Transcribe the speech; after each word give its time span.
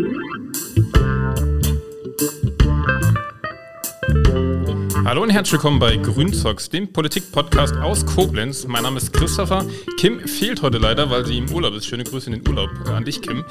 Thank 0.00 0.56
you. 0.56 0.67
Hallo 5.08 5.22
und 5.22 5.30
herzlich 5.30 5.54
willkommen 5.54 5.78
bei 5.78 5.96
Grünzocks, 5.96 6.68
dem 6.68 6.92
Politik-Podcast 6.92 7.74
aus 7.78 8.04
Koblenz. 8.04 8.66
Mein 8.66 8.82
Name 8.82 8.98
ist 8.98 9.10
Christopher. 9.10 9.64
Kim 9.98 10.20
fehlt 10.28 10.60
heute 10.60 10.76
leider, 10.76 11.08
weil 11.08 11.24
sie 11.24 11.38
im 11.38 11.50
Urlaub 11.50 11.72
ist. 11.72 11.86
Schöne 11.86 12.04
Grüße 12.04 12.26
in 12.30 12.38
den 12.38 12.46
Urlaub 12.46 12.68
an 12.90 13.06
dich, 13.06 13.22
Kim. 13.22 13.42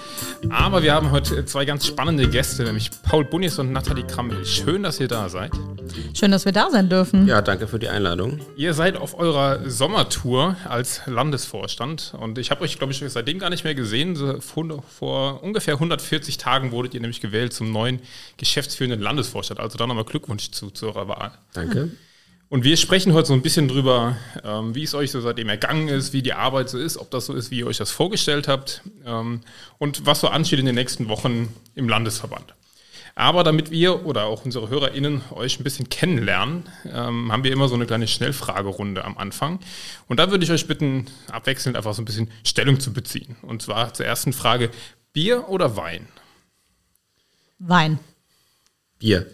Aber 0.52 0.84
wir 0.84 0.94
haben 0.94 1.10
heute 1.10 1.46
zwei 1.46 1.66
ganz 1.66 1.88
spannende 1.88 2.30
Gäste, 2.30 2.64
nämlich 2.64 2.92
Paul 3.02 3.26
Bunnis 3.26 3.58
und 3.58 3.72
Nathalie 3.72 4.06
Krammel. 4.06 4.46
Schön, 4.46 4.84
dass 4.84 5.00
ihr 5.00 5.08
da 5.08 5.30
seid. 5.30 5.52
Schön, 6.14 6.30
dass 6.30 6.46
wir 6.46 6.52
da 6.52 6.70
sein 6.70 6.90
dürfen. 6.90 7.26
Ja, 7.26 7.42
danke 7.42 7.68
für 7.68 7.80
die 7.80 7.90
Einladung. 7.90 8.40
Ihr 8.56 8.76
seid 8.76 8.96
auf 8.96 9.18
eurer 9.18 9.68
Sommertour 9.68 10.58
als 10.66 11.02
Landesvorstand 11.08 12.14
und 12.20 12.38
ich 12.38 12.52
habe 12.52 12.62
euch, 12.62 12.78
glaube 12.78 12.94
ich, 12.94 13.04
seitdem 13.08 13.40
gar 13.40 13.50
nicht 13.50 13.64
mehr 13.64 13.74
gesehen. 13.74 14.42
Vor, 14.42 14.84
vor, 14.84 15.42
ungefähr 15.42 15.74
140 15.74 16.38
Tagen 16.38 16.72
wurdet 16.72 16.94
ihr 16.94 17.02
nämlich 17.02 17.20
gewählt 17.20 17.52
zum 17.52 17.72
neuen 17.72 18.00
geschäftsführenden 18.38 19.02
Landesvorstand. 19.02 19.60
Also 19.60 19.80
dann 19.80 19.90
nochmal 19.90 20.06
Glückwunsch 20.06 20.52
zu, 20.52 20.70
zu 20.70 20.86
eurer 20.86 21.08
Wahl. 21.08 21.32
Danke. 21.54 21.92
Und 22.50 22.64
wir 22.64 22.78
sprechen 22.78 23.12
heute 23.14 23.28
so 23.28 23.34
ein 23.34 23.42
bisschen 23.42 23.68
drüber, 23.68 24.16
ähm, 24.44 24.74
wie 24.74 24.84
es 24.84 24.94
euch 24.94 25.12
so 25.12 25.20
seitdem 25.20 25.50
ergangen 25.50 25.90
ist, 25.90 26.14
wie 26.14 26.22
die 26.22 26.34
Arbeit 26.34 26.70
so 26.70 26.78
ist, 26.78 26.98
ob 26.98 27.12
das 27.12 27.26
so 27.26 27.34
ist, 27.34 27.52
wie 27.52 27.60
ihr 27.60 27.68
euch 27.68 27.78
das 27.78 27.92
vorgestellt 27.92 28.48
habt 28.48 28.82
ähm, 29.06 29.42
und 29.80 30.06
was 30.06 30.22
so 30.22 30.30
ansteht 30.30 30.60
in 30.60 30.66
den 30.66 30.76
nächsten 30.76 31.10
Wochen 31.10 31.54
im 31.76 31.90
Landesverband. 31.90 32.56
Aber 33.16 33.44
damit 33.44 33.72
wir 33.72 34.06
oder 34.06 34.26
auch 34.26 34.46
unsere 34.46 34.70
HörerInnen 34.70 35.24
euch 35.32 35.60
ein 35.60 35.64
bisschen 35.64 35.90
kennenlernen, 35.90 36.70
ähm, 36.86 37.32
haben 37.32 37.44
wir 37.44 37.52
immer 37.52 37.68
so 37.68 37.74
eine 37.74 37.88
kleine 37.88 38.08
Schnellfragerunde 38.08 39.04
am 39.04 39.18
Anfang. 39.18 39.60
Und 40.08 40.20
da 40.20 40.30
würde 40.30 40.44
ich 40.46 40.52
euch 40.52 40.68
bitten, 40.68 41.08
abwechselnd 41.32 41.76
einfach 41.76 41.96
so 41.96 42.02
ein 42.04 42.06
bisschen 42.06 42.30
Stellung 42.44 42.80
zu 42.80 42.94
beziehen. 42.94 43.36
Und 43.42 43.64
zwar 43.64 43.94
zur 43.96 44.06
ersten 44.06 44.34
Frage: 44.34 44.70
Bier 45.14 45.50
oder 45.50 45.76
Wein? 45.76 46.08
Wein. 47.58 47.98
Bier. 49.00 49.26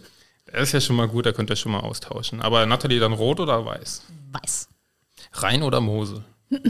Das 0.53 0.63
ist 0.63 0.71
ja 0.71 0.81
schon 0.81 0.95
mal 0.95 1.07
gut, 1.07 1.25
da 1.25 1.31
könnt 1.31 1.49
ihr 1.49 1.55
schon 1.55 1.71
mal 1.71 1.79
austauschen. 1.79 2.39
Aber 2.39 2.65
Nathalie, 2.67 2.99
dann 2.99 3.13
rot 3.13 3.39
oder 3.39 3.65
weiß? 3.65 4.03
Weiß. 4.31 4.69
Rhein 5.33 5.63
oder 5.63 5.81
Mosel? 5.81 6.23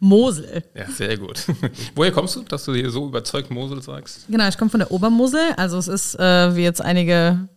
Mosel. 0.00 0.64
Ja, 0.74 0.90
sehr 0.90 1.16
gut. 1.16 1.44
Woher 1.94 2.10
kommst 2.10 2.34
du, 2.34 2.42
dass 2.42 2.64
du 2.64 2.74
hier 2.74 2.90
so 2.90 3.06
überzeugt 3.06 3.52
Mosel 3.52 3.80
sagst? 3.80 4.26
Genau, 4.28 4.48
ich 4.48 4.58
komme 4.58 4.72
von 4.72 4.80
der 4.80 4.90
Obermosel. 4.90 5.52
Also 5.56 5.78
es 5.78 5.86
ist, 5.86 6.18
äh, 6.18 6.56
wie 6.56 6.64
jetzt 6.64 6.82
einige 6.82 7.48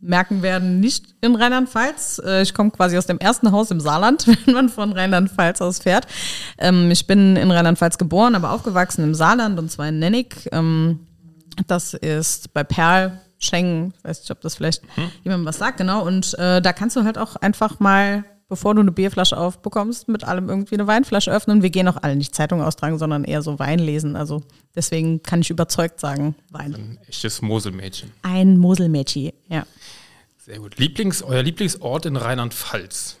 merken 0.00 0.40
werden, 0.40 0.80
nicht 0.80 1.14
in 1.20 1.36
Rheinland-Pfalz. 1.36 2.22
Äh, 2.24 2.40
ich 2.40 2.54
komme 2.54 2.70
quasi 2.70 2.96
aus 2.96 3.04
dem 3.04 3.18
ersten 3.18 3.52
Haus 3.52 3.70
im 3.70 3.80
Saarland, 3.80 4.26
wenn 4.46 4.54
man 4.54 4.68
von 4.70 4.92
Rheinland-Pfalz 4.92 5.60
aus 5.60 5.80
fährt. 5.80 6.06
Ähm, 6.56 6.90
ich 6.90 7.06
bin 7.06 7.36
in 7.36 7.50
Rheinland-Pfalz 7.50 7.98
geboren, 7.98 8.34
aber 8.34 8.52
aufgewachsen 8.52 9.04
im 9.04 9.14
Saarland 9.14 9.58
und 9.58 9.70
zwar 9.70 9.88
in 9.88 9.98
Nennig. 9.98 10.48
Ähm, 10.52 11.00
das 11.66 11.92
ist 11.92 12.54
bei 12.54 12.64
Perl 12.64 13.20
Schengen, 13.44 13.94
weiß 14.02 14.20
nicht, 14.20 14.30
ob 14.30 14.40
das 14.40 14.56
vielleicht 14.56 14.82
hm. 14.96 15.10
jemandem 15.22 15.46
was 15.46 15.58
sagt, 15.58 15.78
genau. 15.78 16.04
Und 16.04 16.36
äh, 16.38 16.60
da 16.60 16.72
kannst 16.72 16.96
du 16.96 17.04
halt 17.04 17.18
auch 17.18 17.36
einfach 17.36 17.78
mal, 17.80 18.24
bevor 18.48 18.74
du 18.74 18.80
eine 18.80 18.92
Bierflasche 18.92 19.36
aufbekommst, 19.36 20.08
mit 20.08 20.24
allem 20.24 20.48
irgendwie 20.48 20.74
eine 20.74 20.86
Weinflasche 20.86 21.30
öffnen. 21.30 21.62
Wir 21.62 21.70
gehen 21.70 21.86
auch 21.88 22.02
alle 22.02 22.16
nicht 22.16 22.34
Zeitung 22.34 22.62
austragen, 22.62 22.98
sondern 22.98 23.24
eher 23.24 23.42
so 23.42 23.58
Wein 23.58 23.78
lesen. 23.78 24.16
Also 24.16 24.42
deswegen 24.74 25.22
kann 25.22 25.40
ich 25.40 25.50
überzeugt 25.50 26.00
sagen, 26.00 26.34
Wein. 26.50 26.74
Ein 26.74 26.98
echtes 27.06 27.42
Moselmädchen. 27.42 28.10
Ein 28.22 28.58
Moselmädchen, 28.58 29.32
ja. 29.48 29.66
Sehr 30.38 30.58
gut. 30.58 30.78
Lieblings, 30.78 31.22
euer 31.22 31.42
Lieblingsort 31.42 32.04
in 32.06 32.16
Rheinland-Pfalz? 32.16 33.16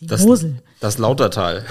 Die 0.00 0.06
das, 0.06 0.24
Mosel. 0.24 0.62
Das 0.80 0.98
Lautertal. 0.98 1.64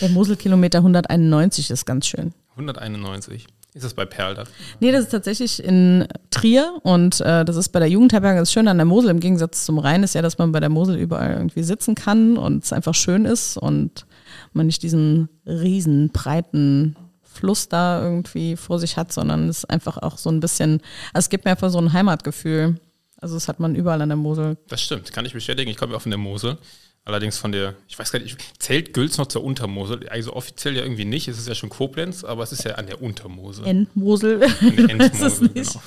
Der 0.00 0.08
Moselkilometer 0.08 0.78
191 0.78 1.70
ist 1.70 1.84
ganz 1.84 2.06
schön. 2.06 2.32
191. 2.52 3.46
Ist 3.74 3.84
das 3.84 3.94
bei 3.94 4.04
Perl 4.04 4.34
da? 4.34 4.44
Nee, 4.80 4.92
das 4.92 5.04
ist 5.04 5.10
tatsächlich 5.10 5.62
in 5.64 6.06
Trier 6.30 6.78
und 6.82 7.20
äh, 7.22 7.44
das 7.44 7.56
ist 7.56 7.70
bei 7.70 7.78
der 7.78 7.88
Jugendherberge 7.88 8.40
das 8.40 8.52
Schöne 8.52 8.70
an 8.70 8.76
der 8.76 8.84
Mosel 8.84 9.10
im 9.10 9.20
Gegensatz 9.20 9.64
zum 9.64 9.78
Rhein 9.78 10.02
ist 10.02 10.14
ja, 10.14 10.20
dass 10.20 10.36
man 10.36 10.52
bei 10.52 10.60
der 10.60 10.68
Mosel 10.68 10.96
überall 10.96 11.32
irgendwie 11.32 11.62
sitzen 11.62 11.94
kann 11.94 12.36
und 12.36 12.64
es 12.64 12.72
einfach 12.72 12.94
schön 12.94 13.24
ist 13.24 13.56
und 13.56 14.06
man 14.52 14.66
nicht 14.66 14.82
diesen 14.82 15.30
riesen 15.46 16.10
breiten 16.10 16.96
Fluss 17.22 17.68
da 17.68 18.02
irgendwie 18.02 18.56
vor 18.56 18.78
sich 18.78 18.98
hat, 18.98 19.10
sondern 19.10 19.48
es 19.48 19.58
ist 19.58 19.70
einfach 19.70 19.96
auch 19.96 20.18
so 20.18 20.30
ein 20.30 20.40
bisschen, 20.40 20.82
also 21.14 21.24
es 21.24 21.30
gibt 21.30 21.46
mir 21.46 21.52
einfach 21.52 21.70
so 21.70 21.78
ein 21.78 21.94
Heimatgefühl. 21.94 22.78
Also 23.16 23.34
das 23.34 23.48
hat 23.48 23.60
man 23.60 23.74
überall 23.74 24.02
an 24.02 24.08
der 24.08 24.16
Mosel. 24.16 24.58
Das 24.68 24.82
stimmt, 24.82 25.12
kann 25.12 25.24
ich 25.24 25.32
bestätigen. 25.32 25.70
Ich 25.70 25.76
komme 25.76 25.92
ja 25.92 25.96
auch 25.96 26.02
von 26.02 26.10
der 26.10 26.18
Mosel. 26.18 26.58
Allerdings 27.04 27.36
von 27.36 27.50
der, 27.50 27.74
ich 27.88 27.98
weiß 27.98 28.12
gar 28.12 28.20
nicht, 28.20 28.36
zählt 28.60 28.94
Gülz 28.94 29.18
noch 29.18 29.26
zur 29.26 29.42
Untermosel? 29.42 30.08
Also 30.08 30.34
offiziell 30.34 30.76
ja 30.76 30.82
irgendwie 30.82 31.04
nicht, 31.04 31.26
es 31.26 31.36
ist 31.36 31.48
ja 31.48 31.54
schon 31.56 31.68
Koblenz, 31.68 32.22
aber 32.22 32.44
es 32.44 32.52
ist 32.52 32.64
ja 32.64 32.76
an 32.76 32.86
der 32.86 33.02
Untermosel. 33.02 33.66
Endmosel. 33.66 34.40
Endmosel, 34.88 35.48
genau. 35.48 35.82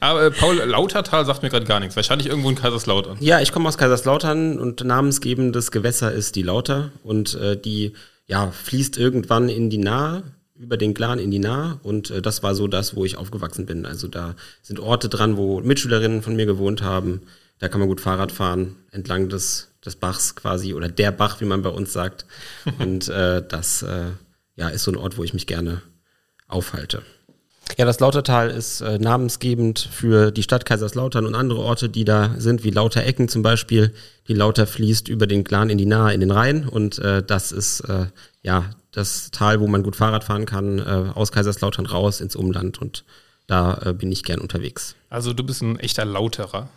Aber 0.00 0.24
äh, 0.24 0.30
Paul, 0.30 0.56
Lautertal 0.56 1.24
sagt 1.24 1.42
mir 1.42 1.48
gerade 1.48 1.64
gar 1.64 1.80
nichts. 1.80 1.96
Wahrscheinlich 1.96 2.28
irgendwo 2.28 2.50
in 2.50 2.56
Kaiserslautern. 2.56 3.16
Ja, 3.20 3.40
ich 3.40 3.50
komme 3.50 3.66
aus 3.66 3.78
Kaiserslautern 3.78 4.58
und 4.58 4.84
namensgebendes 4.84 5.70
Gewässer 5.70 6.12
ist 6.12 6.36
die 6.36 6.42
Lauter 6.42 6.92
und 7.02 7.34
äh, 7.36 7.58
die 7.58 7.94
ja, 8.26 8.50
fließt 8.50 8.98
irgendwann 8.98 9.48
in 9.48 9.70
die 9.70 9.78
Nahe, 9.78 10.22
über 10.54 10.76
den 10.76 10.92
Clan 10.92 11.18
in 11.18 11.30
die 11.30 11.38
Nahe 11.38 11.80
und 11.82 12.10
äh, 12.10 12.20
das 12.20 12.42
war 12.42 12.54
so 12.54 12.66
das, 12.66 12.94
wo 12.94 13.06
ich 13.06 13.16
aufgewachsen 13.16 13.64
bin. 13.64 13.86
Also 13.86 14.06
da 14.06 14.34
sind 14.60 14.80
Orte 14.80 15.08
dran, 15.08 15.38
wo 15.38 15.60
Mitschülerinnen 15.60 16.20
von 16.20 16.36
mir 16.36 16.44
gewohnt 16.44 16.82
haben. 16.82 17.22
Da 17.58 17.68
kann 17.68 17.80
man 17.80 17.88
gut 17.88 18.00
Fahrrad 18.00 18.32
fahren 18.32 18.76
entlang 18.90 19.28
des 19.28 19.68
des 19.84 19.96
Bachs 19.96 20.34
quasi 20.34 20.74
oder 20.74 20.88
der 20.88 21.12
Bach, 21.12 21.40
wie 21.40 21.44
man 21.44 21.62
bei 21.62 21.70
uns 21.70 21.92
sagt. 21.92 22.26
Und 22.78 23.08
äh, 23.08 23.42
das 23.46 23.82
äh, 23.82 24.10
ja, 24.56 24.68
ist 24.68 24.84
so 24.84 24.92
ein 24.92 24.96
Ort, 24.96 25.16
wo 25.16 25.24
ich 25.24 25.34
mich 25.34 25.46
gerne 25.46 25.82
aufhalte. 26.46 27.02
Ja, 27.76 27.84
das 27.84 28.00
Lautertal 28.00 28.50
ist 28.50 28.80
äh, 28.80 28.98
namensgebend 28.98 29.78
für 29.78 30.30
die 30.30 30.42
Stadt 30.42 30.64
Kaiserslautern 30.64 31.26
und 31.26 31.34
andere 31.34 31.60
Orte, 31.60 31.90
die 31.90 32.06
da 32.06 32.34
sind, 32.38 32.64
wie 32.64 32.70
Lauterecken 32.70 33.28
zum 33.28 33.42
Beispiel. 33.42 33.92
Die 34.26 34.32
Lauter 34.32 34.66
fließt 34.66 35.08
über 35.08 35.26
den 35.26 35.44
Glan 35.44 35.68
in 35.68 35.76
die 35.76 35.86
Nahe, 35.86 36.14
in 36.14 36.20
den 36.20 36.30
Rhein 36.30 36.66
und 36.66 36.98
äh, 36.98 37.22
das 37.22 37.52
ist 37.52 37.80
äh, 37.80 38.06
ja 38.42 38.70
das 38.90 39.30
Tal, 39.32 39.60
wo 39.60 39.66
man 39.66 39.82
gut 39.82 39.96
Fahrrad 39.96 40.24
fahren 40.24 40.46
kann, 40.46 40.78
äh, 40.78 41.12
aus 41.14 41.30
Kaiserslautern 41.30 41.84
raus 41.84 42.22
ins 42.22 42.36
Umland 42.36 42.80
und 42.80 43.04
da 43.48 43.80
äh, 43.84 43.94
bin 43.94 44.12
ich 44.12 44.22
gern 44.22 44.40
unterwegs. 44.40 44.94
Also 45.08 45.32
du 45.32 45.42
bist 45.42 45.62
ein 45.62 45.80
echter 45.80 46.04
Lauterer. 46.04 46.68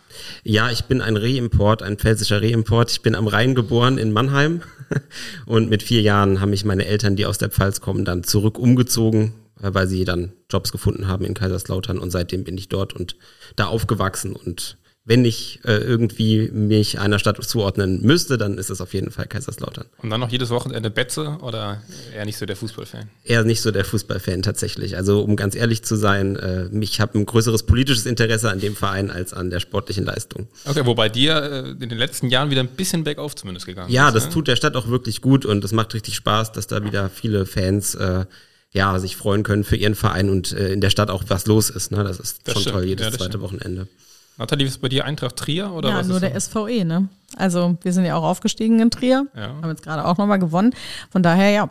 Ja, 0.44 0.72
ich 0.72 0.86
bin 0.86 1.02
ein 1.02 1.18
Reimport, 1.18 1.84
ein 1.84 1.98
pfälzischer 1.98 2.42
Reimport. 2.42 2.90
Ich 2.92 3.02
bin 3.02 3.14
am 3.14 3.28
Rhein 3.28 3.56
geboren 3.56 3.98
in 3.98 4.14
Mannheim 4.14 4.62
und 5.46 5.70
mit 5.70 5.84
vier 5.84 6.02
Jahren 6.02 6.40
haben 6.40 6.50
mich 6.50 6.64
meine 6.64 6.86
Eltern, 6.86 7.18
die 7.18 7.26
aus 7.26 7.38
der 7.38 7.50
Pfalz 7.50 7.82
kommen, 7.82 8.06
dann 8.06 8.24
zurück 8.24 8.58
umgezogen, 8.58 9.34
äh, 9.62 9.74
weil 9.74 9.88
sie 9.88 10.06
dann 10.06 10.32
Jobs 10.50 10.72
gefunden 10.72 11.08
haben 11.08 11.26
in 11.26 11.34
Kaiserslautern 11.34 12.00
und 12.00 12.10
seitdem 12.10 12.46
bin 12.46 12.58
ich 12.58 12.70
dort 12.70 12.94
und 12.94 13.18
da 13.58 13.68
aufgewachsen 13.68 14.34
und 14.34 14.78
wenn 15.12 15.26
ich 15.26 15.60
äh, 15.66 15.74
irgendwie 15.74 16.50
mich 16.54 16.98
einer 16.98 17.20
Stadt 17.20 17.44
zuordnen 17.44 18.02
müsste, 18.02 18.38
dann 18.38 18.58
ist 18.58 18.70
es 18.70 18.80
auf 18.80 18.94
jeden 18.94 19.12
Fall 19.12 19.28
Kaiserslautern. 19.28 19.84
Und 19.98 20.10
dann 20.10 20.22
noch 20.22 20.30
jedes 20.30 20.52
Wochenende 20.52 20.90
Betze 20.90 21.38
oder 21.42 21.82
eher 22.16 22.24
nicht 22.24 22.38
so 22.38 22.46
der 22.46 22.56
Fußballfan? 22.56 23.10
Eher 23.26 23.44
nicht 23.44 23.60
so 23.60 23.72
der 23.72 23.84
Fußballfan 23.84 24.42
tatsächlich. 24.42 24.96
Also 24.96 25.22
um 25.22 25.36
ganz 25.36 25.54
ehrlich 25.54 25.84
zu 25.84 25.98
sein, 25.98 26.38
äh, 26.38 26.70
ich 26.80 27.02
habe 27.02 27.20
ein 27.20 27.26
größeres 27.26 27.64
politisches 27.64 28.06
Interesse 28.06 28.50
an 28.52 28.62
dem 28.62 28.74
Verein 28.74 29.12
als 29.12 29.34
an 29.34 29.50
der 29.50 29.60
sportlichen 29.60 30.06
Leistung. 30.06 30.48
Okay, 30.64 30.86
wobei 30.86 31.10
dir 31.10 31.44
äh, 31.44 31.70
in 31.72 31.90
den 31.90 31.98
letzten 31.98 32.30
Jahren 32.30 32.50
wieder 32.50 32.62
ein 32.62 32.70
bisschen 32.70 33.04
bergauf 33.04 33.36
zumindest 33.36 33.66
gegangen 33.66 33.92
ja, 33.92 34.08
ist. 34.08 34.14
Ja, 34.14 34.18
das 34.18 34.28
ne? 34.28 34.32
tut 34.32 34.48
der 34.48 34.56
Stadt 34.56 34.78
auch 34.78 34.88
wirklich 34.88 35.20
gut 35.20 35.46
und 35.46 35.62
es 35.66 35.74
macht 35.74 35.94
richtig 35.94 36.16
Spaß, 36.16 36.54
dass 36.54 36.68
da 36.68 36.86
wieder 36.86 37.10
viele 37.10 37.46
Fans 37.46 37.96
äh, 37.96 38.24
ja, 38.72 38.98
sich 38.98 39.18
freuen 39.18 39.44
können 39.44 39.66
für 39.66 39.76
ihren 39.76 39.96
Verein 39.96 40.30
und 40.30 40.54
äh, 40.54 40.72
in 40.72 40.80
der 40.80 40.90
Stadt 40.90 41.10
auch 41.10 41.26
was 41.28 41.48
los 41.48 41.70
ist. 41.70 41.92
Ne? 41.92 42.02
Das 42.06 42.18
ist 42.18 42.40
das 42.46 42.54
schon 42.54 42.62
stimmt. 42.62 42.76
toll, 42.76 42.86
jedes 42.86 43.08
ja, 43.08 43.12
zweite 43.12 43.26
stimmt. 43.26 43.44
Wochenende. 43.44 43.88
Nathalie, 44.38 44.66
ist 44.66 44.82
bei 44.82 44.90
dir 44.90 45.06
Eintracht 45.06 45.36
Trier? 45.36 45.72
Oder 45.72 45.90
ja, 45.90 45.98
was 45.98 46.08
nur 46.08 46.20
der 46.20 46.40
so? 46.40 46.66
SVE, 46.66 46.86
ne? 46.86 47.10
Also 47.36 47.78
wir 47.82 47.94
sind 47.94 48.06
ja 48.06 48.16
auch 48.16 48.24
aufgestiegen 48.24 48.80
in 48.80 48.92
Trier, 48.92 49.28
ja. 49.36 49.50
haben 49.62 49.70
jetzt 49.70 49.84
gerade 49.84 50.06
auch 50.06 50.18
nochmal 50.18 50.40
gewonnen. 50.40 50.74
Von 51.12 51.24
daher, 51.24 51.50
ja, 51.52 51.70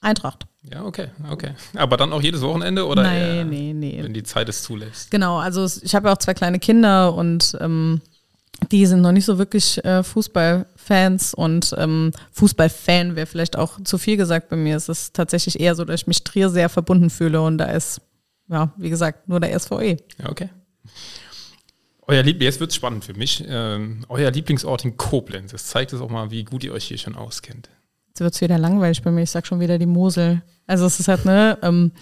Eintracht. 0.00 0.46
Ja, 0.62 0.84
okay, 0.84 1.08
okay. 1.30 1.52
Aber 1.74 1.96
dann 1.96 2.12
auch 2.12 2.22
jedes 2.22 2.42
Wochenende 2.42 2.86
oder 2.86 3.02
Nein, 3.02 3.22
eher, 3.22 3.44
nee, 3.44 3.72
nee. 3.72 4.02
wenn 4.02 4.14
die 4.14 4.22
Zeit 4.22 4.48
es 4.48 4.62
zulässt? 4.62 5.10
Genau, 5.10 5.38
also 5.38 5.66
ich 5.82 5.94
habe 5.94 6.08
ja 6.08 6.14
auch 6.14 6.18
zwei 6.18 6.34
kleine 6.34 6.58
Kinder 6.58 7.14
und 7.14 7.56
ähm, 7.60 8.00
die 8.70 8.86
sind 8.86 9.00
noch 9.00 9.12
nicht 9.12 9.24
so 9.24 9.38
wirklich 9.38 9.82
äh, 9.84 10.02
Fußballfans 10.02 11.34
und 11.34 11.74
ähm, 11.78 12.12
Fußballfan 12.32 13.16
wäre 13.16 13.26
vielleicht 13.26 13.56
auch 13.56 13.82
zu 13.84 13.96
viel 13.96 14.16
gesagt 14.16 14.48
bei 14.48 14.56
mir. 14.56 14.76
Es 14.76 14.88
ist 14.88 15.14
tatsächlich 15.14 15.60
eher 15.60 15.74
so, 15.74 15.84
dass 15.84 16.02
ich 16.02 16.06
mich 16.06 16.24
Trier 16.24 16.50
sehr 16.50 16.68
verbunden 16.68 17.10
fühle 17.10 17.40
und 17.40 17.58
da 17.58 17.66
ist, 17.66 18.00
ja, 18.48 18.72
wie 18.76 18.90
gesagt, 18.90 19.28
nur 19.28 19.40
der 19.40 19.58
SVE. 19.58 19.96
Ja, 20.18 20.28
okay. 20.28 20.50
Euer 22.10 22.24
Liebling, 22.24 22.46
jetzt 22.46 22.58
wird 22.58 22.70
es 22.70 22.76
spannend 22.76 23.04
für 23.04 23.14
mich. 23.14 23.44
Ähm, 23.46 24.04
euer 24.08 24.32
Lieblingsort 24.32 24.84
in 24.84 24.96
Koblenz. 24.96 25.52
Das 25.52 25.66
zeigt 25.66 25.92
es 25.92 26.00
auch 26.00 26.10
mal, 26.10 26.32
wie 26.32 26.42
gut 26.42 26.64
ihr 26.64 26.72
euch 26.72 26.84
hier 26.84 26.98
schon 26.98 27.14
auskennt. 27.14 27.68
Jetzt 28.08 28.20
wird 28.20 28.34
es 28.34 28.40
wieder 28.40 28.58
langweilig 28.58 29.00
bei 29.02 29.12
mir. 29.12 29.22
Ich 29.22 29.30
sag 29.30 29.46
schon 29.46 29.60
wieder 29.60 29.78
die 29.78 29.86
Mosel. 29.86 30.42
Also 30.66 30.86
es 30.86 30.98
ist 30.98 31.06
halt, 31.06 31.24
ne, 31.24 31.56
ähm, 31.62 31.92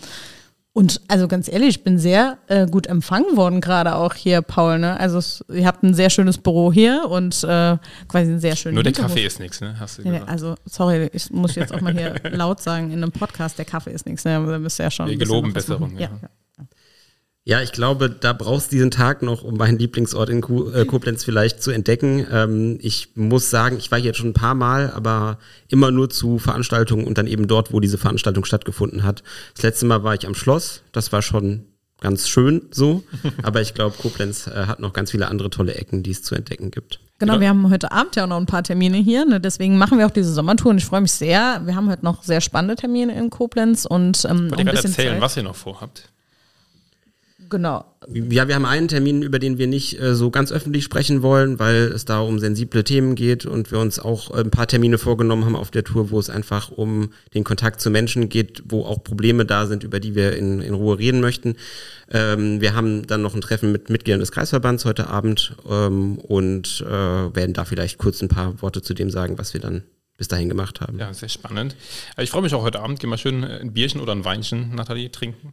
Und 0.72 1.02
also 1.08 1.28
ganz 1.28 1.49
ehrlich, 1.49 1.69
ich 1.69 1.84
bin 1.84 1.99
sehr 1.99 2.38
äh, 2.46 2.66
gut 2.66 2.87
empfangen 2.87 3.37
worden, 3.37 3.60
gerade 3.60 3.96
auch 3.96 4.14
hier, 4.14 4.40
Paul. 4.40 4.78
Ne? 4.78 4.99
Also 4.99 5.19
es, 5.19 5.44
ihr 5.52 5.66
habt 5.66 5.82
ein 5.82 5.93
sehr 5.93 6.08
schönes 6.08 6.38
Büro 6.38 6.72
hier 6.72 7.06
und 7.10 7.44
äh, 7.44 7.76
quasi 8.08 8.32
ein 8.32 8.40
sehr 8.40 8.56
schönes. 8.56 8.76
Nur 8.76 8.84
der 8.84 8.93
Kaffee 8.93 9.26
ist 9.26 9.40
nichts, 9.40 9.60
ne? 9.60 9.78
Hast 9.78 9.99
du 9.99 10.02
nee, 10.02 10.12
gesagt. 10.12 10.31
also, 10.31 10.55
sorry, 10.64 11.10
ich 11.12 11.31
muss 11.31 11.55
jetzt 11.55 11.75
auch 11.75 11.82
mal 11.82 11.93
hier 11.93 12.14
laut 12.31 12.62
sagen 12.62 12.93
in 12.93 13.02
einem 13.02 13.12
Podcast, 13.12 13.58
der 13.58 13.66
Kaffee 13.66 13.90
ist 13.90 14.06
nichts. 14.06 14.25
Ne? 14.25 14.43
Da 14.46 14.58
müsst 14.58 14.81
ihr 14.81 14.84
ja 14.84 14.90
schon. 14.90 15.08
Wir 15.08 15.19
geloben 15.19 15.52
Besserung, 15.52 15.99
ja. 15.99 16.02
Ja. 16.02 16.10
ja. 16.22 16.64
Ja, 17.48 17.62
ich 17.62 17.72
glaube, 17.72 18.10
da 18.10 18.34
brauchst 18.34 18.66
du 18.70 18.76
diesen 18.76 18.90
Tag 18.90 19.22
noch, 19.22 19.42
um 19.42 19.56
meinen 19.56 19.78
Lieblingsort 19.78 20.28
in 20.28 20.42
äh, 20.74 20.84
Koblenz 20.84 21.24
vielleicht 21.24 21.62
zu 21.62 21.70
entdecken. 21.70 22.26
Ähm, 22.30 22.78
ich 22.82 23.12
muss 23.14 23.48
sagen, 23.48 23.78
ich 23.78 23.90
war 23.90 23.98
hier 23.98 24.08
jetzt 24.08 24.18
schon 24.18 24.28
ein 24.28 24.34
paar 24.34 24.54
Mal, 24.54 24.90
aber 24.92 25.38
immer 25.68 25.90
nur 25.90 26.10
zu 26.10 26.38
Veranstaltungen 26.38 27.06
und 27.06 27.16
dann 27.16 27.26
eben 27.26 27.48
dort, 27.48 27.72
wo 27.72 27.80
diese 27.80 27.96
Veranstaltung 27.96 28.44
stattgefunden 28.44 29.02
hat. 29.02 29.22
Das 29.54 29.62
letzte 29.62 29.86
Mal 29.86 30.04
war 30.04 30.12
ich 30.12 30.26
am 30.26 30.34
Schloss. 30.34 30.82
Das 30.92 31.10
war 31.10 31.22
schon 31.22 31.64
ganz 32.02 32.28
schön 32.28 32.66
so. 32.70 33.02
aber 33.42 33.62
ich 33.62 33.72
glaube, 33.72 33.96
Koblenz 33.96 34.46
äh, 34.46 34.66
hat 34.66 34.80
noch 34.80 34.92
ganz 34.92 35.12
viele 35.12 35.28
andere 35.28 35.48
tolle 35.48 35.74
Ecken, 35.74 36.02
die 36.02 36.10
es 36.10 36.22
zu 36.22 36.34
entdecken 36.34 36.70
gibt. 36.70 37.00
Genau, 37.18 37.32
Genau. 37.32 37.40
wir 37.40 37.48
haben 37.48 37.70
heute 37.70 37.92
Abend 37.92 38.14
ja 38.16 38.24
auch 38.24 38.28
noch 38.28 38.36
ein 38.36 38.44
paar 38.44 38.62
Termine 38.62 38.98
hier. 38.98 39.24
Ne? 39.24 39.40
Deswegen 39.40 39.78
machen 39.78 39.96
wir 39.96 40.04
auch 40.04 40.10
diese 40.10 40.34
Sommertour 40.34 40.72
und 40.72 40.76
ich 40.76 40.84
freue 40.84 41.00
mich 41.00 41.12
sehr. 41.12 41.62
Wir 41.64 41.74
haben 41.74 41.88
heute 41.88 42.04
noch 42.04 42.22
sehr 42.24 42.42
spannende 42.42 42.76
Termine 42.76 43.18
in 43.18 43.30
Koblenz 43.30 43.86
und 43.86 44.22
ähm, 44.26 44.50
Wollt 44.50 44.52
ihr 44.52 44.58
ein 44.58 44.64
gerade 44.66 44.70
bisschen 44.76 44.90
erzählen, 44.90 45.12
Zeit- 45.14 45.22
was 45.22 45.36
ihr 45.38 45.42
noch 45.44 45.56
vorhabt? 45.56 46.10
Genau. 47.50 47.84
Ja, 48.12 48.48
wir 48.48 48.54
haben 48.54 48.64
einen 48.64 48.88
Termin, 48.88 49.22
über 49.22 49.38
den 49.38 49.58
wir 49.58 49.66
nicht 49.66 50.00
äh, 50.00 50.14
so 50.14 50.30
ganz 50.30 50.50
öffentlich 50.52 50.84
sprechen 50.84 51.22
wollen, 51.22 51.58
weil 51.58 51.92
es 51.94 52.04
da 52.04 52.20
um 52.20 52.38
sensible 52.38 52.84
Themen 52.84 53.14
geht 53.14 53.46
und 53.46 53.70
wir 53.70 53.78
uns 53.78 53.98
auch 53.98 54.34
äh, 54.34 54.40
ein 54.40 54.50
paar 54.50 54.66
Termine 54.66 54.98
vorgenommen 54.98 55.44
haben 55.44 55.56
auf 55.56 55.70
der 55.70 55.84
Tour, 55.84 56.10
wo 56.10 56.18
es 56.18 56.30
einfach 56.30 56.70
um 56.70 57.10
den 57.34 57.44
Kontakt 57.44 57.80
zu 57.80 57.90
Menschen 57.90 58.28
geht, 58.28 58.62
wo 58.68 58.84
auch 58.84 59.02
Probleme 59.02 59.44
da 59.44 59.66
sind, 59.66 59.84
über 59.84 60.00
die 60.00 60.14
wir 60.14 60.36
in, 60.36 60.60
in 60.60 60.74
Ruhe 60.74 60.98
reden 60.98 61.20
möchten. 61.20 61.56
Ähm, 62.10 62.60
wir 62.60 62.74
haben 62.74 63.06
dann 63.06 63.22
noch 63.22 63.34
ein 63.34 63.40
Treffen 63.40 63.72
mit 63.72 63.90
Mitgliedern 63.90 64.20
des 64.20 64.32
Kreisverbands 64.32 64.84
heute 64.84 65.08
Abend 65.08 65.54
ähm, 65.68 66.18
und 66.18 66.84
äh, 66.86 66.90
werden 66.90 67.52
da 67.52 67.64
vielleicht 67.64 67.98
kurz 67.98 68.22
ein 68.22 68.28
paar 68.28 68.60
Worte 68.62 68.82
zu 68.82 68.94
dem 68.94 69.10
sagen, 69.10 69.38
was 69.38 69.54
wir 69.54 69.60
dann 69.60 69.82
bis 70.16 70.28
dahin 70.28 70.48
gemacht 70.48 70.80
haben. 70.80 70.98
Ja, 70.98 71.12
sehr 71.14 71.28
spannend. 71.28 71.76
Äh, 72.16 72.24
Ich 72.24 72.30
freue 72.30 72.42
mich 72.42 72.54
auch 72.54 72.62
heute 72.62 72.80
Abend. 72.80 73.00
Gehen 73.00 73.10
wir 73.10 73.18
schön 73.18 73.42
äh, 73.42 73.60
ein 73.60 73.72
Bierchen 73.72 74.00
oder 74.00 74.12
ein 74.12 74.24
Weinchen, 74.24 74.74
Nathalie, 74.74 75.10
trinken. 75.10 75.52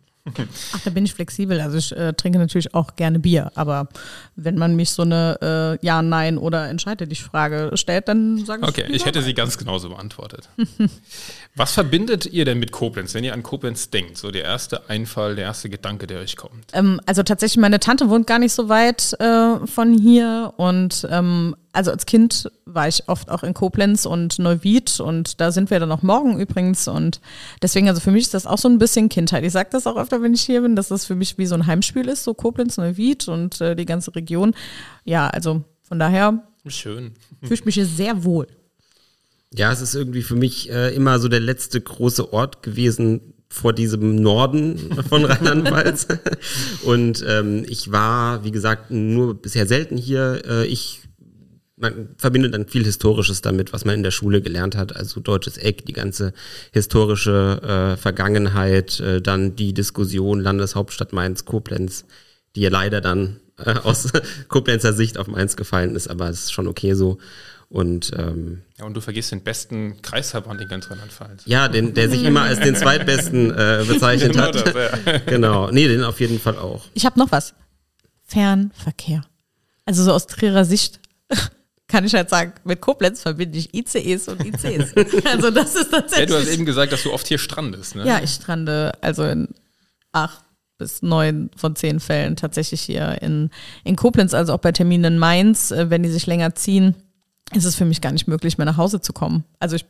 Ach, 0.74 0.80
da 0.84 0.90
bin 0.90 1.06
ich 1.06 1.14
flexibel. 1.14 1.62
Also 1.62 1.78
ich 1.78 1.92
äh, 1.96 2.14
trinke 2.14 2.40
natürlich 2.40 2.74
auch 2.74 2.96
gerne 2.96 3.20
Bier, 3.20 3.52
aber 3.54 3.88
wenn 4.36 4.58
man 4.58 4.76
mich 4.76 4.90
so 4.90 5.04
eine 5.04 5.78
äh, 5.82 5.86
Ja, 5.86 6.02
Nein 6.02 6.38
oder 6.40 6.68
entscheide 6.70 7.08
dich 7.08 7.24
Frage 7.24 7.72
stellt, 7.76 8.08
dann 8.08 8.44
sage 8.44 8.64
ich. 8.64 8.70
Okay, 8.70 8.86
ich 8.90 9.06
hätte 9.06 9.20
Nein. 9.20 9.28
sie 9.28 9.34
ganz 9.36 9.58
genauso 9.58 9.90
beantwortet. 9.90 10.50
Was 11.58 11.72
verbindet 11.72 12.26
ihr 12.26 12.44
denn 12.44 12.60
mit 12.60 12.74
Koblenz, 12.74 13.14
wenn 13.14 13.24
ihr 13.24 13.34
an 13.34 13.42
Koblenz 13.42 13.90
denkt? 13.90 14.18
So 14.18 14.30
der 14.30 14.44
erste 14.44 14.90
Einfall, 14.90 15.36
der 15.36 15.46
erste 15.46 15.70
Gedanke, 15.70 16.06
der 16.06 16.20
euch 16.20 16.36
kommt. 16.36 16.66
Ähm, 16.74 17.00
also 17.06 17.24
tatsächlich, 17.24 17.62
meine 17.62 17.80
Tante 17.80 18.10
wohnt 18.10 18.28
gar 18.28 18.40
nicht 18.40 18.52
so 18.52 18.68
weit 18.68 19.14
äh, 19.22 19.66
von 19.66 19.94
hier 19.94 20.54
und 20.58 21.08
ähm, 21.10 21.56
also 21.72 21.92
als 21.92 22.06
Kind 22.06 22.52
war 22.66 22.90
ich 22.90 23.08
oft 23.08 23.32
auch 23.32 23.44
in 23.44 23.54
Koblenz 23.54 24.06
und 24.06 24.38
Neuwied 24.38 25.00
und 25.00 25.40
da 25.40 25.54
sind 25.54 25.70
wir 25.72 25.80
dann 25.80 25.94
auch 25.94 26.02
morgen 26.02 26.42
übrigens 26.42 26.90
und 26.90 27.22
deswegen, 27.62 27.88
also 27.88 28.02
für 28.02 28.12
mich 28.12 28.24
ist 28.24 28.34
das 28.34 28.48
auch 28.48 28.58
so 28.58 28.68
ein 28.68 28.78
bisschen 28.78 29.08
Kindheit. 29.08 29.46
Ich 29.46 29.54
sage 29.54 29.70
das 29.72 29.88
auch 29.88 29.96
öfter, 29.96 30.22
wenn 30.22 30.34
ich 30.34 30.42
hier 30.42 30.62
bin, 30.62 30.76
dass 30.76 30.90
das 30.90 31.06
für 31.06 31.16
mich 31.16 31.38
wie 31.38 31.46
so 31.46 31.56
ein 31.56 31.68
Heimspiel 31.68 32.10
ist, 32.10 32.26
so 32.26 32.34
Koblenz, 32.34 32.76
Neuwied 32.76 33.30
und 33.30 33.62
äh, 33.62 33.78
die 33.78 33.86
ganze 33.86 34.14
Region. 34.14 34.54
Ja, 35.06 35.28
also 35.28 35.64
von 35.84 36.00
daher 36.00 36.44
Schön. 36.68 37.14
fühle 37.40 37.54
ich 37.54 37.66
mich 37.66 37.76
hier 37.76 37.86
sehr 37.86 38.26
wohl. 38.26 38.48
Ja, 39.58 39.72
es 39.72 39.82
ist 39.82 39.96
irgendwie 39.96 40.22
für 40.22 40.36
mich 40.36 40.70
äh, 40.70 40.94
immer 40.94 41.20
so 41.20 41.28
der 41.28 41.40
letzte 41.40 41.80
große 41.80 42.34
Ort 42.34 42.62
gewesen 42.62 43.34
vor 43.50 43.74
diesem 43.74 44.16
Norden 44.16 44.78
von 45.10 45.24
Rheinland-Pfalz. 45.24 46.08
Und 46.84 47.24
ähm, 47.28 47.66
ich 47.68 47.92
war, 47.92 48.44
wie 48.44 48.52
gesagt, 48.52 48.92
nur 48.92 49.36
bisher 49.36 49.66
selten 49.66 49.98
hier. 49.98 50.42
Äh, 50.46 50.66
ich 50.66 51.02
man 51.78 52.10
verbindet 52.18 52.54
dann 52.54 52.68
viel 52.68 52.86
Historisches 52.86 53.42
damit, 53.42 53.74
was 53.74 53.84
man 53.84 53.96
in 53.96 54.04
der 54.04 54.12
Schule 54.12 54.42
gelernt 54.42 54.78
hat. 54.78 54.96
Also 54.96 55.20
deutsches 55.20 55.58
Eck, 55.58 55.86
die 55.86 55.94
ganze 55.94 56.34
historische 56.72 57.62
äh, 57.62 57.98
Vergangenheit, 57.98 59.00
äh, 59.02 59.22
dann 59.22 59.56
die 59.58 59.74
Diskussion 59.74 60.40
Landeshauptstadt 60.40 61.12
Mainz, 61.12 61.44
Koblenz, 61.44 62.06
die 62.56 62.62
ja 62.62 62.70
leider 62.70 63.02
dann 63.02 63.42
äh, 63.58 63.74
aus 63.74 64.10
Koblenzer 64.48 64.94
Sicht 64.94 65.18
auf 65.18 65.28
Mainz 65.28 65.58
gefallen 65.58 65.96
ist, 65.96 66.08
aber 66.08 66.30
es 66.30 66.44
ist 66.44 66.54
schon 66.54 66.68
okay 66.68 66.94
so. 66.94 67.18
Und 67.76 68.14
ähm, 68.18 68.62
Ja, 68.78 68.86
und 68.86 68.94
du 68.94 69.02
vergisst 69.02 69.34
den 69.34 69.44
besten 69.44 70.02
Kreisverband 70.02 70.62
in 70.62 70.70
ganz 70.70 70.90
Rheinland-Pfalz. 70.90 71.44
ja, 71.46 71.68
den, 71.68 71.94
der 71.94 72.10
sich 72.10 72.24
immer 72.24 72.44
als 72.44 72.62
den 72.62 72.74
zweitbesten 72.74 73.52
äh, 73.52 73.84
bezeichnet 73.86 74.32
Genau 74.32 74.44
hat. 74.46 74.56
das, 74.56 74.74
ja. 75.06 75.18
genau. 75.26 75.70
Nee, 75.72 75.90
den 75.90 76.02
auf 76.06 76.22
jeden 76.22 76.40
Fall 76.40 76.58
auch. 76.58 76.86
Ich 76.94 77.06
habe 77.06 77.20
noch 77.20 77.34
was. 77.34 77.54
Fernverkehr. 78.24 79.26
Also 79.86 80.04
so 80.04 80.14
aus 80.14 80.26
Trierer 80.28 80.64
Sicht 80.64 81.02
kann 81.90 82.06
ich 82.06 82.14
halt 82.16 82.30
sagen, 82.30 82.54
mit 82.64 82.80
Koblenz 82.80 83.22
verbinde 83.22 83.58
ich 83.58 83.74
ICEs 83.74 84.30
und 84.30 84.44
ICs. 84.46 84.94
Also 85.26 85.52
das 85.52 85.76
ist 85.76 85.92
Ja, 85.92 86.00
tatsächlich. 86.00 86.30
du 86.30 86.36
hast 86.38 86.48
eben 86.48 86.66
gesagt, 86.66 86.94
dass 86.94 87.04
du 87.04 87.12
oft 87.12 87.28
hier 87.28 87.38
strandest, 87.40 87.96
ne? 87.96 88.08
Ja, 88.08 88.22
ich 88.24 88.32
strande 88.32 88.94
also 89.02 89.24
in 89.26 89.50
acht 90.14 90.42
bis 90.78 91.02
neun 91.02 91.52
von 91.58 91.76
zehn 91.76 92.00
Fällen 92.00 92.38
tatsächlich 92.38 92.82
hier 92.82 93.22
in, 93.22 93.50
in 93.84 93.96
Koblenz, 93.98 94.34
also 94.34 94.54
auch 94.54 94.60
bei 94.60 94.72
Terminen 94.72 95.14
in 95.16 95.20
Mainz, 95.20 95.72
äh, 95.72 95.90
wenn 95.90 96.04
die 96.04 96.10
sich 96.10 96.26
länger 96.26 96.56
ziehen, 96.56 96.96
ist 97.54 97.66
es 97.66 97.76
für 97.76 97.86
mich 97.86 98.02
gar 98.02 98.12
nicht 98.12 98.28
möglich, 98.28 98.58
mehr 98.58 98.66
nach 98.66 98.78
Hause 98.78 99.02
zu 99.02 99.14
kommen. 99.14 99.44
Also 99.60 99.76
ich 99.76 99.86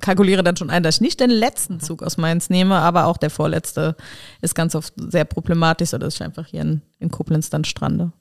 kalkuliere 0.00 0.42
dann 0.42 0.56
schon 0.56 0.70
ein, 0.70 0.82
dass 0.82 0.96
ich 0.96 1.00
nicht 1.00 1.20
den 1.20 1.30
letzten 1.30 1.80
Zug 1.80 2.02
aus 2.02 2.16
Mainz 2.16 2.50
nehme, 2.50 2.76
aber 2.76 3.06
auch 3.06 3.16
der 3.16 3.30
vorletzte 3.30 3.96
ist 4.40 4.54
ganz 4.54 4.74
oft 4.74 4.92
sehr 4.96 5.24
problematisch, 5.24 5.90
sodass 5.90 6.14
ich 6.14 6.22
einfach 6.22 6.46
hier 6.46 6.62
in, 6.62 6.82
in 6.98 7.10
Koblenz 7.10 7.50
dann 7.50 7.64
strande. 7.64 8.12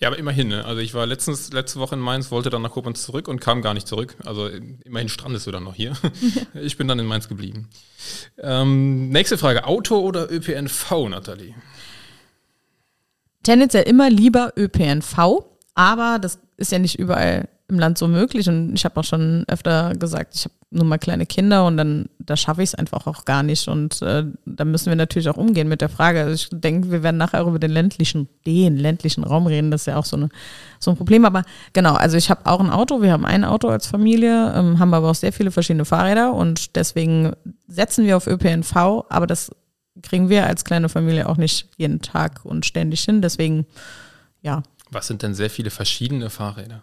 Ja, 0.00 0.08
aber 0.08 0.18
immerhin, 0.18 0.48
ne? 0.48 0.64
Also 0.64 0.80
ich 0.80 0.92
war 0.92 1.06
letztens, 1.06 1.52
letzte 1.52 1.78
Woche 1.78 1.94
in 1.94 2.00
Mainz, 2.00 2.30
wollte 2.30 2.50
dann 2.50 2.62
nach 2.62 2.72
Koblenz 2.72 3.02
zurück 3.04 3.28
und 3.28 3.40
kam 3.40 3.62
gar 3.62 3.74
nicht 3.74 3.86
zurück. 3.86 4.16
Also 4.24 4.48
immerhin 4.48 5.08
strandest 5.08 5.46
du 5.46 5.50
dann 5.50 5.64
noch 5.64 5.74
hier. 5.74 5.92
Ich 6.54 6.76
bin 6.76 6.88
dann 6.88 6.98
in 6.98 7.06
Mainz 7.06 7.28
geblieben. 7.28 7.68
Ähm, 8.38 9.10
nächste 9.10 9.38
Frage. 9.38 9.64
Auto 9.64 9.98
oder 10.00 10.30
ÖPNV, 10.30 11.08
Nathalie? 11.08 11.54
tendenziell 13.48 13.84
immer 13.84 14.10
lieber 14.10 14.52
ÖPNV, 14.58 15.42
aber 15.74 16.18
das 16.20 16.38
ist 16.58 16.70
ja 16.70 16.78
nicht 16.78 16.98
überall 16.98 17.48
im 17.68 17.78
Land 17.78 17.98
so 17.98 18.08
möglich 18.08 18.48
und 18.48 18.74
ich 18.74 18.84
habe 18.84 18.98
auch 18.98 19.04
schon 19.04 19.44
öfter 19.46 19.92
gesagt, 19.94 20.34
ich 20.34 20.44
habe 20.44 20.54
nur 20.70 20.84
mal 20.84 20.98
kleine 20.98 21.26
Kinder 21.26 21.66
und 21.66 21.76
dann 21.76 22.06
da 22.18 22.36
schaffe 22.36 22.62
ich 22.62 22.70
es 22.70 22.74
einfach 22.74 23.06
auch 23.06 23.24
gar 23.24 23.42
nicht 23.42 23.68
und 23.68 24.00
äh, 24.02 24.24
da 24.46 24.64
müssen 24.64 24.86
wir 24.86 24.96
natürlich 24.96 25.28
auch 25.28 25.36
umgehen 25.36 25.68
mit 25.68 25.80
der 25.80 25.88
Frage. 25.88 26.20
Also 26.20 26.34
ich 26.34 26.48
denke, 26.50 26.90
wir 26.90 27.02
werden 27.02 27.16
nachher 27.16 27.42
auch 27.42 27.48
über 27.48 27.58
den 27.58 27.70
ländlichen, 27.70 28.28
den 28.46 28.76
ländlichen 28.76 29.22
Raum 29.22 29.46
reden, 29.46 29.70
das 29.70 29.82
ist 29.82 29.86
ja 29.86 29.96
auch 29.96 30.04
so, 30.04 30.16
eine, 30.16 30.28
so 30.78 30.90
ein 30.90 30.96
Problem, 30.96 31.24
aber 31.24 31.42
genau, 31.72 31.94
also 31.94 32.16
ich 32.16 32.30
habe 32.30 32.46
auch 32.46 32.60
ein 32.60 32.70
Auto, 32.70 33.02
wir 33.02 33.12
haben 33.12 33.26
ein 33.26 33.44
Auto 33.44 33.68
als 33.68 33.86
Familie, 33.86 34.52
ähm, 34.54 34.78
haben 34.78 34.94
aber 34.94 35.10
auch 35.10 35.14
sehr 35.14 35.32
viele 35.32 35.50
verschiedene 35.50 35.84
Fahrräder 35.84 36.32
und 36.32 36.76
deswegen 36.76 37.32
setzen 37.66 38.06
wir 38.06 38.16
auf 38.16 38.26
ÖPNV, 38.26 39.04
aber 39.08 39.26
das 39.26 39.50
kriegen 40.02 40.28
wir 40.28 40.46
als 40.46 40.64
kleine 40.64 40.88
Familie 40.88 41.28
auch 41.28 41.36
nicht 41.36 41.68
jeden 41.76 42.00
Tag 42.00 42.44
und 42.44 42.66
ständig 42.66 43.02
hin. 43.02 43.22
Deswegen, 43.22 43.66
ja. 44.42 44.62
Was 44.90 45.06
sind 45.06 45.22
denn 45.22 45.34
sehr 45.34 45.50
viele 45.50 45.70
verschiedene 45.70 46.30
Fahrräder? 46.30 46.82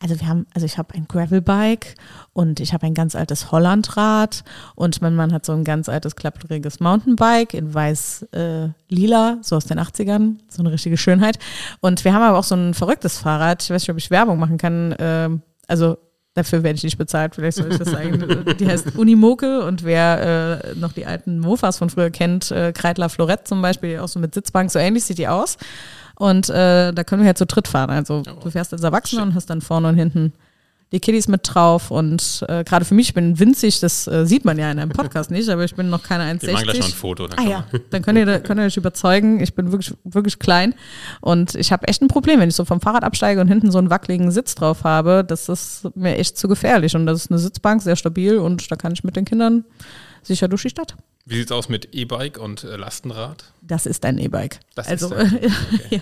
Also 0.00 0.20
wir 0.20 0.28
haben, 0.28 0.46
also 0.54 0.66
ich 0.66 0.78
habe 0.78 0.94
ein 0.94 1.06
Gravelbike 1.08 1.94
und 2.32 2.60
ich 2.60 2.74
habe 2.74 2.86
ein 2.86 2.94
ganz 2.94 3.14
altes 3.14 3.50
Hollandrad 3.50 4.44
und 4.74 5.00
mein 5.00 5.14
Mann 5.14 5.32
hat 5.32 5.46
so 5.46 5.52
ein 5.52 5.64
ganz 5.64 5.88
altes 5.88 6.16
klappriges 6.16 6.80
Mountainbike 6.80 7.54
in 7.54 7.72
weiß 7.72 8.26
äh, 8.32 8.68
lila, 8.88 9.38
so 9.42 9.56
aus 9.56 9.64
den 9.64 9.80
80ern, 9.80 10.36
so 10.48 10.60
eine 10.62 10.72
richtige 10.72 10.96
Schönheit. 10.96 11.38
Und 11.80 12.04
wir 12.04 12.12
haben 12.12 12.22
aber 12.22 12.38
auch 12.38 12.44
so 12.44 12.54
ein 12.54 12.74
verrücktes 12.74 13.18
Fahrrad. 13.18 13.62
Ich 13.62 13.70
weiß 13.70 13.82
nicht, 13.82 13.90
ob 13.90 13.96
ich 13.96 14.10
Werbung 14.10 14.38
machen 14.38 14.58
kann. 14.58 14.94
ähm, 14.98 15.42
also 15.66 15.96
Dafür 16.36 16.62
werde 16.62 16.76
ich 16.76 16.84
nicht 16.84 16.98
bezahlt, 16.98 17.34
vielleicht 17.34 17.56
soll 17.56 17.72
ich 17.72 17.78
das 17.78 17.88
sagen. 17.88 18.44
Die 18.60 18.66
heißt 18.66 18.94
Unimoke 18.98 19.64
und 19.64 19.84
wer 19.84 20.60
äh, 20.66 20.74
noch 20.74 20.92
die 20.92 21.06
alten 21.06 21.38
Mofas 21.38 21.78
von 21.78 21.88
früher 21.88 22.10
kennt, 22.10 22.50
äh, 22.50 22.74
Kreidler 22.74 23.08
Florett 23.08 23.48
zum 23.48 23.62
Beispiel, 23.62 24.00
auch 24.00 24.08
so 24.08 24.20
mit 24.20 24.34
Sitzbank, 24.34 24.70
so 24.70 24.78
ähnlich 24.78 25.04
sieht 25.04 25.16
die 25.16 25.28
aus. 25.28 25.56
Und 26.16 26.48
äh, 26.48 26.92
da 26.92 27.04
können 27.04 27.22
wir 27.22 27.26
halt 27.26 27.38
zu 27.38 27.46
dritt 27.46 27.68
fahren. 27.68 27.90
Also 27.90 28.22
du 28.22 28.50
fährst 28.50 28.72
als 28.72 28.82
Erwachsener 28.82 29.22
und 29.22 29.34
hast 29.34 29.50
dann 29.50 29.60
vorne 29.60 29.88
und 29.88 29.96
hinten 29.96 30.32
die 30.92 31.00
Kiddies 31.00 31.26
mit 31.26 31.40
drauf 31.42 31.90
und 31.90 32.44
äh, 32.48 32.62
gerade 32.62 32.84
für 32.84 32.94
mich, 32.94 33.08
ich 33.08 33.14
bin 33.14 33.40
winzig, 33.40 33.80
das 33.80 34.06
äh, 34.06 34.24
sieht 34.24 34.44
man 34.44 34.56
ja 34.56 34.70
in 34.70 34.78
einem 34.78 34.92
Podcast 34.92 35.32
nicht, 35.32 35.48
aber 35.48 35.64
ich 35.64 35.74
bin 35.74 35.90
noch 35.90 36.04
keine 36.04 36.22
1,60. 36.24 36.42
Wir 36.42 36.52
machen 36.52 36.62
gleich 36.64 36.78
noch 36.78 36.86
ein 36.86 36.92
Foto. 36.92 37.26
Dann 37.26 37.38
Ah 37.44 37.48
ja, 37.48 37.66
dann 37.90 38.02
könnt 38.02 38.18
ihr, 38.18 38.38
könnt 38.40 38.60
ihr 38.60 38.66
euch 38.66 38.76
überzeugen, 38.76 39.40
ich 39.40 39.54
bin 39.54 39.72
wirklich, 39.72 39.94
wirklich 40.04 40.38
klein 40.38 40.74
und 41.20 41.56
ich 41.56 41.72
habe 41.72 41.88
echt 41.88 42.02
ein 42.02 42.08
Problem, 42.08 42.38
wenn 42.38 42.48
ich 42.48 42.54
so 42.54 42.64
vom 42.64 42.80
Fahrrad 42.80 43.02
absteige 43.02 43.40
und 43.40 43.48
hinten 43.48 43.72
so 43.72 43.78
einen 43.78 43.90
wackeligen 43.90 44.30
Sitz 44.30 44.54
drauf 44.54 44.84
habe, 44.84 45.24
das 45.26 45.48
ist 45.48 45.88
mir 45.96 46.16
echt 46.18 46.38
zu 46.38 46.46
gefährlich 46.46 46.94
und 46.94 47.06
das 47.06 47.24
ist 47.24 47.30
eine 47.32 47.40
Sitzbank, 47.40 47.82
sehr 47.82 47.96
stabil 47.96 48.38
und 48.38 48.70
da 48.70 48.76
kann 48.76 48.92
ich 48.92 49.02
mit 49.02 49.16
den 49.16 49.24
Kindern 49.24 49.64
sicher 50.22 50.46
durch 50.46 50.62
die 50.62 50.70
Stadt. 50.70 50.94
Wie 51.28 51.36
sieht's 51.36 51.52
aus 51.52 51.68
mit 51.68 51.92
E-Bike 51.92 52.38
und 52.38 52.64
äh, 52.64 52.76
Lastenrad? 52.76 53.52
Das 53.60 53.84
ist 53.84 54.04
ein 54.04 54.16
E-Bike. 54.18 54.60
Das 54.76 54.86
also, 54.86 55.12
ist 55.12 55.34
ein 55.34 55.52
ja, 55.90 56.00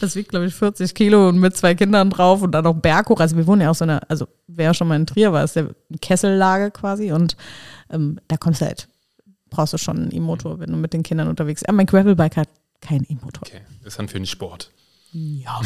das 0.00 0.14
wiegt, 0.14 0.30
glaube 0.30 0.46
ich, 0.46 0.54
40 0.54 0.94
Kilo 0.94 1.28
und 1.28 1.38
mit 1.38 1.56
zwei 1.56 1.74
Kindern 1.74 2.10
drauf 2.10 2.42
und 2.42 2.52
dann 2.52 2.64
noch 2.64 2.74
berghoch. 2.74 3.18
Also 3.18 3.36
wir 3.36 3.46
wohnen 3.46 3.62
ja 3.62 3.70
auch 3.70 3.74
so 3.74 3.84
eine, 3.84 4.08
also 4.08 4.28
wer 4.46 4.72
schon 4.72 4.88
mal 4.88 4.96
in 4.96 5.06
Trier 5.06 5.32
war, 5.32 5.42
ist 5.42 5.56
ja 5.56 5.62
eine 5.62 5.98
Kessellage 6.00 6.70
quasi 6.70 7.12
und 7.12 7.36
ähm, 7.90 8.20
da 8.28 8.36
kommst 8.36 8.60
du 8.60 8.66
halt 8.66 8.88
brauchst 9.52 9.74
du 9.74 9.78
schon 9.78 9.96
einen 9.98 10.14
E-Motor, 10.14 10.58
wenn 10.58 10.70
du 10.70 10.76
mit 10.76 10.92
den 10.92 11.02
Kindern 11.02 11.28
unterwegs 11.28 11.60
bist. 11.60 11.68
Aber 11.68 11.76
mein 11.76 11.86
Gravelbike 11.86 12.36
hat 12.36 12.48
keinen 12.80 13.04
E-Motor. 13.08 13.42
Okay, 13.46 13.60
das 13.84 13.92
ist 13.92 13.98
dann 13.98 14.08
für 14.08 14.18
den 14.18 14.26
Sport. 14.26 14.70
Ja. 15.12 15.60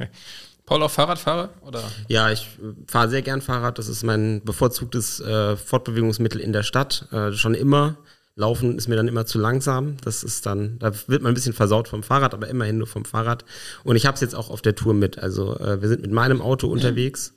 Paul, 0.66 0.82
auch 0.82 0.90
Fahrradfahrer? 0.90 1.48
Oder? 1.62 1.82
Ja, 2.08 2.30
ich 2.30 2.46
fahre 2.86 3.08
sehr 3.08 3.22
gern 3.22 3.40
Fahrrad. 3.40 3.78
Das 3.78 3.88
ist 3.88 4.04
mein 4.04 4.42
bevorzugtes 4.44 5.18
äh, 5.20 5.56
Fortbewegungsmittel 5.56 6.40
in 6.40 6.52
der 6.52 6.62
Stadt. 6.62 7.08
Äh, 7.10 7.32
schon 7.32 7.54
immer. 7.54 7.96
Laufen 8.34 8.78
ist 8.78 8.88
mir 8.88 8.96
dann 8.96 9.08
immer 9.08 9.26
zu 9.26 9.38
langsam. 9.38 9.96
Das 10.04 10.24
ist 10.24 10.46
dann, 10.46 10.78
da 10.78 10.92
wird 11.06 11.22
man 11.22 11.32
ein 11.32 11.34
bisschen 11.34 11.52
versaut 11.52 11.88
vom 11.88 12.02
Fahrrad, 12.02 12.32
aber 12.32 12.48
immerhin 12.48 12.78
nur 12.78 12.86
vom 12.86 13.04
Fahrrad. 13.04 13.44
Und 13.84 13.96
ich 13.96 14.06
habe 14.06 14.14
es 14.14 14.20
jetzt 14.20 14.34
auch 14.34 14.48
auf 14.50 14.62
der 14.62 14.74
Tour 14.74 14.94
mit. 14.94 15.18
Also 15.18 15.58
äh, 15.58 15.82
wir 15.82 15.88
sind 15.88 16.02
mit 16.02 16.12
meinem 16.12 16.40
Auto 16.40 16.68
unterwegs. 16.68 17.34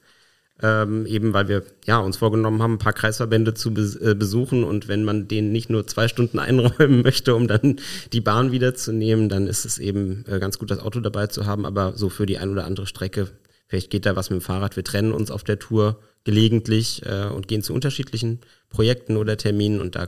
Ähm, 0.62 1.06
eben 1.06 1.34
weil 1.34 1.50
wir 1.50 1.64
ja 1.86 1.98
uns 1.98 2.16
vorgenommen 2.16 2.62
haben, 2.62 2.76
ein 2.76 2.80
paar 2.80 2.94
Kreisverbände 2.94 3.54
zu 3.54 3.74
bes 3.74 3.98
äh, 3.98 4.16
besuchen 4.18 4.64
und 4.64 4.88
wenn 4.88 5.04
man 5.04 5.28
denen 5.28 5.52
nicht 5.52 5.70
nur 5.70 5.86
zwei 5.86 6.08
Stunden 6.08 6.40
einräumen 6.40 7.02
möchte, 7.02 7.36
um 7.36 7.50
dann 7.50 7.82
die 8.14 8.22
Bahn 8.22 8.54
wiederzunehmen, 8.54 9.28
dann 9.28 9.48
ist 9.48 9.66
es 9.66 9.80
eben 9.80 10.24
äh, 10.30 10.40
ganz 10.40 10.58
gut, 10.58 10.72
das 10.72 10.80
Auto 10.80 11.02
dabei 11.02 11.28
zu 11.28 11.46
haben, 11.46 11.66
aber 11.66 11.98
so 11.98 12.08
für 12.08 12.26
die 12.26 12.38
ein 12.38 12.52
oder 12.52 12.64
andere 12.64 12.88
Strecke, 12.88 13.32
vielleicht 13.68 13.90
geht 13.90 14.06
da 14.06 14.16
was 14.16 14.30
mit 14.30 14.40
dem 14.40 14.44
Fahrrad, 14.44 14.78
wir 14.78 14.86
trennen 14.86 15.12
uns 15.12 15.30
auf 15.30 15.44
der 15.44 15.60
Tour 15.60 16.00
gelegentlich 16.24 17.06
äh, 17.06 17.26
und 17.26 17.50
gehen 17.50 17.62
zu 17.62 17.74
unterschiedlichen 17.74 18.40
Projekten 18.70 19.18
oder 19.18 19.36
Terminen 19.36 19.82
und 19.82 19.96
da 19.96 20.08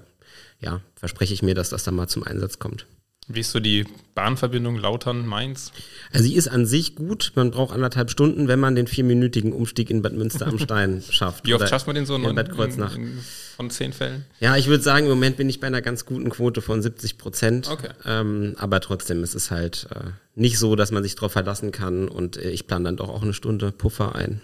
ja, 0.59 0.81
verspreche 0.95 1.33
ich 1.33 1.41
mir, 1.41 1.55
dass 1.55 1.69
das 1.69 1.83
dann 1.83 1.95
mal 1.95 2.07
zum 2.07 2.23
Einsatz 2.23 2.59
kommt. 2.59 2.85
Wie 3.29 3.41
ist 3.41 3.51
so 3.51 3.59
die 3.59 3.85
Bahnverbindung 4.15 4.77
Lautern-Mainz? 4.77 5.73
Also 6.13 6.23
sie 6.23 6.35
ist 6.35 6.47
an 6.47 6.65
sich 6.65 6.95
gut. 6.95 7.33
Man 7.35 7.51
braucht 7.51 7.73
anderthalb 7.73 8.09
Stunden, 8.09 8.47
wenn 8.47 8.59
man 8.59 8.75
den 8.75 8.87
vierminütigen 8.87 9.51
Umstieg 9.51 9.89
in 9.89 10.01
Bad 10.01 10.13
Münster 10.13 10.47
am 10.47 10.57
Stein 10.57 11.03
schafft. 11.09 11.45
Wie 11.45 11.53
oft 11.53 11.67
schafft 11.67 11.87
man 11.87 11.97
den 11.97 12.05
so 12.05 12.15
in 12.15 12.35
Bad 12.35 12.51
Kreuznach? 12.51 12.95
In, 12.95 13.03
in, 13.03 13.19
von 13.57 13.69
zehn 13.69 13.91
Fällen? 13.91 14.25
Ja, 14.39 14.55
ich 14.55 14.67
würde 14.67 14.81
sagen, 14.81 15.07
im 15.07 15.09
Moment 15.09 15.35
bin 15.35 15.49
ich 15.49 15.59
bei 15.59 15.67
einer 15.67 15.81
ganz 15.81 16.05
guten 16.05 16.29
Quote 16.29 16.61
von 16.61 16.81
70 16.81 17.17
Prozent. 17.17 17.69
Okay. 17.69 17.89
Ähm, 18.05 18.55
aber 18.59 18.79
trotzdem 18.79 19.21
ist 19.23 19.35
es 19.35 19.51
halt 19.51 19.87
äh, 19.93 20.11
nicht 20.35 20.57
so, 20.57 20.77
dass 20.77 20.91
man 20.91 21.03
sich 21.03 21.15
darauf 21.15 21.33
verlassen 21.33 21.73
kann. 21.73 22.07
Und 22.07 22.37
äh, 22.37 22.49
ich 22.51 22.65
plane 22.65 22.85
dann 22.85 22.95
doch 22.95 23.09
auch 23.09 23.23
eine 23.23 23.33
Stunde 23.33 23.73
Puffer 23.73 24.15
ein. 24.15 24.41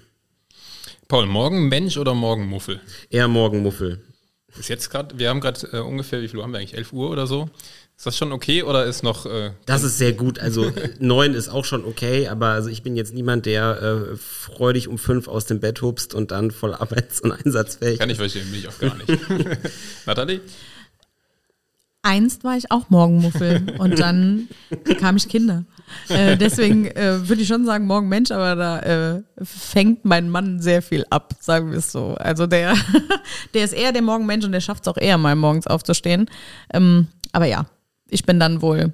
Paul, 1.07 1.25
morgen 1.25 1.69
Mensch 1.69 1.95
oder 1.95 2.13
morgen 2.13 2.47
Muffel? 2.47 2.81
Eher 3.09 3.29
morgen 3.29 3.61
Muffel. 3.61 4.01
Ist 4.57 4.69
jetzt 4.69 4.89
gerade, 4.89 5.17
wir 5.17 5.29
haben 5.29 5.41
gerade 5.41 5.67
äh, 5.73 5.79
ungefähr, 5.79 6.21
wie 6.21 6.27
viel 6.27 6.37
Uhr 6.37 6.43
haben 6.43 6.51
wir 6.51 6.59
eigentlich? 6.59 6.77
11 6.77 6.93
Uhr 6.93 7.09
oder 7.09 7.25
so? 7.25 7.49
Ist 7.97 8.07
das 8.07 8.17
schon 8.17 8.31
okay 8.31 8.63
oder 8.63 8.85
ist 8.85 9.03
noch. 9.03 9.25
Äh, 9.25 9.51
das 9.65 9.83
ist 9.83 9.97
sehr 9.97 10.13
gut. 10.13 10.39
Also 10.39 10.71
neun 10.99 11.33
ist 11.33 11.49
auch 11.49 11.65
schon 11.65 11.85
okay, 11.85 12.27
aber 12.27 12.47
also 12.47 12.69
ich 12.69 12.83
bin 12.83 12.95
jetzt 12.95 13.13
niemand, 13.13 13.45
der 13.45 13.81
äh, 13.81 14.15
freudig 14.15 14.87
um 14.87 14.97
fünf 14.97 15.27
aus 15.27 15.45
dem 15.45 15.59
Bett 15.59 15.81
hupst 15.81 16.13
und 16.13 16.31
dann 16.31 16.51
voll 16.51 16.73
arbeits- 16.73 17.21
und 17.21 17.31
einsatzfähig. 17.31 17.99
Kann 17.99 18.09
ich 18.09 18.17
verstehen, 18.17 18.49
mich 18.51 18.67
auch 18.67 18.77
gar 18.79 18.95
nicht. 18.95 19.09
Nathalie? 20.05 20.41
Einst 22.03 22.43
war 22.43 22.57
ich 22.57 22.69
auch 22.69 22.89
Morgenmuffel 22.89 23.75
und 23.79 23.97
dann 23.97 24.49
bekam 24.83 25.15
ich 25.15 25.29
Kinder. 25.29 25.63
Äh, 26.09 26.37
deswegen 26.37 26.85
äh, 26.87 27.27
würde 27.27 27.41
ich 27.41 27.47
schon 27.47 27.65
sagen, 27.65 27.87
morgen 27.87 28.09
Mensch, 28.09 28.29
aber 28.29 28.55
da 28.55 28.79
äh, 28.79 29.23
fängt 29.41 30.03
mein 30.03 30.29
Mann 30.29 30.61
sehr 30.61 30.81
viel 30.81 31.05
ab, 31.09 31.33
sagen 31.39 31.71
wir 31.71 31.77
es 31.77 31.91
so. 31.91 32.15
Also 32.15 32.45
der, 32.45 32.75
der 33.53 33.63
ist 33.63 33.73
eher 33.73 33.93
der 33.93 34.01
Morgenmensch 34.01 34.45
und 34.45 34.51
der 34.51 34.59
schafft 34.59 34.83
es 34.83 34.87
auch 34.89 34.97
eher 34.97 35.17
mal 35.17 35.35
morgens 35.35 35.65
aufzustehen. 35.65 36.29
Ähm, 36.73 37.07
aber 37.31 37.45
ja, 37.45 37.67
ich 38.09 38.25
bin 38.25 38.39
dann 38.39 38.61
wohl 38.61 38.93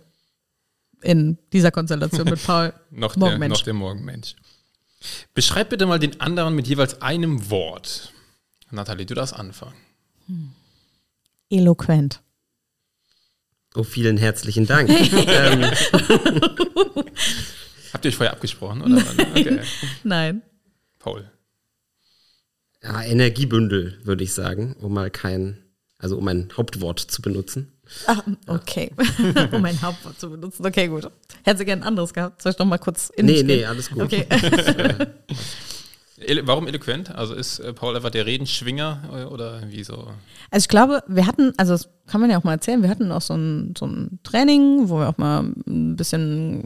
in 1.01 1.39
dieser 1.51 1.71
Konstellation 1.71 2.25
mit 2.25 2.43
Paul 2.45 2.73
noch, 2.91 3.15
der, 3.15 3.37
noch 3.39 3.61
der 3.63 3.73
Morgenmensch. 3.73 4.35
Beschreib 5.33 5.69
bitte 5.69 5.87
mal 5.87 5.99
den 5.99 6.21
anderen 6.21 6.55
mit 6.55 6.67
jeweils 6.67 7.01
einem 7.01 7.49
Wort. 7.49 8.13
Nathalie, 8.69 9.05
du 9.05 9.15
darfst 9.15 9.33
anfangen. 9.33 9.73
Hm. 10.27 10.51
Eloquent. 11.49 12.21
Oh, 13.75 13.83
vielen 13.83 14.17
herzlichen 14.17 14.65
Dank. 14.65 14.89
ähm. 15.27 15.63
Habt 17.93 18.05
ihr 18.05 18.09
euch 18.09 18.15
vorher 18.15 18.33
abgesprochen? 18.33 18.81
Oder? 18.81 18.95
Nein. 18.95 19.05
Okay. 19.35 19.59
Nein. 20.03 20.41
Paul. 20.99 21.29
Ja, 22.83 23.03
Energiebündel, 23.03 23.99
würde 24.03 24.23
ich 24.23 24.33
sagen, 24.33 24.75
um 24.79 24.93
mal 24.93 25.11
kein, 25.11 25.57
also 25.97 26.17
um 26.17 26.27
ein 26.27 26.49
Hauptwort 26.55 26.99
zu 26.99 27.21
benutzen. 27.21 27.73
Ach, 28.05 28.23
okay. 28.47 28.91
um 29.51 29.65
ein 29.65 29.81
Hauptwort 29.81 30.19
zu 30.19 30.29
benutzen. 30.29 30.65
Okay, 30.65 30.87
gut. 30.87 31.09
Hätte 31.43 31.65
gerne 31.65 31.81
ein 31.81 31.87
anderes 31.87 32.13
gehabt. 32.13 32.41
Soll 32.41 32.53
ich 32.53 32.59
noch 32.59 32.65
mal 32.65 32.77
kurz 32.77 33.09
in 33.09 33.25
Nee, 33.25 33.43
nee, 33.43 33.65
alles 33.65 33.89
gut. 33.89 34.03
Okay. 34.03 34.25
Warum 36.43 36.67
eloquent? 36.67 37.13
Also 37.15 37.33
ist 37.33 37.59
äh, 37.59 37.73
Paul 37.73 37.95
einfach 37.95 38.09
der 38.09 38.25
Redenschwinger 38.25 39.01
äh, 39.13 39.23
oder 39.25 39.61
wieso? 39.67 40.07
Also 40.51 40.63
ich 40.63 40.67
glaube, 40.67 41.03
wir 41.07 41.25
hatten, 41.25 41.53
also 41.57 41.73
das 41.73 41.89
kann 42.07 42.21
man 42.21 42.29
ja 42.29 42.37
auch 42.37 42.43
mal 42.43 42.53
erzählen, 42.53 42.81
wir 42.81 42.89
hatten 42.89 43.11
auch 43.11 43.21
so 43.21 43.35
ein, 43.35 43.73
so 43.77 43.85
ein 43.85 44.19
Training, 44.23 44.89
wo 44.89 44.99
wir 44.99 45.09
auch 45.09 45.17
mal 45.17 45.43
ein 45.67 45.95
bisschen 45.95 46.65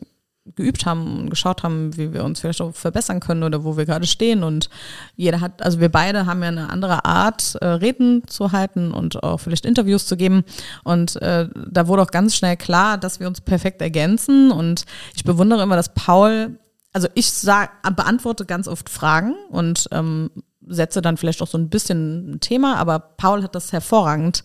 geübt 0.55 0.85
haben 0.85 1.21
und 1.21 1.29
geschaut 1.29 1.63
haben, 1.63 1.95
wie 1.95 2.13
wir 2.13 2.23
uns 2.23 2.41
vielleicht 2.41 2.61
auch 2.61 2.75
verbessern 2.75 3.21
können 3.21 3.43
oder 3.43 3.63
wo 3.63 3.77
wir 3.77 3.85
gerade 3.85 4.05
stehen. 4.05 4.43
Und 4.43 4.69
jeder 5.15 5.39
hat, 5.39 5.61
also 5.61 5.79
wir 5.79 5.89
beide 5.89 6.25
haben 6.25 6.41
ja 6.41 6.49
eine 6.49 6.69
andere 6.69 7.05
Art, 7.05 7.55
äh, 7.61 7.65
Reden 7.65 8.27
zu 8.27 8.51
halten 8.51 8.91
und 8.91 9.23
auch 9.23 9.39
vielleicht 9.39 9.65
Interviews 9.65 10.05
zu 10.05 10.17
geben. 10.17 10.43
Und 10.83 11.21
äh, 11.21 11.47
da 11.69 11.87
wurde 11.87 12.01
auch 12.01 12.11
ganz 12.11 12.35
schnell 12.35 12.57
klar, 12.57 12.97
dass 12.97 13.19
wir 13.19 13.27
uns 13.27 13.39
perfekt 13.39 13.81
ergänzen. 13.81 14.51
Und 14.51 14.85
ich 15.15 15.23
bewundere 15.23 15.63
immer, 15.63 15.77
dass 15.77 15.93
Paul 15.93 16.57
also 16.93 17.07
ich 17.15 17.31
sag, 17.31 17.81
beantworte 17.95 18.45
ganz 18.45 18.67
oft 18.67 18.89
Fragen 18.89 19.35
und 19.49 19.87
ähm, 19.91 20.29
setze 20.67 21.01
dann 21.01 21.17
vielleicht 21.17 21.41
auch 21.41 21.47
so 21.47 21.57
ein 21.57 21.69
bisschen 21.69 22.33
ein 22.33 22.39
Thema, 22.39 22.77
aber 22.77 22.99
Paul 22.99 23.43
hat 23.43 23.55
das 23.55 23.73
hervorragend 23.73 24.43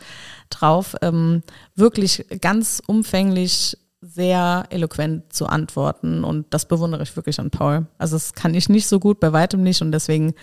drauf, 0.50 0.96
ähm, 1.02 1.42
wirklich 1.76 2.26
ganz 2.40 2.82
umfänglich 2.86 3.76
sehr 4.00 4.66
eloquent 4.70 5.32
zu 5.32 5.46
antworten 5.46 6.24
und 6.24 6.46
das 6.50 6.66
bewundere 6.66 7.02
ich 7.02 7.16
wirklich 7.16 7.38
an 7.38 7.50
Paul. 7.50 7.86
Also 7.98 8.16
das 8.16 8.32
kann 8.32 8.54
ich 8.54 8.68
nicht 8.68 8.86
so 8.86 8.98
gut, 8.98 9.20
bei 9.20 9.32
weitem 9.32 9.62
nicht 9.62 9.82
und 9.82 9.92
deswegen, 9.92 10.34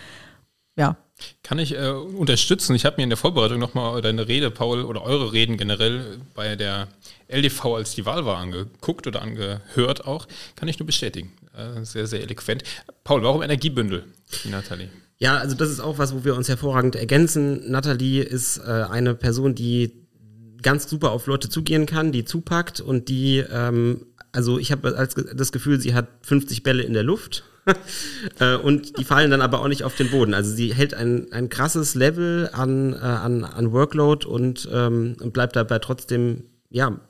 ja. 0.76 0.96
Kann 1.42 1.58
ich 1.58 1.74
äh, 1.74 1.88
unterstützen. 1.88 2.74
Ich 2.74 2.84
habe 2.84 2.96
mir 2.98 3.04
in 3.04 3.08
der 3.08 3.16
Vorbereitung 3.16 3.58
nochmal 3.58 4.02
deine 4.02 4.28
Rede, 4.28 4.50
Paul, 4.50 4.84
oder 4.84 5.02
eure 5.02 5.32
Reden 5.32 5.56
generell 5.56 6.18
bei 6.34 6.56
der 6.56 6.88
LDV, 7.28 7.64
als 7.64 7.94
die 7.94 8.04
Wahl 8.04 8.26
war, 8.26 8.36
angeguckt 8.36 9.06
oder 9.06 9.22
angehört 9.22 10.06
auch. 10.06 10.28
Kann 10.56 10.68
ich 10.68 10.78
nur 10.78 10.84
bestätigen. 10.86 11.32
Äh, 11.56 11.84
sehr, 11.84 12.06
sehr 12.06 12.22
eloquent. 12.22 12.62
Paul, 13.02 13.22
warum 13.22 13.42
Energiebündel, 13.42 14.04
die 14.44 14.50
Nathalie? 14.50 14.90
Ja, 15.18 15.38
also 15.38 15.56
das 15.56 15.70
ist 15.70 15.80
auch 15.80 15.98
was, 15.98 16.14
wo 16.14 16.24
wir 16.24 16.36
uns 16.36 16.48
hervorragend 16.48 16.96
ergänzen. 16.96 17.70
Nathalie 17.70 18.22
ist 18.22 18.58
äh, 18.58 18.62
eine 18.90 19.14
Person, 19.14 19.54
die 19.54 19.92
ganz 20.62 20.88
super 20.88 21.12
auf 21.12 21.26
Leute 21.26 21.48
zugehen 21.48 21.86
kann, 21.86 22.12
die 22.12 22.24
zupackt 22.24 22.80
und 22.80 23.08
die, 23.08 23.38
ähm, 23.50 24.06
also 24.32 24.58
ich 24.58 24.72
habe 24.72 25.08
das 25.34 25.52
Gefühl, 25.52 25.80
sie 25.80 25.94
hat 25.94 26.08
50 26.22 26.62
Bälle 26.62 26.82
in 26.82 26.92
der 26.92 27.04
Luft 27.04 27.44
äh, 28.40 28.56
und 28.56 28.98
die 28.98 29.04
fallen 29.04 29.30
dann 29.30 29.40
aber 29.40 29.60
auch 29.60 29.68
nicht 29.68 29.84
auf 29.84 29.96
den 29.96 30.10
Boden. 30.10 30.34
Also 30.34 30.54
sie 30.54 30.74
hält 30.74 30.92
ein, 30.92 31.32
ein 31.32 31.48
krasses 31.48 31.94
Level 31.94 32.50
an, 32.52 32.92
äh, 32.92 32.96
an, 32.96 33.44
an 33.44 33.72
Workload 33.72 34.26
und, 34.26 34.68
ähm, 34.70 35.16
und 35.20 35.32
bleibt 35.32 35.56
dabei 35.56 35.78
trotzdem, 35.78 36.44
ja, 36.68 37.00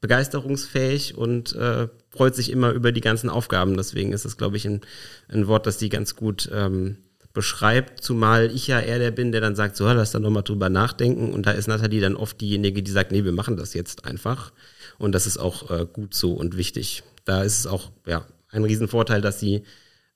begeisterungsfähig 0.00 1.16
und 1.16 1.56
äh, 1.56 1.88
freut 2.10 2.34
sich 2.34 2.50
immer 2.50 2.70
über 2.72 2.92
die 2.92 3.00
ganzen 3.00 3.30
Aufgaben. 3.30 3.76
Deswegen 3.76 4.12
ist 4.12 4.24
es, 4.24 4.36
glaube 4.36 4.56
ich, 4.56 4.66
ein, 4.66 4.80
ein 5.28 5.46
Wort, 5.46 5.66
das 5.66 5.78
die 5.78 5.88
ganz 5.88 6.16
gut 6.16 6.48
ähm, 6.52 6.96
beschreibt, 7.32 8.02
zumal 8.02 8.50
ich 8.50 8.66
ja 8.66 8.80
eher 8.80 8.98
der 8.98 9.10
bin, 9.10 9.32
der 9.32 9.40
dann 9.40 9.54
sagt, 9.54 9.76
so, 9.76 9.86
lass 9.86 10.10
da 10.10 10.18
nochmal 10.18 10.42
drüber 10.42 10.68
nachdenken. 10.70 11.32
Und 11.32 11.46
da 11.46 11.52
ist 11.52 11.68
Nathalie 11.68 12.00
dann 12.00 12.16
oft 12.16 12.40
diejenige, 12.40 12.82
die 12.82 12.90
sagt, 12.90 13.12
nee, 13.12 13.24
wir 13.24 13.32
machen 13.32 13.56
das 13.56 13.74
jetzt 13.74 14.04
einfach. 14.04 14.52
Und 14.98 15.12
das 15.12 15.26
ist 15.26 15.38
auch 15.38 15.70
äh, 15.70 15.86
gut 15.86 16.14
so 16.14 16.32
und 16.32 16.56
wichtig. 16.56 17.02
Da 17.24 17.42
ist 17.42 17.60
es 17.60 17.66
auch 17.66 17.90
ja, 18.06 18.24
ein 18.50 18.64
Riesenvorteil, 18.64 19.20
dass 19.20 19.38
sie 19.38 19.62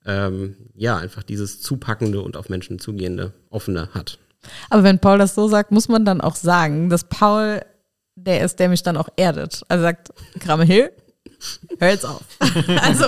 ähm, 0.05 0.57
ja 0.75 0.97
einfach 0.97 1.23
dieses 1.23 1.61
zupackende 1.61 2.21
und 2.21 2.35
auf 2.35 2.49
Menschen 2.49 2.79
zugehende, 2.79 3.33
offene 3.49 3.89
hat. 3.93 4.19
Aber 4.69 4.83
wenn 4.83 4.99
Paul 4.99 5.17
das 5.17 5.35
so 5.35 5.47
sagt, 5.47 5.71
muss 5.71 5.87
man 5.87 6.03
dann 6.03 6.19
auch 6.19 6.35
sagen, 6.35 6.89
dass 6.89 7.05
Paul 7.05 7.61
der 8.15 8.43
ist, 8.43 8.59
der 8.59 8.69
mich 8.69 8.83
dann 8.83 8.97
auch 8.97 9.09
erdet. 9.15 9.63
Also 9.67 9.83
sagt, 9.83 10.13
Kramme 10.39 10.65
Hill, 10.65 10.91
hör 11.79 11.89
jetzt 11.89 12.05
auf. 12.05 12.21
also, 12.81 13.05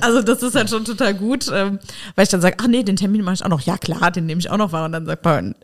also 0.00 0.22
das 0.22 0.42
ist 0.42 0.54
halt 0.54 0.70
schon 0.70 0.84
total 0.84 1.14
gut, 1.14 1.50
ähm, 1.52 1.78
weil 2.14 2.24
ich 2.24 2.30
dann 2.30 2.40
sage, 2.40 2.56
ach 2.60 2.66
nee, 2.66 2.82
den 2.82 2.96
Termin 2.96 3.22
mache 3.22 3.34
ich 3.34 3.44
auch 3.44 3.48
noch. 3.48 3.62
Ja 3.62 3.78
klar, 3.78 4.10
den 4.10 4.26
nehme 4.26 4.40
ich 4.40 4.50
auch 4.50 4.56
noch 4.56 4.72
wahr. 4.72 4.86
Und 4.86 4.92
dann 4.92 5.06
sagt 5.06 5.22
Paul, 5.22 5.54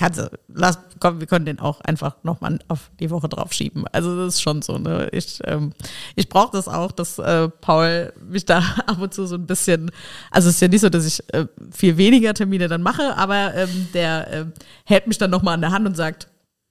kannst 0.00 0.18
du, 0.18 0.30
lass, 0.48 0.78
komm, 0.98 1.20
wir 1.20 1.26
können 1.26 1.44
den 1.44 1.58
auch 1.58 1.80
einfach 1.82 2.16
nochmal 2.22 2.58
auf 2.68 2.90
die 2.98 3.10
Woche 3.10 3.28
drauf 3.28 3.52
schieben. 3.52 3.84
Also 3.92 4.16
das 4.16 4.34
ist 4.34 4.40
schon 4.40 4.62
so, 4.62 4.78
ne? 4.78 5.10
Ich, 5.12 5.40
ähm, 5.44 5.72
ich 6.16 6.30
brauche 6.30 6.52
das 6.52 6.68
auch, 6.68 6.90
dass 6.90 7.18
äh, 7.18 7.48
Paul 7.48 8.12
mich 8.26 8.46
da 8.46 8.58
ab 8.86 9.00
und 9.00 9.12
zu 9.12 9.26
so 9.26 9.34
ein 9.34 9.46
bisschen, 9.46 9.90
also 10.30 10.48
es 10.48 10.54
ist 10.56 10.62
ja 10.62 10.68
nicht 10.68 10.80
so, 10.80 10.88
dass 10.88 11.04
ich 11.04 11.22
äh, 11.34 11.46
viel 11.70 11.98
weniger 11.98 12.32
Termine 12.32 12.68
dann 12.68 12.82
mache, 12.82 13.16
aber 13.16 13.54
ähm, 13.54 13.88
der 13.92 14.32
äh, 14.32 14.46
hält 14.84 15.06
mich 15.06 15.18
dann 15.18 15.30
nochmal 15.30 15.54
an 15.54 15.60
der 15.60 15.72
Hand 15.72 15.86
und 15.86 15.96
sagt, 15.96 16.28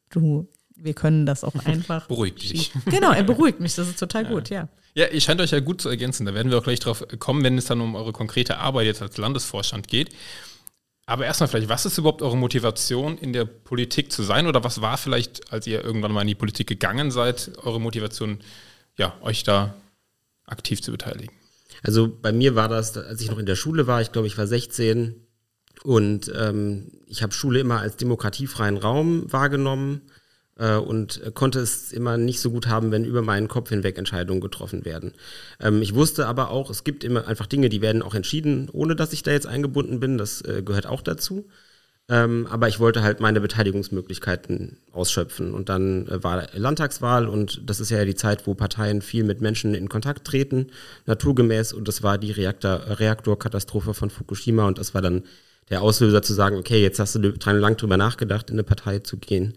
du, 0.09 0.47
wir 0.81 0.93
können 0.93 1.25
das 1.25 1.43
auch 1.43 1.55
einfach. 1.65 2.07
beruhigt 2.07 2.41
dich. 2.41 2.71
Genau, 2.85 3.11
er 3.11 3.23
beruhigt 3.23 3.59
mich, 3.59 3.75
das 3.75 3.87
ist 3.87 3.99
total 3.99 4.23
ja. 4.25 4.29
gut, 4.29 4.49
ja. 4.49 4.67
Ja, 4.95 5.07
ihr 5.07 5.21
scheint 5.21 5.39
euch 5.39 5.51
ja 5.51 5.59
gut 5.59 5.81
zu 5.81 5.89
ergänzen. 5.89 6.25
Da 6.25 6.33
werden 6.33 6.51
wir 6.51 6.57
auch 6.57 6.63
gleich 6.63 6.79
drauf 6.79 7.05
kommen, 7.19 7.43
wenn 7.43 7.57
es 7.57 7.65
dann 7.65 7.79
um 7.79 7.95
eure 7.95 8.11
konkrete 8.11 8.57
Arbeit 8.57 8.87
jetzt 8.87 9.01
als 9.01 9.17
Landesvorstand 9.17 9.87
geht. 9.87 10.09
Aber 11.05 11.25
erstmal 11.25 11.47
vielleicht, 11.47 11.69
was 11.69 11.85
ist 11.85 11.97
überhaupt 11.97 12.21
eure 12.21 12.37
Motivation, 12.37 13.17
in 13.17 13.33
der 13.33 13.45
Politik 13.45 14.11
zu 14.11 14.23
sein? 14.23 14.45
Oder 14.45 14.63
was 14.63 14.81
war 14.81 14.97
vielleicht, 14.97 15.51
als 15.51 15.65
ihr 15.67 15.83
irgendwann 15.83 16.11
mal 16.11 16.21
in 16.21 16.27
die 16.27 16.35
Politik 16.35 16.67
gegangen 16.67 17.11
seid, 17.11 17.51
eure 17.63 17.81
Motivation, 17.81 18.39
ja, 18.97 19.15
euch 19.21 19.43
da 19.43 19.73
aktiv 20.45 20.81
zu 20.81 20.91
beteiligen? 20.91 21.33
Also 21.81 22.07
bei 22.09 22.31
mir 22.31 22.55
war 22.55 22.67
das, 22.67 22.95
als 22.97 23.21
ich 23.21 23.31
noch 23.31 23.39
in 23.39 23.45
der 23.45 23.55
Schule 23.55 23.87
war, 23.87 24.01
ich 24.01 24.11
glaube, 24.11 24.27
ich 24.27 24.37
war 24.37 24.47
16 24.47 25.15
und 25.83 26.31
ähm, 26.35 26.91
ich 27.07 27.23
habe 27.23 27.33
Schule 27.33 27.59
immer 27.59 27.79
als 27.79 27.95
demokratiefreien 27.95 28.77
Raum 28.77 29.31
wahrgenommen 29.31 30.01
äh, 30.59 30.75
und 30.75 31.21
konnte 31.33 31.59
es 31.59 31.91
immer 31.91 32.17
nicht 32.17 32.39
so 32.39 32.51
gut 32.51 32.67
haben, 32.67 32.91
wenn 32.91 33.05
über 33.05 33.21
meinen 33.21 33.47
Kopf 33.47 33.69
hinweg 33.69 33.97
Entscheidungen 33.97 34.41
getroffen 34.41 34.85
werden. 34.85 35.13
Ähm, 35.59 35.81
ich 35.81 35.95
wusste 35.95 36.27
aber 36.27 36.51
auch, 36.51 36.69
es 36.69 36.83
gibt 36.83 37.03
immer 37.03 37.27
einfach 37.27 37.47
Dinge, 37.47 37.69
die 37.69 37.81
werden 37.81 38.03
auch 38.03 38.13
entschieden, 38.13 38.69
ohne 38.71 38.95
dass 38.95 39.13
ich 39.13 39.23
da 39.23 39.31
jetzt 39.31 39.47
eingebunden 39.47 39.99
bin. 39.99 40.17
Das 40.17 40.41
äh, 40.41 40.61
gehört 40.63 40.85
auch 40.85 41.01
dazu. 41.01 41.45
Ähm, 42.09 42.47
aber 42.49 42.67
ich 42.67 42.79
wollte 42.79 43.03
halt 43.03 43.19
meine 43.19 43.39
Beteiligungsmöglichkeiten 43.39 44.77
ausschöpfen. 44.91 45.53
Und 45.53 45.69
dann 45.69 46.07
äh, 46.07 46.23
war 46.23 46.47
Landtagswahl 46.53 47.27
und 47.27 47.61
das 47.69 47.79
ist 47.79 47.91
ja 47.91 48.03
die 48.03 48.15
Zeit, 48.15 48.47
wo 48.47 48.55
Parteien 48.55 49.01
viel 49.01 49.23
mit 49.23 49.41
Menschen 49.41 49.75
in 49.75 49.89
Kontakt 49.89 50.25
treten, 50.25 50.67
naturgemäß. 51.05 51.71
Und 51.71 51.87
das 51.87 52.03
war 52.03 52.17
die 52.17 52.31
Reaktor, 52.31 52.99
Reaktorkatastrophe 52.99 53.93
von 53.93 54.09
Fukushima. 54.09 54.67
Und 54.67 54.79
das 54.79 54.95
war 54.95 55.03
dann 55.03 55.23
der 55.69 55.83
Auslöser 55.83 56.23
zu 56.23 56.33
sagen, 56.33 56.57
okay, 56.57 56.81
jetzt 56.81 56.99
hast 56.99 57.13
du 57.13 57.19
lang 57.19 57.77
drüber 57.77 57.97
nachgedacht, 57.97 58.49
in 58.49 58.55
eine 58.55 58.63
Partei 58.63 58.99
zu 58.99 59.17
gehen 59.17 59.53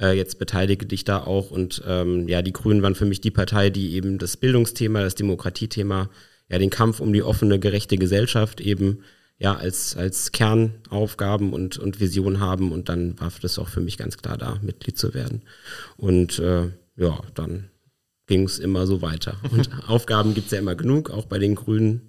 äh, 0.00 0.16
jetzt 0.16 0.38
beteilige 0.38 0.86
dich 0.86 1.04
da 1.04 1.22
auch. 1.22 1.50
Und 1.50 1.82
ähm, 1.86 2.28
ja, 2.28 2.42
die 2.42 2.52
Grünen 2.52 2.82
waren 2.82 2.94
für 2.94 3.06
mich 3.06 3.20
die 3.20 3.30
Partei, 3.30 3.70
die 3.70 3.94
eben 3.94 4.18
das 4.18 4.36
Bildungsthema, 4.36 5.00
das 5.00 5.14
Demokratiethema, 5.14 6.10
ja, 6.48 6.58
den 6.58 6.70
Kampf 6.70 7.00
um 7.00 7.12
die 7.12 7.22
offene, 7.22 7.58
gerechte 7.58 7.98
Gesellschaft 7.98 8.60
eben 8.60 9.02
ja 9.38 9.54
als, 9.56 9.96
als 9.96 10.32
Kernaufgaben 10.32 11.52
und, 11.52 11.78
und 11.78 12.00
Vision 12.00 12.40
haben. 12.40 12.72
Und 12.72 12.88
dann 12.88 13.18
war 13.20 13.32
das 13.40 13.58
auch 13.58 13.68
für 13.68 13.80
mich 13.80 13.96
ganz 13.96 14.18
klar 14.18 14.36
da, 14.36 14.58
Mitglied 14.62 14.98
zu 14.98 15.14
werden. 15.14 15.42
Und 15.96 16.38
äh, 16.38 16.68
ja, 16.96 17.20
dann 17.34 17.70
ging 18.26 18.44
es 18.44 18.58
immer 18.58 18.86
so 18.86 19.02
weiter. 19.02 19.36
Und 19.50 19.70
Aufgaben 19.88 20.34
gibt 20.34 20.46
es 20.46 20.52
ja 20.52 20.58
immer 20.58 20.74
genug, 20.74 21.10
auch 21.10 21.26
bei 21.26 21.38
den 21.38 21.54
Grünen. 21.54 22.07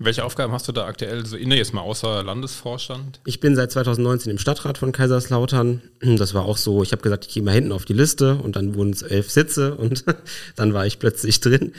Welche 0.00 0.24
Aufgaben 0.24 0.52
hast 0.52 0.66
du 0.66 0.72
da 0.72 0.86
aktuell 0.86 1.24
so 1.24 1.36
inne, 1.36 1.56
jetzt 1.56 1.72
mal 1.72 1.80
außer 1.80 2.24
Landesvorstand? 2.24 3.20
Ich 3.26 3.38
bin 3.38 3.54
seit 3.54 3.70
2019 3.70 4.28
im 4.28 4.38
Stadtrat 4.38 4.76
von 4.76 4.90
Kaiserslautern. 4.90 5.82
Das 6.00 6.34
war 6.34 6.46
auch 6.46 6.56
so, 6.56 6.82
ich 6.82 6.90
habe 6.90 7.02
gesagt, 7.02 7.26
ich 7.26 7.34
gehe 7.34 7.44
mal 7.44 7.54
hinten 7.54 7.70
auf 7.70 7.84
die 7.84 7.92
Liste 7.92 8.34
und 8.34 8.56
dann 8.56 8.74
wurden 8.74 8.90
es 8.90 9.02
elf 9.02 9.30
Sitze 9.30 9.76
und 9.76 10.04
dann 10.56 10.74
war 10.74 10.84
ich 10.84 10.98
plötzlich 10.98 11.38
drin. 11.38 11.74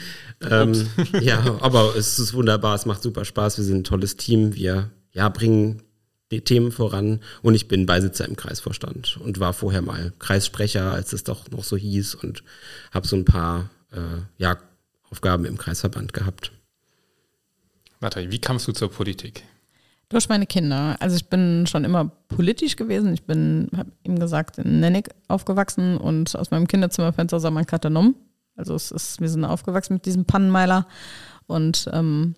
Ähm, 0.50 0.88
ja, 1.20 1.58
aber 1.60 1.94
es 1.94 2.18
ist 2.18 2.32
wunderbar, 2.32 2.74
es 2.74 2.86
macht 2.86 3.02
super 3.02 3.26
Spaß, 3.26 3.58
wir 3.58 3.64
sind 3.64 3.80
ein 3.80 3.84
tolles 3.84 4.16
Team, 4.16 4.54
wir 4.54 4.90
ja, 5.12 5.28
bringen 5.28 5.82
die 6.30 6.40
Themen 6.40 6.72
voran 6.72 7.20
und 7.42 7.54
ich 7.54 7.68
bin 7.68 7.84
Beisitzer 7.84 8.26
im 8.26 8.36
Kreisvorstand 8.36 9.18
und 9.22 9.40
war 9.40 9.52
vorher 9.52 9.82
mal 9.82 10.14
Kreissprecher, 10.18 10.90
als 10.90 11.12
es 11.12 11.22
doch 11.22 11.50
noch 11.50 11.64
so 11.64 11.76
hieß 11.76 12.14
und 12.14 12.42
habe 12.92 13.06
so 13.06 13.14
ein 13.14 13.26
paar 13.26 13.68
äh, 13.92 14.22
ja, 14.38 14.56
Aufgaben 15.10 15.44
im 15.44 15.58
Kreisverband 15.58 16.14
gehabt. 16.14 16.50
Nathalie, 18.06 18.30
wie 18.30 18.38
kamst 18.38 18.68
du 18.68 18.72
zur 18.72 18.88
Politik? 18.88 19.42
Durch 20.08 20.28
meine 20.28 20.46
Kinder. 20.46 20.96
Also 21.00 21.16
ich 21.16 21.26
bin 21.28 21.66
schon 21.66 21.84
immer 21.84 22.12
politisch 22.28 22.76
gewesen. 22.76 23.12
Ich 23.12 23.24
bin, 23.24 23.68
habe 23.76 23.90
ihm 24.04 24.20
gesagt, 24.20 24.58
in 24.58 24.78
Nennig 24.78 25.08
aufgewachsen 25.26 25.96
und 25.96 26.36
aus 26.36 26.52
meinem 26.52 26.68
Kinderzimmerfenster 26.68 27.40
sah 27.40 27.50
man 27.50 27.66
Katanom. 27.66 28.14
Also 28.54 28.76
es 28.76 28.92
ist, 28.92 29.20
wir 29.20 29.28
sind 29.28 29.44
aufgewachsen 29.44 29.94
mit 29.94 30.06
diesem 30.06 30.24
Pannenmeiler. 30.24 30.86
Und 31.48 31.90
ähm, 31.92 32.36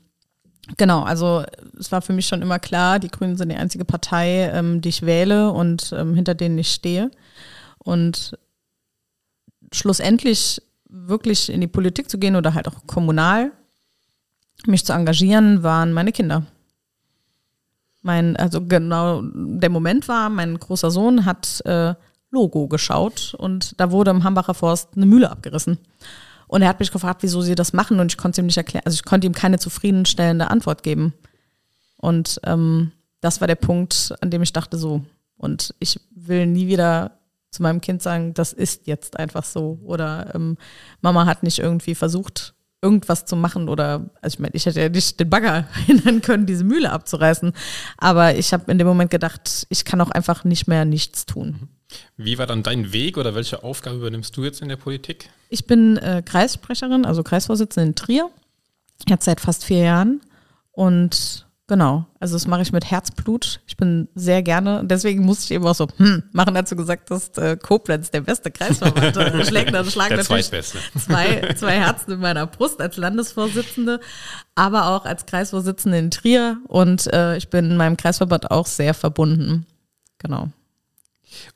genau, 0.79 1.03
also 1.03 1.45
es 1.79 1.93
war 1.93 2.01
für 2.01 2.15
mich 2.15 2.27
schon 2.27 2.41
immer 2.41 2.59
klar, 2.59 2.99
die 2.99 3.11
Grünen 3.11 3.37
sind 3.37 3.51
die 3.51 3.57
einzige 3.57 3.85
Partei, 3.85 4.51
ähm, 4.55 4.81
die 4.81 4.89
ich 4.89 5.03
wähle 5.03 5.53
und 5.53 5.93
ähm, 5.95 6.15
hinter 6.15 6.35
denen 6.35 6.57
ich 6.57 6.73
stehe. 6.73 7.11
Und 7.77 8.39
schlussendlich 9.75 10.63
wirklich 10.89 11.51
in 11.51 11.61
die 11.61 11.67
Politik 11.67 12.09
zu 12.09 12.19
gehen 12.19 12.37
oder 12.37 12.55
halt 12.55 12.69
auch 12.69 12.87
kommunal 12.87 13.53
mich 14.67 14.85
zu 14.85 14.93
engagieren, 14.93 15.63
waren 15.63 15.93
meine 15.93 16.13
Kinder. 16.13 16.45
Mein, 18.03 18.37
also 18.37 18.65
genau 18.65 19.23
der 19.23 19.71
Moment 19.71 20.09
war, 20.09 20.31
mein 20.31 20.59
großer 20.59 20.91
Sohn 20.91 21.25
hat 21.25 21.61
äh, 21.65 21.95
Logo 22.31 22.69
geschaut 22.69 23.35
und 23.39 23.79
da 23.81 23.91
wurde 23.91 24.11
im 24.11 24.25
Hambacher 24.25 24.55
Forst 24.55 24.91
eine 24.97 25.07
Mühle 25.07 25.31
abgerissen. 25.31 25.79
Und 26.47 26.63
er 26.63 26.69
hat 26.69 26.81
mich 26.81 26.93
gefragt, 26.93 27.23
wieso 27.23 27.43
sie 27.43 27.55
das 27.55 27.73
machen 27.73 28.01
und 28.01 28.13
ich 28.13 28.19
konnte 28.19 28.41
ihm 28.41 28.47
nicht 28.47 28.57
erklären, 28.57 28.85
also 28.87 28.95
ich 28.95 29.05
konnte 29.05 29.27
ihm 29.27 29.35
keine 29.35 29.59
zufriedenstellende 29.59 30.51
Antwort 30.51 30.83
geben. 30.83 31.13
Und 31.97 32.41
ähm, 32.45 32.93
das 33.21 33.41
war 33.41 33.49
der 33.49 33.57
Punkt, 33.57 34.15
an 34.21 34.31
dem 34.31 34.43
ich 34.43 34.53
dachte 34.53 34.79
so, 34.79 35.05
und 35.37 35.75
ich 35.79 36.01
will 36.11 36.47
nie 36.47 36.69
wieder 36.69 37.19
zu 37.51 37.63
meinem 37.63 37.81
Kind 37.81 38.03
sagen, 38.03 38.35
das 38.35 38.53
ist 38.53 38.87
jetzt 38.87 39.19
einfach 39.19 39.45
so. 39.45 39.79
Oder 39.85 40.35
ähm, 40.35 40.59
Mama 41.01 41.27
hat 41.27 41.43
nicht 41.43 41.59
irgendwie 41.59 41.95
versucht, 41.95 42.55
irgendwas 42.81 43.25
zu 43.25 43.37
machen 43.37 43.69
oder, 43.69 44.09
also 44.23 44.37
ich 44.37 44.39
meine, 44.39 44.55
ich 44.55 44.67
hätte 44.67 44.81
ja 44.81 44.89
nicht 44.89 45.19
den 45.19 45.29
Bagger 45.29 45.67
hindern 45.87 46.21
können, 46.21 46.47
diese 46.47 46.65
Mühle 46.65 46.91
abzureißen, 46.91 47.53
aber 47.97 48.37
ich 48.37 48.53
habe 48.53 48.71
in 48.71 48.79
dem 48.79 48.87
Moment 48.87 49.11
gedacht, 49.11 49.67
ich 49.69 49.85
kann 49.85 50.01
auch 50.01 50.11
einfach 50.11 50.45
nicht 50.45 50.69
mehr 50.69 50.85
nichts 50.85 51.27
tun. 51.27 51.69
Wie 52.17 52.39
war 52.39 52.47
dann 52.47 52.63
dein 52.63 52.93
Weg 52.93 53.17
oder 53.17 53.35
welche 53.35 53.65
Aufgabe 53.65 53.97
übernimmst 53.97 54.37
du 54.37 54.45
jetzt 54.45 54.61
in 54.61 54.69
der 54.69 54.77
Politik? 54.77 55.31
Ich 55.49 55.67
bin 55.67 55.97
äh, 55.97 56.23
Kreissprecherin, 56.25 57.07
also 57.07 57.23
Kreisvorsitzende 57.23 57.89
in 57.89 57.95
Trier, 57.95 58.31
jetzt 59.09 59.25
seit 59.25 59.41
fast 59.41 59.65
vier 59.65 59.79
Jahren 59.79 60.21
und 60.73 61.47
Genau, 61.69 62.07
also 62.19 62.35
das 62.35 62.47
mache 62.47 62.63
ich 62.63 62.73
mit 62.73 62.91
Herzblut. 62.91 63.61
Ich 63.67 63.77
bin 63.77 64.09
sehr 64.15 64.43
gerne, 64.43 64.81
deswegen 64.85 65.27
musste 65.27 65.45
ich 65.45 65.51
eben 65.51 65.67
auch 65.67 65.75
so 65.75 65.87
hm, 65.99 66.23
machen 66.33 66.55
dazu 66.55 66.77
gesagt, 66.77 67.11
dass 67.11 67.29
äh, 67.37 67.59
Koblenz 67.59 68.11
der 68.11 68.23
beste 68.23 68.51
Kreisverband 68.51 69.15
ist. 69.35 69.49
Schlägt, 69.49 69.75
also 69.75 69.91
schlagen 69.91 70.17
der 70.17 70.25
zweitbeste. 70.25 70.79
Zwei, 70.99 71.53
zwei 71.57 71.79
Herzen 71.79 72.13
in 72.13 72.21
meiner 72.21 72.47
Brust 72.47 72.81
als 72.81 72.97
Landesvorsitzende, 72.97 74.01
aber 74.55 74.87
auch 74.87 75.05
als 75.05 75.27
Kreisvorsitzende 75.27 75.99
in 75.99 76.11
Trier 76.11 76.57
und 76.69 77.07
äh, 77.13 77.37
ich 77.37 77.51
bin 77.51 77.77
meinem 77.77 77.99
Kreisverband 77.99 78.51
auch 78.51 78.67
sehr 78.67 78.95
verbunden. 78.95 79.67
Genau. 80.17 80.49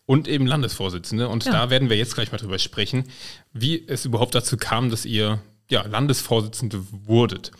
Und 0.04 0.28
eben 0.28 0.46
Landesvorsitzende 0.46 1.30
und 1.30 1.46
ja. 1.46 1.52
da 1.52 1.70
werden 1.70 1.88
wir 1.88 1.96
jetzt 1.96 2.14
gleich 2.14 2.30
mal 2.32 2.38
drüber 2.38 2.58
sprechen, 2.58 3.04
wie 3.54 3.88
es 3.88 4.04
überhaupt 4.04 4.34
dazu 4.34 4.58
kam, 4.58 4.90
dass 4.90 5.06
ihr 5.06 5.40
ja, 5.70 5.86
Landesvorsitzende 5.86 6.84
wurdet. 7.06 7.50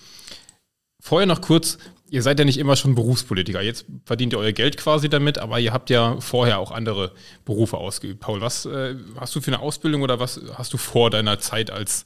Vorher 1.04 1.26
noch 1.26 1.40
kurz, 1.40 1.78
ihr 2.10 2.22
seid 2.22 2.38
ja 2.38 2.44
nicht 2.44 2.58
immer 2.58 2.76
schon 2.76 2.94
Berufspolitiker. 2.94 3.60
Jetzt 3.60 3.86
verdient 4.04 4.34
ihr 4.34 4.38
euer 4.38 4.52
Geld 4.52 4.76
quasi 4.76 5.08
damit, 5.08 5.36
aber 5.36 5.58
ihr 5.58 5.72
habt 5.72 5.90
ja 5.90 6.20
vorher 6.20 6.60
auch 6.60 6.70
andere 6.70 7.10
Berufe 7.44 7.76
ausgeübt. 7.76 8.20
Paul, 8.20 8.40
was 8.40 8.66
äh, 8.66 8.94
hast 9.16 9.34
du 9.34 9.40
für 9.40 9.48
eine 9.48 9.58
Ausbildung 9.58 10.02
oder 10.02 10.20
was 10.20 10.40
hast 10.54 10.72
du 10.72 10.76
vor 10.76 11.10
deiner 11.10 11.40
Zeit 11.40 11.72
als 11.72 12.04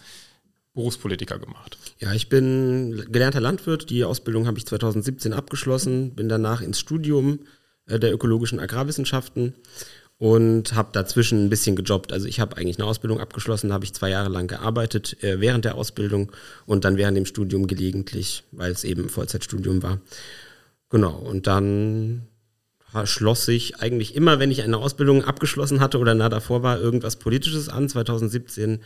Berufspolitiker 0.72 1.38
gemacht? 1.38 1.76
Ja, 1.98 2.14
ich 2.14 2.30
bin 2.30 3.04
gelernter 3.12 3.40
Landwirt. 3.40 3.90
Die 3.90 4.02
Ausbildung 4.02 4.46
habe 4.46 4.56
ich 4.56 4.64
2017 4.64 5.34
abgeschlossen, 5.34 6.14
bin 6.14 6.30
danach 6.30 6.62
ins 6.62 6.80
Studium 6.80 7.40
äh, 7.86 7.98
der 7.98 8.14
ökologischen 8.14 8.60
Agrarwissenschaften 8.60 9.56
und 10.18 10.74
habe 10.74 10.88
dazwischen 10.92 11.44
ein 11.44 11.50
bisschen 11.50 11.76
gejobbt. 11.76 12.12
Also 12.12 12.26
ich 12.26 12.40
habe 12.40 12.56
eigentlich 12.56 12.78
eine 12.78 12.86
Ausbildung 12.86 13.20
abgeschlossen, 13.20 13.72
habe 13.72 13.84
ich 13.84 13.92
zwei 13.92 14.10
Jahre 14.10 14.30
lang 14.30 14.46
gearbeitet 14.48 15.22
äh, 15.22 15.40
während 15.40 15.64
der 15.64 15.74
Ausbildung 15.74 16.32
und 16.64 16.84
dann 16.84 16.96
während 16.96 17.16
dem 17.16 17.26
Studium 17.26 17.66
gelegentlich, 17.66 18.44
weil 18.52 18.72
es 18.72 18.84
eben 18.84 19.08
Vollzeitstudium 19.08 19.82
war. 19.82 20.00
Genau, 20.88 21.14
und 21.14 21.46
dann 21.46 22.28
schloss 23.04 23.44
sich 23.44 23.80
eigentlich 23.80 24.14
immer, 24.14 24.38
wenn 24.38 24.50
ich 24.50 24.62
eine 24.62 24.78
Ausbildung 24.78 25.24
abgeschlossen 25.24 25.80
hatte 25.80 25.98
oder 25.98 26.14
nah 26.14 26.30
davor 26.30 26.62
war, 26.62 26.80
irgendwas 26.80 27.16
Politisches 27.16 27.68
an. 27.68 27.88
2017 27.88 28.80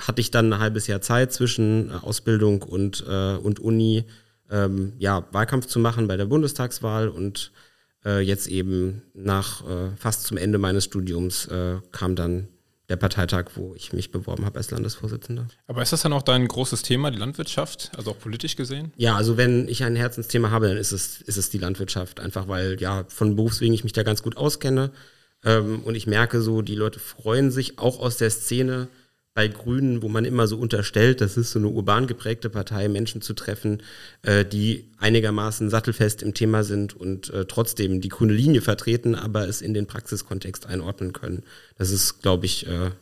hatte 0.00 0.20
ich 0.20 0.30
dann 0.30 0.52
ein 0.52 0.60
halbes 0.60 0.86
Jahr 0.86 1.00
Zeit 1.00 1.32
zwischen 1.32 1.90
Ausbildung 1.90 2.62
und, 2.62 3.04
äh, 3.08 3.34
und 3.34 3.58
Uni, 3.58 4.04
ähm, 4.50 4.92
ja, 4.98 5.26
Wahlkampf 5.32 5.66
zu 5.66 5.80
machen 5.80 6.06
bei 6.06 6.16
der 6.16 6.26
Bundestagswahl 6.26 7.08
und 7.08 7.50
äh, 8.04 8.20
jetzt 8.20 8.48
eben 8.48 9.02
nach 9.14 9.66
äh, 9.66 9.90
fast 9.96 10.24
zum 10.24 10.36
Ende 10.36 10.58
meines 10.58 10.84
Studiums 10.84 11.46
äh, 11.46 11.76
kam 11.92 12.16
dann 12.16 12.48
der 12.88 12.96
Parteitag, 12.96 13.50
wo 13.56 13.74
ich 13.74 13.92
mich 13.92 14.12
beworben 14.12 14.44
habe 14.44 14.58
als 14.58 14.70
Landesvorsitzender. 14.70 15.48
Aber 15.66 15.82
ist 15.82 15.92
das 15.92 16.02
dann 16.02 16.12
auch 16.12 16.22
dein 16.22 16.46
großes 16.46 16.82
Thema, 16.82 17.10
die 17.10 17.18
Landwirtschaft, 17.18 17.90
also 17.96 18.12
auch 18.12 18.18
politisch 18.18 18.54
gesehen? 18.54 18.92
Ja, 18.96 19.16
also 19.16 19.36
wenn 19.36 19.66
ich 19.68 19.82
ein 19.82 19.96
Herzensthema 19.96 20.50
habe, 20.50 20.68
dann 20.68 20.76
ist 20.76 20.92
es, 20.92 21.20
ist 21.20 21.36
es 21.36 21.50
die 21.50 21.58
Landwirtschaft, 21.58 22.20
einfach 22.20 22.46
weil 22.46 22.80
ja 22.80 23.04
von 23.08 23.34
Berufswegen 23.34 23.74
ich 23.74 23.82
mich 23.82 23.92
da 23.92 24.04
ganz 24.04 24.22
gut 24.22 24.36
auskenne. 24.36 24.92
Ähm, 25.44 25.80
und 25.80 25.96
ich 25.96 26.06
merke 26.06 26.40
so, 26.40 26.62
die 26.62 26.76
Leute 26.76 27.00
freuen 27.00 27.50
sich 27.50 27.78
auch 27.78 27.98
aus 27.98 28.18
der 28.18 28.30
Szene, 28.30 28.88
bei 29.36 29.48
Grünen, 29.48 30.00
wo 30.00 30.08
man 30.08 30.24
immer 30.24 30.46
so 30.46 30.56
unterstellt, 30.56 31.20
das 31.20 31.36
ist 31.36 31.50
so 31.50 31.58
eine 31.58 31.68
urban 31.68 32.06
geprägte 32.06 32.48
Partei, 32.48 32.88
Menschen 32.88 33.20
zu 33.20 33.34
treffen, 33.34 33.82
äh, 34.22 34.46
die 34.46 34.88
einigermaßen 34.96 35.68
sattelfest 35.68 36.22
im 36.22 36.32
Thema 36.32 36.64
sind 36.64 36.96
und 36.96 37.28
äh, 37.28 37.44
trotzdem 37.44 38.00
die 38.00 38.08
grüne 38.08 38.32
Linie 38.32 38.62
vertreten, 38.62 39.14
aber 39.14 39.46
es 39.46 39.60
in 39.60 39.74
den 39.74 39.86
Praxiskontext 39.86 40.64
einordnen 40.64 41.12
können. 41.12 41.42
Das 41.76 41.90
ist, 41.90 42.22
glaube 42.22 42.46
ich, 42.46 42.66
äh, 42.66 42.92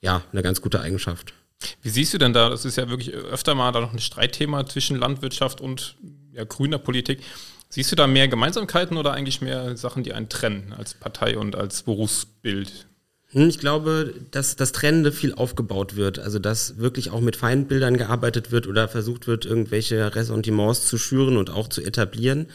ja, 0.00 0.22
eine 0.30 0.44
ganz 0.44 0.62
gute 0.62 0.80
Eigenschaft. 0.80 1.34
Wie 1.82 1.90
siehst 1.90 2.14
du 2.14 2.18
denn 2.18 2.32
da, 2.32 2.50
das 2.50 2.64
ist 2.64 2.76
ja 2.76 2.88
wirklich 2.88 3.12
öfter 3.12 3.56
mal 3.56 3.72
da 3.72 3.80
noch 3.80 3.92
ein 3.92 3.98
Streitthema 3.98 4.64
zwischen 4.66 4.96
Landwirtschaft 4.96 5.60
und 5.60 5.96
ja, 6.32 6.44
grüner 6.44 6.78
Politik. 6.78 7.18
Siehst 7.68 7.90
du 7.90 7.96
da 7.96 8.06
mehr 8.06 8.28
Gemeinsamkeiten 8.28 8.96
oder 8.96 9.12
eigentlich 9.12 9.40
mehr 9.40 9.76
Sachen, 9.76 10.04
die 10.04 10.12
einen 10.12 10.28
trennen 10.28 10.72
als 10.72 10.94
Partei 10.94 11.36
und 11.36 11.56
als 11.56 11.82
Berufsbild? 11.82 12.86
Hm, 13.32 13.48
ich 13.48 13.58
glaube, 13.58 14.14
dass 14.30 14.56
das 14.56 14.72
Trennende 14.72 15.12
viel 15.12 15.34
aufgebaut 15.34 15.96
wird. 15.96 16.18
Also, 16.18 16.38
dass 16.38 16.78
wirklich 16.78 17.10
auch 17.10 17.20
mit 17.20 17.36
Feindbildern 17.36 17.96
gearbeitet 17.96 18.50
wird 18.50 18.66
oder 18.66 18.88
versucht 18.88 19.26
wird, 19.26 19.44
irgendwelche 19.44 20.14
Ressentiments 20.14 20.86
zu 20.86 20.98
schüren 20.98 21.36
und 21.36 21.50
auch 21.50 21.68
zu 21.68 21.82
etablieren. 21.82 22.46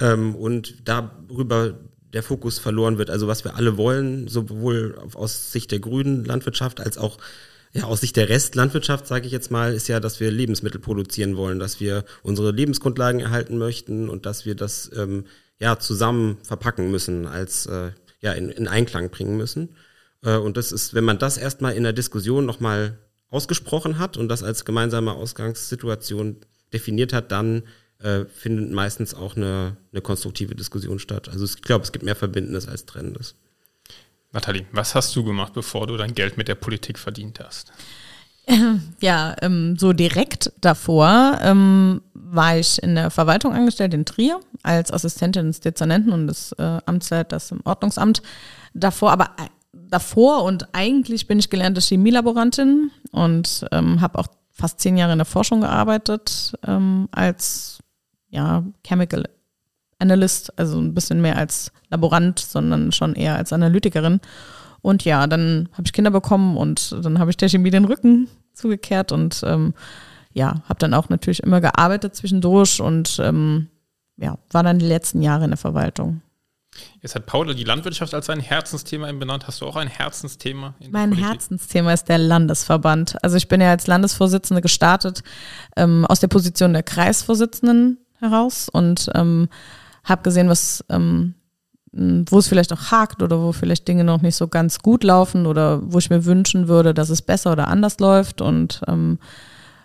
Ähm, 0.00 0.34
und 0.34 0.88
darüber 0.88 1.74
der 2.12 2.22
Fokus 2.22 2.58
verloren 2.58 2.98
wird. 2.98 3.10
Also, 3.10 3.26
was 3.26 3.44
wir 3.44 3.56
alle 3.56 3.76
wollen, 3.76 4.28
sowohl 4.28 4.98
aus 5.14 5.52
Sicht 5.52 5.70
der 5.70 5.80
grünen 5.80 6.24
Landwirtschaft 6.24 6.80
als 6.80 6.98
auch 6.98 7.18
ja, 7.74 7.84
aus 7.84 8.00
Sicht 8.00 8.16
der 8.16 8.28
Restlandwirtschaft, 8.28 9.06
sage 9.06 9.26
ich 9.26 9.32
jetzt 9.32 9.50
mal, 9.50 9.72
ist 9.72 9.88
ja, 9.88 9.98
dass 9.98 10.20
wir 10.20 10.30
Lebensmittel 10.30 10.80
produzieren 10.80 11.36
wollen, 11.36 11.58
dass 11.58 11.80
wir 11.80 12.04
unsere 12.22 12.50
Lebensgrundlagen 12.52 13.20
erhalten 13.20 13.56
möchten 13.56 14.10
und 14.10 14.26
dass 14.26 14.44
wir 14.44 14.54
das 14.54 14.90
ähm, 14.94 15.24
ja 15.58 15.78
zusammen 15.78 16.36
verpacken 16.42 16.90
müssen, 16.90 17.26
als 17.26 17.66
äh, 17.66 17.92
ja 18.20 18.32
in, 18.32 18.50
in 18.50 18.68
Einklang 18.68 19.10
bringen 19.10 19.38
müssen. 19.38 19.70
Äh, 20.24 20.36
und 20.36 20.56
das 20.56 20.72
ist, 20.72 20.94
wenn 20.94 21.04
man 21.04 21.18
das 21.18 21.36
erstmal 21.36 21.74
in 21.74 21.82
der 21.82 21.92
Diskussion 21.92 22.46
nochmal 22.46 22.98
ausgesprochen 23.30 23.98
hat 23.98 24.16
und 24.16 24.28
das 24.28 24.42
als 24.42 24.64
gemeinsame 24.64 25.12
Ausgangssituation 25.12 26.36
definiert 26.72 27.12
hat, 27.12 27.32
dann 27.32 27.62
äh, 27.98 28.24
findet 28.24 28.70
meistens 28.72 29.14
auch 29.14 29.36
eine, 29.36 29.76
eine 29.92 30.02
konstruktive 30.02 30.54
Diskussion 30.54 30.98
statt. 30.98 31.28
Also 31.28 31.44
ich 31.44 31.62
glaube, 31.62 31.84
es 31.84 31.92
gibt 31.92 32.04
mehr 32.04 32.16
Verbindendes 32.16 32.68
als 32.68 32.84
Trennendes. 32.84 33.34
Nathalie, 34.32 34.66
was 34.72 34.94
hast 34.94 35.14
du 35.14 35.24
gemacht, 35.24 35.52
bevor 35.52 35.86
du 35.86 35.96
dein 35.96 36.14
Geld 36.14 36.36
mit 36.36 36.48
der 36.48 36.54
Politik 36.54 36.98
verdient 36.98 37.40
hast? 37.40 37.72
Ja, 39.00 39.36
ähm, 39.40 39.76
so 39.78 39.92
direkt 39.92 40.52
davor 40.60 41.38
ähm, 41.42 42.02
war 42.12 42.58
ich 42.58 42.82
in 42.82 42.96
der 42.96 43.10
Verwaltung 43.10 43.52
angestellt 43.52 43.94
in 43.94 44.04
Trier 44.04 44.40
als 44.64 44.92
Assistentin 44.92 45.46
des 45.46 45.60
Dezernenten 45.60 46.12
und 46.12 46.26
des 46.26 46.52
äh, 46.52 46.78
Amtsleiters 46.86 47.52
im 47.52 47.60
Ordnungsamt. 47.64 48.22
Davor, 48.74 49.12
aber 49.12 49.30
davor 49.92 50.44
und 50.44 50.74
eigentlich 50.74 51.26
bin 51.26 51.38
ich 51.38 51.50
gelernte 51.50 51.80
Chemielaborantin 51.80 52.90
und 53.10 53.66
ähm, 53.72 54.00
habe 54.00 54.18
auch 54.18 54.28
fast 54.50 54.80
zehn 54.80 54.96
Jahre 54.96 55.12
in 55.12 55.18
der 55.18 55.26
Forschung 55.26 55.60
gearbeitet 55.60 56.54
ähm, 56.66 57.08
als 57.12 57.80
ja, 58.30 58.64
Chemical 58.84 59.28
Analyst, 59.98 60.58
also 60.58 60.80
ein 60.80 60.94
bisschen 60.94 61.20
mehr 61.20 61.36
als 61.36 61.72
Laborant, 61.90 62.38
sondern 62.38 62.90
schon 62.92 63.14
eher 63.14 63.36
als 63.36 63.52
Analytikerin. 63.52 64.20
Und 64.80 65.04
ja, 65.04 65.26
dann 65.26 65.68
habe 65.72 65.84
ich 65.84 65.92
Kinder 65.92 66.10
bekommen 66.10 66.56
und 66.56 66.96
dann 67.04 67.18
habe 67.18 67.30
ich 67.30 67.36
der 67.36 67.48
Chemie 67.48 67.70
den 67.70 67.84
Rücken 67.84 68.28
zugekehrt 68.52 69.12
und 69.12 69.42
ähm, 69.46 69.74
ja, 70.32 70.62
habe 70.68 70.78
dann 70.78 70.94
auch 70.94 71.08
natürlich 71.08 71.42
immer 71.42 71.60
gearbeitet 71.60 72.16
zwischendurch 72.16 72.80
und 72.80 73.20
ähm, 73.22 73.68
ja, 74.16 74.38
war 74.50 74.62
dann 74.62 74.78
die 74.78 74.86
letzten 74.86 75.22
Jahre 75.22 75.44
in 75.44 75.50
der 75.50 75.58
Verwaltung. 75.58 76.22
Jetzt 77.00 77.14
hat 77.14 77.26
Paula 77.26 77.52
die 77.52 77.64
Landwirtschaft 77.64 78.14
als 78.14 78.26
sein 78.26 78.40
Herzensthema 78.40 79.10
benannt. 79.12 79.46
Hast 79.46 79.60
du 79.60 79.66
auch 79.66 79.76
ein 79.76 79.88
Herzensthema? 79.88 80.74
mein? 80.90 81.12
Herzensthema 81.12 81.92
ist 81.92 82.08
der 82.08 82.18
Landesverband. 82.18 83.22
Also 83.22 83.36
ich 83.36 83.48
bin 83.48 83.60
ja 83.60 83.70
als 83.70 83.86
Landesvorsitzende 83.86 84.62
gestartet 84.62 85.22
ähm, 85.76 86.06
aus 86.06 86.20
der 86.20 86.28
Position 86.28 86.72
der 86.72 86.82
Kreisvorsitzenden 86.82 87.98
heraus 88.18 88.68
und 88.68 89.10
ähm, 89.14 89.48
habe 90.04 90.22
gesehen, 90.22 90.48
was 90.48 90.84
ähm, 90.88 91.34
wo 91.92 92.38
es 92.38 92.48
vielleicht 92.48 92.72
auch 92.72 92.90
hakt 92.90 93.22
oder 93.22 93.40
wo 93.40 93.52
vielleicht 93.52 93.86
Dinge 93.86 94.04
noch 94.04 94.22
nicht 94.22 94.36
so 94.36 94.48
ganz 94.48 94.78
gut 94.78 95.04
laufen 95.04 95.46
oder 95.46 95.80
wo 95.92 95.98
ich 95.98 96.08
mir 96.08 96.24
wünschen 96.24 96.66
würde, 96.66 96.94
dass 96.94 97.10
es 97.10 97.20
besser 97.20 97.52
oder 97.52 97.68
anders 97.68 97.98
läuft 97.98 98.40
und 98.40 98.80
ähm, 98.88 99.18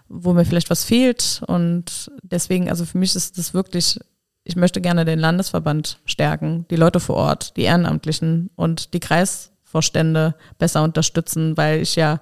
wo 0.08 0.32
mir 0.32 0.46
vielleicht 0.46 0.70
was 0.70 0.86
fehlt. 0.86 1.42
Und 1.48 2.10
deswegen, 2.24 2.70
also 2.70 2.86
für 2.86 2.98
mich 2.98 3.14
ist 3.14 3.38
das 3.38 3.54
wirklich, 3.54 4.00
ich 4.48 4.56
möchte 4.56 4.80
gerne 4.80 5.04
den 5.04 5.20
Landesverband 5.20 6.00
stärken, 6.06 6.66
die 6.72 6.78
Leute 6.78 7.00
vor 7.00 7.18
Ort, 7.18 7.58
die 7.58 7.64
Ehrenamtlichen 7.64 8.50
und 8.56 8.94
die 8.94 9.02
Kreisvorstände 9.02 10.36
besser 10.58 10.84
unterstützen, 10.84 11.58
weil 11.58 11.82
ich 11.82 11.98
ja 11.98 12.20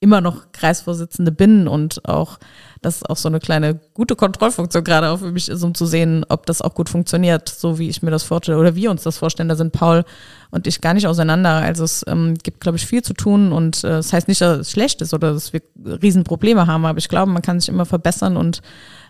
immer 0.00 0.20
noch 0.20 0.52
Kreisvorsitzende 0.52 1.32
bin 1.32 1.66
und 1.66 2.06
auch 2.06 2.38
das 2.82 2.96
ist 2.96 3.10
auch 3.10 3.16
so 3.16 3.28
eine 3.28 3.40
kleine 3.40 3.80
gute 3.94 4.14
Kontrollfunktion 4.14 4.84
gerade 4.84 5.08
auch 5.08 5.18
für 5.18 5.32
mich 5.32 5.48
ist, 5.48 5.62
um 5.64 5.74
zu 5.74 5.86
sehen, 5.86 6.24
ob 6.28 6.44
das 6.44 6.60
auch 6.60 6.74
gut 6.74 6.90
funktioniert, 6.90 7.48
so 7.48 7.78
wie 7.78 7.88
ich 7.88 8.02
mir 8.02 8.10
das 8.10 8.22
vorstelle 8.22 8.58
oder 8.58 8.76
wir 8.76 8.90
uns 8.90 9.02
das 9.02 9.16
vorstellen. 9.16 9.48
Da 9.48 9.56
sind 9.56 9.72
Paul 9.72 10.04
und 10.50 10.66
ich 10.66 10.82
gar 10.82 10.92
nicht 10.92 11.06
auseinander. 11.06 11.50
Also 11.50 11.82
es 11.84 12.04
ähm, 12.06 12.34
gibt, 12.42 12.60
glaube 12.60 12.76
ich, 12.76 12.86
viel 12.86 13.02
zu 13.02 13.14
tun 13.14 13.52
und 13.52 13.82
äh, 13.82 13.88
das 13.88 14.12
heißt 14.12 14.28
nicht, 14.28 14.40
dass 14.42 14.58
es 14.58 14.70
schlecht 14.70 15.00
ist 15.00 15.14
oder 15.14 15.32
dass 15.32 15.54
wir 15.54 15.62
Riesenprobleme 15.84 16.66
haben, 16.66 16.84
aber 16.84 16.98
ich 16.98 17.08
glaube, 17.08 17.32
man 17.32 17.42
kann 17.42 17.58
sich 17.58 17.70
immer 17.70 17.86
verbessern 17.86 18.36
und 18.36 18.60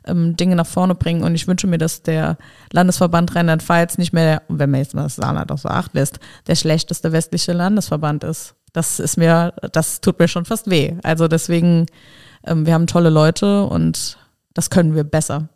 ähm, 0.06 0.36
Dinge 0.36 0.56
nach 0.56 0.66
vorne 0.66 0.94
bringen. 0.94 1.22
Und 1.22 1.34
ich 1.34 1.46
wünsche 1.46 1.66
mir, 1.66 1.78
dass 1.78 2.02
der 2.02 2.36
Landesverband 2.72 3.34
Rheinland-Pfalz 3.34 3.98
nicht 3.98 4.12
mehr, 4.12 4.42
wenn 4.48 4.70
man 4.70 4.80
jetzt 4.80 4.94
mal 4.94 5.04
das 5.04 5.16
Saarland 5.16 5.52
auch 5.52 5.58
so 5.58 5.68
acht 5.68 5.94
lässt, 5.94 6.18
der 6.46 6.54
schlechteste 6.54 7.12
westliche 7.12 7.52
Landesverband 7.52 8.24
ist. 8.24 8.54
Das 8.72 9.00
ist 9.00 9.16
mir, 9.16 9.54
das 9.72 10.00
tut 10.00 10.18
mir 10.18 10.28
schon 10.28 10.44
fast 10.44 10.70
weh. 10.70 10.94
Also 11.02 11.28
deswegen 11.28 11.86
ähm, 12.46 12.64
wir 12.66 12.74
haben 12.74 12.86
tolle 12.86 13.10
Leute 13.10 13.64
und 13.64 14.18
das 14.54 14.70
können 14.70 14.94
wir 14.94 15.04
besser. 15.04 15.48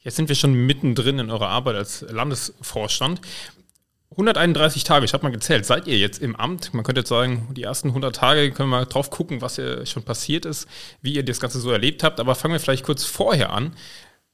Jetzt 0.00 0.16
sind 0.16 0.28
wir 0.28 0.36
schon 0.36 0.54
mittendrin 0.54 1.18
in 1.18 1.30
eurer 1.30 1.48
Arbeit 1.48 1.76
als 1.76 2.04
Landesvorstand. 2.08 3.20
131 4.12 4.84
Tage, 4.84 5.04
ich 5.04 5.12
habe 5.12 5.22
mal 5.22 5.30
gezählt, 5.30 5.66
seid 5.66 5.86
ihr 5.86 5.98
jetzt 5.98 6.20
im 6.20 6.34
Amt? 6.34 6.72
Man 6.72 6.82
könnte 6.82 7.02
jetzt 7.02 7.10
sagen, 7.10 7.48
die 7.54 7.62
ersten 7.62 7.88
100 7.88 8.16
Tage 8.16 8.50
können 8.52 8.70
wir 8.70 8.86
drauf 8.86 9.10
gucken, 9.10 9.42
was 9.42 9.56
hier 9.56 9.84
schon 9.86 10.02
passiert 10.02 10.46
ist, 10.46 10.66
wie 11.02 11.14
ihr 11.14 11.24
das 11.24 11.40
Ganze 11.40 11.60
so 11.60 11.70
erlebt 11.70 12.02
habt. 12.02 12.18
Aber 12.18 12.34
fangen 12.34 12.54
wir 12.54 12.60
vielleicht 12.60 12.84
kurz 12.84 13.04
vorher 13.04 13.52
an. 13.52 13.74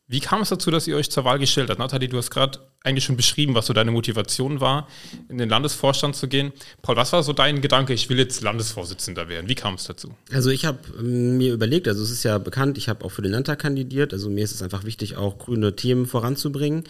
Wie 0.06 0.20
kam 0.20 0.42
es 0.42 0.50
dazu, 0.50 0.70
dass 0.70 0.86
ihr 0.86 0.96
euch 0.96 1.10
zur 1.10 1.24
Wahl 1.24 1.38
gestellt 1.38 1.70
habt? 1.70 1.78
Nathalie, 1.78 2.08
du 2.08 2.18
hast 2.18 2.30
gerade 2.30 2.58
eigentlich 2.82 3.04
schon 3.04 3.16
beschrieben, 3.16 3.54
was 3.54 3.64
so 3.64 3.72
deine 3.72 3.90
Motivation 3.90 4.60
war, 4.60 4.86
in 5.30 5.38
den 5.38 5.48
Landesvorstand 5.48 6.14
zu 6.14 6.28
gehen. 6.28 6.52
Paul, 6.82 6.96
was 6.96 7.14
war 7.14 7.22
so 7.22 7.32
dein 7.32 7.62
Gedanke, 7.62 7.94
ich 7.94 8.10
will 8.10 8.18
jetzt 8.18 8.42
Landesvorsitzender 8.42 9.30
werden? 9.30 9.48
Wie 9.48 9.54
kam 9.54 9.74
es 9.74 9.84
dazu? 9.84 10.14
Also 10.30 10.50
ich 10.50 10.66
habe 10.66 10.78
ähm, 10.98 11.38
mir 11.38 11.54
überlegt, 11.54 11.88
also 11.88 12.02
es 12.02 12.10
ist 12.10 12.22
ja 12.22 12.36
bekannt, 12.36 12.76
ich 12.76 12.90
habe 12.90 13.02
auch 13.02 13.08
für 13.08 13.22
den 13.22 13.32
Landtag 13.32 13.60
kandidiert, 13.60 14.12
also 14.12 14.28
mir 14.28 14.44
ist 14.44 14.52
es 14.52 14.60
einfach 14.60 14.84
wichtig, 14.84 15.16
auch 15.16 15.38
grüne 15.38 15.74
Themen 15.74 16.04
voranzubringen. 16.04 16.84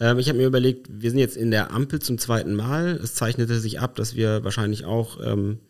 Ähm, 0.00 0.18
ich 0.18 0.28
habe 0.28 0.38
mir 0.38 0.46
überlegt, 0.48 0.88
wir 0.90 1.10
sind 1.10 1.20
jetzt 1.20 1.36
in 1.36 1.52
der 1.52 1.70
Ampel 1.70 2.02
zum 2.02 2.18
zweiten 2.18 2.54
Mal. 2.54 2.98
Es 3.00 3.14
zeichnete 3.14 3.60
sich 3.60 3.78
ab, 3.78 3.94
dass 3.94 4.16
wir 4.16 4.42
wahrscheinlich 4.42 4.84
auch 4.84 5.20
ähm, 5.24 5.60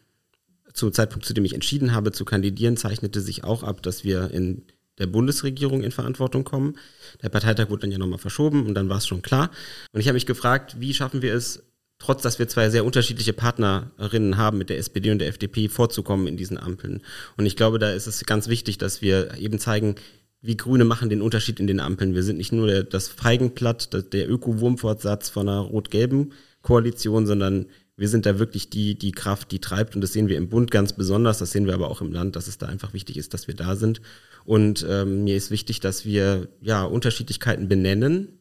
zum 0.72 0.94
Zeitpunkt, 0.94 1.26
zu 1.26 1.34
dem 1.34 1.44
ich 1.44 1.52
entschieden 1.52 1.92
habe 1.92 2.12
zu 2.12 2.24
kandidieren, 2.24 2.78
zeichnete 2.78 3.20
sich 3.20 3.44
auch 3.44 3.62
ab, 3.62 3.82
dass 3.82 4.02
wir 4.02 4.30
in 4.30 4.62
der 4.98 5.06
Bundesregierung 5.06 5.82
in 5.82 5.90
Verantwortung 5.90 6.44
kommen. 6.44 6.76
Der 7.22 7.28
Parteitag 7.28 7.70
wurde 7.70 7.82
dann 7.82 7.92
ja 7.92 7.98
nochmal 7.98 8.18
verschoben 8.18 8.66
und 8.66 8.74
dann 8.74 8.88
war 8.88 8.98
es 8.98 9.06
schon 9.06 9.22
klar. 9.22 9.50
Und 9.92 10.00
ich 10.00 10.08
habe 10.08 10.14
mich 10.14 10.26
gefragt, 10.26 10.76
wie 10.78 10.94
schaffen 10.94 11.22
wir 11.22 11.34
es, 11.34 11.62
trotz 11.98 12.22
dass 12.22 12.38
wir 12.38 12.48
zwei 12.48 12.70
sehr 12.70 12.84
unterschiedliche 12.84 13.32
Partnerinnen 13.32 14.36
haben 14.36 14.58
mit 14.58 14.70
der 14.70 14.78
SPD 14.78 15.10
und 15.10 15.18
der 15.18 15.28
FDP, 15.28 15.68
vorzukommen 15.68 16.26
in 16.26 16.36
diesen 16.36 16.58
Ampeln. 16.58 17.02
Und 17.36 17.46
ich 17.46 17.56
glaube, 17.56 17.78
da 17.78 17.90
ist 17.90 18.06
es 18.06 18.24
ganz 18.24 18.48
wichtig, 18.48 18.78
dass 18.78 19.02
wir 19.02 19.36
eben 19.38 19.58
zeigen, 19.58 19.96
wie 20.42 20.56
Grüne 20.56 20.84
machen 20.84 21.08
den 21.08 21.22
Unterschied 21.22 21.58
in 21.60 21.66
den 21.66 21.80
Ampeln. 21.80 22.14
Wir 22.14 22.22
sind 22.22 22.36
nicht 22.36 22.52
nur 22.52 22.66
der, 22.66 22.82
das 22.84 23.08
Feigenblatt, 23.08 24.12
der 24.12 24.30
Öko-Wurmfortsatz 24.30 25.30
von 25.30 25.48
einer 25.48 25.60
rot-gelben 25.60 26.32
Koalition, 26.62 27.26
sondern 27.26 27.66
wir 27.96 28.08
sind 28.08 28.26
da 28.26 28.38
wirklich 28.38 28.68
die, 28.68 28.98
die 28.98 29.12
Kraft, 29.12 29.50
die 29.52 29.60
treibt. 29.60 29.94
Und 29.94 30.02
das 30.02 30.12
sehen 30.12 30.28
wir 30.28 30.36
im 30.36 30.48
Bund 30.48 30.70
ganz 30.70 30.92
besonders, 30.92 31.38
das 31.38 31.52
sehen 31.52 31.66
wir 31.66 31.74
aber 31.74 31.90
auch 31.90 32.02
im 32.02 32.12
Land, 32.12 32.36
dass 32.36 32.46
es 32.46 32.58
da 32.58 32.66
einfach 32.66 32.92
wichtig 32.92 33.16
ist, 33.16 33.32
dass 33.32 33.48
wir 33.48 33.54
da 33.54 33.74
sind. 33.76 34.00
Und 34.44 34.86
ähm, 34.88 35.24
mir 35.24 35.36
ist 35.36 35.50
wichtig, 35.50 35.80
dass 35.80 36.04
wir 36.04 36.48
ja 36.60 36.84
Unterschiedlichkeiten 36.84 37.68
benennen, 37.68 38.38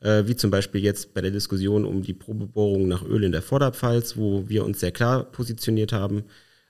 äh, 0.00 0.24
wie 0.26 0.36
zum 0.36 0.50
Beispiel 0.50 0.82
jetzt 0.82 1.14
bei 1.14 1.20
der 1.20 1.30
Diskussion 1.30 1.84
um 1.84 2.02
die 2.02 2.14
Probebohrung 2.14 2.88
nach 2.88 3.04
Öl 3.04 3.24
in 3.24 3.32
der 3.32 3.42
Vorderpfalz, 3.42 4.16
wo 4.16 4.48
wir 4.48 4.64
uns 4.64 4.80
sehr 4.80 4.92
klar 4.92 5.24
positioniert 5.24 5.92
haben, 5.92 6.24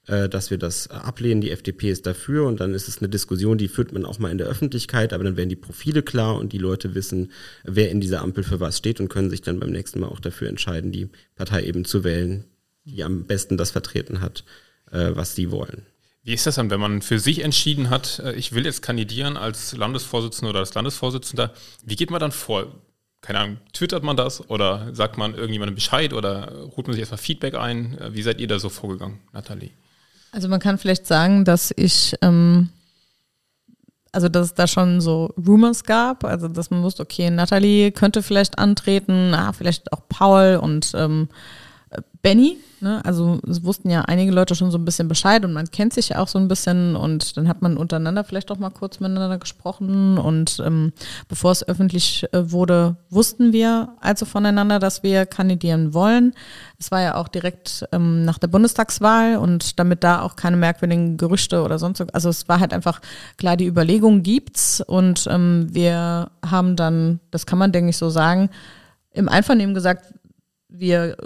dass 0.07 0.51
wir 0.51 0.59
das 0.59 0.89
ablehnen. 0.89 1.41
Die 1.41 1.51
FDP 1.51 1.91
ist 1.91 2.07
dafür 2.07 2.47
und 2.47 2.61
dann 2.61 2.75
ist 2.75 2.87
es 2.87 2.99
eine 2.99 3.09
Diskussion, 3.09 3.59
die 3.59 3.67
führt 3.67 3.93
man 3.93 4.05
auch 4.05 4.21
mal 4.21 4.31
in 4.31 4.39
der 4.39 4.47
Öffentlichkeit, 4.47 5.13
aber 5.13 5.25
dann 5.25 5.37
werden 5.37 5.49
die 5.49 5.57
Profile 5.57 6.03
klar 6.03 6.37
und 6.37 6.53
die 6.53 6.59
Leute 6.59 6.95
wissen, 6.95 7.33
wer 7.65 7.91
in 7.91 8.01
dieser 8.01 8.21
Ampel 8.21 8.45
für 8.45 8.61
was 8.61 8.79
steht 8.79 9.01
und 9.01 9.09
können 9.09 9.31
sich 9.31 9.43
dann 9.43 9.59
beim 9.59 9.71
nächsten 9.71 9.99
Mal 9.99 10.07
auch 10.07 10.21
dafür 10.21 10.49
entscheiden, 10.49 10.93
die 10.93 11.09
Partei 11.35 11.65
eben 11.65 11.85
zu 11.85 12.05
wählen, 12.05 12.45
die 12.85 13.03
am 13.03 13.25
besten 13.25 13.57
das 13.57 13.73
vertreten 13.73 14.21
hat, 14.21 14.45
äh, 14.93 15.11
was 15.15 15.35
sie 15.35 15.51
wollen. 15.51 15.87
Wie 16.27 16.35
ist 16.35 16.45
das 16.45 16.57
dann, 16.57 16.71
wenn 16.71 16.81
man 16.81 17.03
für 17.03 17.21
sich 17.21 17.45
entschieden 17.45 17.89
hat, 17.89 18.19
äh, 18.19 18.33
ich 18.35 18.53
will 18.53 18.65
jetzt 18.65 18.83
kandidieren 18.83 19.37
als 19.37 19.77
Landesvorsitzender 19.77 20.51
oder 20.51 20.59
als 20.59 20.75
Landesvorsitzender? 20.75 21.53
Wie 21.85 21.95
geht 21.95 22.11
man 22.11 22.21
dann 22.21 22.33
vor? 22.33 22.75
Keine 23.21 23.39
Ahnung, 23.39 23.57
twittert 23.73 24.03
man 24.03 24.17
das 24.17 24.51
oder 24.51 24.93
sagt 24.93 25.19
man 25.19 25.35
irgendjemandem 25.35 25.77
Bescheid 25.77 26.13
oder 26.13 26.69
holt 26.77 26.87
man 26.87 26.95
sich 26.95 27.01
erstmal 27.01 27.19
Feedback 27.19 27.55
ein? 27.55 27.97
Äh, 27.99 28.15
wie 28.15 28.23
seid 28.23 28.41
ihr 28.41 28.49
da 28.49 28.59
so 28.59 28.69
vorgegangen, 28.69 29.21
Nathalie? 29.33 29.71
Also 30.37 30.49
man 30.49 30.61
kann 30.61 30.77
vielleicht 30.77 31.07
sagen, 31.07 31.47
dass 31.47 31.73
ich, 31.75 32.15
ähm, 32.21 32.69
also 34.13 34.29
dass 34.29 34.49
es 34.49 34.55
da 34.55 34.67
schon 34.67 35.01
so 35.01 35.33
Rumors 35.35 35.85
gab, 35.85 36.25
also 36.25 36.47
dass 36.47 36.69
man 36.69 36.83
wusste, 36.83 37.05
okay, 37.05 37.31
Nathalie 37.31 37.91
könnte 37.91 38.23
vielleicht 38.23 38.59
antreten, 38.59 39.33
ah, 39.33 39.55
vielleicht 39.55 39.95
auch 39.95 40.03
Paul 40.11 40.61
und 40.63 40.93
ähm, 40.95 41.31
Benny, 42.27 42.59
ne? 42.81 43.01
also 43.05 43.39
es 43.49 43.63
wussten 43.63 43.89
ja 43.89 44.01
einige 44.01 44.33
Leute 44.33 44.57
schon 44.57 44.73
so 44.73 44.79
ein 44.79 44.85
bisschen 44.85 45.07
Bescheid 45.07 45.45
und 45.45 45.53
man 45.53 45.71
kennt 45.71 45.93
sich 45.93 46.09
ja 46.09 46.19
auch 46.19 46.27
so 46.27 46.41
ein 46.41 46.49
bisschen 46.49 46.97
und 46.97 47.37
dann 47.37 47.47
hat 47.47 47.63
man 47.63 47.77
untereinander 47.77 48.25
vielleicht 48.25 48.51
auch 48.51 48.59
mal 48.59 48.71
kurz 48.71 48.99
miteinander 48.99 49.39
gesprochen 49.39 50.19
und 50.19 50.61
ähm, 50.67 50.93
bevor 51.29 51.53
es 51.53 51.69
öffentlich 51.69 52.27
äh, 52.33 52.51
wurde, 52.51 52.97
wussten 53.11 53.53
wir 53.53 53.91
also 54.01 54.27
voneinander, 54.27 54.81
dass 54.81 55.05
wir 55.05 55.25
kandidieren 55.25 55.95
wollen. 55.95 56.35
Es 56.81 56.91
war 56.91 57.01
ja 57.01 57.15
auch 57.15 57.29
direkt 57.29 57.87
ähm, 57.93 58.25
nach 58.25 58.39
der 58.39 58.49
Bundestagswahl 58.49 59.37
und 59.37 59.79
damit 59.79 60.03
da 60.03 60.23
auch 60.23 60.35
keine 60.35 60.57
merkwürdigen 60.57 61.19
Gerüchte 61.19 61.63
oder 61.63 61.79
sonst, 61.79 62.13
also 62.13 62.29
es 62.29 62.49
war 62.49 62.59
halt 62.59 62.73
einfach 62.73 63.01
klar, 63.37 63.57
die 63.57 63.67
Überlegung 63.67 64.25
gibt's 64.25 64.81
und 64.81 65.29
ähm, 65.31 65.69
wir 65.71 66.33
haben 66.45 66.75
dann, 66.75 67.21
das 67.31 67.47
kann 67.47 67.61
man 67.61 67.71
denke 67.71 67.91
ich 67.91 67.97
so 67.97 68.11
sagen, 68.11 68.51
im 69.13 69.29
Einvernehmen 69.29 69.77
gesagt, 69.77 70.13
wir 70.69 71.17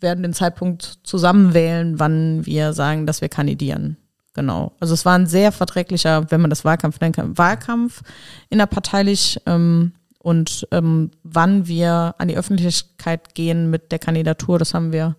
werden 0.00 0.22
den 0.22 0.32
Zeitpunkt 0.32 0.98
zusammen 1.02 1.54
wählen, 1.54 1.98
wann 1.98 2.44
wir 2.46 2.72
sagen, 2.72 3.06
dass 3.06 3.20
wir 3.20 3.28
kandidieren. 3.28 3.96
Genau. 4.34 4.72
Also 4.80 4.92
es 4.92 5.06
war 5.06 5.14
ein 5.14 5.26
sehr 5.26 5.50
verträglicher, 5.50 6.30
wenn 6.30 6.42
man 6.42 6.50
das 6.50 6.64
Wahlkampf 6.64 7.00
nennen 7.00 7.14
kann, 7.14 7.38
Wahlkampf 7.38 8.02
innerparteilich 8.50 9.40
ähm, 9.46 9.92
und 10.18 10.68
ähm, 10.72 11.10
wann 11.22 11.66
wir 11.66 12.14
an 12.18 12.28
die 12.28 12.36
Öffentlichkeit 12.36 13.34
gehen 13.34 13.70
mit 13.70 13.92
der 13.92 13.98
Kandidatur, 13.98 14.58
das 14.58 14.74
haben 14.74 14.92
wir, 14.92 15.16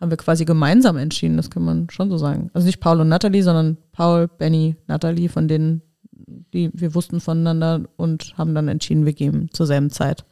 haben 0.00 0.10
wir 0.10 0.16
quasi 0.16 0.44
gemeinsam 0.44 0.96
entschieden, 0.96 1.36
das 1.36 1.50
kann 1.50 1.62
man 1.62 1.88
schon 1.90 2.10
so 2.10 2.18
sagen. 2.18 2.50
Also 2.54 2.66
nicht 2.66 2.80
Paul 2.80 3.00
und 3.00 3.08
Natalie, 3.08 3.44
sondern 3.44 3.76
Paul, 3.92 4.26
Benny, 4.26 4.74
Natalie, 4.88 5.28
von 5.28 5.46
denen, 5.46 5.82
die 6.52 6.70
wir 6.74 6.94
wussten 6.94 7.20
voneinander 7.20 7.82
und 7.96 8.34
haben 8.36 8.54
dann 8.54 8.66
entschieden, 8.66 9.06
wir 9.06 9.12
gehen 9.12 9.48
zur 9.52 9.66
selben 9.66 9.90
Zeit 9.90 10.24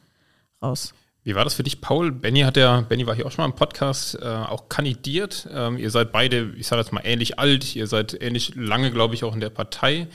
raus. 0.61 0.93
Wie 1.25 1.33
war 1.33 1.43
das 1.43 1.55
für 1.55 1.63
dich, 1.63 1.81
Paul? 1.81 2.11
Benny 2.11 2.41
hat 2.41 2.55
ja, 2.55 2.81
Benny 2.81 3.07
war 3.07 3.15
hier 3.15 3.25
auch 3.25 3.31
schon 3.31 3.41
mal 3.41 3.49
im 3.49 3.55
Podcast, 3.55 4.13
äh, 4.21 4.25
auch 4.25 4.69
kandidiert. 4.69 5.49
Ähm, 5.51 5.75
ihr 5.79 5.89
seid 5.89 6.11
beide, 6.11 6.53
ich 6.55 6.67
sage 6.67 6.83
jetzt 6.83 6.93
mal, 6.93 7.01
ähnlich 7.03 7.39
alt, 7.39 7.75
ihr 7.75 7.87
seid 7.87 8.15
ähnlich 8.21 8.53
lange, 8.55 8.91
glaube 8.91 9.15
ich, 9.15 9.23
auch 9.23 9.33
in 9.33 9.39
der 9.39 9.49
Partei. 9.49 10.07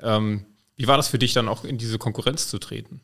Ähm, 0.00 0.46
wie 0.76 0.86
war 0.86 0.96
das 0.96 1.08
für 1.08 1.18
dich 1.18 1.34
dann 1.34 1.48
auch 1.48 1.64
in 1.64 1.76
diese 1.76 1.98
Konkurrenz 1.98 2.48
zu 2.48 2.58
treten? 2.58 3.02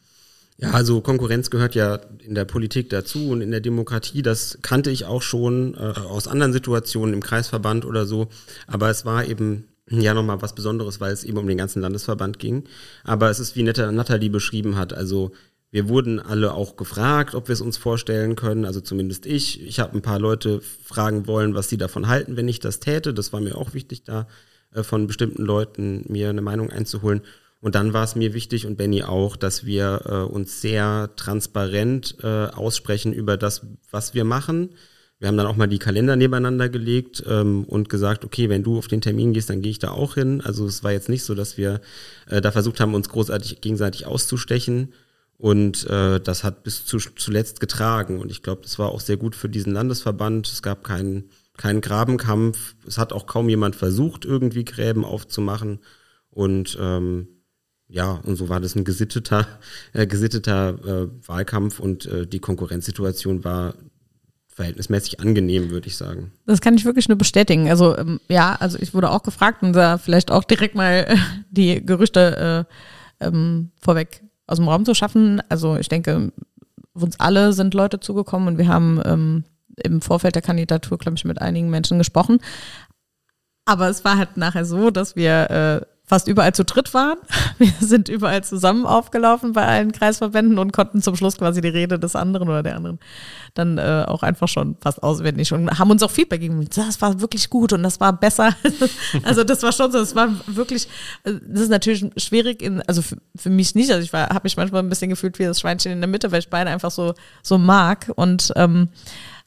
Ja, 0.56 0.70
also 0.70 1.02
Konkurrenz 1.02 1.50
gehört 1.50 1.74
ja 1.74 1.96
in 2.20 2.34
der 2.34 2.46
Politik 2.46 2.88
dazu 2.88 3.28
und 3.28 3.42
in 3.42 3.50
der 3.50 3.60
Demokratie. 3.60 4.22
Das 4.22 4.60
kannte 4.62 4.90
ich 4.90 5.04
auch 5.04 5.20
schon 5.20 5.74
äh, 5.74 6.00
aus 6.00 6.28
anderen 6.28 6.54
Situationen 6.54 7.12
im 7.12 7.22
Kreisverband 7.22 7.84
oder 7.84 8.06
so. 8.06 8.28
Aber 8.68 8.88
es 8.88 9.04
war 9.04 9.26
eben 9.26 9.68
ja 9.90 10.14
nochmal 10.14 10.40
was 10.40 10.54
Besonderes, 10.54 10.98
weil 11.00 11.12
es 11.12 11.24
eben 11.24 11.36
um 11.36 11.46
den 11.46 11.58
ganzen 11.58 11.82
Landesverband 11.82 12.38
ging. 12.38 12.64
Aber 13.04 13.28
es 13.28 13.38
ist, 13.38 13.54
wie 13.54 13.64
Nathalie 13.64 14.30
beschrieben 14.30 14.76
hat, 14.76 14.94
also 14.94 15.32
wir 15.70 15.88
wurden 15.88 16.18
alle 16.18 16.52
auch 16.54 16.76
gefragt, 16.76 17.34
ob 17.34 17.48
wir 17.48 17.52
es 17.52 17.60
uns 17.60 17.76
vorstellen 17.76 18.34
können, 18.34 18.64
also 18.64 18.80
zumindest 18.80 19.24
ich. 19.24 19.62
Ich 19.62 19.78
habe 19.78 19.96
ein 19.96 20.02
paar 20.02 20.18
Leute 20.18 20.60
fragen 20.60 21.26
wollen, 21.28 21.54
was 21.54 21.68
sie 21.68 21.76
davon 21.76 22.08
halten, 22.08 22.36
wenn 22.36 22.48
ich 22.48 22.58
das 22.58 22.80
täte. 22.80 23.14
Das 23.14 23.32
war 23.32 23.40
mir 23.40 23.56
auch 23.56 23.72
wichtig, 23.72 24.02
da 24.02 24.26
äh, 24.74 24.82
von 24.82 25.06
bestimmten 25.06 25.44
Leuten 25.44 26.04
mir 26.08 26.28
eine 26.28 26.42
Meinung 26.42 26.70
einzuholen. 26.70 27.22
Und 27.60 27.74
dann 27.74 27.92
war 27.92 28.04
es 28.04 28.16
mir 28.16 28.34
wichtig 28.34 28.66
und 28.66 28.76
Benny 28.76 29.02
auch, 29.02 29.36
dass 29.36 29.66
wir 29.66 30.02
äh, 30.06 30.32
uns 30.32 30.60
sehr 30.60 31.10
transparent 31.16 32.16
äh, 32.22 32.46
aussprechen 32.46 33.12
über 33.12 33.36
das, 33.36 33.66
was 33.90 34.14
wir 34.14 34.24
machen. 34.24 34.70
Wir 35.18 35.28
haben 35.28 35.36
dann 35.36 35.46
auch 35.46 35.56
mal 35.56 35.68
die 35.68 35.78
Kalender 35.78 36.16
nebeneinander 36.16 36.70
gelegt 36.70 37.22
ähm, 37.28 37.64
und 37.64 37.90
gesagt, 37.90 38.24
okay, 38.24 38.48
wenn 38.48 38.62
du 38.62 38.78
auf 38.78 38.88
den 38.88 39.02
Termin 39.02 39.34
gehst, 39.34 39.50
dann 39.50 39.60
gehe 39.60 39.70
ich 39.70 39.78
da 39.78 39.90
auch 39.90 40.14
hin. 40.14 40.40
Also 40.40 40.66
es 40.66 40.82
war 40.82 40.92
jetzt 40.92 41.10
nicht 41.10 41.22
so, 41.22 41.34
dass 41.34 41.58
wir 41.58 41.82
äh, 42.26 42.40
da 42.40 42.50
versucht 42.50 42.80
haben, 42.80 42.94
uns 42.94 43.10
großartig 43.10 43.60
gegenseitig 43.60 44.06
auszustechen. 44.06 44.94
Und 45.40 45.86
äh, 45.88 46.20
das 46.20 46.44
hat 46.44 46.64
bis 46.64 46.84
zu, 46.84 46.98
zuletzt 46.98 47.60
getragen. 47.60 48.20
Und 48.20 48.30
ich 48.30 48.42
glaube, 48.42 48.60
das 48.60 48.78
war 48.78 48.90
auch 48.90 49.00
sehr 49.00 49.16
gut 49.16 49.34
für 49.34 49.48
diesen 49.48 49.72
Landesverband. 49.72 50.46
Es 50.46 50.60
gab 50.60 50.84
keinen, 50.84 51.30
keinen 51.56 51.80
Grabenkampf. 51.80 52.74
Es 52.86 52.98
hat 52.98 53.14
auch 53.14 53.24
kaum 53.24 53.48
jemand 53.48 53.74
versucht, 53.74 54.26
irgendwie 54.26 54.66
Gräben 54.66 55.02
aufzumachen. 55.02 55.80
Und 56.28 56.76
ähm, 56.78 57.28
ja, 57.88 58.20
und 58.22 58.36
so 58.36 58.50
war 58.50 58.60
das 58.60 58.76
ein 58.76 58.84
gesitteter, 58.84 59.46
äh, 59.94 60.06
gesitteter 60.06 60.78
äh, 60.84 61.08
Wahlkampf 61.26 61.80
und 61.80 62.04
äh, 62.04 62.26
die 62.26 62.40
Konkurrenzsituation 62.40 63.42
war 63.42 63.76
verhältnismäßig 64.48 65.20
angenehm, 65.20 65.70
würde 65.70 65.86
ich 65.86 65.96
sagen. 65.96 66.32
Das 66.44 66.60
kann 66.60 66.74
ich 66.74 66.84
wirklich 66.84 67.08
nur 67.08 67.16
bestätigen. 67.16 67.70
Also 67.70 67.96
ähm, 67.96 68.20
ja, 68.28 68.56
also 68.56 68.78
ich 68.78 68.92
wurde 68.92 69.08
auch 69.08 69.22
gefragt 69.22 69.62
und 69.62 69.72
da 69.72 69.96
vielleicht 69.96 70.30
auch 70.30 70.44
direkt 70.44 70.74
mal 70.74 71.06
die 71.50 71.82
Gerüchte 71.84 72.66
äh, 73.20 73.26
ähm, 73.26 73.70
vorweg 73.80 74.22
aus 74.50 74.58
dem 74.58 74.68
Raum 74.68 74.84
zu 74.84 74.94
schaffen. 74.94 75.40
Also 75.48 75.76
ich 75.76 75.88
denke, 75.88 76.32
uns 76.92 77.20
alle 77.20 77.52
sind 77.52 77.72
Leute 77.74 78.00
zugekommen 78.00 78.48
und 78.48 78.58
wir 78.58 78.68
haben 78.68 79.00
ähm, 79.04 79.44
im 79.82 80.00
Vorfeld 80.02 80.34
der 80.34 80.42
Kandidatur, 80.42 80.98
glaube 80.98 81.16
ich, 81.16 81.24
mit 81.24 81.40
einigen 81.40 81.70
Menschen 81.70 81.98
gesprochen. 81.98 82.38
Aber 83.64 83.88
es 83.88 84.04
war 84.04 84.18
halt 84.18 84.36
nachher 84.36 84.64
so, 84.64 84.90
dass 84.90 85.14
wir 85.14 85.50
äh, 85.50 85.86
fast 86.10 86.26
überall 86.26 86.52
zu 86.52 86.64
dritt 86.64 86.92
waren. 86.92 87.18
Wir 87.58 87.72
sind 87.78 88.08
überall 88.08 88.42
zusammen 88.42 88.84
aufgelaufen 88.84 89.52
bei 89.52 89.64
allen 89.64 89.92
Kreisverbänden 89.92 90.58
und 90.58 90.72
konnten 90.72 91.00
zum 91.02 91.14
Schluss 91.14 91.38
quasi 91.38 91.60
die 91.60 91.68
Rede 91.68 92.00
des 92.00 92.16
anderen 92.16 92.48
oder 92.48 92.64
der 92.64 92.74
anderen 92.74 92.98
dann 93.54 93.78
äh, 93.78 94.04
auch 94.08 94.24
einfach 94.24 94.48
schon 94.48 94.76
fast 94.80 95.04
auswendig 95.04 95.52
und 95.52 95.78
haben 95.78 95.88
uns 95.88 96.02
auch 96.02 96.10
Feedback 96.10 96.40
gegeben. 96.40 96.68
Das 96.74 97.00
war 97.00 97.20
wirklich 97.20 97.48
gut 97.48 97.72
und 97.72 97.84
das 97.84 98.00
war 98.00 98.12
besser. 98.12 98.56
also 99.22 99.44
das 99.44 99.62
war 99.62 99.70
schon 99.70 99.92
so, 99.92 99.98
das 99.98 100.16
war 100.16 100.28
wirklich, 100.48 100.88
äh, 101.22 101.34
das 101.46 101.62
ist 101.62 101.70
natürlich 101.70 102.04
schwierig, 102.16 102.60
in, 102.60 102.82
also 102.88 103.02
für, 103.02 103.16
für 103.36 103.50
mich 103.50 103.76
nicht. 103.76 103.92
Also 103.92 104.02
ich 104.02 104.12
habe 104.12 104.40
mich 104.42 104.56
manchmal 104.56 104.82
ein 104.82 104.88
bisschen 104.88 105.10
gefühlt 105.10 105.38
wie 105.38 105.44
das 105.44 105.60
Schweinchen 105.60 105.92
in 105.92 106.00
der 106.00 106.08
Mitte, 106.08 106.32
weil 106.32 106.40
ich 106.40 106.50
beide 106.50 106.70
einfach 106.70 106.90
so, 106.90 107.14
so 107.44 107.56
mag. 107.56 108.10
Und 108.16 108.52
ähm, 108.56 108.88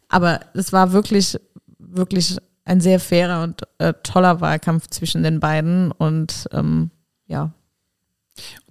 aber 0.08 0.40
es 0.54 0.72
war 0.72 0.94
wirklich, 0.94 1.38
wirklich 1.78 2.38
ein 2.66 2.82
sehr 2.82 3.00
fairer 3.00 3.44
und 3.44 3.64
äh, 3.78 3.94
toller 4.04 4.42
Wahlkampf 4.42 4.88
zwischen 4.88 5.24
den 5.24 5.40
beiden 5.40 5.92
und 5.92 6.48
ähm, 6.52 6.92
ja. 7.28 7.52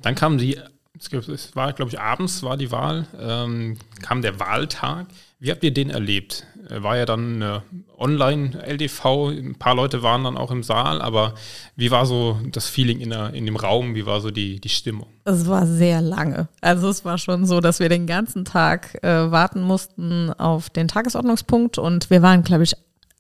Dann 0.00 0.14
kam 0.14 0.38
die, 0.38 0.59
es 0.98 1.57
war, 1.57 1.72
glaube 1.72 1.90
ich, 1.90 2.00
abends 2.00 2.42
war 2.42 2.57
die 2.57 2.70
Wahl, 2.70 3.07
ähm, 3.18 3.76
kam 4.02 4.22
der 4.22 4.40
Wahltag. 4.40 5.07
Wie 5.38 5.50
habt 5.50 5.64
ihr 5.64 5.74
den 5.74 5.90
erlebt? 5.90 6.46
War 6.68 6.96
ja 6.96 7.05
dann 7.05 7.35
eine 7.35 7.62
Online-LDV, 7.98 9.05
ein 9.31 9.57
paar 9.57 9.74
Leute 9.74 10.02
waren 10.02 10.22
dann 10.22 10.37
auch 10.37 10.52
im 10.52 10.62
Saal, 10.62 11.02
aber 11.02 11.35
wie 11.74 11.90
war 11.90 12.07
so 12.07 12.38
das 12.50 12.68
Feeling 12.68 13.00
in, 13.00 13.11
der, 13.11 13.35
in 13.35 13.46
dem 13.46 13.57
Raum, 13.57 13.96
wie 13.96 14.07
war 14.07 14.20
so 14.20 14.31
die, 14.31 14.61
die 14.61 14.68
Stimmung? 14.68 15.09
Es 15.24 15.48
war 15.48 15.66
sehr 15.66 16.00
lange. 16.00 16.48
Also 16.61 16.88
es 16.88 17.05
war 17.05 17.18
schon 17.18 17.46
so, 17.46 17.61
dass 17.61 17.81
wir 17.81 17.88
den 17.88 18.07
ganzen 18.07 18.44
Tag 18.44 19.02
äh, 19.02 19.31
warten 19.31 19.62
mussten 19.62 20.33
auf 20.33 20.70
den 20.70 20.87
Tagesordnungspunkt 20.87 21.78
und 21.78 22.11
wir 22.11 22.22
waren, 22.22 22.44
glaube 22.44 22.62
ich, 22.62 22.74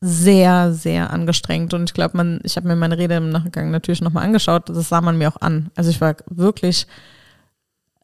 sehr, 0.04 0.72
sehr 0.72 1.10
angestrengt. 1.10 1.72
Und 1.74 1.88
ich 1.88 1.94
glaube, 1.94 2.16
man, 2.16 2.40
ich 2.42 2.56
habe 2.56 2.66
mir 2.66 2.74
meine 2.74 2.98
Rede 2.98 3.14
im 3.14 3.30
Nachgang 3.30 3.70
natürlich 3.70 4.00
nochmal 4.00 4.24
angeschaut, 4.24 4.68
das 4.68 4.88
sah 4.88 5.00
man 5.00 5.16
mir 5.16 5.28
auch 5.28 5.40
an. 5.40 5.70
Also 5.76 5.90
ich 5.90 6.00
war 6.00 6.16
wirklich 6.26 6.88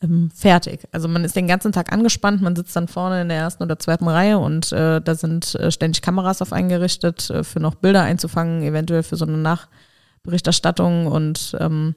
ähm, 0.00 0.30
fertig. 0.32 0.86
Also 0.92 1.08
man 1.08 1.24
ist 1.24 1.34
den 1.34 1.48
ganzen 1.48 1.72
Tag 1.72 1.92
angespannt, 1.92 2.40
man 2.40 2.54
sitzt 2.54 2.76
dann 2.76 2.86
vorne 2.86 3.22
in 3.22 3.28
der 3.28 3.38
ersten 3.38 3.64
oder 3.64 3.80
zweiten 3.80 4.06
Reihe 4.06 4.38
und 4.38 4.70
äh, 4.70 5.00
da 5.00 5.14
sind 5.16 5.56
äh, 5.56 5.72
ständig 5.72 6.00
Kameras 6.00 6.40
auf 6.40 6.52
eingerichtet, 6.52 7.30
äh, 7.30 7.42
für 7.42 7.58
noch 7.58 7.74
Bilder 7.74 8.02
einzufangen, 8.02 8.62
eventuell 8.62 9.02
für 9.02 9.16
so 9.16 9.26
eine 9.26 9.38
Nachberichterstattung. 9.38 11.08
Und 11.08 11.56
ähm, 11.58 11.96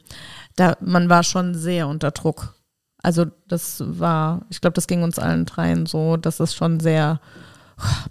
da 0.56 0.78
man 0.82 1.10
war 1.10 1.22
schon 1.22 1.54
sehr 1.54 1.88
unter 1.88 2.10
Druck. 2.10 2.56
Also 3.04 3.26
das 3.48 3.84
war, 3.86 4.48
ich 4.50 4.62
glaube, 4.62 4.74
das 4.74 4.88
ging 4.88 5.04
uns 5.04 5.20
allen 5.20 5.46
dreien 5.46 5.86
so, 5.86 6.18
dass 6.18 6.40
es 6.40 6.56
schon 6.56 6.80
sehr 6.80 7.20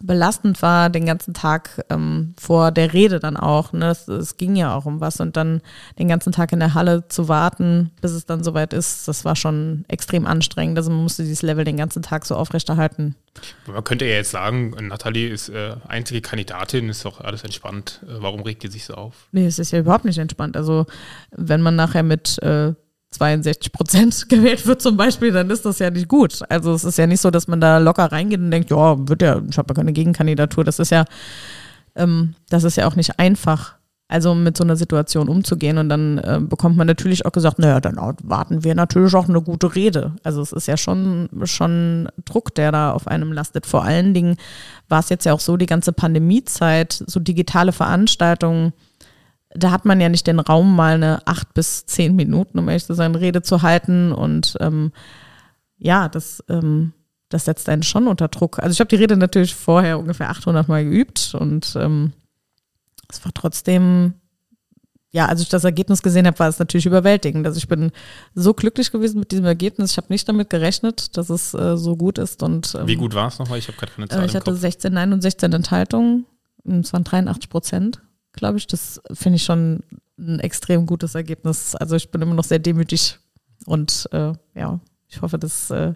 belastend 0.01 0.63
war, 0.63 0.91
den 0.91 1.07
ganzen 1.07 1.35
Tag 1.35 1.85
ähm, 1.91 2.35
vor 2.39 2.71
der 2.71 2.93
Rede 2.93 3.21
dann 3.21 3.37
auch. 3.37 3.73
Ne? 3.73 3.91
Es, 3.91 4.09
es, 4.09 4.37
ging 4.37 4.57
ja 4.57 4.75
auch 4.75 4.87
um 4.87 5.01
was 5.01 5.21
und 5.21 5.37
dann 5.37 5.61
den 5.99 6.09
ganzen 6.09 6.33
Tag 6.33 6.53
in 6.53 6.61
der 6.61 6.75
Halle 6.75 7.07
zu 7.09 7.29
warten, 7.29 7.91
bis 8.01 8.13
es 8.13 8.27
dann 8.27 8.43
soweit 8.45 8.73
ist, 8.73 9.09
das 9.09 9.25
war 9.25 9.37
schon 9.37 9.85
extrem 9.89 10.27
anstrengend. 10.27 10.79
Also 10.79 10.91
man 10.91 11.03
musste 11.03 11.23
dieses 11.23 11.43
Level 11.43 11.65
den 11.65 11.77
ganzen 11.77 12.03
Tag 12.03 12.25
so 12.25 12.35
aufrechterhalten. 12.37 13.17
Man 13.67 13.85
könnte 13.85 14.07
ja 14.07 14.15
jetzt 14.15 14.33
sagen, 14.33 14.71
Nathalie 14.81 15.29
ist 15.29 15.49
äh, 15.49 15.77
einzige 15.87 16.21
Kandidatin, 16.21 16.89
ist 16.89 17.05
doch 17.05 17.21
alles 17.21 17.45
entspannt. 17.45 18.01
Äh, 18.07 18.15
warum 18.21 18.41
regt 18.43 18.65
ihr 18.65 18.71
sich 18.71 18.85
so 18.85 18.95
auf? 18.95 19.29
Nee, 19.33 19.47
es 19.47 19.59
ist 19.59 19.71
ja 19.71 19.79
überhaupt 19.79 20.05
nicht 20.05 20.19
entspannt. 20.19 20.57
Also 20.57 20.87
wenn 21.31 21.63
man 21.63 21.77
nachher 21.77 22.03
mit 22.03 22.43
äh, 22.43 22.75
62 23.11 23.73
Prozent 23.73 24.29
gewählt 24.29 24.67
wird 24.67 24.83
zum 24.83 24.97
Beispiel, 24.97 25.33
dann 25.33 25.51
ist 25.51 25.65
das 25.65 25.79
ja 25.79 25.91
nicht 25.91 26.09
gut. 26.09 26.41
Also 26.49 26.73
es 26.73 26.85
ist 26.85 26.99
ja 26.99 27.07
nicht 27.07 27.21
so, 27.21 27.31
dass 27.31 27.49
man 27.49 27.61
da 27.61 27.79
locker 27.79 28.11
reingeht 28.11 28.41
und 28.41 28.51
denkt, 28.51 28.71
ja, 28.71 28.97
wird 29.09 29.23
ja, 29.23 29.41
ich 29.49 29.59
habe 29.59 29.71
ja 29.71 29.75
keine 29.75 29.93
Gegenkandidatur. 29.93 30.65
Das 30.65 30.79
ist 30.79 30.91
ja, 30.91 31.05
ähm, 31.97 32.35
das 32.49 32.65
ist 32.65 32.77
ja 32.77 32.87
auch 32.87 32.97
nicht 32.97 33.19
einfach, 33.19 33.75
also 34.07 34.35
mit 34.35 34.57
so 34.57 34.65
einer 34.65 34.77
Situation 34.77 35.29
umzugehen. 35.29 35.79
Und 35.79 35.89
dann 35.89 36.19
äh, 36.19 36.41
bekommt 36.41 36.77
man 36.77 36.87
natürlich 36.87 37.27
auch 37.27 37.33
gesagt, 37.33 37.59
naja, 37.59 37.81
dann 37.81 37.97
warten 37.97 38.63
wir 38.63 38.75
natürlich 38.75 39.15
auch 39.15 39.29
eine 39.29 39.43
gute 39.43 39.75
Rede. 39.75 40.17
Also 40.23 40.41
es 40.41 40.53
ist 40.53 40.69
ja 40.69 40.77
schon, 40.77 41.29
schon 41.45 42.09
Druck, 42.25 42.55
der 42.55 42.71
da 42.71 42.93
auf 42.93 43.09
einem 43.09 43.33
lastet. 43.33 43.67
Vor 43.67 43.85
allen 43.85 44.15
Dingen 44.15 44.37
war 44.89 45.01
es 45.01 45.09
jetzt 45.09 45.25
ja 45.27 45.33
auch 45.33 45.41
so, 45.41 45.57
die 45.57 45.67
ganze 45.67 45.93
Pandemiezeit, 45.93 47.03
so 47.07 47.19
digitale 47.19 47.73
Veranstaltungen, 47.73 48.73
da 49.53 49.71
hat 49.71 49.85
man 49.85 50.01
ja 50.01 50.09
nicht 50.09 50.27
den 50.27 50.41
Raum, 50.41 50.77
mal 50.77 50.95
eine 50.95 51.27
acht 51.27 51.55
bis 51.55 51.85
zehn 51.87 52.15
Minuten, 52.15 52.59
um 52.59 52.69
ehrlich 52.69 52.85
zu 52.85 52.95
sein, 52.95 53.15
Rede 53.15 53.43
zu 53.43 53.63
halten. 53.63 54.13
Und 54.13 54.57
ähm, 54.61 54.93
ja, 55.79 56.09
das, 56.09 56.45
ähm, 56.49 56.93
das 57.29 57.47
setzt 57.47 57.69
einen 57.69 57.83
schon 57.83 58.07
unter 58.07 58.29
Druck. 58.29 58.59
Also 58.61 58.73
ich 58.73 58.81
habe 58.81 58.89
die 58.89 58.97
Rede 58.97 59.17
natürlich 59.17 59.55
vorher 59.55 59.99
ungefähr 59.99 60.31
800 60.31 60.69
Mal 60.69 60.85
geübt 60.85 61.35
und 61.39 61.75
ähm, 61.77 62.13
es 63.09 63.25
war 63.25 63.33
trotzdem, 63.35 64.15
ja, 65.11 65.27
als 65.27 65.41
ich 65.41 65.49
das 65.49 65.65
Ergebnis 65.65 66.03
gesehen 66.03 66.27
habe, 66.27 66.39
war 66.39 66.49
es 66.49 66.61
natürlich 66.61 66.87
überwältigend. 66.87 67.45
Also 67.45 67.59
ich 67.59 67.67
bin 67.67 67.91
so 68.35 68.55
glücklich 68.55 68.93
gewesen 68.93 69.19
mit 69.19 69.33
diesem 69.33 69.47
Ergebnis. 69.47 69.93
Ich 69.93 69.97
habe 69.97 70.07
nicht 70.11 70.29
damit 70.29 70.51
gerechnet, 70.51 71.17
dass 71.17 71.29
es 71.29 71.55
äh, 71.55 71.77
so 71.77 71.97
gut 71.97 72.19
ist. 72.19 72.45
Und, 72.45 72.77
ähm, 72.79 72.87
Wie 72.87 72.95
gut 72.95 73.15
war 73.15 73.27
es 73.27 73.39
nochmal? 73.41 73.59
Ich 73.59 73.67
habe 73.67 73.77
gerade 73.79 73.93
keine 73.93 74.09
Zahl 74.09 74.23
äh, 74.23 74.27
Ich 74.27 74.37
hatte 74.37 74.55
16 74.55 74.93
Nein 74.93 75.13
und 75.13 75.23
16 75.23 75.53
Enthaltungen. 75.53 76.27
Es 76.65 76.93
waren 76.93 77.05
83 77.05 77.49
Prozent, 77.49 78.01
glaube 78.33 78.59
ich. 78.59 78.67
Das 78.67 79.01
finde 79.13 79.37
ich 79.37 79.45
schon 79.45 79.83
ein 80.19 80.41
extrem 80.41 80.87
gutes 80.87 81.15
Ergebnis. 81.15 81.75
Also 81.75 81.97
ich 81.97 82.11
bin 82.11 82.23
immer 82.23 82.35
noch 82.35 82.45
sehr 82.45 82.59
demütig 82.59 83.19
und 83.67 84.09
äh, 84.13 84.33
ja, 84.55 84.81
ich 85.09 85.23
hoffe, 85.23 85.39
dass 85.39 85.71
äh, 85.71 85.95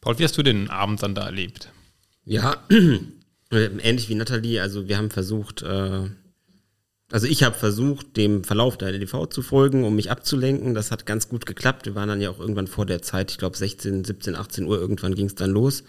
Paul, 0.00 0.18
wie 0.18 0.24
hast 0.24 0.38
du 0.38 0.42
den 0.42 0.70
Abend 0.70 1.02
dann 1.02 1.14
da 1.14 1.26
erlebt? 1.26 1.70
Ja, 2.24 2.56
ähnlich 3.50 4.08
wie 4.08 4.14
Nathalie. 4.14 4.60
Also 4.60 4.88
wir 4.88 4.96
haben 4.96 5.10
versucht, 5.10 5.62
äh, 5.62 6.10
also 7.10 7.26
ich 7.26 7.42
habe 7.42 7.54
versucht, 7.54 8.16
dem 8.16 8.42
Verlauf 8.44 8.78
der 8.78 8.88
LDV 8.88 9.26
zu 9.28 9.42
folgen, 9.42 9.84
um 9.84 9.94
mich 9.94 10.10
abzulenken. 10.10 10.74
Das 10.74 10.90
hat 10.90 11.06
ganz 11.06 11.28
gut 11.28 11.46
geklappt. 11.46 11.86
Wir 11.86 11.94
waren 11.94 12.08
dann 12.08 12.20
ja 12.20 12.30
auch 12.30 12.40
irgendwann 12.40 12.66
vor 12.66 12.86
der 12.86 13.02
Zeit, 13.02 13.30
ich 13.30 13.38
glaube 13.38 13.56
16, 13.56 14.04
17, 14.04 14.34
18 14.34 14.64
Uhr, 14.66 14.78
irgendwann 14.78 15.14
ging 15.14 15.26
es 15.26 15.34
dann 15.34 15.50
los. 15.50 15.84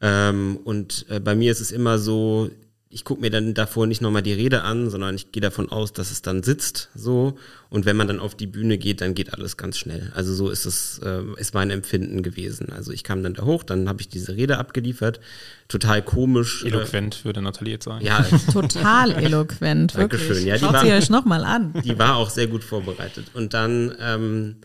Ähm, 0.00 0.58
und 0.64 1.06
äh, 1.08 1.20
bei 1.20 1.34
mir 1.34 1.52
ist 1.52 1.60
es 1.60 1.72
immer 1.72 1.98
so, 1.98 2.50
ich 2.94 3.04
gucke 3.04 3.20
mir 3.20 3.30
dann 3.30 3.54
davor 3.54 3.88
nicht 3.88 4.00
nochmal 4.00 4.22
die 4.22 4.32
Rede 4.32 4.62
an, 4.62 4.88
sondern 4.88 5.16
ich 5.16 5.32
gehe 5.32 5.40
davon 5.40 5.68
aus, 5.68 5.92
dass 5.92 6.12
es 6.12 6.22
dann 6.22 6.44
sitzt 6.44 6.90
so. 6.94 7.36
Und 7.68 7.86
wenn 7.86 7.96
man 7.96 8.06
dann 8.06 8.20
auf 8.20 8.36
die 8.36 8.46
Bühne 8.46 8.78
geht, 8.78 9.00
dann 9.00 9.16
geht 9.16 9.34
alles 9.34 9.56
ganz 9.56 9.78
schnell. 9.78 10.12
Also 10.14 10.32
so 10.32 10.48
ist 10.48 10.64
es, 10.64 11.00
äh, 11.00 11.22
ist 11.36 11.54
mein 11.54 11.70
Empfinden 11.70 12.22
gewesen. 12.22 12.70
Also 12.70 12.92
ich 12.92 13.02
kam 13.02 13.24
dann 13.24 13.34
da 13.34 13.42
hoch, 13.42 13.64
dann 13.64 13.88
habe 13.88 14.00
ich 14.00 14.08
diese 14.08 14.36
Rede 14.36 14.58
abgeliefert. 14.58 15.18
Total 15.66 16.02
komisch. 16.02 16.62
Äh, 16.62 16.68
eloquent, 16.68 17.22
äh, 17.22 17.24
würde 17.24 17.42
Nathalie 17.42 17.72
jetzt 17.72 17.86
sagen. 17.86 18.04
Ja. 18.04 18.24
Total 18.52 19.10
eloquent, 19.10 19.96
wirklich. 19.96 20.28
Dankeschön. 20.28 20.46
Ja, 20.46 20.56
Schaut 20.56 20.74
war, 20.74 20.84
sie 20.84 20.92
euch 20.92 21.10
nochmal 21.10 21.42
an. 21.42 21.72
Die 21.84 21.98
war 21.98 22.14
auch 22.14 22.30
sehr 22.30 22.46
gut 22.46 22.62
vorbereitet. 22.62 23.26
Und 23.34 23.54
dann 23.54 23.92
ähm, 24.00 24.56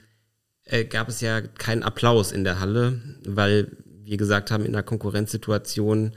äh, 0.66 0.86
gab 0.86 1.10
es 1.10 1.20
ja 1.20 1.42
keinen 1.42 1.82
Applaus 1.82 2.32
in 2.32 2.44
der 2.44 2.60
Halle, 2.60 3.02
weil 3.26 3.72
wir 4.04 4.18
gesagt 4.18 4.52
haben, 4.52 4.66
in 4.66 4.76
einer 4.76 4.84
Konkurrenzsituation 4.84 6.12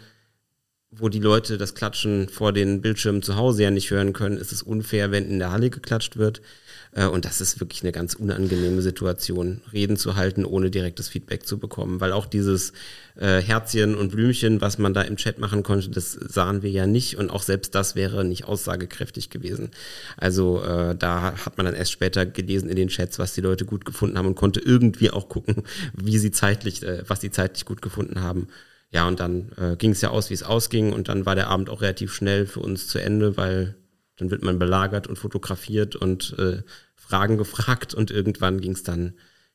wo 0.94 1.08
die 1.08 1.18
Leute 1.18 1.56
das 1.56 1.74
Klatschen 1.74 2.28
vor 2.28 2.52
den 2.52 2.82
Bildschirmen 2.82 3.22
zu 3.22 3.36
Hause 3.36 3.62
ja 3.62 3.70
nicht 3.70 3.90
hören 3.90 4.12
können, 4.12 4.36
ist 4.36 4.52
es 4.52 4.62
unfair, 4.62 5.10
wenn 5.10 5.28
in 5.28 5.38
der 5.38 5.50
Halle 5.50 5.70
geklatscht 5.70 6.18
wird. 6.18 6.42
Äh, 6.94 7.06
und 7.06 7.24
das 7.24 7.40
ist 7.40 7.60
wirklich 7.60 7.82
eine 7.82 7.92
ganz 7.92 8.12
unangenehme 8.12 8.82
Situation, 8.82 9.62
Reden 9.72 9.96
zu 9.96 10.16
halten, 10.16 10.44
ohne 10.44 10.70
direktes 10.70 11.08
Feedback 11.08 11.46
zu 11.46 11.58
bekommen. 11.58 12.00
Weil 12.00 12.12
auch 12.12 12.26
dieses 12.26 12.74
äh, 13.16 13.40
Herzchen 13.40 13.94
und 13.94 14.12
Blümchen, 14.12 14.60
was 14.60 14.76
man 14.76 14.92
da 14.92 15.00
im 15.00 15.16
Chat 15.16 15.38
machen 15.38 15.62
konnte, 15.62 15.88
das 15.88 16.12
sahen 16.12 16.62
wir 16.62 16.70
ja 16.70 16.86
nicht. 16.86 17.16
Und 17.16 17.30
auch 17.30 17.42
selbst 17.42 17.74
das 17.74 17.96
wäre 17.96 18.22
nicht 18.22 18.44
aussagekräftig 18.44 19.30
gewesen. 19.30 19.70
Also 20.18 20.62
äh, 20.62 20.94
da 20.94 21.32
hat 21.42 21.56
man 21.56 21.64
dann 21.64 21.74
erst 21.74 21.92
später 21.92 22.26
gelesen 22.26 22.68
in 22.68 22.76
den 22.76 22.88
Chats, 22.88 23.18
was 23.18 23.32
die 23.32 23.40
Leute 23.40 23.64
gut 23.64 23.86
gefunden 23.86 24.18
haben 24.18 24.26
und 24.26 24.34
konnte 24.34 24.60
irgendwie 24.60 25.10
auch 25.10 25.30
gucken, 25.30 25.62
wie 25.94 26.18
sie 26.18 26.32
zeitlich, 26.32 26.82
äh, 26.82 27.02
was 27.08 27.22
sie 27.22 27.30
zeitlich 27.30 27.64
gut 27.64 27.80
gefunden 27.80 28.20
haben. 28.20 28.48
Ja, 28.92 29.08
und 29.08 29.20
dann 29.20 29.50
äh, 29.56 29.76
ging 29.76 29.90
es 29.90 30.02
ja 30.02 30.10
aus, 30.10 30.30
wie 30.30 30.34
es 30.34 30.42
ausging. 30.42 30.92
Und 30.92 31.08
dann 31.08 31.26
war 31.26 31.34
der 31.34 31.48
Abend 31.48 31.70
auch 31.70 31.80
relativ 31.80 32.12
schnell 32.12 32.46
für 32.46 32.60
uns 32.60 32.86
zu 32.86 32.98
Ende, 32.98 33.36
weil 33.36 33.74
dann 34.18 34.30
wird 34.30 34.42
man 34.42 34.58
belagert 34.58 35.06
und 35.06 35.18
fotografiert 35.18 35.96
und 35.96 36.36
äh, 36.38 36.62
Fragen 36.94 37.38
gefragt. 37.38 37.94
Und 37.94 38.10
irgendwann 38.10 38.60
ging 38.60 38.72
es 38.72 38.82
dann 38.82 39.14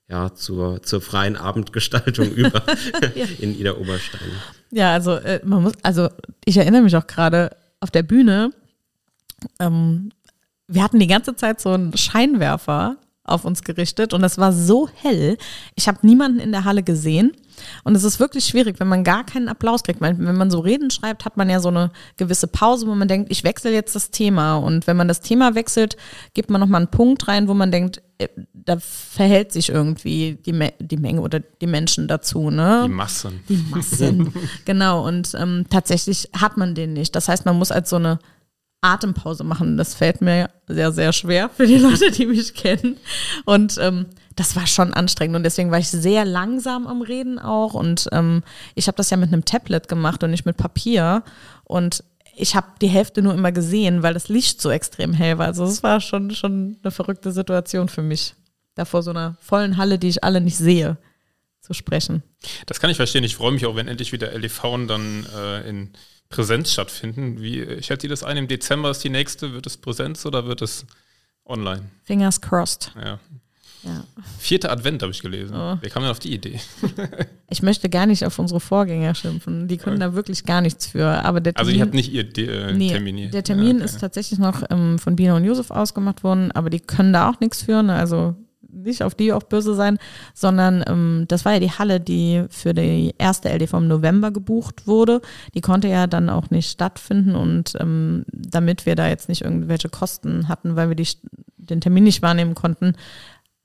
ja 0.10 0.34
zur, 0.34 0.82
zur 0.82 1.02
freien 1.02 1.36
Abendgestaltung 1.36 2.32
über 2.36 2.64
ja. 3.16 3.26
in 3.40 3.58
Ida 3.58 3.76
Oberstein. 3.76 4.32
Ja, 4.72 4.94
also 4.94 5.14
äh, 5.14 5.40
man 5.44 5.64
muss, 5.64 5.74
also 5.84 6.10
ich 6.44 6.58
erinnere 6.58 6.82
mich 6.82 6.96
auch 6.96 7.08
gerade 7.08 7.56
auf 7.80 7.92
der 7.92 8.04
Bühne, 8.04 8.52
ähm, 9.60 10.12
wir 10.68 10.84
hatten 10.84 11.00
die 11.00 11.08
ganze 11.08 11.36
Zeit 11.36 11.62
so 11.62 11.70
einen 11.70 11.96
Scheinwerfer 11.96 12.98
auf 13.24 13.46
uns 13.46 13.64
gerichtet 13.64 14.14
und 14.14 14.24
es 14.24 14.38
war 14.38 14.52
so 14.52 14.90
hell. 14.94 15.38
Ich 15.76 15.88
habe 15.88 16.06
niemanden 16.06 16.40
in 16.40 16.52
der 16.52 16.64
Halle 16.64 16.84
gesehen. 16.84 17.34
Und 17.84 17.96
es 17.96 18.04
ist 18.04 18.20
wirklich 18.20 18.46
schwierig, 18.46 18.80
wenn 18.80 18.88
man 18.88 19.04
gar 19.04 19.26
keinen 19.26 19.50
Applaus 19.50 19.84
kriegt. 19.84 20.02
Wenn 20.02 20.38
man 20.38 20.52
so 20.52 20.60
Reden 20.60 20.92
schreibt, 20.92 21.26
hat 21.26 21.38
man 21.38 21.50
ja 21.50 21.60
so 21.60 21.70
eine 21.70 21.92
gewisse 22.18 22.48
Pause, 22.48 22.88
wo 22.88 22.96
man 22.96 23.08
denkt, 23.08 23.32
ich 23.32 23.44
wechsle 23.44 23.72
jetzt 23.72 23.96
das 23.96 24.12
Thema. 24.12 24.58
Und 24.58 24.88
wenn 24.88 24.98
man 24.98 25.08
das 25.08 25.22
Thema 25.22 25.56
wechselt, 25.56 25.98
gibt 26.34 26.50
man 26.50 26.62
nochmal 26.62 26.82
einen 26.82 26.92
Punkt 26.92 27.28
rein, 27.28 27.48
wo 27.48 27.54
man 27.54 27.72
denkt, 27.72 28.02
äh, 28.18 28.28
da 28.54 28.78
verhält 28.80 29.52
sich 29.52 29.70
irgendwie 29.70 30.38
die, 30.46 30.54
Me 30.54 30.74
die 30.80 30.98
Menge 30.98 31.22
oder 31.22 31.40
die 31.40 31.68
Menschen 31.68 32.08
dazu. 32.08 32.50
Ne? 32.50 32.84
Die 32.86 32.94
Massen. 32.94 33.42
Die 33.48 33.58
Massen, 33.58 34.34
genau. 34.66 35.06
Und 35.08 35.34
ähm, 35.36 35.66
tatsächlich 35.70 36.30
hat 36.34 36.58
man 36.58 36.76
den 36.76 36.94
nicht. 36.94 37.16
Das 37.16 37.28
heißt, 37.28 37.46
man 37.46 37.58
muss 37.58 37.72
als 37.72 37.90
so 37.90 37.96
eine 37.98 38.20
Atempause 38.82 39.44
machen. 39.44 39.78
Das 39.78 39.96
fällt 39.96 40.22
mir 40.22 40.50
sehr, 40.68 40.92
sehr 40.92 41.14
schwer 41.14 41.50
für 41.50 41.66
die 41.66 41.78
Leute, 41.78 42.12
die 42.12 42.26
mich 42.26 42.54
kennen. 42.54 42.98
Und 43.46 43.78
ähm, 43.80 44.08
das 44.36 44.56
war 44.56 44.68
schon 44.68 44.94
anstrengend 44.94 45.36
und 45.36 45.44
deswegen 45.44 45.72
war 45.72 45.80
ich 45.80 45.90
sehr 45.90 46.24
langsam 46.26 46.86
am 46.88 47.02
Reden 47.02 47.40
auch. 47.40 47.74
Und 47.74 48.08
ähm, 48.12 48.44
ich 48.76 48.88
habe 48.88 48.96
das 48.96 49.10
ja 49.10 49.18
mit 49.18 49.34
einem 49.34 49.46
Tablet 49.46 49.88
gemacht 49.88 50.24
und 50.24 50.32
nicht 50.32 50.46
mit 50.46 50.58
Papier. 50.58 51.24
Und 51.64 52.04
ich 52.36 52.56
habe 52.56 52.68
die 52.82 52.88
Hälfte 52.88 53.22
nur 53.22 53.34
immer 53.34 53.52
gesehen, 53.52 54.04
weil 54.04 54.14
das 54.14 54.30
Licht 54.30 54.62
so 54.62 54.70
extrem 54.70 55.14
hell 55.14 55.40
war. 55.40 55.48
Also 55.48 55.64
es 55.64 55.82
war 55.82 56.00
schon, 56.02 56.32
schon 56.32 56.78
eine 56.84 56.92
verrückte 56.92 57.32
Situation 57.32 57.90
für 57.90 58.04
mich, 58.04 58.36
da 58.76 58.86
vor 58.86 59.02
so 59.02 59.10
einer 59.10 59.38
vollen 59.42 59.78
Halle, 59.78 59.98
die 59.98 60.10
ich 60.10 60.24
alle 60.24 60.40
nicht 60.40 60.58
sehe, 60.58 60.98
zu 61.62 61.74
sprechen. 61.74 62.22
Das 62.68 62.80
kann 62.80 62.92
ich 62.92 62.98
verstehen. 62.98 63.24
Ich 63.24 63.36
freue 63.36 63.52
mich 63.52 63.66
auch, 63.66 63.76
wenn 63.76 63.88
endlich 63.88 64.12
wieder 64.12 64.38
LEV 64.38 64.62
dann 64.88 65.26
äh, 65.36 65.68
in 65.68 65.94
Präsenz 66.30 66.72
stattfinden. 66.74 67.42
Wie 67.42 67.82
schätzt 67.82 68.04
ihr 68.04 68.10
das 68.10 68.24
ein? 68.24 68.38
Im 68.38 68.48
Dezember 68.48 68.92
ist 68.92 69.04
die 69.04 69.10
nächste. 69.10 69.54
Wird 69.54 69.66
es 69.66 69.78
Präsenz 69.78 70.26
oder 70.26 70.46
wird 70.46 70.62
es 70.62 70.86
online? 71.46 71.84
Fingers 72.04 72.42
crossed. 72.42 72.92
Ja. 72.96 73.20
ja. 73.84 74.04
Vierter 74.38 74.72
Advent 74.72 75.02
habe 75.02 75.12
ich 75.12 75.22
gelesen. 75.22 75.56
Oh. 75.56 75.78
Wer 75.80 75.90
kam 75.90 76.04
denn 76.04 76.12
auf 76.12 76.20
die 76.20 76.34
Idee? 76.34 76.60
ich 77.50 77.62
möchte 77.62 77.90
gar 77.90 78.06
nicht 78.06 78.26
auf 78.26 78.38
unsere 78.40 78.60
Vorgänger 78.60 79.16
schimpfen. 79.16 79.68
Die 79.68 79.78
können 79.78 80.02
ja. 80.02 80.10
da 80.10 80.16
wirklich 80.16 80.44
gar 80.44 80.62
nichts 80.62 80.88
für. 80.88 81.08
Aber 81.08 81.40
der 81.40 81.54
Termin, 81.54 81.68
also 81.68 81.78
ihr 81.78 81.82
habt 81.84 81.94
nicht 81.94 82.12
ihr 82.12 82.24
De 82.26 82.48
äh, 82.48 82.74
nee, 82.74 82.90
Termin 82.90 83.32
Der 83.32 83.44
Termin 83.44 83.68
ja, 83.68 83.76
okay. 83.76 83.86
ist 83.86 84.00
tatsächlich 84.00 84.40
noch 84.40 84.64
ähm, 84.70 85.00
von 85.00 85.16
Bina 85.16 85.36
und 85.36 85.46
Josef 85.46 85.72
ausgemacht 85.72 86.24
worden, 86.24 86.52
aber 86.52 86.70
die 86.70 86.82
können 86.82 87.14
da 87.14 87.30
auch 87.30 87.40
nichts 87.40 87.62
für. 87.62 87.82
Ne? 87.84 87.96
Also 87.96 88.36
nicht 88.72 89.04
auf 89.04 89.16
die 89.16 89.34
auch 89.34 89.44
böse 89.44 89.76
sein, 89.76 89.98
sondern 90.34 90.84
ähm, 90.88 91.26
das 91.28 91.46
war 91.46 91.54
ja 91.54 91.60
die 91.60 91.72
Halle, 91.72 92.00
die 92.00 92.46
für 92.50 92.74
die 92.74 93.14
erste 93.18 93.50
LDV 93.50 93.74
im 93.74 93.88
November 93.88 94.32
gebucht 94.32 94.88
wurde. 94.88 95.22
Die 95.54 95.62
konnte 95.62 95.88
ja 95.88 96.08
dann 96.08 96.30
auch 96.30 96.50
nicht 96.50 96.70
stattfinden 96.70 97.36
und 97.36 97.74
ähm, 97.80 98.26
damit 98.32 98.86
wir 98.86 98.96
da 98.96 99.08
jetzt 99.08 99.30
nicht 99.30 99.44
irgendwelche 99.44 99.90
Kosten 99.90 100.48
hatten, 100.48 100.76
weil 100.76 100.90
wir 100.90 100.96
die, 100.96 101.08
den 101.58 101.82
Termin 101.82 102.04
nicht 102.04 102.22
wahrnehmen 102.22 102.56
konnten, 102.56 102.94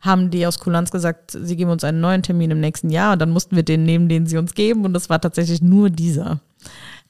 haben 0.00 0.30
die 0.30 0.46
aus 0.46 0.58
Kulanz 0.58 0.90
gesagt, 0.90 1.30
sie 1.30 1.56
geben 1.56 1.70
uns 1.70 1.84
einen 1.84 2.00
neuen 2.00 2.22
Termin 2.22 2.50
im 2.50 2.60
nächsten 2.60 2.90
Jahr 2.90 3.12
und 3.12 3.20
dann 3.20 3.30
mussten 3.30 3.54
wir 3.54 3.62
den 3.62 3.84
nehmen, 3.84 4.08
den 4.08 4.26
sie 4.26 4.36
uns 4.36 4.54
geben 4.54 4.84
und 4.84 4.92
das 4.92 5.08
war 5.08 5.20
tatsächlich 5.20 5.62
nur 5.62 5.90
dieser. 5.90 6.40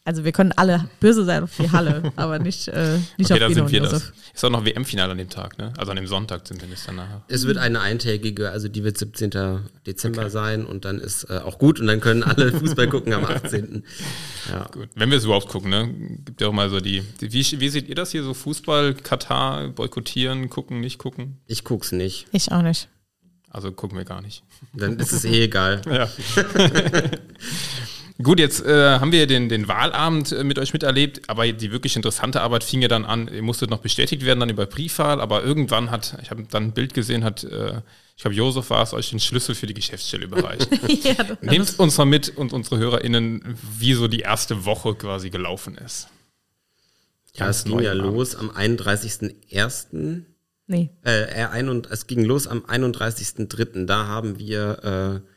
Also 0.05 0.25
wir 0.25 0.33
können 0.33 0.51
alle 0.57 0.89
böse 0.99 1.25
sein 1.25 1.45
auf 1.45 1.57
die 1.57 1.71
Halle, 1.71 2.13
aber 2.17 2.41
nicht, 2.41 2.67
äh, 2.67 2.99
nicht 3.19 3.31
okay, 3.31 3.45
auf 3.45 3.49
Bino 3.53 3.65
und 3.67 3.73
Josef. 3.73 3.93
Das. 3.93 4.13
Ist 4.35 4.45
auch 4.45 4.51
noch 4.51 4.65
WM-Finale 4.65 5.13
an 5.13 5.19
dem 5.19 5.29
Tag, 5.29 5.59
ne? 5.59 5.73
Also 5.77 5.93
an 5.93 5.97
dem 5.97 6.09
Sonntag 6.09 6.49
sind 6.49 6.61
wir 6.61 6.69
das 6.69 6.85
dann 6.87 6.97
nachher. 6.97 7.23
Es 7.29 7.47
wird 7.47 7.57
eine 7.57 7.81
eintägige, 7.81 8.51
also 8.51 8.67
die 8.67 8.83
wird 8.83 8.99
17. 8.99 9.31
Dezember 9.87 10.23
okay. 10.23 10.31
sein 10.31 10.67
und 10.67 10.85
dann 10.85 10.99
ist 10.99 11.31
äh, 11.31 11.39
auch 11.39 11.59
gut 11.59 11.79
und 11.79 11.87
dann 11.87 12.01
können 12.01 12.25
alle 12.25 12.51
Fußball 12.59 12.89
gucken 12.89 13.13
am 13.13 13.25
18. 13.25 13.85
Ja. 14.51 14.65
Gut. 14.73 14.89
Wenn 14.97 15.11
wir 15.11 15.19
es 15.19 15.25
überhaupt 15.25 15.49
gucken, 15.49 15.71
ne? 15.71 15.89
Gibt 16.25 16.41
ja 16.41 16.49
auch 16.49 16.53
mal 16.53 16.69
so 16.69 16.81
die, 16.81 17.05
die 17.21 17.33
wie, 17.33 17.61
wie 17.61 17.69
seht 17.69 17.89
ihr 17.89 17.95
das 17.95 18.11
hier 18.11 18.25
so? 18.25 18.35
Fußball, 18.35 18.95
Katar, 18.95 19.69
boykottieren, 19.69 20.51
gucken, 20.51 20.81
nicht 20.81 20.99
gucken? 20.99 21.39
Ich 21.47 21.63
guck's 21.63 21.93
nicht. 21.93 22.27
Ich 22.33 22.51
auch 22.51 22.63
nicht. 22.63 22.89
Also 23.51 23.71
gucken 23.71 23.99
wir 23.99 24.05
gar 24.05 24.21
nicht. 24.23 24.43
Dann 24.73 24.99
ist 24.99 25.13
es 25.13 25.25
eh 25.25 25.45
egal. 25.45 25.83
ja. 25.87 26.09
Gut, 28.21 28.39
jetzt 28.39 28.65
äh, 28.65 28.99
haben 28.99 29.13
wir 29.13 29.27
den, 29.27 29.49
den 29.49 29.69
Wahlabend 29.69 30.33
äh, 30.33 30.45
mit 30.45 30.59
euch 30.59 30.73
miterlebt, 30.73 31.29
aber 31.29 31.51
die 31.51 31.71
wirklich 31.71 31.97
interessante 31.97 32.41
Arbeit 32.43 32.65
fing 32.65 32.83
ja 32.83 32.89
dann 32.89 33.05
an, 33.05 33.29
ihr 33.29 33.43
musstet 33.43 33.71
noch 33.71 33.79
bestätigt 33.79 34.25
werden, 34.25 34.41
dann 34.41 34.51
über 34.51 34.67
Briefwahl, 34.67 35.21
aber 35.21 35.43
irgendwann 35.43 35.91
hat, 35.91 36.19
ich 36.23 36.31
habe 36.31 36.45
dann 36.51 36.65
ein 36.65 36.73
Bild 36.73 36.95
gesehen, 36.95 37.25
hat, 37.25 37.45
äh, 37.45 37.81
ich 38.17 38.23
glaube, 38.23 38.35
Josef 38.35 38.71
war 38.71 38.83
es, 38.83 38.93
euch 38.93 39.11
den 39.11 39.21
Schlüssel 39.21 39.55
für 39.55 39.67
die 39.67 39.75
Geschäftsstelle 39.75 40.25
überreicht. 40.25 40.69
ja, 41.05 41.15
Nehmt 41.41 41.79
uns 41.79 41.97
mal 41.97 42.05
mit 42.05 42.37
und 42.37 42.53
unsere 42.53 42.79
HörerInnen, 42.79 43.57
wie 43.79 43.95
so 43.95 44.09
die 44.09 44.21
erste 44.21 44.65
Woche 44.65 44.95
quasi 44.95 45.31
gelaufen 45.31 45.77
ist. 45.77 46.09
Ja, 47.35 47.49
es 47.49 47.65
ging 47.65 47.81
ja 47.81 47.95
los 47.95 48.37
am 48.37 48.51
31.01. 48.51 50.25
Nee. 50.67 50.91
Äh, 51.05 51.83
es 51.91 52.07
ging 52.07 52.25
los 52.25 52.47
am 52.47 52.61
31.03. 52.61 53.87
Da 53.87 54.07
haben 54.07 54.39
wir 54.39 55.23
äh, 55.25 55.32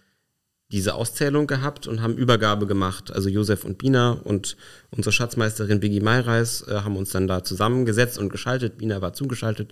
diese 0.76 0.94
Auszählung 0.94 1.48
gehabt 1.48 1.88
und 1.88 2.02
haben 2.02 2.18
Übergabe 2.18 2.68
gemacht. 2.68 3.10
Also 3.12 3.30
Josef 3.30 3.64
und 3.64 3.78
Bina 3.78 4.12
und 4.12 4.58
unsere 4.92 5.14
Schatzmeisterin 5.14 5.80
Biggie 5.80 6.02
Mayreis 6.02 6.68
äh, 6.68 6.82
haben 6.82 6.98
uns 6.98 7.12
dann 7.12 7.28
da 7.28 7.44
zusammengesetzt 7.46 8.18
und 8.18 8.28
geschaltet. 8.30 8.78
Bina 8.78 9.02
war 9.02 9.14
zugeschaltet 9.14 9.72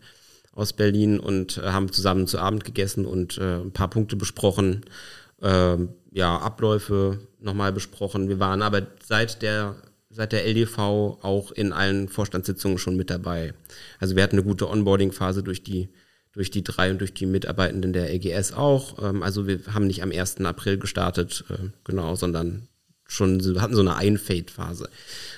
aus 0.54 0.72
Berlin 0.72 1.20
und 1.20 1.58
äh, 1.58 1.64
haben 1.64 1.92
zusammen 1.92 2.26
zu 2.26 2.40
Abend 2.40 2.64
gegessen 2.64 3.06
und 3.06 3.38
äh, 3.38 3.58
ein 3.58 3.74
paar 3.74 3.90
Punkte 3.90 4.16
besprochen. 4.16 4.86
ähm, 5.42 5.90
ja, 6.12 6.38
Abläufe 6.38 7.20
nochmal 7.42 7.74
besprochen. 7.74 8.30
Wir 8.30 8.40
waren 8.40 8.62
aber 8.62 8.84
seit 9.04 9.42
der, 9.42 9.76
seit 10.10 10.32
der 10.32 10.46
LDV 10.46 10.78
auch 10.78 11.52
in 11.52 11.74
allen 11.74 12.08
Vorstandssitzungen 12.08 12.78
schon 12.78 12.96
mit 12.96 13.10
dabei. 13.10 13.54
Also 14.00 14.16
wir 14.16 14.24
hatten 14.24 14.38
eine 14.38 14.48
gute 14.48 14.70
Onboarding-Phase 14.70 15.44
durch 15.44 15.64
die, 15.64 15.90
durch 16.34 16.52
die 16.52 16.64
drei 16.64 16.92
und 16.92 17.00
durch 17.00 17.14
die 17.14 17.26
Mitarbeitenden 17.26 17.94
der 17.94 18.14
LGS 18.14 18.54
auch. 18.54 19.02
Ähm, 19.02 19.24
also 19.24 19.48
wir 19.48 19.60
haben 19.74 19.88
nicht 19.88 20.04
am 20.04 20.12
1. 20.12 20.42
April 20.42 20.78
gestartet, 20.78 21.46
äh, 21.50 21.70
genau, 21.84 22.16
sondern 22.16 22.68
schon, 23.06 23.42
hatten 23.62 23.76
so 23.76 23.82
eine 23.82 23.96
Einfade-Phase. 23.96 24.90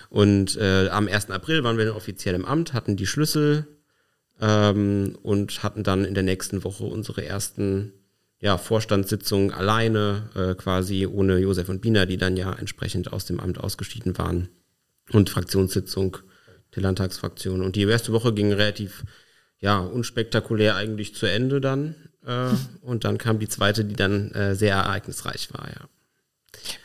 Und 0.10 0.56
äh, 0.58 0.88
am 0.90 1.08
1. 1.08 1.30
April 1.32 1.64
waren 1.64 1.78
wir 1.78 1.86
dann 1.86 1.96
offiziell 1.96 2.36
im 2.36 2.46
Amt, 2.46 2.74
hatten 2.74 2.96
die 2.96 3.08
Schlüssel 3.08 3.68
ähm, 4.40 5.18
und 5.22 5.64
hatten 5.64 5.84
dann 5.84 6.06
in 6.06 6.14
der 6.14 6.24
nächsten 6.24 6.64
Woche 6.64 6.86
unsere 6.86 7.26
ersten 7.26 7.92
ja, 8.40 8.58
Vorstandssitzungen 8.58 9.52
alleine, 9.52 10.30
äh, 10.36 10.56
quasi 10.56 11.08
ohne 11.08 11.38
Josef 11.38 11.68
und 11.70 11.82
Bina, 11.82 12.06
die 12.06 12.18
dann 12.18 12.38
ja 12.38 12.54
entsprechend 12.54 13.12
aus 13.12 13.26
dem 13.26 13.40
Amt 13.40 13.60
ausgeschieden 13.60 14.18
waren. 14.18 14.50
Und 15.12 15.30
Fraktionssitzung 15.30 16.18
der 16.76 16.84
Landtagsfraktion. 16.84 17.62
Und 17.62 17.76
die 17.76 17.84
erste 17.84 18.12
Woche 18.12 18.34
ging 18.34 18.52
relativ 18.52 19.04
ja, 19.60 19.80
unspektakulär 19.80 20.76
eigentlich 20.76 21.16
zu 21.16 21.26
Ende 21.26 21.62
dann. 21.62 21.96
Äh, 22.26 22.50
und 22.82 23.04
dann 23.04 23.18
kam 23.18 23.40
die 23.40 23.48
zweite, 23.48 23.86
die 23.86 23.96
dann 23.96 24.32
äh, 24.32 24.56
sehr 24.56 24.76
ereignisreich 24.76 25.50
war, 25.54 25.68
ja. 25.68 25.88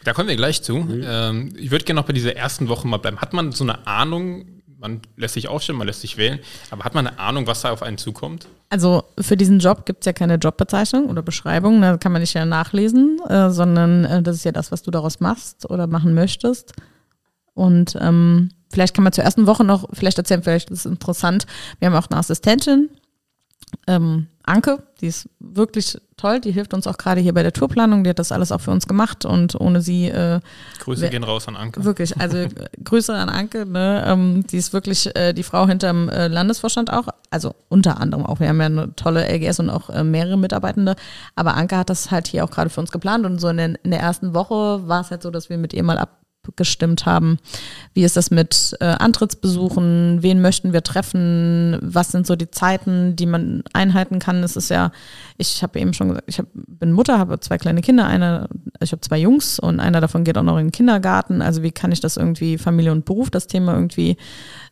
Da 0.04 0.12
kommen 0.12 0.28
wir 0.28 0.36
gleich 0.36 0.62
zu. 0.62 0.76
Mhm. 0.76 1.04
Ähm, 1.04 1.52
ich 1.56 1.70
würde 1.70 1.84
gerne 1.84 2.00
noch 2.00 2.06
bei 2.06 2.12
dieser 2.12 2.36
ersten 2.36 2.68
Woche 2.68 2.88
mal 2.88 2.96
bleiben. 2.98 3.20
Hat 3.20 3.32
man 3.32 3.52
so 3.52 3.64
eine 3.64 3.86
Ahnung, 3.86 4.60
man 4.80 5.00
lässt 5.16 5.34
sich 5.34 5.48
aufstellen, 5.48 5.78
man 5.78 5.86
lässt 5.86 6.00
sich 6.00 6.16
wählen, 6.16 6.40
aber 6.70 6.84
hat 6.84 6.94
man 6.94 7.06
eine 7.06 7.18
Ahnung, 7.18 7.46
was 7.46 7.60
da 7.60 7.70
auf 7.70 7.82
einen 7.82 7.98
zukommt? 7.98 8.48
Also 8.70 9.04
für 9.18 9.36
diesen 9.36 9.58
Job 9.58 9.84
gibt 9.84 10.00
es 10.00 10.06
ja 10.06 10.12
keine 10.12 10.36
Jobbezeichnung 10.36 11.06
oder 11.06 11.22
Beschreibung, 11.22 11.80
da 11.82 11.98
kann 11.98 12.12
man 12.12 12.22
nicht 12.22 12.34
ja 12.34 12.44
nachlesen, 12.44 13.20
äh, 13.28 13.50
sondern 13.50 14.04
äh, 14.04 14.22
das 14.22 14.36
ist 14.36 14.44
ja 14.44 14.52
das, 14.52 14.72
was 14.72 14.82
du 14.82 14.90
daraus 14.90 15.20
machst 15.20 15.68
oder 15.68 15.86
machen 15.86 16.14
möchtest. 16.14 16.72
Und 17.54 17.96
ähm, 18.00 18.50
vielleicht 18.72 18.94
kann 18.94 19.04
man 19.04 19.12
zur 19.12 19.24
ersten 19.24 19.46
Woche 19.46 19.64
noch, 19.64 19.88
vielleicht 19.92 20.18
erzählen, 20.18 20.42
vielleicht 20.42 20.70
ist 20.70 20.80
es 20.80 20.86
interessant, 20.86 21.46
wir 21.78 21.88
haben 21.88 21.96
auch 21.96 22.08
eine 22.10 22.18
Assistentin, 22.18 22.90
ähm, 23.86 24.26
Anke, 24.42 24.82
die 25.00 25.06
ist 25.06 25.28
wirklich 25.38 25.96
toll, 26.16 26.40
die 26.40 26.50
hilft 26.50 26.74
uns 26.74 26.86
auch 26.86 26.98
gerade 26.98 27.20
hier 27.20 27.32
bei 27.32 27.42
der 27.42 27.52
Tourplanung, 27.52 28.02
die 28.02 28.10
hat 28.10 28.18
das 28.18 28.32
alles 28.32 28.50
auch 28.50 28.60
für 28.60 28.72
uns 28.72 28.88
gemacht 28.88 29.24
und 29.24 29.54
ohne 29.60 29.80
sie. 29.80 30.08
Äh, 30.08 30.40
Grüße 30.80 31.08
gehen 31.08 31.22
raus 31.22 31.46
an 31.46 31.56
Anke. 31.56 31.84
Wirklich, 31.84 32.18
also 32.18 32.38
äh, 32.38 32.48
Grüße 32.82 33.14
an 33.14 33.28
Anke, 33.28 33.64
ne? 33.64 34.04
Ähm, 34.06 34.44
die 34.50 34.56
ist 34.56 34.72
wirklich 34.72 35.14
äh, 35.14 35.32
die 35.34 35.44
Frau 35.44 35.68
hinterm 35.68 36.08
äh, 36.08 36.26
Landesvorstand 36.26 36.92
auch, 36.92 37.08
also 37.30 37.54
unter 37.68 38.00
anderem 38.00 38.26
auch. 38.26 38.40
Wir 38.40 38.48
haben 38.48 38.60
ja 38.60 38.66
eine 38.66 38.94
tolle 38.96 39.24
LGS 39.28 39.60
und 39.60 39.70
auch 39.70 39.88
äh, 39.90 40.02
mehrere 40.02 40.36
Mitarbeitende, 40.36 40.96
aber 41.36 41.54
Anke 41.54 41.76
hat 41.76 41.90
das 41.90 42.10
halt 42.10 42.26
hier 42.26 42.42
auch 42.44 42.50
gerade 42.50 42.70
für 42.70 42.80
uns 42.80 42.90
geplant 42.90 43.26
und 43.26 43.40
so 43.40 43.48
in, 43.48 43.58
den, 43.58 43.78
in 43.84 43.92
der 43.92 44.00
ersten 44.00 44.34
Woche 44.34 44.88
war 44.88 45.02
es 45.02 45.10
halt 45.10 45.22
so, 45.22 45.30
dass 45.30 45.48
wir 45.48 45.58
mit 45.58 45.72
ihr 45.74 45.84
mal 45.84 45.98
ab 45.98 46.19
gestimmt 46.56 47.06
haben. 47.06 47.38
Wie 47.94 48.02
ist 48.02 48.16
das 48.16 48.30
mit 48.30 48.76
äh, 48.80 48.84
Antrittsbesuchen? 48.84 50.22
Wen 50.22 50.40
möchten 50.40 50.72
wir 50.72 50.82
treffen? 50.82 51.78
Was 51.82 52.12
sind 52.12 52.26
so 52.26 52.36
die 52.36 52.50
Zeiten, 52.50 53.14
die 53.16 53.26
man 53.26 53.62
einhalten 53.72 54.18
kann? 54.18 54.42
Es 54.42 54.56
ist 54.56 54.70
ja, 54.70 54.90
ich 55.36 55.62
habe 55.62 55.78
eben 55.78 55.92
schon 55.92 56.08
gesagt, 56.08 56.28
ich 56.28 56.38
hab, 56.38 56.46
bin 56.54 56.92
Mutter, 56.92 57.18
habe 57.18 57.40
zwei 57.40 57.58
kleine 57.58 57.82
Kinder, 57.82 58.06
eine, 58.06 58.48
ich 58.80 58.92
habe 58.92 59.00
zwei 59.00 59.18
Jungs 59.18 59.58
und 59.58 59.80
einer 59.80 60.00
davon 60.00 60.24
geht 60.24 60.38
auch 60.38 60.42
noch 60.42 60.58
in 60.58 60.66
den 60.66 60.72
Kindergarten. 60.72 61.42
Also 61.42 61.62
wie 61.62 61.72
kann 61.72 61.92
ich 61.92 62.00
das 62.00 62.16
irgendwie 62.16 62.58
Familie 62.58 62.92
und 62.92 63.04
Beruf, 63.04 63.30
das 63.30 63.46
Thema 63.46 63.74
irgendwie 63.74 64.16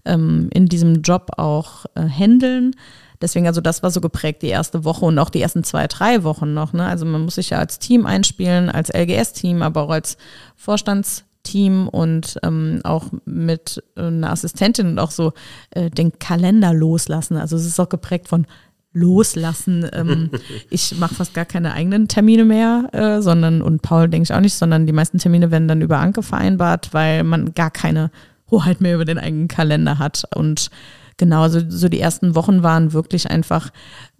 ähm, 0.04 0.48
in 0.52 0.66
diesem 0.66 1.02
Job 1.02 1.32
auch 1.36 1.84
äh, 1.94 2.08
handeln? 2.08 2.74
Deswegen, 3.20 3.46
also 3.48 3.60
das 3.60 3.82
war 3.82 3.90
so 3.90 4.00
geprägt, 4.00 4.42
die 4.42 4.48
erste 4.48 4.84
Woche 4.84 5.04
und 5.04 5.18
auch 5.18 5.30
die 5.30 5.42
ersten 5.42 5.64
zwei, 5.64 5.88
drei 5.88 6.22
Wochen 6.22 6.54
noch. 6.54 6.72
Ne? 6.72 6.86
Also 6.86 7.04
man 7.04 7.22
muss 7.22 7.34
sich 7.34 7.50
ja 7.50 7.58
als 7.58 7.80
Team 7.80 8.06
einspielen, 8.06 8.70
als 8.70 8.90
LGS-Team, 8.94 9.62
aber 9.62 9.82
auch 9.82 9.90
als 9.90 10.16
Vorstands- 10.54 11.24
Team 11.48 11.88
und 11.88 12.38
ähm, 12.42 12.80
auch 12.84 13.06
mit 13.24 13.82
äh, 13.96 14.02
einer 14.02 14.30
Assistentin 14.30 14.88
und 14.88 14.98
auch 14.98 15.10
so 15.10 15.32
äh, 15.70 15.90
den 15.90 16.18
Kalender 16.18 16.74
loslassen. 16.74 17.36
Also 17.36 17.56
es 17.56 17.66
ist 17.66 17.80
auch 17.80 17.88
geprägt 17.88 18.28
von 18.28 18.46
loslassen. 18.92 19.88
Ähm, 19.92 20.30
ich 20.70 20.98
mache 20.98 21.14
fast 21.14 21.34
gar 21.34 21.44
keine 21.44 21.72
eigenen 21.72 22.08
Termine 22.08 22.44
mehr, 22.44 22.88
äh, 22.92 23.22
sondern, 23.22 23.62
und 23.62 23.82
Paul 23.82 24.08
denke 24.08 24.24
ich 24.24 24.34
auch 24.34 24.40
nicht, 24.40 24.54
sondern 24.54 24.86
die 24.86 24.92
meisten 24.92 25.18
Termine 25.18 25.50
werden 25.50 25.68
dann 25.68 25.82
über 25.82 25.98
Anke 25.98 26.22
vereinbart, 26.22 26.92
weil 26.92 27.24
man 27.24 27.54
gar 27.54 27.70
keine 27.70 28.10
Hoheit 28.50 28.80
mehr 28.80 28.94
über 28.94 29.04
den 29.04 29.18
eigenen 29.18 29.48
Kalender 29.48 29.98
hat. 29.98 30.24
Und 30.34 30.70
Genau, 31.18 31.42
also 31.42 31.58
so 31.68 31.88
die 31.88 32.00
ersten 32.00 32.36
Wochen 32.36 32.62
waren 32.62 32.92
wirklich 32.92 33.28
einfach, 33.28 33.70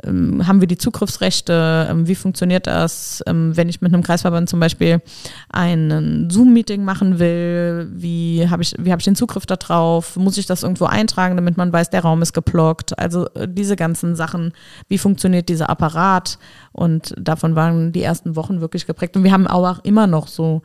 ähm, 0.03 0.47
haben 0.49 0.61
wir 0.61 0.67
die 0.67 0.79
Zugriffsrechte, 0.79 1.87
ähm, 1.89 2.09
wie 2.09 2.17
funktioniert 2.17 2.67
das, 2.67 3.23
ähm, 3.29 3.57
wenn 3.57 3.69
ich 3.69 3.81
mit 3.81 3.95
einem 3.95 4.03
Kreisverband 4.03 4.49
zum 4.49 4.59
Beispiel 4.59 5.01
ein 5.49 6.29
Zoom-Meeting 6.29 6.83
machen 6.85 7.21
will, 7.21 7.89
wie 7.95 8.49
habe 8.51 8.63
ich, 8.63 8.75
wie 8.81 8.91
habe 8.91 8.99
ich 8.99 9.05
den 9.05 9.15
Zugriff 9.15 9.47
da 9.47 9.55
drauf, 9.55 10.17
muss 10.17 10.39
ich 10.39 10.47
das 10.47 10.65
irgendwo 10.65 10.87
eintragen, 10.87 11.37
damit 11.37 11.57
man 11.57 11.73
weiß, 11.73 11.91
der 11.91 12.03
Raum 12.03 12.21
ist 12.21 12.33
geblockt, 12.33 12.99
also 12.99 13.29
äh, 13.35 13.47
diese 13.49 13.77
ganzen 13.77 14.17
Sachen, 14.17 14.53
wie 14.89 14.99
funktioniert 14.99 15.49
dieser 15.49 15.71
Apparat? 15.71 16.41
Und 16.73 17.15
davon 17.17 17.55
waren 17.55 17.93
die 17.93 18.03
ersten 18.03 18.35
Wochen 18.35 18.61
wirklich 18.61 18.87
geprägt. 18.87 19.17
Und 19.17 19.23
wir 19.23 19.33
haben 19.33 19.47
auch 19.47 19.85
immer 19.85 20.09
noch 20.09 20.27
so 20.27 20.63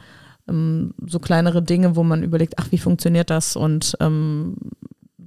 ähm, 0.48 0.94
so 1.06 1.20
kleinere 1.20 1.62
Dinge, 1.62 1.96
wo 1.96 2.04
man 2.04 2.24
überlegt, 2.24 2.56
ach, 2.58 2.68
wie 2.72 2.78
funktioniert 2.78 3.30
das? 3.30 3.56
Und 3.56 3.96
ähm, 4.00 4.56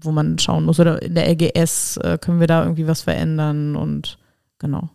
wo 0.01 0.12
man 0.12 0.38
schauen 0.38 0.64
muss. 0.64 0.80
Oder 0.80 1.01
in 1.03 1.14
der 1.14 1.28
LGS 1.28 1.99
äh, 1.99 2.18
können 2.18 2.40
wir 2.40 2.47
da 2.47 2.62
irgendwie 2.62 2.86
was 2.86 3.03
verändern 3.03 3.76
und 3.76 4.18
genau. 4.59 4.90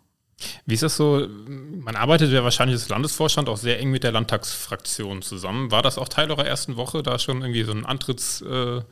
Wie 0.66 0.74
ist 0.74 0.84
das 0.84 0.98
so? 0.98 1.28
Man 1.48 1.96
arbeitet 1.96 2.32
ja 2.32 2.44
wahrscheinlich 2.44 2.76
als 2.76 2.90
Landesvorstand 2.90 3.48
auch 3.48 3.58
sehr 3.58 3.80
eng 3.80 3.92
mit 3.92 4.04
der 4.04 4.12
Landtagsfraktion 4.12 5.22
zusammen. 5.22 5.72
War 5.72 5.84
das 5.84 5.98
auch 6.00 6.10
Teil 6.10 6.32
eurer 6.32 6.46
ersten 6.46 6.78
Woche, 6.78 7.04
da 7.04 7.20
schon 7.20 7.42
irgendwie 7.42 7.64
so 7.64 7.72
ein 7.72 7.86
Antrittsbesuch 7.86 8.86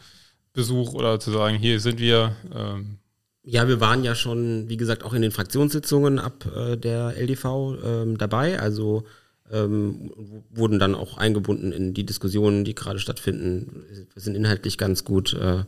äh, 0.94 0.98
oder 0.98 1.20
zu 1.20 1.32
sagen, 1.32 1.58
hier 1.58 1.80
sind 1.80 2.00
wir? 2.00 2.36
Ähm 2.56 3.00
ja, 3.44 3.68
wir 3.68 3.80
waren 3.80 4.04
ja 4.04 4.14
schon, 4.16 4.70
wie 4.70 4.78
gesagt, 4.78 5.04
auch 5.04 5.14
in 5.14 5.22
den 5.22 5.32
Fraktionssitzungen 5.32 6.20
ab 6.20 6.46
äh, 6.56 6.78
der 6.78 7.16
LDV 7.18 7.78
ähm, 7.84 8.18
dabei. 8.18 8.60
Also 8.60 9.06
ähm, 9.52 10.12
wurden 10.52 10.78
dann 10.78 10.94
auch 10.94 11.18
eingebunden 11.18 11.72
in 11.72 11.94
die 11.94 12.06
Diskussionen, 12.06 12.64
die 12.64 12.76
gerade 12.76 13.00
stattfinden. 13.00 13.86
Wir 14.14 14.22
sind 14.22 14.36
inhaltlich 14.36 14.78
ganz 14.78 15.04
gut 15.04 15.34
äh, 15.34 15.64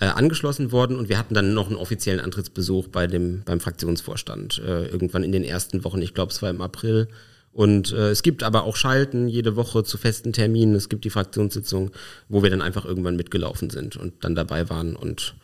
äh, 0.00 0.06
angeschlossen 0.06 0.72
worden 0.72 0.96
und 0.96 1.08
wir 1.08 1.18
hatten 1.18 1.34
dann 1.34 1.54
noch 1.54 1.68
einen 1.68 1.76
offiziellen 1.76 2.20
Antrittsbesuch 2.20 2.88
bei 2.88 3.06
dem, 3.06 3.42
beim 3.44 3.60
Fraktionsvorstand 3.60 4.58
äh, 4.58 4.86
irgendwann 4.86 5.22
in 5.22 5.32
den 5.32 5.44
ersten 5.44 5.84
Wochen, 5.84 6.02
ich 6.02 6.14
glaube 6.14 6.32
es 6.32 6.42
war 6.42 6.50
im 6.50 6.60
April. 6.60 7.08
Und 7.52 7.92
äh, 7.92 8.10
es 8.10 8.24
gibt 8.24 8.42
aber 8.42 8.64
auch 8.64 8.74
Schalten 8.74 9.28
jede 9.28 9.54
Woche 9.54 9.84
zu 9.84 9.96
festen 9.96 10.32
Terminen. 10.32 10.74
Es 10.74 10.88
gibt 10.88 11.04
die 11.04 11.10
Fraktionssitzung, 11.10 11.92
wo 12.28 12.42
wir 12.42 12.50
dann 12.50 12.60
einfach 12.60 12.84
irgendwann 12.84 13.14
mitgelaufen 13.14 13.70
sind 13.70 13.96
und 13.96 14.24
dann 14.24 14.34
dabei 14.34 14.68
waren 14.68 14.96
und 14.96 15.36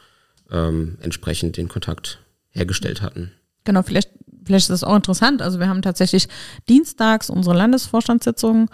ähm, 0.51 0.99
entsprechend 1.01 1.57
den 1.57 1.69
Kontakt 1.69 2.19
hergestellt 2.51 3.01
hatten. 3.01 3.31
Genau, 3.63 3.85
vielleicht, 3.85 4.11
vielleicht 4.45 4.65
ist 4.65 4.71
das 4.71 4.83
auch 4.83 4.97
interessant. 4.97 5.41
Also 5.41 5.61
wir 5.61 5.69
haben 5.69 5.83
tatsächlich 5.83 6.27
dienstags 6.69 7.31
unsere 7.31 7.57
Landesvorstandssitzung 7.57 8.69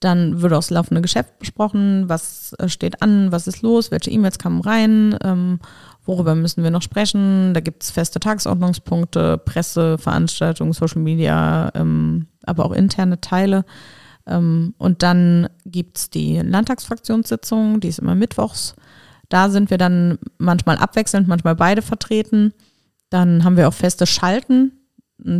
dann 0.00 0.40
wird 0.40 0.52
auch 0.54 0.58
das 0.58 0.70
laufende 0.70 1.02
Geschäft 1.02 1.38
besprochen, 1.38 2.08
was 2.08 2.54
äh, 2.58 2.68
steht 2.68 3.02
an, 3.02 3.32
was 3.32 3.46
ist 3.46 3.62
los, 3.62 3.90
welche 3.90 4.10
E-Mails 4.10 4.38
kamen 4.38 4.62
rein, 4.62 5.16
ähm, 5.22 5.60
worüber 6.06 6.34
müssen 6.34 6.64
wir 6.64 6.70
noch 6.70 6.82
sprechen. 6.82 7.52
Da 7.52 7.60
gibt 7.60 7.82
es 7.82 7.90
feste 7.90 8.18
Tagesordnungspunkte, 8.18 9.38
Presse, 9.38 9.98
Veranstaltungen, 9.98 10.72
Social 10.72 11.02
Media, 11.02 11.70
ähm, 11.74 12.26
aber 12.44 12.64
auch 12.64 12.72
interne 12.72 13.20
Teile. 13.20 13.64
Ähm, 14.26 14.74
und 14.78 15.02
dann 15.02 15.48
gibt 15.66 15.98
es 15.98 16.10
die 16.10 16.38
Landtagsfraktionssitzung, 16.38 17.80
die 17.80 17.88
ist 17.88 17.98
immer 17.98 18.14
mittwochs. 18.14 18.74
Da 19.28 19.50
sind 19.50 19.70
wir 19.70 19.78
dann 19.78 20.18
manchmal 20.38 20.78
abwechselnd, 20.78 21.28
manchmal 21.28 21.54
beide 21.54 21.82
vertreten. 21.82 22.52
Dann 23.10 23.44
haben 23.44 23.56
wir 23.56 23.68
auch 23.68 23.74
feste 23.74 24.06
Schalten, 24.06 24.72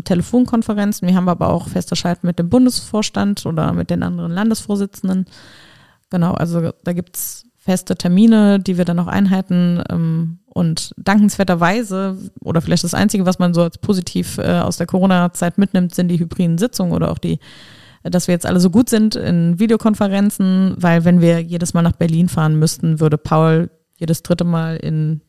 Telefonkonferenzen. 0.05 1.07
Wir 1.09 1.15
haben 1.15 1.29
aber 1.29 1.51
auch 1.51 1.69
feste 1.69 1.97
Schalten 1.97 2.27
mit 2.27 2.39
dem 2.39 2.49
Bundesvorstand 2.49 3.47
oder 3.47 3.73
mit 3.73 3.91
den 3.91 4.03
anderen 4.03 4.33
Landesvorsitzenden. 4.33 5.27
Genau, 6.11 6.35
also 6.35 6.73
da 6.85 6.93
gibt 6.93 7.17
es 7.17 7.47
feste 7.57 7.95
Termine, 7.95 8.59
die 8.59 8.79
wir 8.79 8.85
dann 8.85 8.97
noch 8.97 9.07
einhalten. 9.07 9.83
Ähm, 9.89 10.39
und 10.47 10.93
dankenswerterweise, 10.97 12.19
oder 12.41 12.61
vielleicht 12.61 12.85
das 12.85 12.95
Einzige, 12.95 13.27
was 13.27 13.39
man 13.39 13.55
so 13.55 13.63
als 13.63 13.79
positiv 13.79 14.39
äh, 14.39 14.59
aus 14.59 14.79
der 14.79 14.87
Corona-Zeit 14.87 15.59
mitnimmt, 15.59 15.95
sind 15.95 16.09
die 16.09 16.19
hybriden 16.19 16.59
Sitzungen 16.59 16.93
oder 16.93 17.11
auch 17.13 17.19
die, 17.19 17.39
dass 18.03 18.27
wir 18.27 18.33
jetzt 18.33 18.47
alle 18.47 18.61
so 18.61 18.71
gut 18.71 18.89
sind 18.89 19.15
in 19.15 19.59
Videokonferenzen, 19.59 20.75
weil 20.79 21.05
wenn 21.05 21.21
wir 21.21 21.41
jedes 21.41 21.75
Mal 21.75 21.83
nach 21.83 21.93
Berlin 21.93 22.29
fahren 22.29 22.59
müssten, 22.59 22.99
würde 22.99 23.19
Paul 23.19 23.71
jedes 23.97 24.23
dritte 24.23 24.45
Mal 24.45 24.77
in 24.77 25.21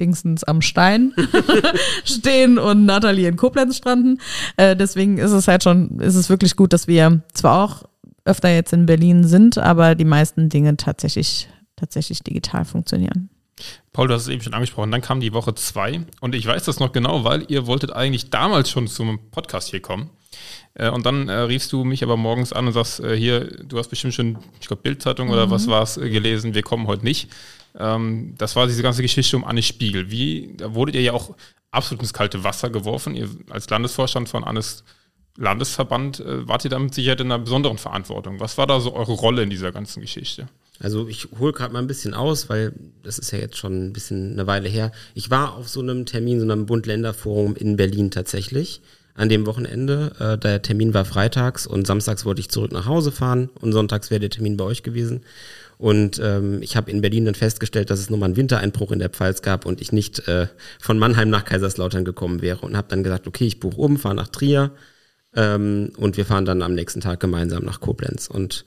Dingsens 0.00 0.44
am 0.44 0.60
Stein 0.60 1.12
stehen 2.04 2.58
und 2.58 2.84
Nathalie 2.84 3.28
in 3.28 3.36
Koblenz 3.36 3.76
stranden. 3.76 4.20
Äh, 4.56 4.76
deswegen 4.76 5.18
ist 5.18 5.32
es 5.32 5.48
halt 5.48 5.62
schon, 5.62 6.00
ist 6.00 6.16
es 6.16 6.28
wirklich 6.28 6.56
gut, 6.56 6.72
dass 6.72 6.88
wir 6.88 7.22
zwar 7.32 7.64
auch 7.64 7.84
öfter 8.24 8.48
jetzt 8.48 8.72
in 8.72 8.86
Berlin 8.86 9.24
sind, 9.24 9.58
aber 9.58 9.94
die 9.94 10.04
meisten 10.04 10.48
Dinge 10.48 10.76
tatsächlich, 10.76 11.48
tatsächlich 11.76 12.22
digital 12.22 12.64
funktionieren. 12.64 13.28
Paul, 13.92 14.08
du 14.08 14.14
hast 14.14 14.22
es 14.22 14.28
eben 14.28 14.42
schon 14.42 14.54
angesprochen, 14.54 14.90
dann 14.90 15.00
kam 15.00 15.20
die 15.20 15.32
Woche 15.32 15.54
zwei 15.54 16.00
und 16.20 16.34
ich 16.34 16.46
weiß 16.46 16.64
das 16.64 16.80
noch 16.80 16.92
genau, 16.92 17.22
weil 17.22 17.44
ihr 17.48 17.66
wolltet 17.66 17.92
eigentlich 17.92 18.30
damals 18.30 18.70
schon 18.70 18.88
zum 18.88 19.20
Podcast 19.30 19.70
hier 19.70 19.80
kommen. 19.80 20.10
Äh, 20.74 20.90
und 20.90 21.06
dann 21.06 21.28
äh, 21.28 21.32
riefst 21.32 21.72
du 21.72 21.84
mich 21.84 22.02
aber 22.02 22.16
morgens 22.16 22.52
an 22.52 22.66
und 22.66 22.72
sagst, 22.72 23.00
äh, 23.00 23.16
hier, 23.16 23.44
du 23.62 23.78
hast 23.78 23.88
bestimmt 23.88 24.14
schon, 24.14 24.38
ich 24.60 24.66
glaube, 24.66 24.82
Bildzeitung 24.82 25.28
mhm. 25.28 25.34
oder 25.34 25.50
was 25.50 25.68
war 25.68 25.82
es, 25.82 25.96
äh, 25.96 26.10
gelesen, 26.10 26.54
wir 26.54 26.62
kommen 26.62 26.88
heute 26.88 27.04
nicht. 27.04 27.30
Ähm, 27.78 28.34
das 28.38 28.56
war 28.56 28.66
diese 28.66 28.82
ganze 28.82 29.02
Geschichte 29.02 29.36
um 29.36 29.44
Anne 29.44 29.62
Spiegel. 29.62 30.10
Wie, 30.10 30.54
da 30.56 30.74
wurdet 30.74 30.94
ihr 30.94 31.02
ja 31.02 31.12
auch 31.12 31.34
absolut 31.70 32.02
ins 32.02 32.12
kalte 32.12 32.44
Wasser 32.44 32.70
geworfen. 32.70 33.14
Ihr 33.14 33.28
als 33.50 33.68
Landesvorstand 33.68 34.28
von 34.28 34.44
Annes 34.44 34.84
Landesverband 35.36 36.20
äh, 36.20 36.46
wart 36.46 36.64
ihr 36.64 36.70
damit 36.70 36.94
sicher 36.94 37.18
in 37.18 37.32
einer 37.32 37.40
besonderen 37.40 37.78
Verantwortung. 37.78 38.38
Was 38.38 38.56
war 38.56 38.66
da 38.66 38.78
so 38.78 38.94
eure 38.94 39.12
Rolle 39.12 39.42
in 39.42 39.50
dieser 39.50 39.72
ganzen 39.72 40.00
Geschichte? 40.00 40.46
Also 40.78 41.08
ich 41.08 41.28
hole 41.38 41.52
gerade 41.52 41.72
mal 41.72 41.80
ein 41.80 41.88
bisschen 41.88 42.14
aus, 42.14 42.48
weil 42.48 42.72
das 43.02 43.18
ist 43.18 43.32
ja 43.32 43.38
jetzt 43.38 43.56
schon 43.56 43.86
ein 43.86 43.92
bisschen 43.92 44.32
eine 44.32 44.46
Weile 44.46 44.68
her. 44.68 44.92
Ich 45.14 45.30
war 45.30 45.54
auf 45.54 45.68
so 45.68 45.80
einem 45.80 46.06
Termin, 46.06 46.38
so 46.38 46.44
einem 46.44 46.66
Bund-Länder-Forum 46.66 47.56
in 47.56 47.76
Berlin 47.76 48.10
tatsächlich 48.10 48.80
an 49.14 49.28
dem 49.28 49.46
Wochenende. 49.46 50.12
Äh, 50.18 50.38
der 50.38 50.62
Termin 50.62 50.94
war 50.94 51.04
freitags 51.04 51.66
und 51.66 51.86
samstags 51.86 52.24
wollte 52.24 52.40
ich 52.40 52.48
zurück 52.48 52.72
nach 52.72 52.86
Hause 52.86 53.12
fahren 53.12 53.50
und 53.60 53.72
sonntags 53.72 54.10
wäre 54.10 54.20
der 54.20 54.30
Termin 54.30 54.56
bei 54.56 54.64
euch 54.64 54.82
gewesen. 54.82 55.22
Und 55.78 56.20
ähm, 56.22 56.62
ich 56.62 56.76
habe 56.76 56.90
in 56.90 57.00
Berlin 57.00 57.24
dann 57.24 57.34
festgestellt, 57.34 57.90
dass 57.90 58.00
es 58.00 58.10
nochmal 58.10 58.28
einen 58.28 58.36
Wintereinbruch 58.36 58.92
in 58.92 58.98
der 58.98 59.10
Pfalz 59.10 59.42
gab 59.42 59.66
und 59.66 59.80
ich 59.80 59.92
nicht 59.92 60.26
äh, 60.28 60.46
von 60.80 60.98
Mannheim 60.98 61.30
nach 61.30 61.44
Kaiserslautern 61.44 62.04
gekommen 62.04 62.42
wäre 62.42 62.60
und 62.60 62.76
habe 62.76 62.88
dann 62.88 63.02
gesagt, 63.02 63.26
okay, 63.26 63.46
ich 63.46 63.60
buche 63.60 63.80
um, 63.80 63.96
fahre 63.96 64.14
nach 64.14 64.28
Trier 64.28 64.72
ähm, 65.34 65.90
und 65.96 66.16
wir 66.16 66.26
fahren 66.26 66.44
dann 66.44 66.62
am 66.62 66.74
nächsten 66.74 67.00
Tag 67.00 67.20
gemeinsam 67.20 67.64
nach 67.64 67.80
Koblenz. 67.80 68.28
Und 68.28 68.64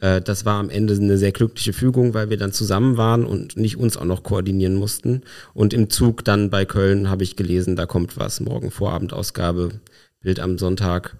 äh, 0.00 0.20
das 0.20 0.44
war 0.44 0.58
am 0.58 0.70
Ende 0.70 0.94
eine 0.94 1.18
sehr 1.18 1.32
glückliche 1.32 1.72
Fügung, 1.72 2.14
weil 2.14 2.30
wir 2.30 2.36
dann 2.36 2.52
zusammen 2.52 2.96
waren 2.96 3.24
und 3.24 3.56
nicht 3.56 3.76
uns 3.76 3.96
auch 3.96 4.04
noch 4.04 4.22
koordinieren 4.22 4.74
mussten. 4.74 5.22
Und 5.54 5.72
im 5.72 5.90
Zug 5.90 6.24
dann 6.24 6.50
bei 6.50 6.64
Köln 6.64 7.08
habe 7.08 7.22
ich 7.22 7.36
gelesen, 7.36 7.76
da 7.76 7.86
kommt 7.86 8.16
was, 8.16 8.40
morgen 8.40 8.70
Vorabendausgabe, 8.70 9.80
Bild 10.20 10.40
am 10.40 10.58
Sonntag. 10.58 11.16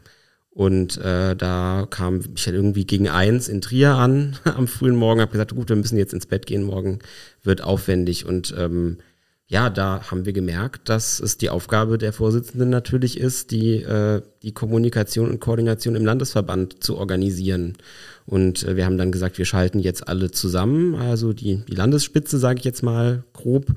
Und 0.53 0.99
äh, 0.99 1.37
da 1.37 1.87
kam 1.89 2.21
ich 2.35 2.47
halt 2.47 2.57
irgendwie 2.57 2.85
gegen 2.85 3.09
eins 3.09 3.49
in 3.49 3.61
Trier 3.61 3.95
an 3.95 4.37
am 4.45 4.67
frühen 4.67 4.97
Morgen, 4.97 5.21
habe 5.21 5.33
gesagt, 5.33 5.55
gut, 5.55 5.69
wir 5.69 5.77
müssen 5.77 5.97
jetzt 5.97 6.13
ins 6.13 6.27
Bett 6.27 6.47
gehen, 6.47 6.65
morgen 6.65 6.99
wird 7.43 7.63
aufwendig. 7.63 8.27
Und 8.27 8.55
ähm, 8.59 8.99
ja, 9.47 9.69
da 9.69 10.09
haben 10.11 10.27
wir 10.27 10.33
gemerkt, 10.33 10.89
dass 10.89 11.19
es 11.19 11.37
die 11.37 11.51
Aufgabe 11.51 11.99
der 11.99 12.13
Vorsitzenden 12.13 12.71
natürlich 12.71 13.19
ist, 13.19 13.51
die, 13.51 13.77
äh, 13.77 14.23
die 14.43 14.53
Kommunikation 14.53 15.29
und 15.29 15.41
Koordination 15.41 15.97
im 15.97 16.05
Landesverband 16.05 16.83
zu 16.83 16.97
organisieren. 16.97 17.77
Und 18.27 18.63
äh, 18.63 18.77
wir 18.77 18.85
haben 18.85 18.99
dann 18.99 19.11
gesagt, 19.11 19.39
wir 19.39 19.45
schalten 19.45 19.81
jetzt 19.81 20.07
alle 20.07 20.31
zusammen, 20.31 20.95
also 20.95 21.33
die, 21.33 21.65
die 21.69 21.75
Landesspitze, 21.75 22.39
sage 22.39 22.61
ich 22.61 22.65
jetzt 22.65 22.83
mal 22.83 23.25
grob, 23.33 23.75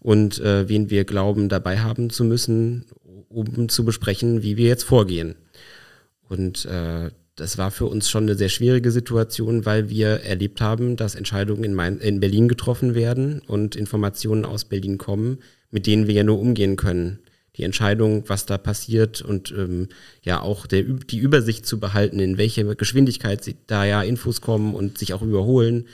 und 0.00 0.40
äh, 0.40 0.68
wen 0.70 0.88
wir 0.88 1.04
glauben 1.04 1.50
dabei 1.50 1.80
haben 1.80 2.08
zu 2.08 2.24
müssen, 2.24 2.86
um 3.28 3.68
zu 3.68 3.84
besprechen, 3.84 4.42
wie 4.42 4.56
wir 4.56 4.68
jetzt 4.68 4.84
vorgehen. 4.84 5.34
Und 6.30 6.64
äh, 6.64 7.10
das 7.34 7.58
war 7.58 7.72
für 7.72 7.86
uns 7.86 8.08
schon 8.08 8.22
eine 8.24 8.36
sehr 8.36 8.48
schwierige 8.48 8.92
Situation, 8.92 9.66
weil 9.66 9.90
wir 9.90 10.22
erlebt 10.22 10.60
haben, 10.60 10.96
dass 10.96 11.16
Entscheidungen 11.16 11.64
in, 11.64 11.74
Main, 11.74 11.98
in 11.98 12.20
Berlin 12.20 12.46
getroffen 12.46 12.94
werden 12.94 13.42
und 13.46 13.74
Informationen 13.74 14.44
aus 14.44 14.64
Berlin 14.64 14.96
kommen, 14.96 15.38
mit 15.72 15.86
denen 15.86 16.06
wir 16.06 16.14
ja 16.14 16.22
nur 16.22 16.38
umgehen 16.38 16.76
können. 16.76 17.18
Die 17.56 17.64
Entscheidung, 17.64 18.24
was 18.28 18.46
da 18.46 18.58
passiert 18.58 19.22
und 19.22 19.50
ähm, 19.50 19.88
ja 20.22 20.40
auch 20.40 20.66
der, 20.66 20.84
die 20.84 21.18
Übersicht 21.18 21.66
zu 21.66 21.80
behalten, 21.80 22.20
in 22.20 22.38
welche 22.38 22.76
Geschwindigkeit 22.76 23.56
da 23.66 23.84
ja 23.84 24.02
Infos 24.02 24.40
kommen 24.40 24.74
und 24.74 24.98
sich 24.98 25.12
auch 25.14 25.22
überholen, 25.22 25.86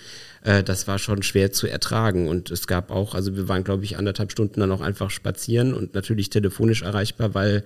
äh, 0.45 0.62
das 0.62 0.87
war 0.87 0.99
schon 0.99 1.22
schwer 1.22 1.53
zu 1.53 1.66
ertragen. 1.66 2.28
Und 2.28 2.51
es 2.51 2.66
gab 2.66 2.91
auch, 2.91 3.14
also 3.14 3.37
wir 3.37 3.49
waren, 3.49 3.64
glaube 3.64 3.84
ich, 3.84 3.97
anderthalb 3.97 4.32
Stunden 4.32 4.61
dann 4.61 4.70
auch 4.70 4.82
einfach 4.82 5.09
spazieren 5.09 5.72
und 5.72 5.95
natürlich 5.95 6.28
telefonisch 6.28 6.82
erreichbar, 6.82 7.34
weil 7.34 7.64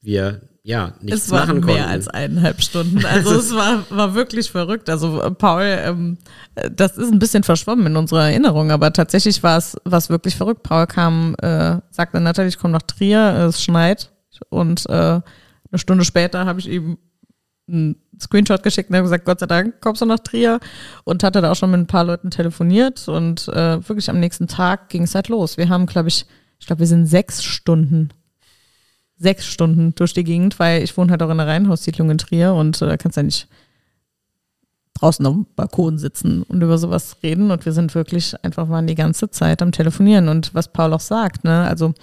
wir 0.00 0.42
ja 0.62 0.92
nichts 1.00 1.24
es 1.24 1.30
war 1.30 1.46
machen 1.46 1.60
mehr 1.60 1.76
konnten. 1.76 1.90
als 1.90 2.08
eineinhalb 2.08 2.62
Stunden. 2.62 3.04
Also 3.04 3.34
es 3.34 3.54
war, 3.54 3.84
war 3.90 4.14
wirklich 4.14 4.50
verrückt. 4.50 4.88
Also 4.90 5.20
äh, 5.22 5.30
Paul, 5.30 5.64
ähm, 5.64 6.18
das 6.70 6.96
ist 6.96 7.12
ein 7.12 7.18
bisschen 7.18 7.42
verschwommen 7.42 7.86
in 7.86 7.96
unserer 7.96 8.28
Erinnerung, 8.28 8.70
aber 8.70 8.92
tatsächlich 8.92 9.42
war 9.42 9.58
es 9.58 9.76
was 9.84 10.10
wirklich 10.10 10.36
verrückt. 10.36 10.62
Paul 10.62 10.86
kam, 10.86 11.34
äh, 11.40 11.78
sagte 11.90 12.20
natürlich, 12.20 12.54
ich 12.54 12.60
komme 12.60 12.72
nach 12.72 12.82
Trier, 12.82 13.46
es 13.48 13.62
schneit 13.62 14.10
und 14.48 14.86
äh, 14.88 14.92
eine 14.92 15.78
Stunde 15.78 16.04
später 16.04 16.46
habe 16.46 16.60
ich 16.60 16.68
ihm 16.68 16.98
einen 17.68 17.96
Screenshot 18.20 18.62
geschickt 18.62 18.90
und 18.90 18.96
habe 18.96 19.04
gesagt, 19.04 19.24
Gott 19.24 19.40
sei 19.40 19.46
Dank 19.46 19.80
kommst 19.80 20.02
du 20.02 20.06
nach 20.06 20.18
Trier 20.18 20.60
und 21.04 21.22
hatte 21.22 21.40
da 21.40 21.52
auch 21.52 21.56
schon 21.56 21.70
mit 21.70 21.80
ein 21.80 21.86
paar 21.86 22.04
Leuten 22.04 22.30
telefoniert 22.30 23.06
und 23.08 23.48
äh, 23.48 23.88
wirklich 23.88 24.10
am 24.10 24.18
nächsten 24.18 24.48
Tag 24.48 24.88
ging 24.88 25.04
es 25.04 25.14
halt 25.14 25.28
los. 25.28 25.56
Wir 25.56 25.68
haben, 25.68 25.86
glaube 25.86 26.08
ich, 26.08 26.26
ich 26.58 26.66
glaube, 26.66 26.80
wir 26.80 26.86
sind 26.86 27.06
sechs 27.06 27.44
Stunden 27.44 28.10
sechs 29.20 29.46
Stunden 29.46 29.94
durch 29.94 30.14
die 30.14 30.24
Gegend, 30.24 30.58
weil 30.58 30.82
ich 30.82 30.96
wohne 30.96 31.10
halt 31.10 31.22
auch 31.22 31.26
in 31.26 31.38
einer 31.38 31.46
Reihenhaussiedlung 31.46 32.10
in 32.10 32.18
Trier 32.18 32.54
und 32.54 32.80
äh, 32.80 32.86
da 32.86 32.92
äh, 32.94 32.96
kannst 32.96 33.16
du 33.16 33.20
ja 33.20 33.24
nicht 33.24 33.48
draußen 34.94 35.24
auf 35.26 35.34
dem 35.34 35.46
Balkon 35.56 35.98
sitzen 35.98 36.42
und 36.42 36.62
über 36.62 36.78
sowas 36.78 37.18
reden. 37.22 37.50
Und 37.50 37.64
wir 37.64 37.72
sind 37.72 37.94
wirklich 37.94 38.34
einfach 38.44 38.68
waren 38.68 38.86
die 38.86 38.94
ganze 38.94 39.30
Zeit 39.30 39.62
am 39.62 39.72
Telefonieren. 39.72 40.28
Und 40.28 40.54
was 40.54 40.72
Paul 40.72 40.92
auch 40.94 41.00
sagt, 41.00 41.44
ne, 41.44 41.66
also 41.66 41.94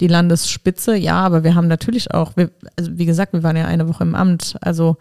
die 0.00 0.08
Landesspitze, 0.08 0.96
ja, 0.96 1.16
aber 1.20 1.44
wir 1.44 1.54
haben 1.54 1.68
natürlich 1.68 2.12
auch, 2.12 2.36
wir, 2.36 2.50
also 2.76 2.96
wie 2.98 3.06
gesagt, 3.06 3.32
wir 3.32 3.42
waren 3.42 3.56
ja 3.56 3.66
eine 3.66 3.88
Woche 3.88 4.04
im 4.04 4.14
Amt. 4.14 4.56
Also 4.60 4.96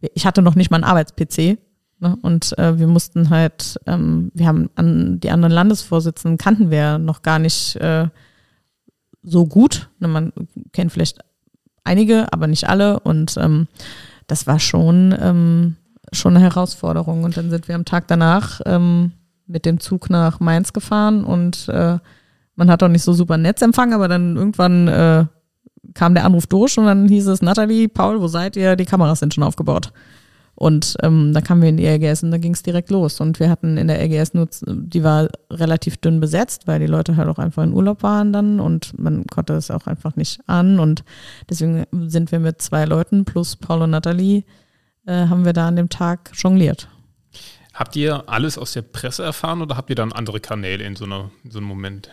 ich 0.00 0.26
hatte 0.26 0.42
noch 0.42 0.54
nicht 0.54 0.70
mal 0.70 0.78
einen 0.78 0.84
Arbeits-PC. 0.84 1.58
Ne, 2.00 2.16
und 2.22 2.56
äh, 2.58 2.78
wir 2.78 2.86
mussten 2.86 3.30
halt, 3.30 3.80
ähm, 3.86 4.30
wir 4.34 4.46
haben 4.46 4.70
an 4.74 5.20
die 5.20 5.30
anderen 5.30 5.54
Landesvorsitzenden 5.54 6.38
kannten 6.38 6.70
wir 6.70 6.98
noch 6.98 7.22
gar 7.22 7.38
nicht 7.38 7.76
äh, 7.76 8.08
so 9.24 9.46
gut. 9.46 9.88
Ne, 9.98 10.08
man 10.08 10.32
kennt 10.72 10.92
vielleicht 10.92 11.18
einige, 11.82 12.32
aber 12.32 12.46
nicht 12.46 12.68
alle. 12.68 13.00
Und 13.00 13.36
ähm, 13.38 13.66
das 14.26 14.46
war 14.46 14.58
schon, 14.60 15.14
ähm, 15.18 15.76
schon 16.12 16.36
eine 16.36 16.44
Herausforderung. 16.44 17.24
Und 17.24 17.36
dann 17.36 17.50
sind 17.50 17.68
wir 17.68 17.74
am 17.74 17.84
Tag 17.84 18.06
danach 18.08 18.60
ähm, 18.66 19.12
mit 19.46 19.66
dem 19.66 19.80
Zug 19.80 20.10
nach 20.10 20.40
Mainz 20.40 20.72
gefahren 20.72 21.24
und 21.24 21.68
äh, 21.68 21.98
man 22.56 22.70
hat 22.70 22.82
auch 22.82 22.88
nicht 22.88 23.02
so 23.02 23.12
super 23.12 23.36
Netzempfang, 23.36 23.92
aber 23.92 24.08
dann 24.08 24.36
irgendwann 24.36 24.88
äh, 24.88 25.24
kam 25.94 26.14
der 26.14 26.24
Anruf 26.24 26.46
durch 26.46 26.78
und 26.78 26.86
dann 26.86 27.08
hieß 27.08 27.26
es, 27.26 27.42
Nathalie, 27.42 27.88
Paul, 27.88 28.20
wo 28.20 28.28
seid 28.28 28.56
ihr? 28.56 28.76
Die 28.76 28.86
Kameras 28.86 29.18
sind 29.18 29.34
schon 29.34 29.44
aufgebaut. 29.44 29.92
Und 30.56 30.96
ähm, 31.02 31.32
dann 31.32 31.42
kamen 31.42 31.62
wir 31.62 31.68
in 31.68 31.76
die 31.76 31.86
RGS 31.86 32.22
und 32.22 32.30
da 32.30 32.38
ging 32.38 32.52
es 32.52 32.62
direkt 32.62 32.90
los. 32.90 33.20
Und 33.20 33.40
wir 33.40 33.50
hatten 33.50 33.76
in 33.76 33.88
der 33.88 34.00
RGS 34.00 34.34
nur, 34.34 34.48
die 34.66 35.02
war 35.02 35.28
relativ 35.50 35.96
dünn 35.96 36.20
besetzt, 36.20 36.66
weil 36.66 36.78
die 36.78 36.86
Leute 36.86 37.16
halt 37.16 37.28
auch 37.28 37.38
einfach 37.38 37.64
in 37.64 37.72
Urlaub 37.72 38.02
waren 38.02 38.32
dann 38.32 38.60
und 38.60 38.96
man 38.98 39.26
konnte 39.26 39.54
es 39.54 39.70
auch 39.70 39.86
einfach 39.86 40.14
nicht 40.16 40.40
an. 40.46 40.78
Und 40.78 41.04
deswegen 41.50 41.84
sind 42.08 42.30
wir 42.30 42.38
mit 42.38 42.62
zwei 42.62 42.84
Leuten 42.84 43.24
plus 43.24 43.56
Paul 43.56 43.82
und 43.82 43.90
Nathalie, 43.90 44.44
äh, 45.06 45.26
haben 45.26 45.44
wir 45.44 45.52
da 45.52 45.66
an 45.68 45.76
dem 45.76 45.88
Tag 45.88 46.30
jongliert. 46.34 46.88
Habt 47.72 47.96
ihr 47.96 48.28
alles 48.28 48.56
aus 48.56 48.72
der 48.72 48.82
Presse 48.82 49.24
erfahren 49.24 49.60
oder 49.60 49.76
habt 49.76 49.90
ihr 49.90 49.96
dann 49.96 50.12
andere 50.12 50.38
Kanäle 50.38 50.84
in 50.84 50.94
so, 50.94 51.04
einer, 51.04 51.30
in 51.42 51.50
so 51.50 51.58
einem 51.58 51.66
Moment? 51.66 52.10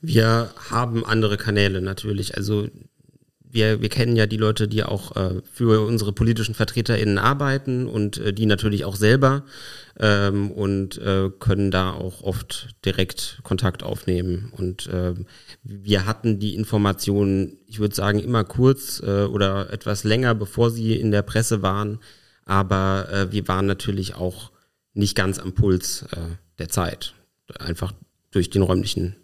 Wir 0.00 0.50
haben 0.70 1.04
andere 1.04 1.36
Kanäle 1.36 1.82
natürlich. 1.82 2.36
Also 2.36 2.68
wir, 3.50 3.80
wir 3.80 3.88
kennen 3.88 4.16
ja 4.16 4.26
die 4.26 4.36
Leute, 4.36 4.68
die 4.68 4.82
auch 4.82 5.16
äh, 5.16 5.40
für 5.52 5.84
unsere 5.86 6.12
politischen 6.12 6.54
VertreterInnen 6.54 7.18
arbeiten 7.18 7.86
und 7.86 8.18
äh, 8.18 8.32
die 8.32 8.46
natürlich 8.46 8.84
auch 8.84 8.96
selber 8.96 9.44
ähm, 9.98 10.50
und 10.50 10.98
äh, 10.98 11.30
können 11.38 11.70
da 11.70 11.92
auch 11.92 12.22
oft 12.22 12.68
direkt 12.84 13.40
Kontakt 13.42 13.82
aufnehmen. 13.82 14.52
Und 14.56 14.86
äh, 14.88 15.14
wir 15.62 16.06
hatten 16.06 16.38
die 16.38 16.54
Informationen, 16.54 17.58
ich 17.66 17.78
würde 17.78 17.94
sagen, 17.94 18.18
immer 18.18 18.44
kurz 18.44 19.00
äh, 19.00 19.24
oder 19.24 19.72
etwas 19.72 20.04
länger, 20.04 20.34
bevor 20.34 20.70
sie 20.70 20.94
in 20.94 21.10
der 21.10 21.22
Presse 21.22 21.62
waren. 21.62 22.00
Aber 22.44 23.08
äh, 23.10 23.32
wir 23.32 23.48
waren 23.48 23.66
natürlich 23.66 24.14
auch 24.14 24.52
nicht 24.92 25.14
ganz 25.16 25.38
am 25.38 25.52
Puls 25.52 26.02
äh, 26.12 26.36
der 26.58 26.68
Zeit. 26.68 27.14
Einfach 27.58 27.92
durch 28.30 28.50
den 28.50 28.62
räumlichen 28.62 29.16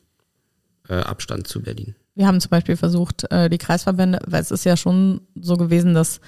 äh, 0.89 0.95
Abstand 0.95 1.47
zu 1.47 1.63
Berlin. 1.63 1.95
Wir 2.15 2.27
haben 2.27 2.41
zum 2.41 2.51
Beispiel 2.51 2.77
versucht, 2.77 3.31
äh, 3.31 3.49
die 3.49 3.59
Kreisverbände, 3.59 4.21
weil 4.27 4.43
es 4.43 4.51
ist 4.51 4.65
ja 4.65 4.77
schon 4.77 5.23
so 5.35 5.57
gewesen, 5.57 5.95
dass 5.95 6.21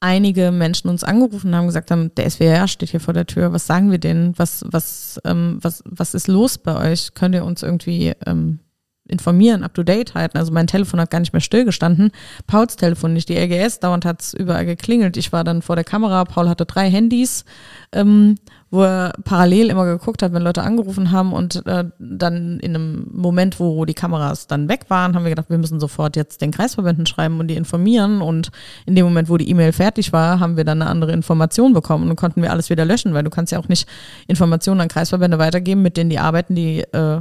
einige 0.00 0.52
Menschen 0.52 0.88
uns 0.88 1.04
angerufen 1.04 1.54
haben, 1.54 1.66
gesagt 1.66 1.90
haben, 1.90 2.14
der 2.14 2.28
SWR 2.28 2.68
steht 2.68 2.90
hier 2.90 3.00
vor 3.00 3.14
der 3.14 3.26
Tür, 3.26 3.52
was 3.52 3.66
sagen 3.66 3.90
wir 3.90 3.98
denen? 3.98 4.38
Was, 4.38 4.64
was, 4.68 5.20
ähm, 5.24 5.58
was, 5.62 5.82
was 5.86 6.14
ist 6.14 6.28
los 6.28 6.58
bei 6.58 6.92
euch? 6.92 7.14
Könnt 7.14 7.34
ihr 7.34 7.44
uns 7.44 7.62
irgendwie 7.62 8.12
ähm, 8.26 8.60
informieren, 9.08 9.62
up 9.62 9.74
to 9.74 9.82
date 9.82 10.14
halten? 10.14 10.38
Also 10.38 10.52
mein 10.52 10.66
Telefon 10.66 11.00
hat 11.00 11.10
gar 11.10 11.20
nicht 11.20 11.32
mehr 11.32 11.40
stillgestanden. 11.40 12.10
Pauls 12.46 12.76
Telefon 12.76 13.12
nicht. 13.12 13.28
Die 13.28 13.36
RGS 13.36 13.80
dauernd 13.80 14.04
hat 14.04 14.22
es 14.22 14.34
überall 14.34 14.66
geklingelt. 14.66 15.16
Ich 15.16 15.32
war 15.32 15.44
dann 15.44 15.62
vor 15.62 15.76
der 15.76 15.84
Kamera. 15.84 16.24
Paul 16.24 16.48
hatte 16.48 16.66
drei 16.66 16.90
Handys. 16.90 17.44
Ähm, 17.92 18.36
wo 18.70 18.82
er 18.82 19.12
parallel 19.24 19.70
immer 19.70 19.84
geguckt 19.84 20.22
hat, 20.22 20.32
wenn 20.32 20.42
Leute 20.42 20.62
angerufen 20.62 21.12
haben 21.12 21.32
und 21.32 21.64
äh, 21.66 21.84
dann 21.98 22.58
in 22.58 22.74
einem 22.74 23.06
Moment, 23.12 23.60
wo 23.60 23.84
die 23.84 23.94
Kameras 23.94 24.48
dann 24.48 24.68
weg 24.68 24.86
waren, 24.88 25.14
haben 25.14 25.22
wir 25.22 25.30
gedacht, 25.30 25.50
wir 25.50 25.58
müssen 25.58 25.78
sofort 25.78 26.16
jetzt 26.16 26.40
den 26.40 26.50
Kreisverbänden 26.50 27.06
schreiben 27.06 27.38
und 27.38 27.48
die 27.48 27.54
informieren 27.54 28.20
und 28.20 28.50
in 28.84 28.96
dem 28.96 29.04
Moment, 29.04 29.28
wo 29.28 29.36
die 29.36 29.48
E-Mail 29.48 29.72
fertig 29.72 30.12
war, 30.12 30.40
haben 30.40 30.56
wir 30.56 30.64
dann 30.64 30.82
eine 30.82 30.90
andere 30.90 31.12
Information 31.12 31.74
bekommen 31.74 32.10
und 32.10 32.16
konnten 32.16 32.42
wir 32.42 32.50
alles 32.50 32.68
wieder 32.68 32.84
löschen, 32.84 33.14
weil 33.14 33.24
du 33.24 33.30
kannst 33.30 33.52
ja 33.52 33.58
auch 33.58 33.68
nicht 33.68 33.88
Informationen 34.26 34.80
an 34.80 34.88
Kreisverbände 34.88 35.38
weitergeben, 35.38 35.82
mit 35.82 35.96
denen 35.96 36.10
die 36.10 36.18
arbeiten, 36.18 36.54
die 36.54 36.80
äh, 36.80 37.20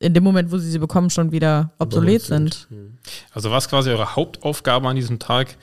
in 0.00 0.14
dem 0.14 0.24
Moment, 0.24 0.52
wo 0.52 0.58
sie 0.58 0.70
sie 0.70 0.78
bekommen, 0.78 1.10
schon 1.10 1.32
wieder 1.32 1.72
obsolet 1.78 2.22
sind. 2.22 2.68
Also 3.32 3.50
war 3.50 3.58
es 3.58 3.68
quasi 3.68 3.90
eure 3.90 4.14
Hauptaufgabe 4.16 4.88
an 4.88 4.96
diesem 4.96 5.18
Tag, 5.18 5.56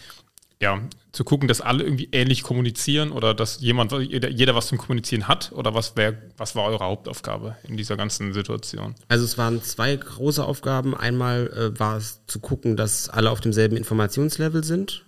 ja, 0.62 0.82
zu 1.12 1.24
gucken, 1.24 1.48
dass 1.48 1.62
alle 1.62 1.84
irgendwie 1.84 2.10
ähnlich 2.12 2.44
kommunizieren 2.44 3.12
oder 3.12 3.34
dass 3.34 3.62
jemand, 3.62 3.94
jeder, 3.94 4.30
jeder 4.30 4.54
was 4.54 4.68
zum 4.68 4.78
Kommunizieren 4.78 5.28
hat? 5.30 5.54
Oder 5.54 5.74
was, 5.74 5.96
wär, 5.96 6.22
was 6.38 6.56
war 6.56 6.66
eure 6.66 6.84
Hauptaufgabe 6.84 7.56
in 7.64 7.78
dieser 7.78 7.96
ganzen 7.96 8.34
Situation? 8.34 8.96
Also 9.08 9.24
es 9.24 9.38
waren 9.38 9.64
zwei 9.64 9.96
große 9.96 10.44
Aufgaben. 10.44 10.94
Einmal 10.96 11.48
äh, 11.48 11.80
war 11.80 11.98
es 11.98 12.26
zu 12.28 12.40
gucken, 12.40 12.76
dass 12.76 13.10
alle 13.10 13.32
auf 13.32 13.40
demselben 13.40 13.78
Informationslevel 13.78 14.66
sind 14.66 15.06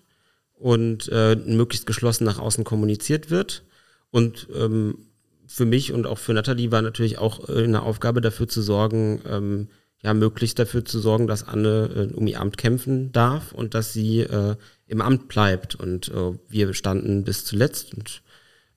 und 0.54 1.10
äh, 1.12 1.36
möglichst 1.36 1.86
geschlossen 1.86 2.24
nach 2.24 2.40
außen 2.40 2.64
kommuniziert 2.64 3.30
wird. 3.30 3.64
Und 4.10 4.48
ähm, 4.56 5.07
für 5.48 5.66
mich 5.66 5.94
und 5.94 6.06
auch 6.06 6.18
für 6.18 6.34
Nathalie 6.34 6.72
war 6.72 6.82
natürlich 6.82 7.18
auch 7.18 7.50
äh, 7.50 7.64
eine 7.64 7.82
Aufgabe 7.82 8.22
dafür 8.22 8.48
zu 8.48 8.62
sorgen, 8.62 9.22
ähm, 9.28 9.68
ja, 10.04 10.14
möglichst 10.14 10.60
dafür 10.60 10.86
zu 10.86 11.00
sorgen, 11.00 11.28
dass 11.28 11.48
Anne 11.48 12.10
äh, 12.12 12.14
um 12.14 12.28
ihr 12.28 12.40
Amt 12.40 12.58
kämpfen 12.58 13.12
darf 13.12 13.52
und 13.54 13.74
dass 13.74 13.94
sie 13.94 14.20
äh, 14.20 14.56
im 14.86 15.02
Amt 15.02 15.28
bleibt. 15.28 15.76
Und 15.76 16.10
äh, 16.10 16.34
wir 16.48 16.74
standen 16.74 17.24
bis 17.24 17.46
zuletzt 17.46 17.94
und 17.96 18.22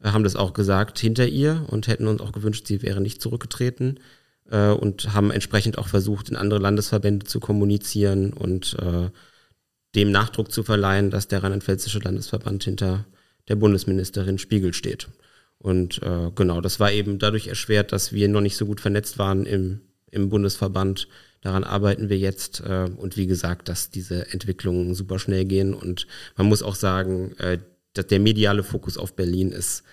äh, 0.03 0.11
haben 0.11 0.25
das 0.25 0.37
auch 0.37 0.55
gesagt 0.55 0.99
hinter 0.99 1.27
ihr 1.27 1.67
und 1.69 1.89
hätten 1.89 2.07
uns 2.07 2.23
auch 2.23 2.33
gewünscht, 2.33 2.67
sie 2.67 2.83
wäre 2.83 3.01
nicht 3.01 3.21
zurückgetreten 3.21 4.01
äh, 4.51 4.71
und 4.71 5.13
haben 5.13 5.31
entsprechend 5.31 5.77
auch 5.77 5.89
versucht, 5.89 6.31
in 6.31 6.37
andere 6.37 6.61
Landesverbände 6.61 7.27
zu 7.27 7.41
kommunizieren 7.41 8.33
und 8.33 8.77
dem 9.97 10.13
Nachdruck 10.13 10.53
zu 10.53 10.63
verleihen, 10.63 11.11
dass 11.11 11.27
der 11.27 11.43
Rheinland-Pfälzische 11.43 11.99
Landesverband 11.99 12.63
hinter 12.63 13.07
der 13.49 13.57
Bundesministerin 13.57 14.39
Spiegel 14.39 14.73
steht. 14.73 15.09
Und 15.61 16.03
äh, 16.03 16.31
genau, 16.35 16.61
das 16.61 16.81
war 16.81 16.91
eben 16.91 17.19
dadurch 17.19 17.47
erschwert, 17.47 17.93
dass 17.93 18.13
wir 18.13 18.29
noch 18.29 18.41
nicht 18.41 18.57
so 18.57 18.67
gut 18.67 18.81
vernetzt 18.81 19.19
waren 19.19 19.45
im, 19.47 19.83
im 20.11 20.31
Bundesverband. 20.31 21.07
Daran 21.43 21.65
arbeiten 21.65 22.09
wir 22.09 22.19
jetzt. 22.19 22.61
Äh, 22.61 22.89
und 22.97 23.17
wie 23.17 23.27
gesagt, 23.27 23.69
dass 23.69 23.91
diese 23.91 24.33
Entwicklungen 24.33 24.95
super 24.95 25.19
schnell 25.19 25.45
gehen. 25.45 25.75
Und 25.75 26.07
man 26.37 26.47
muss 26.47 26.63
auch 26.63 26.75
sagen, 26.75 27.37
äh, 27.39 27.59
dass 27.93 28.07
der 28.07 28.21
mediale 28.21 28.63
Fokus 28.63 28.97
auf 28.97 29.15
Berlin 29.15 29.53
ist 29.53 29.85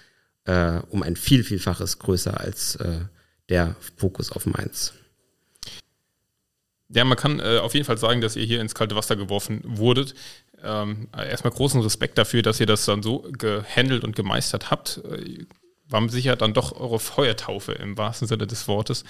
äh, 0.47 0.79
um 0.89 1.03
ein 1.03 1.15
viel, 1.15 1.43
vielfaches 1.43 1.99
größer 1.99 2.39
als 2.39 2.75
äh, 2.77 3.01
der 3.49 3.75
Fokus 3.97 4.31
auf 4.31 4.45
Mainz. 4.45 4.93
Ja, 6.89 7.03
man 7.03 7.17
kann 7.17 7.39
äh, 7.39 7.59
auf 7.59 7.73
jeden 7.73 7.85
Fall 7.85 7.97
sagen, 7.97 8.21
dass 8.21 8.37
ihr 8.37 8.45
hier 8.45 8.61
ins 8.61 8.73
kalte 8.73 8.95
Wasser 8.95 9.17
geworfen 9.17 9.61
wurdet. 9.65 10.15
Ähm, 10.63 11.09
erstmal 11.13 11.51
großen 11.51 11.81
Respekt 11.81 12.17
dafür, 12.17 12.41
dass 12.41 12.59
ihr 12.59 12.65
das 12.65 12.85
dann 12.85 13.03
so 13.03 13.29
gehandelt 13.37 14.03
und 14.03 14.15
gemeistert 14.15 14.71
habt. 14.71 15.01
War 15.89 16.07
sicher 16.09 16.35
dann 16.35 16.53
doch 16.53 16.73
eure 16.73 16.99
Feuertaufe 16.99 17.71
im 17.71 17.97
wahrsten 17.97 18.27
Sinne 18.27 18.45
des 18.45 18.67
Wortes. 18.67 19.05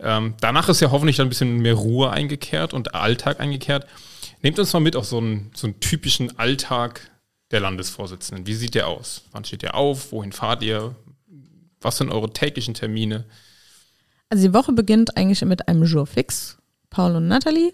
Ähm, 0.00 0.34
danach 0.40 0.68
ist 0.68 0.80
ja 0.80 0.90
hoffentlich 0.90 1.16
dann 1.16 1.26
ein 1.26 1.30
bisschen 1.30 1.58
mehr 1.58 1.74
Ruhe 1.74 2.10
eingekehrt 2.10 2.74
und 2.74 2.94
Alltag 2.94 3.40
eingekehrt. 3.40 3.86
Nehmt 4.42 4.58
uns 4.58 4.72
mal 4.72 4.80
mit 4.80 4.94
auf 4.94 5.06
so 5.06 5.18
einen, 5.18 5.50
so 5.54 5.66
einen 5.66 5.80
typischen 5.80 6.38
Alltag 6.38 7.10
der 7.50 7.60
Landesvorsitzenden. 7.60 8.46
Wie 8.46 8.54
sieht 8.54 8.74
der 8.74 8.88
aus? 8.88 9.22
Wann 9.32 9.44
steht 9.44 9.62
ihr 9.62 9.74
auf? 9.74 10.12
Wohin 10.12 10.32
fahrt 10.32 10.62
ihr? 10.62 10.94
Was 11.80 11.96
sind 11.96 12.10
eure 12.10 12.30
täglichen 12.30 12.74
Termine? 12.74 13.24
Also 14.28 14.46
die 14.46 14.54
Woche 14.54 14.72
beginnt 14.72 15.16
eigentlich 15.16 15.42
mit 15.44 15.66
einem 15.68 15.84
Jour 15.84 16.06
fix. 16.06 16.58
Paul 16.90 17.16
und 17.16 17.28
Natalie. 17.28 17.72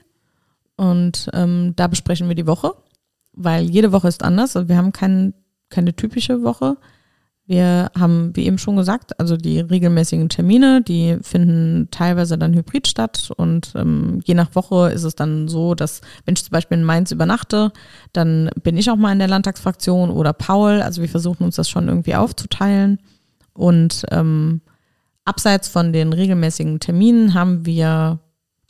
Und 0.77 1.31
ähm, 1.33 1.75
da 1.77 1.87
besprechen 1.87 2.29
wir 2.29 2.35
die 2.35 2.47
Woche, 2.47 2.75
weil 3.33 3.65
jede 3.65 3.93
Woche 3.93 4.09
ist 4.09 4.23
anders. 4.23 4.57
Also 4.57 4.69
wir 4.69 4.77
haben 4.77 4.93
kein, 4.93 5.35
keine 5.69 5.95
typische 5.95 6.43
Woche. 6.43 6.77
Wir 7.47 7.91
haben, 7.99 8.35
wie 8.35 8.47
eben 8.47 8.57
schon 8.57 8.77
gesagt, 8.77 9.21
also 9.21 9.37
die 9.37 9.61
regelmäßigen 9.61 10.31
Termine, 10.31 10.81
die 10.81 11.19
finden 11.21 11.89
teilweise 11.91 12.39
dann 12.39 12.55
hybrid 12.55 12.89
statt 12.89 13.31
und 13.37 13.73
ähm, 13.77 14.23
je 14.25 14.33
nach 14.33 14.55
Woche 14.55 14.91
ist 14.93 15.05
es 15.05 15.15
dann 15.15 15.47
so, 15.49 15.75
dass 15.75 16.01
wenn 16.25 16.35
ich 16.35 16.45
zum 16.45 16.53
Beispiel 16.53 16.79
in 16.79 16.85
Mainz 16.85 17.11
übernachte, 17.11 17.71
dann 18.15 18.49
bin 18.63 18.79
ich 18.79 18.91
auch 18.91 18.97
mal 18.97 19.13
in 19.13 19.19
der 19.19 19.29
Landtagsfraktion 19.29 20.09
oder 20.09 20.33
Paul. 20.33 20.81
Also 20.81 21.03
wir 21.03 21.09
versuchen 21.09 21.45
uns 21.45 21.57
das 21.57 21.69
schon 21.69 21.89
irgendwie 21.89 22.15
aufzuteilen 22.15 22.99
und 23.53 24.07
ähm, 24.11 24.63
abseits 25.27 25.69
von 25.69 25.93
den 25.93 26.15
regelmäßigen 26.15 26.81
Terminen 26.81 27.35
haben 27.35 27.67
wir 27.67 28.21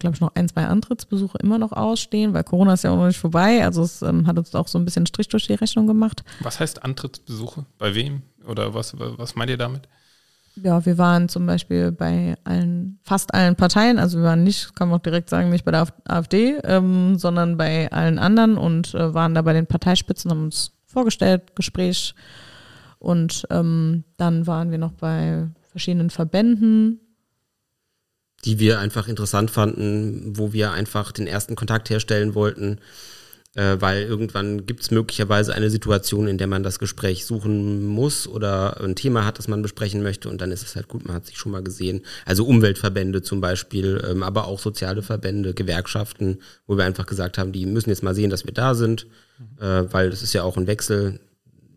glaube 0.05 0.17
ich, 0.17 0.21
noch 0.21 0.35
ein, 0.35 0.49
zwei 0.49 0.67
Antrittsbesuche 0.67 1.39
immer 1.39 1.57
noch 1.57 1.73
ausstehen, 1.73 2.35
weil 2.35 2.45
Corona 2.45 2.75
ist 2.75 2.85
ja 2.85 2.91
auch 2.91 2.97
noch 2.97 3.07
nicht 3.07 3.19
vorbei. 3.19 3.65
Also 3.65 3.83
es 3.83 4.03
ähm, 4.03 4.27
hat 4.27 4.37
uns 4.37 4.55
auch 4.55 4.69
so 4.69 4.79
ein 4.79 4.85
bisschen 4.85 5.07
Strich 5.07 5.29
durch 5.29 5.47
die 5.47 5.55
Rechnung 5.55 5.87
gemacht. 5.87 6.25
Was 6.41 6.61
heißt 6.61 6.85
Antrittsbesuche? 6.85 7.65
Bei 7.79 7.95
wem? 7.95 8.23
Oder 8.47 8.75
was, 8.75 8.95
was 8.99 9.35
meint 9.35 9.51
ihr 9.51 9.57
damit? 9.57 9.89
Ja, 10.57 10.87
wir 10.87 10.99
waren 10.99 11.29
zum 11.29 11.47
Beispiel 11.47 11.91
bei 11.91 12.37
allen, 12.45 13.01
fast 13.03 13.35
allen 13.35 13.57
Parteien, 13.57 13.99
also 13.99 14.19
wir 14.19 14.25
waren 14.25 14.45
nicht, 14.45 14.77
kann 14.77 14.89
man 14.89 15.01
auch 15.01 15.03
direkt 15.03 15.29
sagen, 15.29 15.51
nicht 15.51 15.65
bei 15.65 15.73
der 15.73 15.89
AfD, 16.05 16.59
ähm, 16.63 17.19
sondern 17.19 17.57
bei 17.57 17.91
allen 17.91 18.21
anderen 18.21 18.57
und 18.57 18.95
äh, 18.95 19.13
waren 19.13 19.35
da 19.35 19.43
bei 19.43 19.53
den 19.53 19.67
Parteispitzen, 19.67 20.31
haben 20.31 20.45
uns 20.45 20.71
vorgestellt, 20.87 21.57
Gespräch. 21.57 22.15
Und 23.01 23.47
ähm, 23.51 24.05
dann 24.17 24.47
waren 24.47 24.71
wir 24.71 24.79
noch 24.79 24.93
bei 24.93 25.49
verschiedenen 25.73 26.11
Verbänden, 26.11 27.01
die 28.45 28.59
wir 28.59 28.79
einfach 28.79 29.09
interessant 29.09 29.51
fanden, 29.51 30.39
wo 30.39 30.53
wir 30.53 30.73
einfach 30.73 31.11
den 31.13 31.27
ersten 31.27 31.57
Kontakt 31.57 31.91
herstellen 31.91 32.35
wollten, 32.35 32.79
äh, 33.55 33.77
weil 33.81 34.03
irgendwann 34.03 34.67
gibt 34.67 34.83
es 34.83 34.91
möglicherweise 34.91 35.55
eine 35.55 35.71
Situation, 35.71 36.27
in 36.27 36.39
der 36.39 36.47
man 36.47 36.63
das 36.63 36.79
Gespräch 36.79 37.25
suchen 37.25 37.87
muss 37.87 38.27
oder 38.27 38.81
ein 38.81 38.97
Thema 38.97 39.25
hat, 39.25 39.39
das 39.39 39.49
man 39.49 39.63
besprechen 39.63 40.03
möchte 40.03 40.29
und 40.29 40.41
dann 40.41 40.51
ist 40.51 40.63
es 40.63 40.77
halt 40.77 40.89
gut, 40.89 41.07
man 41.07 41.17
hat 41.17 41.27
sich 41.27 41.37
schon 41.37 41.53
mal 41.53 41.63
gesehen. 41.63 42.03
Also 42.27 42.45
Umweltverbände 42.45 43.23
zum 43.23 43.41
Beispiel, 43.41 44.03
ähm, 44.09 44.23
aber 44.23 44.47
auch 44.47 44.59
soziale 44.59 45.03
Verbände, 45.03 45.55
Gewerkschaften, 45.55 46.39
wo 46.67 46.77
wir 46.77 46.85
einfach 46.85 47.07
gesagt 47.07 47.39
haben, 47.39 47.53
die 47.53 47.67
müssen 47.67 47.91
jetzt 47.91 48.03
mal 48.03 48.15
sehen, 48.15 48.31
dass 48.31 48.45
wir 48.45 48.55
da 48.55 48.75
sind, 48.75 49.07
mhm. 49.39 49.65
äh, 49.65 49.93
weil 49.93 50.11
das 50.11 50.23
ist 50.23 50.33
ja 50.33 50.43
auch 50.43 50.57
ein 50.57 50.67
Wechsel. 50.67 51.21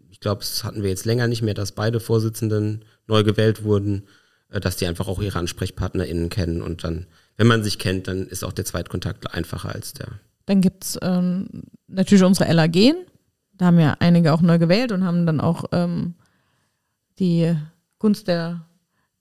Ich 0.09 0.19
glaube, 0.19 0.41
es 0.41 0.63
hatten 0.63 0.82
wir 0.84 0.89
jetzt 0.89 1.05
länger 1.05 1.28
nicht 1.28 1.43
mehr, 1.43 1.53
dass 1.53 1.71
beide 1.71 1.99
Vorsitzenden 1.99 2.86
neu 3.05 3.23
gewählt 3.23 3.63
wurden. 3.63 4.03
Äh, 4.49 4.59
dass 4.59 4.78
die 4.78 4.88
einfach 4.88 5.07
auch 5.07 5.21
ihre 5.21 5.39
AnsprechpartnerInnen 5.39 6.30
kennen 6.30 6.61
und 6.61 6.84
dann, 6.84 7.05
wenn 7.36 7.47
man 7.47 7.63
sich 7.63 7.80
kennt, 7.80 8.07
dann 8.07 8.28
ist 8.28 8.43
auch 8.43 8.53
der 8.53 8.65
Zweitkontakt 8.65 9.34
einfacher 9.34 9.73
als 9.73 9.93
der. 9.93 10.07
Dann 10.47 10.61
gibt's 10.61 10.97
ähm, 11.01 11.47
natürlich 11.87 12.23
unsere 12.23 12.51
LAG. 12.51 12.95
Da 13.53 13.67
haben 13.67 13.79
ja 13.79 13.95
einige 13.99 14.33
auch 14.33 14.41
neu 14.41 14.57
gewählt 14.57 14.91
und 14.91 15.03
haben 15.03 15.25
dann 15.25 15.41
auch 15.41 15.65
ähm, 15.73 16.15
die 17.19 17.53
Gunst 17.99 18.27
der, 18.27 18.65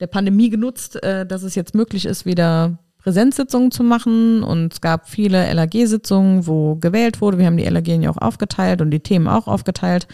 der 0.01 0.07
Pandemie 0.07 0.51
genutzt, 0.51 1.03
äh, 1.03 1.27
dass 1.27 1.43
es 1.43 1.55
jetzt 1.55 1.75
möglich 1.75 2.07
ist, 2.07 2.27
wieder 2.27 2.79
Präsenzsitzungen 2.99 3.73
zu 3.73 3.83
machen. 3.83 4.45
Und 4.45 4.75
es 4.75 4.81
gab 4.81 5.09
viele 5.09 5.53
LAG-Sitzungen, 5.53 6.47
wo 6.47 6.77
gewählt 6.77 7.21
wurde. 7.21 7.39
Wir 7.39 7.47
haben 7.47 7.57
die 7.57 7.65
LAG 7.65 7.89
ja 7.89 8.11
auch 8.11 8.19
aufgeteilt 8.19 8.81
und 8.81 8.91
die 8.91 9.01
Themen 9.01 9.27
auch 9.27 9.49
aufgeteilt. 9.49 10.07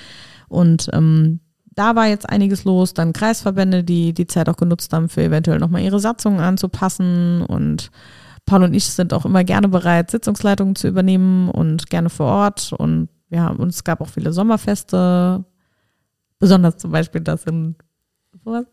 Und 0.49 0.89
ähm, 0.95 1.41
da 1.75 1.95
war 1.95 2.07
jetzt 2.07 2.29
einiges 2.29 2.65
los. 2.65 2.95
Dann 2.95 3.13
Kreisverbände, 3.13 3.85
die 3.85 4.15
die 4.15 4.27
Zeit 4.27 4.49
auch 4.49 4.57
genutzt 4.57 4.95
haben, 4.95 5.11
für 5.11 5.23
eventuell 5.23 5.59
nochmal 5.59 5.83
ihre 5.83 6.01
Satzungen 6.01 6.41
anzupassen. 6.41 7.43
Und 7.43 7.91
Paul 8.47 8.65
und 8.65 8.75
ich 8.75 8.87
sind 8.87 9.15
auch 9.15 9.25
immer 9.25 9.45
gerne 9.45 9.69
bereit, 9.69 10.11
Sitzungsleitungen 10.11 10.77
zu 10.77 10.89
übernehmen 10.89 11.49
und 11.49 11.89
gerne 11.91 12.11
vor 12.11 12.27
Ort. 12.27 12.73
Und 12.73 13.09
ja, 13.31 13.49
und 13.49 13.69
es 13.69 13.85
gab 13.85 14.01
auch 14.01 14.09
viele 14.09 14.33
Sommerfeste. 14.33 15.45
Besonders 16.39 16.77
zum 16.77 16.91
Beispiel 16.91 17.21
das 17.21 17.45
in 17.45 17.77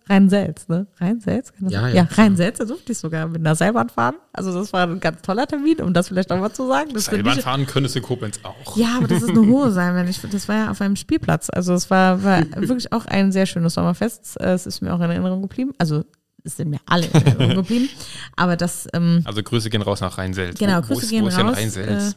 Rhein-Selz, 0.10 0.68
ne? 0.68 0.88
Rhein-Selz? 1.00 1.54
Ja, 1.68 1.88
ja. 1.88 1.96
ja 1.96 2.04
Rhein-Selz, 2.04 2.58
da 2.58 2.66
durfte 2.66 2.92
ich 2.92 2.98
sogar 2.98 3.28
mit 3.28 3.42
einer 3.42 3.56
Seilbahn 3.56 3.90
fahren. 3.90 4.16
Also 4.34 4.54
das 4.54 4.74
war 4.74 4.88
ein 4.88 5.00
ganz 5.00 5.22
toller 5.22 5.46
Termin, 5.46 5.80
um 5.82 5.94
das 5.94 6.08
vielleicht 6.08 6.32
auch 6.32 6.40
mal 6.40 6.52
zu 6.52 6.68
sagen. 6.68 6.92
Das 6.94 7.06
Seilbahn 7.06 7.40
fahren 7.40 7.68
könntest 7.68 7.96
du 7.96 8.02
Koblenz 8.02 8.40
auch. 8.44 8.76
Ja, 8.78 8.98
aber 8.98 9.08
das 9.08 9.22
ist 9.22 9.30
eine 9.30 9.46
hohe 9.46 9.70
Seilbahn. 9.72 10.08
Ich, 10.08 10.22
das 10.22 10.48
war 10.48 10.56
ja 10.56 10.72
auf 10.72 10.82
einem 10.82 10.96
Spielplatz. 10.96 11.50
Also 11.52 11.74
es 11.74 11.90
war, 11.92 12.24
war 12.24 12.40
wirklich 12.56 12.92
auch 12.92 13.06
ein 13.06 13.32
sehr 13.32 13.46
schönes 13.46 13.76
Sommerfest. 13.76 14.40
Es 14.40 14.66
ist 14.66 14.82
mir 14.82 14.94
auch 14.94 15.00
in 15.00 15.10
Erinnerung 15.12 15.42
geblieben. 15.42 15.74
Also 15.78 16.04
sind 16.44 16.70
mir 16.70 16.80
alle 16.86 17.06
in 17.06 17.14
Erinnerung 17.14 17.56
geblieben. 17.56 17.90
Aber 18.36 18.56
das... 18.56 18.88
Ähm, 18.94 19.22
also 19.26 19.44
Grüße 19.44 19.70
gehen 19.70 19.82
raus 19.82 20.02
nach 20.02 20.18
Rhein-Selz. 20.18 20.60
Genau, 20.60 20.78
wo, 20.78 20.82
Grüße 20.82 20.96
wo 20.96 21.00
ist, 21.00 21.10
gehen 21.10 21.24
wo 21.24 21.28
raus. 21.28 21.58
Rhein-Selz? 21.58 22.12
Äh, 22.12 22.16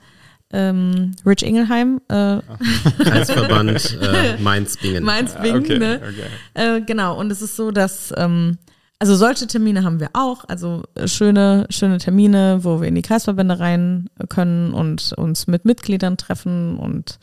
ähm, 0.52 1.12
Rich 1.24 1.42
Ingelheim. 1.42 2.00
Äh, 2.08 2.38
Kreisverband 3.02 3.98
äh, 4.00 4.36
Mainz-Bingen. 4.38 5.02
Mainz-Bingen, 5.02 5.62
okay, 5.62 5.78
ne? 5.78 6.00
okay. 6.02 6.76
Äh, 6.76 6.80
genau, 6.82 7.18
und 7.18 7.30
es 7.32 7.42
ist 7.42 7.56
so, 7.56 7.70
dass, 7.70 8.12
ähm, 8.16 8.58
also 8.98 9.16
solche 9.16 9.46
Termine 9.46 9.82
haben 9.82 9.98
wir 9.98 10.10
auch, 10.12 10.44
also 10.48 10.82
äh, 10.94 11.08
schöne, 11.08 11.66
schöne 11.70 11.98
Termine, 11.98 12.60
wo 12.62 12.80
wir 12.80 12.88
in 12.88 12.94
die 12.94 13.02
Kreisverbände 13.02 13.58
rein 13.58 14.10
können 14.28 14.74
und 14.74 15.14
uns 15.16 15.46
mit 15.46 15.64
Mitgliedern 15.64 16.16
treffen 16.18 16.76
und 16.78 17.18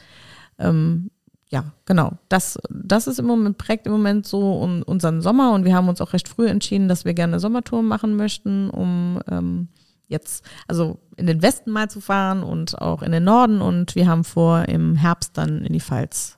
ähm, 0.57 1.11
ja, 1.49 1.73
genau. 1.85 2.13
Das, 2.29 2.59
das 2.69 3.07
ist 3.07 3.19
im 3.19 3.25
Moment, 3.25 3.57
prägt 3.57 3.87
im 3.87 3.91
Moment 3.91 4.27
so 4.27 4.53
unseren 4.85 5.21
Sommer 5.21 5.53
und 5.53 5.65
wir 5.65 5.73
haben 5.73 5.89
uns 5.89 5.99
auch 5.99 6.13
recht 6.13 6.27
früh 6.27 6.47
entschieden, 6.47 6.87
dass 6.87 7.05
wir 7.05 7.15
gerne 7.15 7.39
Sommertouren 7.39 7.87
machen 7.87 8.15
möchten, 8.15 8.69
um 8.69 9.19
ähm, 9.29 9.67
jetzt, 10.07 10.45
also 10.67 10.99
in 11.17 11.25
den 11.25 11.41
Westen 11.41 11.71
mal 11.71 11.89
zu 11.89 12.01
fahren 12.01 12.43
und 12.43 12.79
auch 12.79 13.01
in 13.01 13.11
den 13.11 13.23
Norden 13.23 13.61
und 13.61 13.95
wir 13.95 14.07
haben 14.07 14.23
vor, 14.23 14.69
im 14.69 14.95
Herbst 14.95 15.37
dann 15.37 15.65
in 15.65 15.73
die 15.73 15.79
Pfalz, 15.79 16.37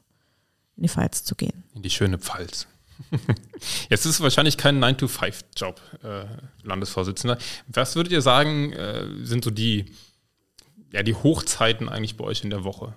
in 0.78 0.84
die 0.84 0.90
Pfalz 0.90 1.26
zu 1.26 1.36
gehen. 1.36 1.64
In 1.76 1.82
die 1.82 1.90
schöne 1.90 2.18
Pfalz. 2.18 2.68
Jetzt 3.90 4.06
ist 4.06 4.16
es 4.16 4.22
wahrscheinlich 4.22 4.58
kein 4.58 4.82
9-to-5-Job, 4.82 5.82
äh, 6.04 6.26
Landesvorsitzender. 6.64 7.38
Was 7.68 7.96
würdet 7.96 8.14
ihr 8.14 8.22
sagen, 8.22 8.72
äh, 8.72 9.08
sind 9.24 9.44
so 9.44 9.52
die, 9.52 9.92
ja, 10.94 11.04
die 11.04 11.16
Hochzeiten 11.16 11.90
eigentlich 11.90 12.16
bei 12.16 12.24
euch 12.24 12.44
in 12.44 12.50
der 12.50 12.64
Woche? 12.64 12.94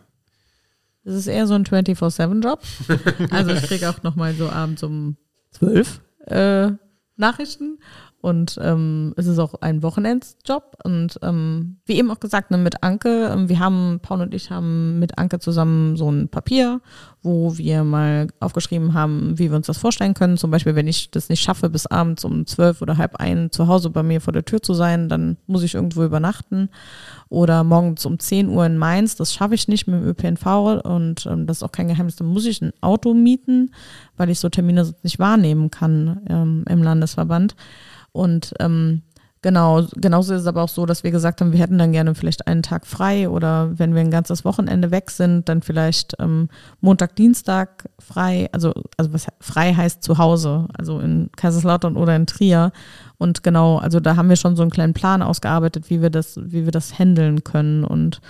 Das 1.04 1.14
ist 1.14 1.26
eher 1.26 1.46
so 1.46 1.54
ein 1.54 1.64
24-7-Job. 1.64 2.60
Also 3.30 3.50
ich 3.52 3.62
kriege 3.62 3.88
auch 3.90 4.02
nochmal 4.02 4.34
so 4.34 4.48
abends 4.48 4.82
um 4.82 5.16
zwölf 5.50 6.00
äh, 6.26 6.70
Nachrichten 7.16 7.78
und 8.24 8.58
ähm, 8.62 9.12
es 9.18 9.26
ist 9.26 9.38
auch 9.38 9.52
ein 9.60 9.82
Wochenendsjob. 9.82 10.78
Und 10.82 11.18
ähm, 11.20 11.76
wie 11.84 11.98
eben 11.98 12.10
auch 12.10 12.20
gesagt, 12.20 12.50
ne, 12.50 12.56
mit 12.56 12.82
Anke, 12.82 13.30
ähm, 13.30 13.50
wir 13.50 13.58
haben, 13.58 14.00
Paul 14.00 14.22
und 14.22 14.32
ich 14.32 14.50
haben 14.50 14.98
mit 14.98 15.18
Anke 15.18 15.40
zusammen 15.40 15.94
so 15.96 16.10
ein 16.10 16.30
Papier, 16.30 16.80
wo 17.20 17.58
wir 17.58 17.84
mal 17.84 18.28
aufgeschrieben 18.40 18.94
haben, 18.94 19.38
wie 19.38 19.50
wir 19.50 19.56
uns 19.56 19.66
das 19.66 19.76
vorstellen 19.76 20.14
können. 20.14 20.38
Zum 20.38 20.50
Beispiel, 20.50 20.74
wenn 20.74 20.88
ich 20.88 21.10
das 21.10 21.28
nicht 21.28 21.42
schaffe, 21.42 21.68
bis 21.68 21.84
abends 21.84 22.24
um 22.24 22.46
zwölf 22.46 22.80
oder 22.80 22.96
halb 22.96 23.16
ein 23.16 23.50
zu 23.50 23.68
Hause 23.68 23.90
bei 23.90 24.02
mir 24.02 24.22
vor 24.22 24.32
der 24.32 24.46
Tür 24.46 24.62
zu 24.62 24.72
sein, 24.72 25.10
dann 25.10 25.36
muss 25.46 25.62
ich 25.62 25.74
irgendwo 25.74 26.02
übernachten. 26.02 26.70
Oder 27.28 27.62
morgens 27.62 28.06
um 28.06 28.18
10 28.18 28.48
Uhr 28.48 28.64
in 28.64 28.78
Mainz, 28.78 29.16
das 29.16 29.34
schaffe 29.34 29.54
ich 29.54 29.68
nicht 29.68 29.86
mit 29.86 30.00
dem 30.00 30.08
ÖPNV 30.08 30.82
und 30.82 31.26
ähm, 31.26 31.46
das 31.46 31.58
ist 31.58 31.62
auch 31.62 31.72
kein 31.72 31.88
Geheimnis, 31.88 32.16
dann 32.16 32.28
muss 32.28 32.46
ich 32.46 32.62
ein 32.62 32.72
Auto 32.80 33.12
mieten, 33.12 33.72
weil 34.16 34.30
ich 34.30 34.40
so 34.40 34.48
Termine 34.48 34.94
nicht 35.02 35.18
wahrnehmen 35.18 35.70
kann 35.70 36.22
ähm, 36.30 36.64
im 36.70 36.82
Landesverband. 36.82 37.54
Und 38.14 38.54
ähm, 38.60 39.02
genau, 39.42 39.82
genauso 39.96 40.34
ist 40.34 40.42
es 40.42 40.46
aber 40.46 40.62
auch 40.62 40.68
so, 40.68 40.86
dass 40.86 41.02
wir 41.02 41.10
gesagt 41.10 41.40
haben, 41.40 41.50
wir 41.50 41.58
hätten 41.58 41.78
dann 41.78 41.90
gerne 41.90 42.14
vielleicht 42.14 42.46
einen 42.46 42.62
Tag 42.62 42.86
frei 42.86 43.28
oder 43.28 43.76
wenn 43.76 43.92
wir 43.92 44.02
ein 44.02 44.12
ganzes 44.12 44.44
Wochenende 44.44 44.92
weg 44.92 45.10
sind, 45.10 45.48
dann 45.48 45.62
vielleicht 45.62 46.14
ähm, 46.20 46.48
Montag, 46.80 47.16
Dienstag 47.16 47.88
frei, 47.98 48.48
also, 48.52 48.72
also 48.96 49.12
was 49.12 49.26
frei 49.40 49.74
heißt 49.74 50.04
zu 50.04 50.18
Hause, 50.18 50.68
also 50.78 51.00
in 51.00 51.28
Kaiserslautern 51.36 51.96
oder 51.96 52.14
in 52.14 52.26
Trier. 52.26 52.70
Und 53.18 53.42
genau, 53.42 53.78
also 53.78 53.98
da 53.98 54.14
haben 54.14 54.28
wir 54.28 54.36
schon 54.36 54.54
so 54.54 54.62
einen 54.62 54.70
kleinen 54.70 54.94
Plan 54.94 55.20
ausgearbeitet, 55.20 55.90
wie 55.90 56.00
wir 56.00 56.10
das, 56.10 56.38
wie 56.40 56.66
wir 56.66 56.72
das 56.72 56.96
handeln 57.00 57.42
können. 57.42 57.82
Und 57.82 58.20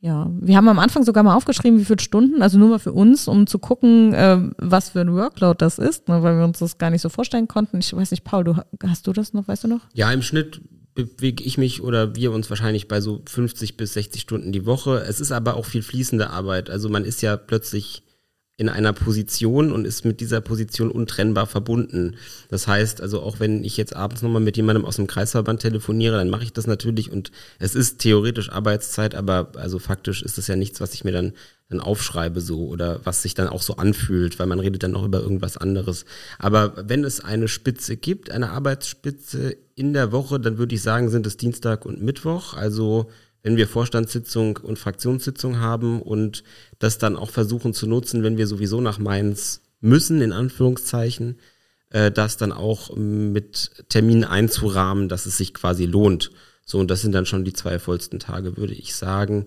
ja, 0.00 0.30
wir 0.30 0.56
haben 0.56 0.68
am 0.68 0.78
Anfang 0.78 1.04
sogar 1.04 1.24
mal 1.24 1.34
aufgeschrieben, 1.34 1.78
wie 1.80 1.84
viele 1.84 2.00
Stunden, 2.00 2.42
also 2.42 2.58
nur 2.58 2.68
mal 2.68 2.78
für 2.78 2.92
uns, 2.92 3.28
um 3.28 3.46
zu 3.46 3.58
gucken, 3.58 4.12
äh, 4.12 4.38
was 4.58 4.90
für 4.90 5.00
ein 5.00 5.12
Workload 5.14 5.56
das 5.58 5.78
ist, 5.78 6.08
ne, 6.08 6.22
weil 6.22 6.36
wir 6.36 6.44
uns 6.44 6.58
das 6.58 6.78
gar 6.78 6.90
nicht 6.90 7.02
so 7.02 7.08
vorstellen 7.08 7.48
konnten. 7.48 7.78
Ich 7.78 7.94
weiß 7.94 8.10
nicht, 8.10 8.24
Paul, 8.24 8.44
du, 8.44 8.56
hast 8.86 9.06
du 9.06 9.12
das 9.12 9.32
noch, 9.32 9.48
weißt 9.48 9.64
du 9.64 9.68
noch? 9.68 9.80
Ja, 9.94 10.12
im 10.12 10.22
Schnitt 10.22 10.60
bewege 10.94 11.44
ich 11.44 11.58
mich 11.58 11.82
oder 11.82 12.14
wir 12.14 12.32
uns 12.32 12.48
wahrscheinlich 12.50 12.88
bei 12.88 13.00
so 13.00 13.22
50 13.26 13.76
bis 13.76 13.94
60 13.94 14.22
Stunden 14.22 14.52
die 14.52 14.66
Woche. 14.66 15.04
Es 15.06 15.20
ist 15.20 15.32
aber 15.32 15.54
auch 15.54 15.66
viel 15.66 15.82
fließende 15.82 16.30
Arbeit. 16.30 16.70
Also 16.70 16.88
man 16.88 17.04
ist 17.04 17.20
ja 17.22 17.36
plötzlich 17.36 18.02
in 18.58 18.70
einer 18.70 18.94
Position 18.94 19.70
und 19.70 19.84
ist 19.84 20.06
mit 20.06 20.20
dieser 20.20 20.40
Position 20.40 20.90
untrennbar 20.90 21.46
verbunden. 21.46 22.16
Das 22.48 22.66
heißt, 22.66 23.02
also 23.02 23.20
auch 23.20 23.38
wenn 23.38 23.62
ich 23.64 23.76
jetzt 23.76 23.94
abends 23.94 24.22
nochmal 24.22 24.40
mit 24.40 24.56
jemandem 24.56 24.86
aus 24.86 24.96
dem 24.96 25.06
Kreisverband 25.06 25.60
telefoniere, 25.60 26.16
dann 26.16 26.30
mache 26.30 26.44
ich 26.44 26.54
das 26.54 26.66
natürlich 26.66 27.12
und 27.12 27.32
es 27.58 27.74
ist 27.74 27.98
theoretisch 27.98 28.50
Arbeitszeit, 28.50 29.14
aber 29.14 29.52
also 29.56 29.78
faktisch 29.78 30.22
ist 30.22 30.38
es 30.38 30.46
ja 30.46 30.56
nichts, 30.56 30.80
was 30.80 30.94
ich 30.94 31.04
mir 31.04 31.12
dann, 31.12 31.34
dann 31.68 31.80
aufschreibe 31.80 32.40
so 32.40 32.66
oder 32.68 33.00
was 33.04 33.20
sich 33.20 33.34
dann 33.34 33.48
auch 33.48 33.60
so 33.60 33.76
anfühlt, 33.76 34.38
weil 34.38 34.46
man 34.46 34.60
redet 34.60 34.82
dann 34.82 34.92
noch 34.92 35.04
über 35.04 35.20
irgendwas 35.20 35.58
anderes. 35.58 36.06
Aber 36.38 36.88
wenn 36.88 37.04
es 37.04 37.20
eine 37.20 37.48
Spitze 37.48 37.98
gibt, 37.98 38.30
eine 38.30 38.50
Arbeitsspitze 38.52 39.54
in 39.74 39.92
der 39.92 40.12
Woche, 40.12 40.40
dann 40.40 40.56
würde 40.56 40.74
ich 40.74 40.80
sagen, 40.80 41.10
sind 41.10 41.26
es 41.26 41.36
Dienstag 41.36 41.84
und 41.84 42.02
Mittwoch, 42.02 42.54
also 42.54 43.10
wenn 43.46 43.56
wir 43.56 43.68
Vorstandssitzung 43.68 44.56
und 44.56 44.76
Fraktionssitzung 44.76 45.60
haben 45.60 46.02
und 46.02 46.42
das 46.80 46.98
dann 46.98 47.14
auch 47.14 47.30
versuchen 47.30 47.74
zu 47.74 47.86
nutzen, 47.86 48.24
wenn 48.24 48.38
wir 48.38 48.48
sowieso 48.48 48.80
nach 48.80 48.98
Mainz 48.98 49.62
müssen, 49.80 50.20
in 50.20 50.32
Anführungszeichen, 50.32 51.38
äh, 51.90 52.10
das 52.10 52.38
dann 52.38 52.50
auch 52.50 52.96
mit 52.96 53.84
Terminen 53.88 54.24
einzurahmen, 54.24 55.08
dass 55.08 55.26
es 55.26 55.36
sich 55.36 55.54
quasi 55.54 55.84
lohnt. 55.84 56.32
So, 56.64 56.80
und 56.80 56.90
das 56.90 57.02
sind 57.02 57.12
dann 57.12 57.24
schon 57.24 57.44
die 57.44 57.52
zwei 57.52 57.78
vollsten 57.78 58.18
Tage, 58.18 58.56
würde 58.56 58.74
ich 58.74 58.96
sagen. 58.96 59.46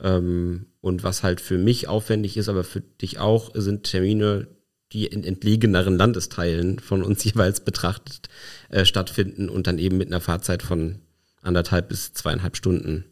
Ähm, 0.00 0.66
und 0.80 1.02
was 1.02 1.24
halt 1.24 1.40
für 1.40 1.58
mich 1.58 1.88
aufwendig 1.88 2.36
ist, 2.36 2.48
aber 2.48 2.62
für 2.62 2.80
dich 2.80 3.18
auch, 3.18 3.50
sind 3.54 3.82
Termine, 3.82 4.46
die 4.92 5.06
in 5.06 5.24
entlegeneren 5.24 5.96
Landesteilen 5.96 6.78
von 6.78 7.02
uns 7.02 7.24
jeweils 7.24 7.58
betrachtet 7.58 8.28
äh, 8.68 8.84
stattfinden 8.84 9.48
und 9.48 9.66
dann 9.66 9.80
eben 9.80 9.98
mit 9.98 10.06
einer 10.06 10.20
Fahrzeit 10.20 10.62
von 10.62 11.00
anderthalb 11.40 11.88
bis 11.88 12.12
zweieinhalb 12.12 12.56
Stunden 12.56 13.06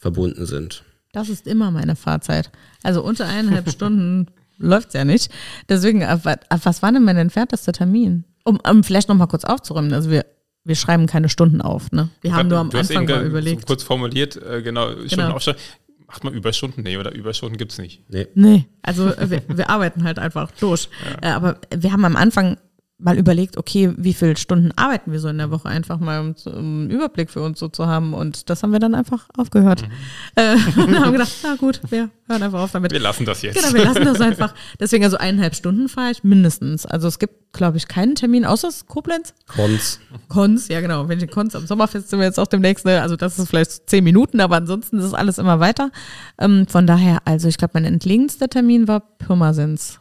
verbunden 0.00 0.46
sind. 0.46 0.82
Das 1.12 1.28
ist 1.28 1.46
immer 1.46 1.70
meine 1.70 1.94
Fahrzeit. 1.94 2.50
Also 2.82 3.02
unter 3.02 3.26
eineinhalb 3.26 3.70
Stunden 3.70 4.26
läuft's 4.58 4.94
ja 4.94 5.04
nicht. 5.04 5.30
Deswegen, 5.68 6.00
was 6.00 6.82
war 6.82 6.92
denn 6.92 7.04
mein 7.04 7.16
entferntester 7.16 7.72
Termin? 7.72 8.24
Um, 8.44 8.58
um 8.68 8.82
vielleicht 8.82 9.08
nochmal 9.08 9.28
kurz 9.28 9.44
aufzuräumen. 9.44 9.92
Also 9.92 10.10
wir, 10.10 10.24
wir 10.64 10.74
schreiben 10.74 11.06
keine 11.06 11.28
Stunden 11.28 11.60
auf, 11.60 11.92
ne? 11.92 12.08
Wir 12.22 12.34
haben 12.34 12.48
nur 12.48 12.58
am 12.58 12.70
Anfang 12.70 13.06
mal 13.06 13.26
überlegt. 13.26 13.62
So 13.62 13.66
kurz 13.66 13.82
formuliert, 13.82 14.36
äh, 14.36 14.62
genau, 14.62 14.90
Stunden 14.90 15.08
genau. 15.08 15.34
aufschreiben. 15.34 15.60
Macht 16.06 16.24
man 16.24 16.34
Überstunden? 16.34 16.82
Nee, 16.82 16.96
oder 16.96 17.12
Überstunden 17.14 17.56
gibt's 17.56 17.78
nicht. 17.78 18.02
Nee. 18.08 18.26
Nee, 18.34 18.66
also 18.82 19.14
äh, 19.14 19.30
wir, 19.30 19.42
wir 19.46 19.70
arbeiten 19.70 20.02
halt 20.02 20.18
einfach 20.18 20.50
durch. 20.58 20.88
Ja. 21.22 21.28
Äh, 21.28 21.34
aber 21.34 21.60
wir 21.74 21.92
haben 21.92 22.04
am 22.04 22.16
Anfang 22.16 22.56
mal 23.00 23.18
überlegt, 23.18 23.56
okay, 23.56 23.92
wie 23.96 24.14
viele 24.14 24.36
Stunden 24.36 24.72
arbeiten 24.76 25.12
wir 25.12 25.20
so 25.20 25.28
in 25.28 25.38
der 25.38 25.50
Woche, 25.50 25.68
einfach 25.68 25.98
mal 25.98 26.20
um, 26.20 26.34
um 26.46 26.52
einen 26.54 26.90
Überblick 26.90 27.30
für 27.30 27.42
uns 27.42 27.58
so 27.58 27.68
zu 27.68 27.86
haben. 27.86 28.14
Und 28.14 28.50
das 28.50 28.62
haben 28.62 28.72
wir 28.72 28.78
dann 28.78 28.94
einfach 28.94 29.28
aufgehört. 29.36 29.82
Mhm. 29.82 29.88
Äh, 30.36 30.52
und 30.82 31.00
haben 31.00 31.12
gedacht, 31.12 31.32
na 31.42 31.56
gut, 31.56 31.80
wir 31.90 32.10
hören 32.28 32.42
einfach 32.42 32.60
auf 32.60 32.72
damit. 32.72 32.92
Wir 32.92 33.00
lassen 33.00 33.24
das 33.24 33.42
jetzt. 33.42 33.60
Genau, 33.60 33.74
wir 33.74 33.84
lassen 33.84 34.04
das 34.04 34.20
einfach. 34.20 34.54
Deswegen 34.78 35.04
also 35.04 35.16
eineinhalb 35.16 35.54
Stunden 35.54 35.88
fahre 35.88 36.10
ich 36.10 36.22
mindestens. 36.24 36.86
Also 36.86 37.08
es 37.08 37.18
gibt, 37.18 37.52
glaube 37.52 37.78
ich, 37.78 37.88
keinen 37.88 38.14
Termin 38.14 38.44
außer 38.44 38.70
Koblenz. 38.86 39.34
Konz. 39.48 40.00
Konz, 40.28 40.68
ja 40.68 40.80
genau. 40.80 41.08
Wenn 41.08 41.18
ich 41.18 41.30
Konz 41.30 41.54
am 41.54 41.66
Sommerfest 41.66 42.10
sind 42.10 42.18
wir 42.18 42.26
jetzt 42.26 42.38
auch 42.38 42.46
demnächst, 42.46 42.84
ne? 42.84 43.00
also 43.02 43.16
das 43.16 43.38
ist 43.38 43.48
vielleicht 43.48 43.88
zehn 43.88 44.04
Minuten, 44.04 44.40
aber 44.40 44.56
ansonsten 44.56 44.98
ist 44.98 45.14
alles 45.14 45.38
immer 45.38 45.60
weiter. 45.60 45.90
Ähm, 46.38 46.66
von 46.68 46.86
daher, 46.86 47.18
also 47.24 47.48
ich 47.48 47.56
glaube, 47.56 47.72
mein 47.74 47.84
entlegenster 47.84 48.48
Termin 48.48 48.86
war 48.86 49.00
Pirmasens. 49.00 50.00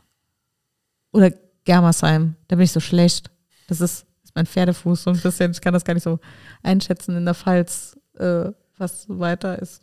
Oder 1.12 1.32
Germersheim. 1.66 2.36
Da 2.48 2.56
bin 2.56 2.66
ich 2.66 2.72
so 2.72 2.80
schlecht. 2.80 3.30
Das 3.68 3.82
ist, 3.82 4.06
ist 4.24 4.36
mein 4.36 4.46
Pferdefuß 4.46 5.04
so 5.04 5.12
ein 5.12 5.20
bisschen. 5.20 5.52
Ich 5.52 5.62
kann 5.62 5.74
das 5.74 5.86
gar 5.86 5.94
nicht 5.94 6.04
so 6.04 6.20
einschätzen 6.64 7.16
in 7.16 7.26
der 7.26 7.36
Pfalz, 7.36 7.98
äh, 8.18 8.52
was 8.78 9.06
weiter 9.08 9.60
ist. 9.60 9.82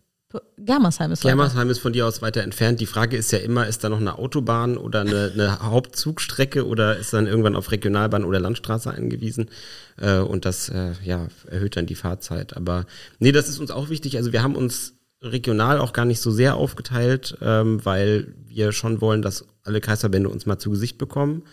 Germersheim 0.59 1.13
ist 1.13 1.23
Germersheim 1.23 1.71
ist 1.71 1.79
von 1.79 1.93
dir 1.93 2.07
aus 2.07 2.21
weiter 2.21 2.43
entfernt. 2.43 2.81
Die 2.81 2.87
Frage 2.87 3.17
ist 3.17 3.31
ja 3.31 3.39
immer, 3.39 3.67
ist 3.67 3.85
da 3.85 3.89
noch 3.89 4.01
eine 4.01 4.19
Autobahn 4.19 4.77
oder 4.77 5.01
eine, 5.01 5.31
eine 5.33 5.61
Hauptzugstrecke 5.61 6.67
oder 6.67 6.97
ist 6.97 7.13
dann 7.13 7.27
irgendwann 7.27 7.57
auf 7.57 7.71
Regionalbahn 7.71 8.25
oder 8.25 8.41
Landstraße 8.41 8.91
angewiesen? 8.91 9.51
Äh, 9.99 10.19
und 10.19 10.45
das 10.45 10.69
äh, 10.69 10.93
ja, 11.05 11.29
erhöht 11.49 11.77
dann 11.77 11.87
die 11.87 11.95
Fahrzeit. 11.95 12.57
Aber 12.57 12.87
nee, 13.19 13.33
das 13.33 13.49
ist 13.49 13.61
uns 13.61 13.71
auch 13.71 13.89
wichtig. 13.89 14.17
Also 14.17 14.33
wir 14.33 14.43
haben 14.43 14.57
uns 14.57 14.95
regional 15.23 15.79
auch 15.79 15.93
gar 15.93 16.05
nicht 16.05 16.21
so 16.21 16.31
sehr 16.31 16.57
aufgeteilt, 16.57 17.39
ähm, 17.41 17.85
weil 17.85 18.35
wir 18.45 18.73
schon 18.73 19.01
wollen, 19.01 19.23
dass 19.23 19.47
alle 19.63 19.81
Kreisverbände 19.81 20.29
uns 20.29 20.47
mal 20.47 20.59
zu 20.59 20.71
Gesicht 20.71 20.99
bekommen. 20.99 21.45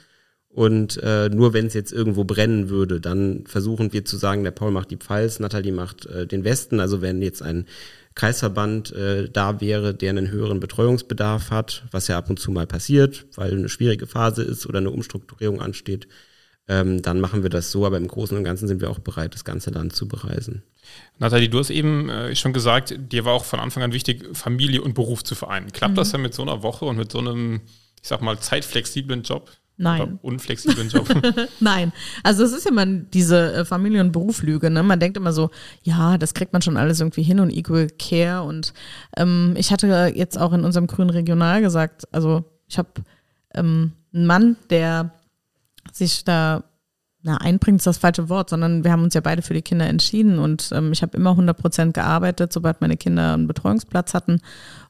Und 0.53 1.01
äh, 1.01 1.29
nur 1.29 1.53
wenn 1.53 1.65
es 1.65 1.73
jetzt 1.73 1.91
irgendwo 1.91 2.25
brennen 2.25 2.69
würde, 2.69 3.01
dann 3.01 3.43
versuchen 3.47 3.91
wir 3.91 4.05
zu 4.05 4.17
sagen, 4.17 4.43
der 4.43 4.51
Paul 4.51 4.69
macht 4.69 4.91
die 4.91 4.97
Pfalz, 4.97 5.39
Nathalie 5.39 5.71
macht 5.71 6.05
äh, 6.05 6.27
den 6.27 6.43
Westen. 6.43 6.79
Also 6.79 7.01
wenn 7.01 7.23
jetzt 7.23 7.41
ein 7.41 7.65
Kreisverband 8.13 8.91
äh, 8.91 9.29
da 9.29 9.61
wäre, 9.61 9.95
der 9.95 10.11
einen 10.11 10.29
höheren 10.29 10.59
Betreuungsbedarf 10.59 11.49
hat, 11.49 11.85
was 11.89 12.07
ja 12.07 12.19
ab 12.19 12.29
und 12.29 12.39
zu 12.39 12.51
mal 12.51 12.67
passiert, 12.67 13.25
weil 13.35 13.51
eine 13.51 13.67
schwierige 13.67 14.05
Phase 14.05 14.43
ist 14.43 14.67
oder 14.67 14.77
eine 14.77 14.91
Umstrukturierung 14.91 15.59
ansteht, 15.59 16.07
ähm, 16.67 17.01
dann 17.01 17.19
machen 17.19 17.41
wir 17.41 17.49
das 17.49 17.71
so. 17.71 17.87
Aber 17.87 17.97
im 17.97 18.07
Großen 18.07 18.37
und 18.37 18.43
Ganzen 18.43 18.67
sind 18.67 18.79
wir 18.79 18.91
auch 18.91 18.99
bereit, 18.99 19.33
das 19.33 19.45
ganze 19.45 19.71
Land 19.71 19.95
zu 19.95 20.07
bereisen. 20.07 20.61
Nathalie, 21.17 21.49
du 21.49 21.57
hast 21.57 21.71
eben 21.71 22.09
äh, 22.09 22.35
schon 22.35 22.53
gesagt, 22.53 22.93
dir 23.11 23.25
war 23.25 23.33
auch 23.33 23.45
von 23.45 23.59
Anfang 23.59 23.81
an 23.81 23.91
wichtig, 23.91 24.23
Familie 24.33 24.83
und 24.83 24.93
Beruf 24.93 25.23
zu 25.23 25.33
vereinen. 25.33 25.71
Klappt 25.71 25.93
mhm. 25.93 25.97
das 25.97 26.11
denn 26.11 26.21
mit 26.21 26.35
so 26.35 26.43
einer 26.43 26.61
Woche 26.61 26.85
und 26.85 26.97
mit 26.97 27.11
so 27.11 27.17
einem, 27.17 27.61
ich 28.03 28.07
sag 28.07 28.21
mal, 28.21 28.37
zeitflexiblen 28.39 29.23
Job? 29.23 29.49
Nein. 29.77 30.19
Unflexiblen 30.21 30.89
Job. 30.89 31.07
Nein. 31.59 31.91
Also 32.21 32.43
es 32.43 32.53
ist 32.53 32.65
ja 32.65 32.71
immer 32.71 32.85
diese 32.85 33.53
äh, 33.53 33.65
Familie- 33.65 34.01
und 34.01 34.11
Berufslüge. 34.11 34.69
Ne? 34.69 34.83
Man 34.83 34.99
denkt 34.99 35.17
immer 35.17 35.33
so, 35.33 35.49
ja, 35.81 36.17
das 36.17 36.33
kriegt 36.33 36.53
man 36.53 36.61
schon 36.61 36.77
alles 36.77 36.99
irgendwie 36.99 37.23
hin 37.23 37.39
und 37.39 37.49
Equal 37.49 37.87
Care. 37.97 38.43
Und 38.43 38.73
ähm, 39.17 39.55
ich 39.57 39.71
hatte 39.71 40.11
jetzt 40.15 40.39
auch 40.39 40.53
in 40.53 40.63
unserem 40.63 40.87
grünen 40.87 41.09
Regional 41.09 41.61
gesagt, 41.61 42.03
also 42.11 42.43
ich 42.67 42.77
habe 42.77 42.89
ähm, 43.55 43.93
einen 44.13 44.27
Mann, 44.27 44.55
der 44.69 45.11
sich 45.91 46.23
da 46.23 46.63
na, 47.25 47.37
einbringt 47.37 47.79
ist 47.79 47.87
das 47.87 47.97
falsche 47.97 48.27
Wort, 48.27 48.49
sondern 48.49 48.83
wir 48.83 48.91
haben 48.91 49.03
uns 49.03 49.13
ja 49.13 49.21
beide 49.21 49.41
für 49.41 49.53
die 49.53 49.61
Kinder 49.61 49.87
entschieden 49.87 50.39
und 50.39 50.71
ähm, 50.73 50.91
ich 50.91 51.01
habe 51.01 51.15
immer 51.15 51.31
100 51.31 51.57
Prozent 51.57 51.93
gearbeitet, 51.93 52.51
sobald 52.51 52.81
meine 52.81 52.97
Kinder 52.97 53.33
einen 53.33 53.47
Betreuungsplatz 53.47 54.13
hatten. 54.13 54.41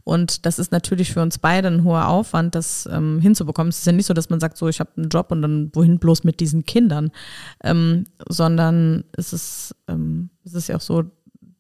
Und 0.03 0.47
das 0.47 0.57
ist 0.57 0.71
natürlich 0.71 1.13
für 1.13 1.21
uns 1.21 1.37
beide 1.37 1.67
ein 1.67 1.83
hoher 1.83 2.07
Aufwand, 2.07 2.55
das 2.55 2.89
ähm, 2.91 3.19
hinzubekommen. 3.21 3.69
Es 3.69 3.79
ist 3.79 3.85
ja 3.85 3.91
nicht 3.91 4.07
so, 4.07 4.15
dass 4.15 4.31
man 4.31 4.39
sagt, 4.39 4.57
so, 4.57 4.67
ich 4.67 4.79
habe 4.79 4.89
einen 4.97 5.09
Job 5.09 5.31
und 5.31 5.43
dann 5.43 5.69
wohin 5.73 5.99
bloß 5.99 6.23
mit 6.23 6.39
diesen 6.39 6.65
Kindern, 6.65 7.11
ähm, 7.63 8.05
sondern 8.27 9.03
es 9.15 9.31
ist, 9.31 9.75
ähm, 9.87 10.31
es 10.43 10.55
ist 10.55 10.69
ja 10.69 10.77
auch 10.77 10.81
so, 10.81 11.03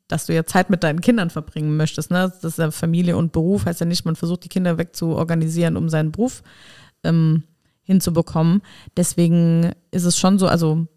dass 0.07 0.25
du 0.25 0.33
ja 0.33 0.43
Zeit 0.43 0.71
mit 0.71 0.83
deinen 0.83 1.01
Kindern 1.01 1.29
verbringen 1.29 1.77
möchtest. 1.77 2.09
Ne? 2.09 2.33
Das 2.41 2.43
ist 2.43 2.57
ja 2.57 2.71
Familie 2.71 3.15
und 3.15 3.31
Beruf, 3.31 3.67
heißt 3.67 3.79
ja 3.79 3.85
nicht, 3.85 4.05
man 4.05 4.15
versucht 4.15 4.43
die 4.43 4.49
Kinder 4.49 4.79
wegzuorganisieren, 4.79 5.77
um 5.77 5.87
seinen 5.87 6.11
Beruf 6.11 6.41
ähm, 7.03 7.43
hinzubekommen. 7.83 8.61
Deswegen 8.97 9.71
ist 9.91 10.05
es 10.05 10.17
schon 10.17 10.39
so, 10.39 10.47
also 10.47 10.87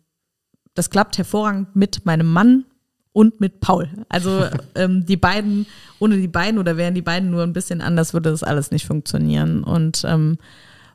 das 0.75 0.91
klappt 0.91 1.19
hervorragend 1.19 1.75
mit 1.75 2.05
meinem 2.07 2.33
Mann 2.33 2.65
und 3.13 3.41
mit 3.41 3.61
Paul. 3.61 3.89
Also 4.09 4.45
ähm, 4.75 5.07
die 5.07 5.17
beiden, 5.17 5.67
ohne 5.99 6.19
die 6.19 6.29
beiden 6.29 6.59
oder 6.59 6.77
wären 6.77 6.95
die 6.95 7.03
beiden 7.03 7.31
nur 7.31 7.43
ein 7.43 7.53
bisschen 7.53 7.81
anders, 7.81 8.13
würde 8.13 8.31
das 8.31 8.43
alles 8.43 8.71
nicht 8.71 8.87
funktionieren. 8.87 9.65
Und 9.65 10.05
ähm, 10.07 10.39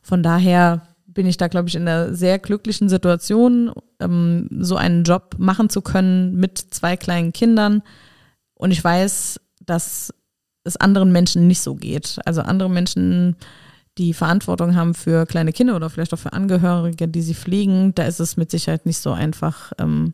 von 0.01 0.23
daher 0.23 0.87
bin 1.07 1.25
ich 1.25 1.37
da, 1.37 1.47
glaube 1.47 1.67
ich, 1.67 1.75
in 1.75 1.87
einer 1.87 2.13
sehr 2.13 2.39
glücklichen 2.39 2.89
Situation, 2.89 3.71
ähm, 3.99 4.47
so 4.59 4.75
einen 4.75 5.03
Job 5.03 5.35
machen 5.37 5.69
zu 5.69 5.81
können 5.81 6.35
mit 6.35 6.57
zwei 6.57 6.95
kleinen 6.95 7.33
Kindern. 7.33 7.81
Und 8.53 8.71
ich 8.71 8.83
weiß, 8.83 9.39
dass 9.65 10.13
es 10.63 10.77
anderen 10.77 11.11
Menschen 11.11 11.47
nicht 11.47 11.61
so 11.61 11.75
geht. 11.75 12.19
Also 12.25 12.41
andere 12.41 12.69
Menschen, 12.69 13.35
die 13.97 14.13
Verantwortung 14.13 14.75
haben 14.75 14.93
für 14.93 15.25
kleine 15.25 15.51
Kinder 15.51 15.75
oder 15.75 15.89
vielleicht 15.89 16.13
auch 16.13 16.19
für 16.19 16.33
Angehörige, 16.33 17.07
die 17.07 17.21
sie 17.21 17.35
pflegen, 17.35 17.93
da 17.95 18.03
ist 18.03 18.19
es 18.19 18.37
mit 18.37 18.51
Sicherheit 18.51 18.85
nicht 18.85 18.99
so 18.99 19.11
einfach, 19.11 19.73
ähm, 19.79 20.13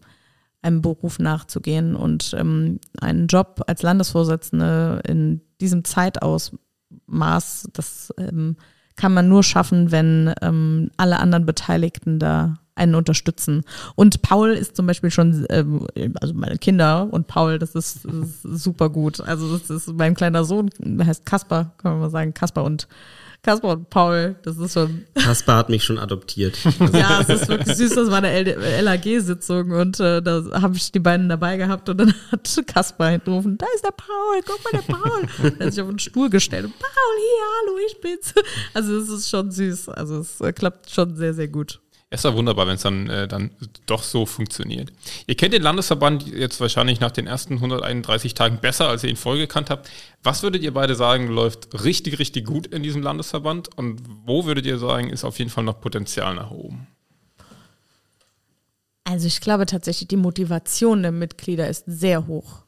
einem 0.62 0.82
Beruf 0.82 1.20
nachzugehen 1.20 1.96
und 1.96 2.36
ähm, 2.38 2.80
einen 3.00 3.28
Job 3.28 3.64
als 3.68 3.84
Landesvorsitzende 3.84 5.02
in 5.08 5.42
diesem 5.62 5.84
Zeitausmaß, 5.84 7.70
das 7.74 8.14
ähm, 8.18 8.58
kann 8.96 9.14
man 9.14 9.30
nur 9.30 9.44
schaffen, 9.44 9.92
wenn 9.92 10.34
ähm, 10.42 10.90
alle 10.98 11.20
anderen 11.20 11.46
Beteiligten 11.46 12.18
da 12.18 12.56
einen 12.76 12.96
unterstützen. 12.96 13.64
Und 13.96 14.22
Paul 14.22 14.50
ist 14.52 14.76
zum 14.76 14.88
Beispiel 14.88 15.12
schon, 15.12 15.46
ähm, 15.50 15.88
also 16.20 16.34
meine 16.34 16.58
Kinder 16.58 17.08
und 17.12 17.28
Paul, 17.28 17.60
das 17.60 17.76
ist, 17.76 18.06
das 18.06 18.14
ist 18.14 18.64
super 18.64 18.90
gut. 18.90 19.22
Also 19.22 19.58
das 19.58 19.70
ist 19.70 19.94
mein 19.94 20.16
kleiner 20.16 20.44
Sohn, 20.44 20.70
heißt 21.00 21.26
Kasper, 21.26 21.74
kann 21.78 21.94
man 21.94 22.02
mal 22.02 22.10
sagen, 22.10 22.34
Kasper 22.34 22.64
und 22.64 22.88
Kaspar 23.44 23.78
und 23.78 23.90
Paul, 23.90 24.36
das 24.44 24.58
ist 24.58 24.74
schon. 24.74 25.06
Kaspar 25.16 25.58
hat 25.58 25.70
mich 25.70 25.84
schon 25.84 25.98
adoptiert. 25.98 26.58
ja, 26.94 27.22
es 27.22 27.30
ist 27.30 27.48
wirklich 27.48 27.78
süß. 27.78 27.96
Das 27.96 28.12
war 28.12 28.18
eine 28.18 28.82
LAG-Sitzung 28.82 29.72
und 29.72 30.00
äh, 30.00 30.22
da 30.22 30.44
habe 30.62 30.76
ich 30.76 30.92
die 30.92 31.00
beiden 31.00 31.30
dabei 31.30 31.56
gehabt 31.56 31.88
und 31.88 31.98
dann 31.98 32.14
hat 32.32 32.64
Kaspar 32.68 33.12
hingerufen: 33.12 33.58
Da 33.58 33.66
ist 33.74 33.86
der 33.86 33.92
Paul, 33.92 34.42
guck 34.46 34.64
mal, 34.64 34.82
der 34.82 34.94
Paul. 34.94 35.54
er 35.60 35.66
hat 35.66 35.74
sich 35.74 35.82
auf 35.82 35.90
den 35.90 36.00
Stuhl 36.00 36.30
gestellt 36.30 36.66
und 36.66 36.78
Paul, 36.78 36.90
hier, 37.18 37.46
hallo, 37.62 37.78
ich 37.88 38.02
bin's. 38.02 38.34
Also, 38.74 38.98
es 38.98 39.10
ist 39.10 39.30
schon 39.30 39.50
süß. 39.52 39.90
Also, 39.90 40.20
es 40.20 40.42
äh, 40.42 40.52
klappt 40.52 40.90
schon 40.90 41.16
sehr, 41.16 41.34
sehr 41.34 41.48
gut. 41.48 41.80
Es 42.10 42.24
ja 42.24 42.34
wunderbar, 42.34 42.68
wenn 42.68 42.76
es 42.76 42.84
dann, 42.84 43.10
äh, 43.10 43.28
dann 43.28 43.52
doch 43.86 44.02
so 44.02 44.26
funktioniert. 44.26 44.94
Ihr 45.26 45.36
kennt 45.36 45.54
den 45.54 45.62
Landesverband 45.62 46.26
jetzt 46.26 46.62
wahrscheinlich 46.62 47.02
nach 47.02 47.12
den 47.12 47.28
ersten 47.28 47.56
131 47.56 48.34
Tagen 48.34 48.60
besser, 48.62 48.88
als 48.88 49.04
ihr 49.04 49.10
ihn 49.10 49.18
vorher 49.18 49.46
gekannt 49.46 49.70
habt. 49.70 49.90
Was 50.24 50.42
würdet 50.42 50.64
ihr 50.64 50.74
beide 50.74 50.96
sagen, 50.96 51.28
läuft 51.28 51.84
richtig, 51.84 52.18
richtig 52.18 52.46
gut 52.46 52.68
in 52.68 52.82
diesem 52.82 53.02
Landesverband? 53.02 53.78
Und 53.78 54.02
wo 54.26 54.46
würdet 54.46 54.66
ihr 54.66 54.78
sagen, 54.78 55.10
ist 55.10 55.26
auf 55.26 55.38
jeden 55.38 55.52
Fall 55.52 55.66
noch 55.66 55.82
Potenzial 55.82 56.34
nach 56.36 56.52
oben? 56.52 56.88
Also 59.04 59.28
ich 59.28 59.42
glaube 59.42 59.66
tatsächlich, 59.66 60.08
die 60.08 60.18
Motivation 60.18 61.02
der 61.02 61.12
Mitglieder 61.12 61.68
ist 61.68 61.84
sehr 61.88 62.28
hoch. 62.28 62.64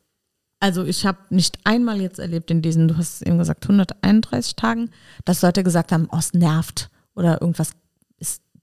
Also 0.59 0.83
ich 0.83 1.05
habe 1.05 1.19
nicht 1.29 1.59
einmal 1.63 2.01
jetzt 2.01 2.19
erlebt 2.19 2.51
in 2.51 2.61
diesen, 2.61 2.89
du 2.89 2.97
hast 2.97 3.21
eben 3.21 3.37
gesagt, 3.37 3.63
131 3.63 4.57
Tagen, 4.57 4.89
dass 5.23 5.41
Leute 5.41 5.63
gesagt 5.63 5.93
haben, 5.93 6.09
oh, 6.11 6.17
es 6.17 6.33
nervt 6.33 6.89
oder 7.15 7.41
irgendwas 7.41 7.71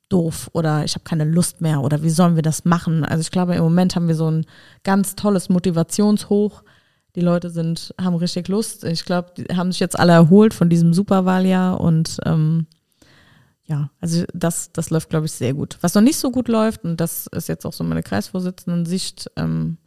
doof 0.09 0.49
oder 0.53 0.85
ich 0.85 0.95
habe 0.95 1.05
keine 1.05 1.25
Lust 1.25 1.61
mehr 1.61 1.81
oder 1.83 2.03
wie 2.03 2.11
sollen 2.11 2.37
wir 2.37 2.43
das 2.43 2.65
machen? 2.65 3.05
Also 3.05 3.21
ich 3.21 3.31
glaube, 3.31 3.55
im 3.55 3.63
Moment 3.63 3.97
haben 3.97 4.09
wir 4.09 4.15
so 4.15 4.31
ein 4.31 4.47
ganz 4.85 5.17
tolles 5.17 5.49
Motivationshoch. 5.49 6.63
Die 7.17 7.21
Leute 7.21 7.51
sind, 7.51 7.95
haben 8.01 8.15
richtig 8.17 8.49
Lust. 8.49 8.85
Ich 8.85 9.05
glaube, 9.05 9.33
die 9.37 9.57
haben 9.57 9.73
sich 9.73 9.81
jetzt 9.81 9.99
alle 9.99 10.13
erholt 10.13 10.55
von 10.55 10.69
diesem 10.69 10.93
Superwahljahr 10.93 11.81
und 11.81 12.19
ähm, 12.25 12.67
ja, 13.65 13.91
also 14.01 14.25
das, 14.33 14.71
das 14.73 14.91
läuft, 14.91 15.11
glaube 15.11 15.27
ich, 15.27 15.33
sehr 15.33 15.55
gut. 15.55 15.77
Was 15.81 15.95
noch 15.95 16.03
nicht 16.03 16.19
so 16.19 16.31
gut 16.31 16.47
läuft, 16.47 16.85
und 16.85 17.01
das 17.01 17.27
ist 17.29 17.49
jetzt 17.49 17.67
auch 17.67 17.73
so 17.73 17.83
meine 17.83 18.03
Kreisvorsitzenden-Sicht, 18.03 19.31
ähm, 19.37 19.79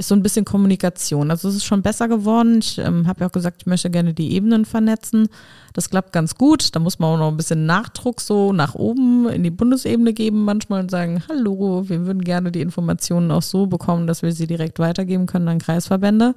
ist 0.00 0.08
so 0.08 0.14
ein 0.14 0.22
bisschen 0.22 0.44
Kommunikation. 0.44 1.30
Also 1.30 1.48
es 1.48 1.54
ist 1.54 1.64
schon 1.64 1.82
besser 1.82 2.08
geworden. 2.08 2.58
Ich 2.58 2.78
ähm, 2.78 3.06
habe 3.06 3.20
ja 3.20 3.28
auch 3.28 3.32
gesagt, 3.32 3.62
ich 3.62 3.66
möchte 3.66 3.90
gerne 3.90 4.14
die 4.14 4.32
Ebenen 4.32 4.64
vernetzen. 4.64 5.28
Das 5.74 5.90
klappt 5.90 6.12
ganz 6.12 6.34
gut. 6.34 6.74
Da 6.74 6.80
muss 6.80 6.98
man 6.98 7.10
auch 7.10 7.18
noch 7.18 7.28
ein 7.28 7.36
bisschen 7.36 7.66
Nachdruck 7.66 8.20
so 8.20 8.52
nach 8.52 8.74
oben 8.74 9.28
in 9.28 9.42
die 9.42 9.50
Bundesebene 9.50 10.12
geben 10.12 10.44
manchmal 10.44 10.80
und 10.80 10.90
sagen, 10.90 11.22
hallo, 11.28 11.88
wir 11.88 12.06
würden 12.06 12.24
gerne 12.24 12.50
die 12.50 12.62
Informationen 12.62 13.30
auch 13.30 13.42
so 13.42 13.66
bekommen, 13.66 14.06
dass 14.06 14.22
wir 14.22 14.32
sie 14.32 14.46
direkt 14.46 14.78
weitergeben 14.78 15.26
können 15.26 15.48
an 15.48 15.58
Kreisverbände. 15.58 16.34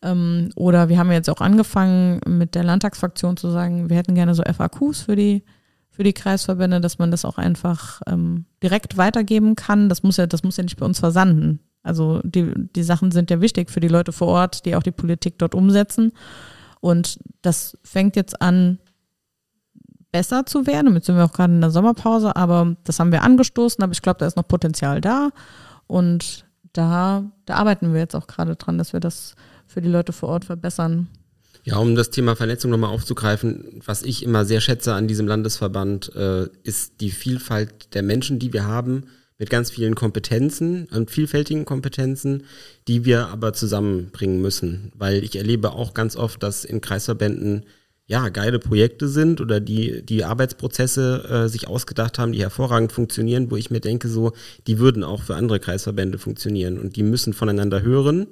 Ähm, 0.00 0.50
oder 0.54 0.88
wir 0.88 0.98
haben 0.98 1.10
jetzt 1.10 1.28
auch 1.28 1.40
angefangen 1.40 2.20
mit 2.26 2.54
der 2.54 2.64
Landtagsfraktion 2.64 3.36
zu 3.36 3.50
sagen, 3.50 3.90
wir 3.90 3.96
hätten 3.96 4.14
gerne 4.14 4.34
so 4.34 4.44
FAQs 4.44 5.02
für 5.02 5.16
die 5.16 5.42
für 5.90 6.04
die 6.04 6.14
Kreisverbände, 6.14 6.80
dass 6.80 6.98
man 6.98 7.10
das 7.10 7.26
auch 7.26 7.36
einfach 7.36 8.00
ähm, 8.06 8.46
direkt 8.62 8.96
weitergeben 8.96 9.56
kann. 9.56 9.90
Das 9.90 10.02
muss 10.02 10.16
ja, 10.16 10.26
das 10.26 10.42
muss 10.42 10.56
ja 10.56 10.62
nicht 10.62 10.78
bei 10.78 10.86
uns 10.86 11.00
versanden. 11.00 11.60
Also 11.82 12.20
die, 12.24 12.52
die 12.76 12.82
Sachen 12.82 13.10
sind 13.10 13.30
ja 13.30 13.40
wichtig 13.40 13.70
für 13.70 13.80
die 13.80 13.88
Leute 13.88 14.12
vor 14.12 14.28
Ort, 14.28 14.64
die 14.64 14.76
auch 14.76 14.82
die 14.82 14.92
Politik 14.92 15.38
dort 15.38 15.54
umsetzen. 15.54 16.12
Und 16.80 17.18
das 17.42 17.76
fängt 17.82 18.16
jetzt 18.16 18.40
an, 18.40 18.78
besser 20.12 20.46
zu 20.46 20.66
werden. 20.66 20.94
Jetzt 20.94 21.06
sind 21.06 21.16
wir 21.16 21.24
auch 21.24 21.32
gerade 21.32 21.54
in 21.54 21.60
der 21.60 21.70
Sommerpause, 21.70 22.36
aber 22.36 22.76
das 22.84 23.00
haben 23.00 23.12
wir 23.12 23.22
angestoßen, 23.22 23.82
aber 23.82 23.92
ich 23.92 24.02
glaube, 24.02 24.18
da 24.18 24.26
ist 24.26 24.36
noch 24.36 24.46
Potenzial 24.46 25.00
da. 25.00 25.30
Und 25.86 26.44
da, 26.72 27.24
da 27.46 27.54
arbeiten 27.54 27.92
wir 27.92 28.00
jetzt 28.00 28.14
auch 28.14 28.26
gerade 28.26 28.54
dran, 28.56 28.78
dass 28.78 28.92
wir 28.92 29.00
das 29.00 29.34
für 29.66 29.80
die 29.80 29.88
Leute 29.88 30.12
vor 30.12 30.28
Ort 30.28 30.44
verbessern. 30.44 31.08
Ja, 31.64 31.76
um 31.76 31.94
das 31.94 32.10
Thema 32.10 32.36
Vernetzung 32.36 32.70
nochmal 32.70 32.90
aufzugreifen, 32.90 33.80
was 33.86 34.02
ich 34.02 34.24
immer 34.24 34.44
sehr 34.44 34.60
schätze 34.60 34.94
an 34.94 35.06
diesem 35.06 35.26
Landesverband, 35.26 36.14
äh, 36.14 36.48
ist 36.62 37.00
die 37.00 37.10
Vielfalt 37.10 37.94
der 37.94 38.02
Menschen, 38.02 38.38
die 38.38 38.52
wir 38.52 38.66
haben 38.66 39.06
mit 39.42 39.50
ganz 39.50 39.72
vielen 39.72 39.96
Kompetenzen 39.96 40.86
und 40.92 41.10
vielfältigen 41.10 41.64
Kompetenzen, 41.64 42.44
die 42.86 43.04
wir 43.04 43.26
aber 43.26 43.52
zusammenbringen 43.52 44.40
müssen. 44.40 44.92
Weil 44.94 45.24
ich 45.24 45.34
erlebe 45.34 45.72
auch 45.72 45.94
ganz 45.94 46.14
oft, 46.14 46.44
dass 46.44 46.64
in 46.64 46.80
Kreisverbänden 46.80 47.66
ja 48.06 48.28
geile 48.28 48.60
Projekte 48.60 49.08
sind 49.08 49.40
oder 49.40 49.58
die 49.58 50.06
die 50.06 50.22
Arbeitsprozesse 50.22 51.24
äh, 51.28 51.48
sich 51.48 51.66
ausgedacht 51.66 52.20
haben, 52.20 52.30
die 52.30 52.40
hervorragend 52.40 52.92
funktionieren, 52.92 53.50
wo 53.50 53.56
ich 53.56 53.68
mir 53.68 53.80
denke, 53.80 54.06
so 54.06 54.30
die 54.68 54.78
würden 54.78 55.02
auch 55.02 55.24
für 55.24 55.34
andere 55.34 55.58
Kreisverbände 55.58 56.18
funktionieren 56.18 56.78
und 56.78 56.94
die 56.94 57.02
müssen 57.02 57.32
voneinander 57.32 57.82
hören. 57.82 58.28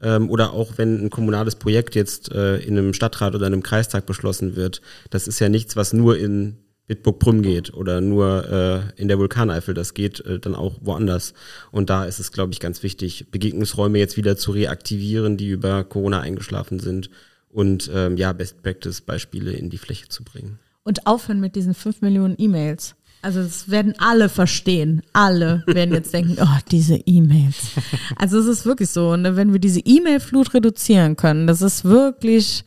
Ähm, 0.00 0.30
oder 0.30 0.54
auch 0.54 0.78
wenn 0.78 1.04
ein 1.04 1.10
kommunales 1.10 1.56
Projekt 1.56 1.94
jetzt 1.94 2.32
äh, 2.32 2.56
in 2.60 2.78
einem 2.78 2.94
Stadtrat 2.94 3.34
oder 3.34 3.44
einem 3.44 3.62
Kreistag 3.62 4.06
beschlossen 4.06 4.56
wird, 4.56 4.80
das 5.10 5.28
ist 5.28 5.38
ja 5.38 5.50
nichts, 5.50 5.76
was 5.76 5.92
nur 5.92 6.16
in 6.16 6.56
Bitburg-Prüm 6.86 7.42
geht 7.42 7.74
oder 7.74 8.00
nur 8.00 8.92
äh, 8.96 9.00
in 9.00 9.08
der 9.08 9.18
Vulkaneifel, 9.18 9.74
das 9.74 9.94
geht 9.94 10.20
äh, 10.20 10.38
dann 10.38 10.54
auch 10.54 10.74
woanders. 10.80 11.34
Und 11.72 11.90
da 11.90 12.04
ist 12.04 12.20
es, 12.20 12.32
glaube 12.32 12.52
ich, 12.52 12.60
ganz 12.60 12.82
wichtig, 12.82 13.26
Begegnungsräume 13.30 13.98
jetzt 13.98 14.16
wieder 14.16 14.36
zu 14.36 14.52
reaktivieren, 14.52 15.36
die 15.36 15.48
über 15.48 15.84
Corona 15.84 16.20
eingeschlafen 16.20 16.78
sind 16.78 17.10
und 17.48 17.90
ähm, 17.92 18.16
ja, 18.16 18.32
Best-Practice-Beispiele 18.32 19.52
in 19.52 19.70
die 19.70 19.78
Fläche 19.78 20.08
zu 20.08 20.22
bringen. 20.22 20.58
Und 20.84 21.06
aufhören 21.06 21.40
mit 21.40 21.56
diesen 21.56 21.74
fünf 21.74 22.00
Millionen 22.02 22.36
E-Mails. 22.38 22.94
Also 23.22 23.42
das 23.42 23.68
werden 23.68 23.94
alle 23.98 24.28
verstehen. 24.28 25.02
Alle 25.12 25.64
werden 25.66 25.92
jetzt 25.92 26.12
denken, 26.12 26.36
oh, 26.40 26.58
diese 26.70 26.94
E-Mails. 26.94 27.72
Also 28.14 28.38
es 28.38 28.46
ist 28.46 28.66
wirklich 28.66 28.90
so, 28.90 29.16
ne? 29.16 29.34
wenn 29.34 29.52
wir 29.52 29.58
diese 29.58 29.80
E-Mail-Flut 29.80 30.54
reduzieren 30.54 31.16
können, 31.16 31.48
das 31.48 31.60
ist 31.60 31.84
wirklich 31.84 32.64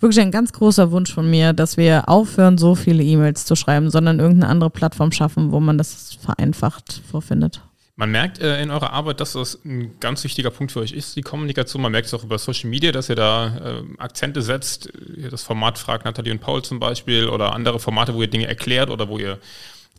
wirklich 0.00 0.20
ein 0.20 0.30
ganz 0.30 0.52
großer 0.52 0.90
Wunsch 0.90 1.12
von 1.12 1.28
mir, 1.28 1.52
dass 1.52 1.76
wir 1.76 2.08
aufhören, 2.08 2.58
so 2.58 2.74
viele 2.74 3.02
E-Mails 3.02 3.44
zu 3.44 3.54
schreiben, 3.56 3.90
sondern 3.90 4.18
irgendeine 4.18 4.50
andere 4.50 4.70
Plattform 4.70 5.12
schaffen, 5.12 5.52
wo 5.52 5.60
man 5.60 5.78
das 5.78 6.14
vereinfacht 6.20 7.02
vorfindet. 7.10 7.62
Man 8.00 8.12
merkt 8.12 8.38
äh, 8.40 8.62
in 8.62 8.70
eurer 8.70 8.94
Arbeit, 8.94 9.20
dass 9.20 9.34
das 9.34 9.62
ein 9.62 10.00
ganz 10.00 10.24
wichtiger 10.24 10.50
Punkt 10.50 10.72
für 10.72 10.80
euch 10.80 10.92
ist, 10.92 11.16
die 11.16 11.20
Kommunikation. 11.20 11.82
Man 11.82 11.92
merkt 11.92 12.06
es 12.06 12.14
auch 12.14 12.24
über 12.24 12.38
Social 12.38 12.70
Media, 12.70 12.92
dass 12.92 13.10
ihr 13.10 13.14
da 13.14 13.58
äh, 13.58 13.82
Akzente 13.98 14.40
setzt. 14.40 14.90
Das 15.30 15.42
Format 15.42 15.78
fragt 15.78 16.06
Nathalie 16.06 16.32
und 16.32 16.40
Paul 16.40 16.62
zum 16.62 16.80
Beispiel 16.80 17.28
oder 17.28 17.52
andere 17.52 17.78
Formate, 17.78 18.14
wo 18.14 18.22
ihr 18.22 18.30
Dinge 18.30 18.46
erklärt 18.46 18.88
oder 18.88 19.08
wo 19.08 19.18
ihr 19.18 19.38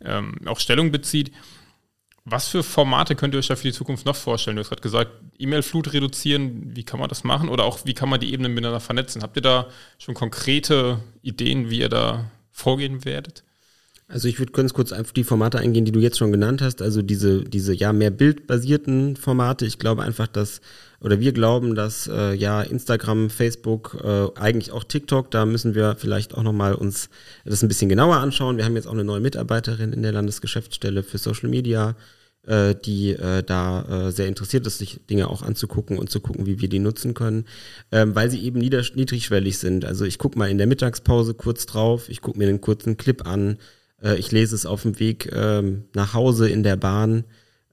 ähm, 0.04 0.34
auch 0.46 0.58
Stellung 0.58 0.90
bezieht. 0.90 1.30
Was 2.24 2.48
für 2.48 2.62
Formate 2.62 3.16
könnt 3.16 3.34
ihr 3.34 3.38
euch 3.38 3.48
da 3.48 3.56
für 3.56 3.66
die 3.66 3.72
Zukunft 3.72 4.06
noch 4.06 4.14
vorstellen? 4.14 4.56
Du 4.56 4.60
hast 4.60 4.68
gerade 4.68 4.82
gesagt, 4.82 5.10
E-Mail-Flut 5.38 5.92
reduzieren, 5.92 6.76
wie 6.76 6.84
kann 6.84 7.00
man 7.00 7.08
das 7.08 7.24
machen? 7.24 7.48
Oder 7.48 7.64
auch, 7.64 7.80
wie 7.84 7.94
kann 7.94 8.08
man 8.08 8.20
die 8.20 8.32
Ebenen 8.32 8.54
miteinander 8.54 8.78
vernetzen? 8.78 9.22
Habt 9.22 9.36
ihr 9.36 9.42
da 9.42 9.66
schon 9.98 10.14
konkrete 10.14 11.00
Ideen, 11.22 11.68
wie 11.68 11.80
ihr 11.80 11.88
da 11.88 12.30
vorgehen 12.52 13.04
werdet? 13.04 13.42
Also 14.06 14.28
ich 14.28 14.38
würde 14.38 14.52
ganz 14.52 14.72
kurz 14.72 14.92
auf 14.92 15.12
die 15.12 15.24
Formate 15.24 15.58
eingehen, 15.58 15.84
die 15.84 15.90
du 15.90 15.98
jetzt 15.98 16.18
schon 16.18 16.32
genannt 16.32 16.62
hast. 16.62 16.80
Also 16.80 17.02
diese, 17.02 17.42
diese 17.42 17.74
ja 17.74 17.92
mehr 17.92 18.10
bildbasierten 18.10 19.16
Formate. 19.16 19.66
Ich 19.66 19.78
glaube 19.78 20.02
einfach, 20.02 20.28
dass, 20.28 20.60
oder 21.02 21.20
wir 21.20 21.32
glauben, 21.32 21.74
dass 21.74 22.06
äh, 22.06 22.32
ja 22.34 22.62
Instagram, 22.62 23.28
Facebook, 23.28 23.98
äh, 24.02 24.38
eigentlich 24.38 24.72
auch 24.72 24.84
TikTok, 24.84 25.30
da 25.30 25.44
müssen 25.44 25.74
wir 25.74 25.96
vielleicht 25.98 26.34
auch 26.34 26.42
nochmal 26.42 26.74
uns 26.74 27.10
das 27.44 27.62
ein 27.62 27.68
bisschen 27.68 27.88
genauer 27.88 28.16
anschauen. 28.16 28.56
Wir 28.56 28.64
haben 28.64 28.76
jetzt 28.76 28.86
auch 28.86 28.92
eine 28.92 29.04
neue 29.04 29.20
Mitarbeiterin 29.20 29.92
in 29.92 30.02
der 30.02 30.12
Landesgeschäftsstelle 30.12 31.02
für 31.02 31.18
Social 31.18 31.48
Media, 31.48 31.96
äh, 32.46 32.74
die 32.74 33.10
äh, 33.10 33.42
da 33.42 34.08
äh, 34.08 34.12
sehr 34.12 34.28
interessiert 34.28 34.66
ist, 34.66 34.78
sich 34.78 35.00
Dinge 35.10 35.28
auch 35.28 35.42
anzugucken 35.42 35.98
und 35.98 36.10
zu 36.10 36.20
gucken, 36.20 36.46
wie 36.46 36.60
wir 36.60 36.68
die 36.68 36.78
nutzen 36.78 37.14
können, 37.14 37.46
ähm, 37.90 38.14
weil 38.14 38.30
sie 38.30 38.42
eben 38.42 38.60
niedrigschwellig 38.60 39.58
sind. 39.58 39.84
Also 39.84 40.04
ich 40.04 40.18
gucke 40.18 40.38
mal 40.38 40.50
in 40.50 40.58
der 40.58 40.66
Mittagspause 40.66 41.34
kurz 41.34 41.66
drauf, 41.66 42.08
ich 42.08 42.20
gucke 42.20 42.38
mir 42.38 42.48
einen 42.48 42.60
kurzen 42.60 42.96
Clip 42.96 43.26
an, 43.26 43.58
äh, 44.02 44.16
ich 44.16 44.30
lese 44.30 44.54
es 44.54 44.66
auf 44.66 44.82
dem 44.82 45.00
Weg 45.00 45.30
ähm, 45.32 45.84
nach 45.94 46.14
Hause 46.14 46.48
in 46.48 46.62
der 46.62 46.76
Bahn 46.76 47.24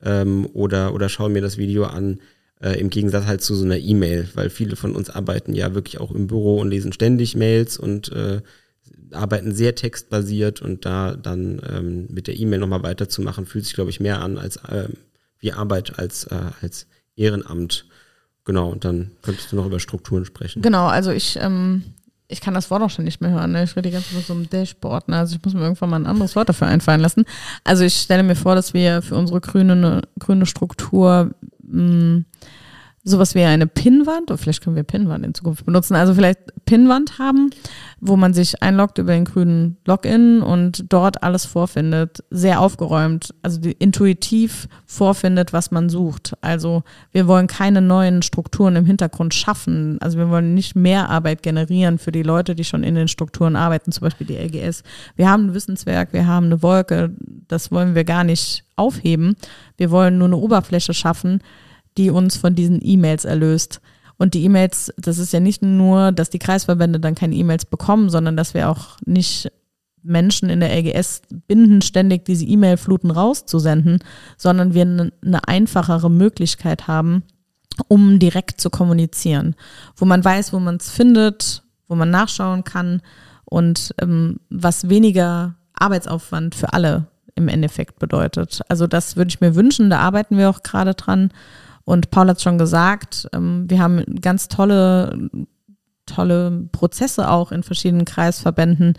ähm, 0.04 0.48
oder, 0.54 0.94
oder 0.94 1.10
schaue 1.10 1.30
mir 1.30 1.42
das 1.42 1.58
Video 1.58 1.86
an. 1.86 2.20
Äh, 2.62 2.80
Im 2.80 2.90
Gegensatz 2.90 3.26
halt 3.26 3.42
zu 3.42 3.56
so 3.56 3.64
einer 3.64 3.78
E-Mail, 3.78 4.28
weil 4.34 4.50
viele 4.50 4.76
von 4.76 4.96
uns 4.96 5.10
arbeiten 5.10 5.54
ja 5.54 5.74
wirklich 5.74 6.00
auch 6.00 6.12
im 6.12 6.28
Büro 6.28 6.60
und 6.60 6.70
lesen 6.70 6.92
ständig 6.92 7.36
Mails 7.36 7.78
und 7.78 8.12
äh, 8.12 8.42
arbeiten 9.12 9.54
sehr 9.54 9.76
textbasiert 9.76 10.62
und 10.62 10.86
da 10.86 11.16
dann 11.16 11.62
ähm, 11.70 12.08
mit 12.10 12.28
der 12.28 12.38
E-Mail 12.38 12.60
nochmal 12.60 12.84
weiterzumachen, 12.84 13.46
fühlt 13.46 13.66
sich, 13.66 13.74
glaube 13.74 13.90
ich, 13.90 14.00
mehr 14.00 14.22
an 14.22 14.38
als 14.38 14.58
äh, 14.58 14.90
wie 15.40 15.54
Arbeit 15.54 15.98
als, 15.98 16.26
äh, 16.26 16.52
als 16.62 16.88
Ehrenamt. 17.16 17.86
Genau, 18.46 18.70
und 18.70 18.84
dann 18.84 19.12
könntest 19.22 19.52
du 19.52 19.56
noch 19.56 19.66
über 19.66 19.80
Strukturen 19.80 20.26
sprechen. 20.26 20.62
Genau, 20.62 20.88
also 20.88 21.12
ich, 21.12 21.38
ähm, 21.42 21.84
ich 22.28 22.42
kann 22.42 22.54
das 22.54 22.70
Wort 22.72 22.82
auch 22.82 22.90
schon 22.90 23.06
nicht 23.06 23.22
mehr 23.22 23.32
hören. 23.32 23.52
Ne? 23.52 23.64
Ich 23.64 23.76
rede 23.76 23.90
die 23.90 23.94
ganze 23.94 24.14
Zeit 24.14 24.26
so 24.26 24.34
einem 24.34 24.50
Dashboard. 24.50 25.08
Ne? 25.08 25.18
Also 25.18 25.36
ich 25.36 25.44
muss 25.44 25.54
mir 25.54 25.62
irgendwann 25.62 25.90
mal 25.90 26.00
ein 26.00 26.08
anderes 26.08 26.36
Wort 26.36 26.50
dafür 26.50 26.68
einfallen 26.68 27.02
lassen. 27.02 27.26
Also 27.64 27.84
ich 27.84 27.96
stelle 27.96 28.24
mir 28.24 28.36
vor, 28.36 28.56
dass 28.56 28.74
wir 28.74 29.02
für 29.02 29.16
unsere 29.16 29.42
grüne, 29.42 30.02
grüne 30.20 30.46
Struktur 30.46 31.32
嗯 31.72 32.26
sowas 33.04 33.34
wie 33.34 33.44
eine 33.44 33.68
Pinnwand, 33.68 34.30
oder 34.30 34.38
vielleicht 34.38 34.64
können 34.64 34.76
wir 34.76 34.84
Pinnwand 34.84 35.26
in 35.26 35.34
Zukunft 35.34 35.66
benutzen, 35.66 35.96
also 35.96 36.14
vielleicht 36.14 36.40
Pinnwand 36.66 37.18
haben, 37.18 37.50
wo 38.02 38.18
man 38.18 38.34
sich 38.34 38.62
einloggt 38.62 38.98
über 38.98 39.14
den 39.14 39.26
grünen 39.26 39.78
Login 39.86 40.42
und 40.42 40.86
dort 40.90 41.24
alles 41.24 41.46
vorfindet, 41.46 42.24
sehr 42.30 42.60
aufgeräumt, 42.60 43.34
also 43.42 43.60
intuitiv 43.80 44.68
vorfindet, 44.86 45.54
was 45.54 45.72
man 45.72 45.90
sucht. 45.90 46.34
Also 46.42 46.84
wir 47.12 47.28
wollen 47.28 47.48
keine 47.48 47.82
neuen 47.82 48.22
Strukturen 48.22 48.76
im 48.76 48.86
Hintergrund 48.86 49.34
schaffen, 49.34 49.98
also 50.02 50.18
wir 50.18 50.30
wollen 50.30 50.54
nicht 50.54 50.76
mehr 50.76 51.10
Arbeit 51.10 51.42
generieren 51.42 51.98
für 51.98 52.12
die 52.12 52.24
Leute, 52.24 52.54
die 52.56 52.64
schon 52.64 52.84
in 52.84 52.96
den 52.96 53.08
Strukturen 53.08 53.56
arbeiten, 53.56 53.92
zum 53.92 54.02
Beispiel 54.02 54.28
die 54.28 54.38
LGS. 54.38 54.84
Wir 55.16 55.30
haben 55.30 55.48
ein 55.48 55.54
Wissenswerk, 55.54 56.14
wir 56.14 56.28
haben 56.28 56.48
eine 56.48 56.62
Wolke, 56.62 57.12
das 57.48 57.72
wollen 57.72 57.96
wir 57.96 58.04
gar 58.04 58.24
nicht 58.24 58.64
aufheben. 58.76 59.36
Wir 59.78 59.92
wollen 59.92 60.18
nur 60.18 60.28
eine 60.28 60.38
Oberfläche 60.38 60.94
schaffen, 60.94 61.42
die 61.98 62.10
uns 62.10 62.38
von 62.38 62.56
diesen 62.56 62.80
E-Mails 62.82 63.26
erlöst. 63.26 63.82
Und 64.18 64.34
die 64.34 64.44
E-Mails, 64.44 64.94
das 64.98 65.18
ist 65.18 65.34
ja 65.34 65.40
nicht 65.40 65.62
nur, 65.62 66.12
dass 66.12 66.30
die 66.30 66.40
Kreisverbände 66.40 67.00
dann 67.00 67.16
keine 67.16 67.36
E-Mails 67.36 67.66
bekommen, 67.66 68.10
sondern 68.10 68.36
dass 68.36 68.54
wir 68.54 68.70
auch 68.70 68.98
nicht 69.06 69.52
Menschen 70.04 70.50
in 70.50 70.60
der 70.60 70.76
LGS 70.78 71.22
binden, 71.48 71.82
ständig 71.82 72.26
diese 72.26 72.46
E-Mail-Fluten 72.46 73.12
rauszusenden, 73.12 74.00
sondern 74.38 74.74
wir 74.74 74.84
eine 74.84 75.48
einfachere 75.48 76.10
Möglichkeit 76.10 76.88
haben, 76.88 77.24
um 77.88 78.20
direkt 78.20 78.62
zu 78.62 78.70
kommunizieren, 78.70 79.56
wo 79.96 80.06
man 80.06 80.24
weiß, 80.24 80.54
wo 80.54 80.60
man 80.60 80.78
es 80.78 80.90
findet, 80.90 81.64
wo 81.88 81.96
man 81.96 82.10
nachschauen 82.12 82.64
kann 82.64 83.02
und 83.46 83.94
ähm, 84.02 84.40
was 84.50 84.90
weniger 84.90 85.56
Arbeitsaufwand 85.74 86.56
für 86.56 86.74
alle 86.74 87.08
im 87.36 87.48
Endeffekt 87.48 88.00
bedeutet. 88.00 88.62
Also 88.68 88.86
das 88.86 89.16
würde 89.16 89.30
ich 89.30 89.42
mir 89.42 89.56
wünschen, 89.56 89.90
da 89.90 90.00
arbeiten 90.00 90.38
wir 90.38 90.50
auch 90.50 90.62
gerade 90.62 90.94
dran. 90.94 91.32
Und 91.90 92.12
Paul 92.12 92.30
hat 92.30 92.38
es 92.38 92.44
schon 92.44 92.60
gesagt, 92.60 93.28
ähm, 93.34 93.68
wir 93.68 93.80
haben 93.80 94.04
ganz 94.22 94.48
tolle, 94.48 95.32
tolle 96.06 96.68
Prozesse 96.72 97.32
auch 97.32 97.52
in 97.52 97.64
verschiedenen 97.64 98.06
Kreisverbänden, 98.06 98.94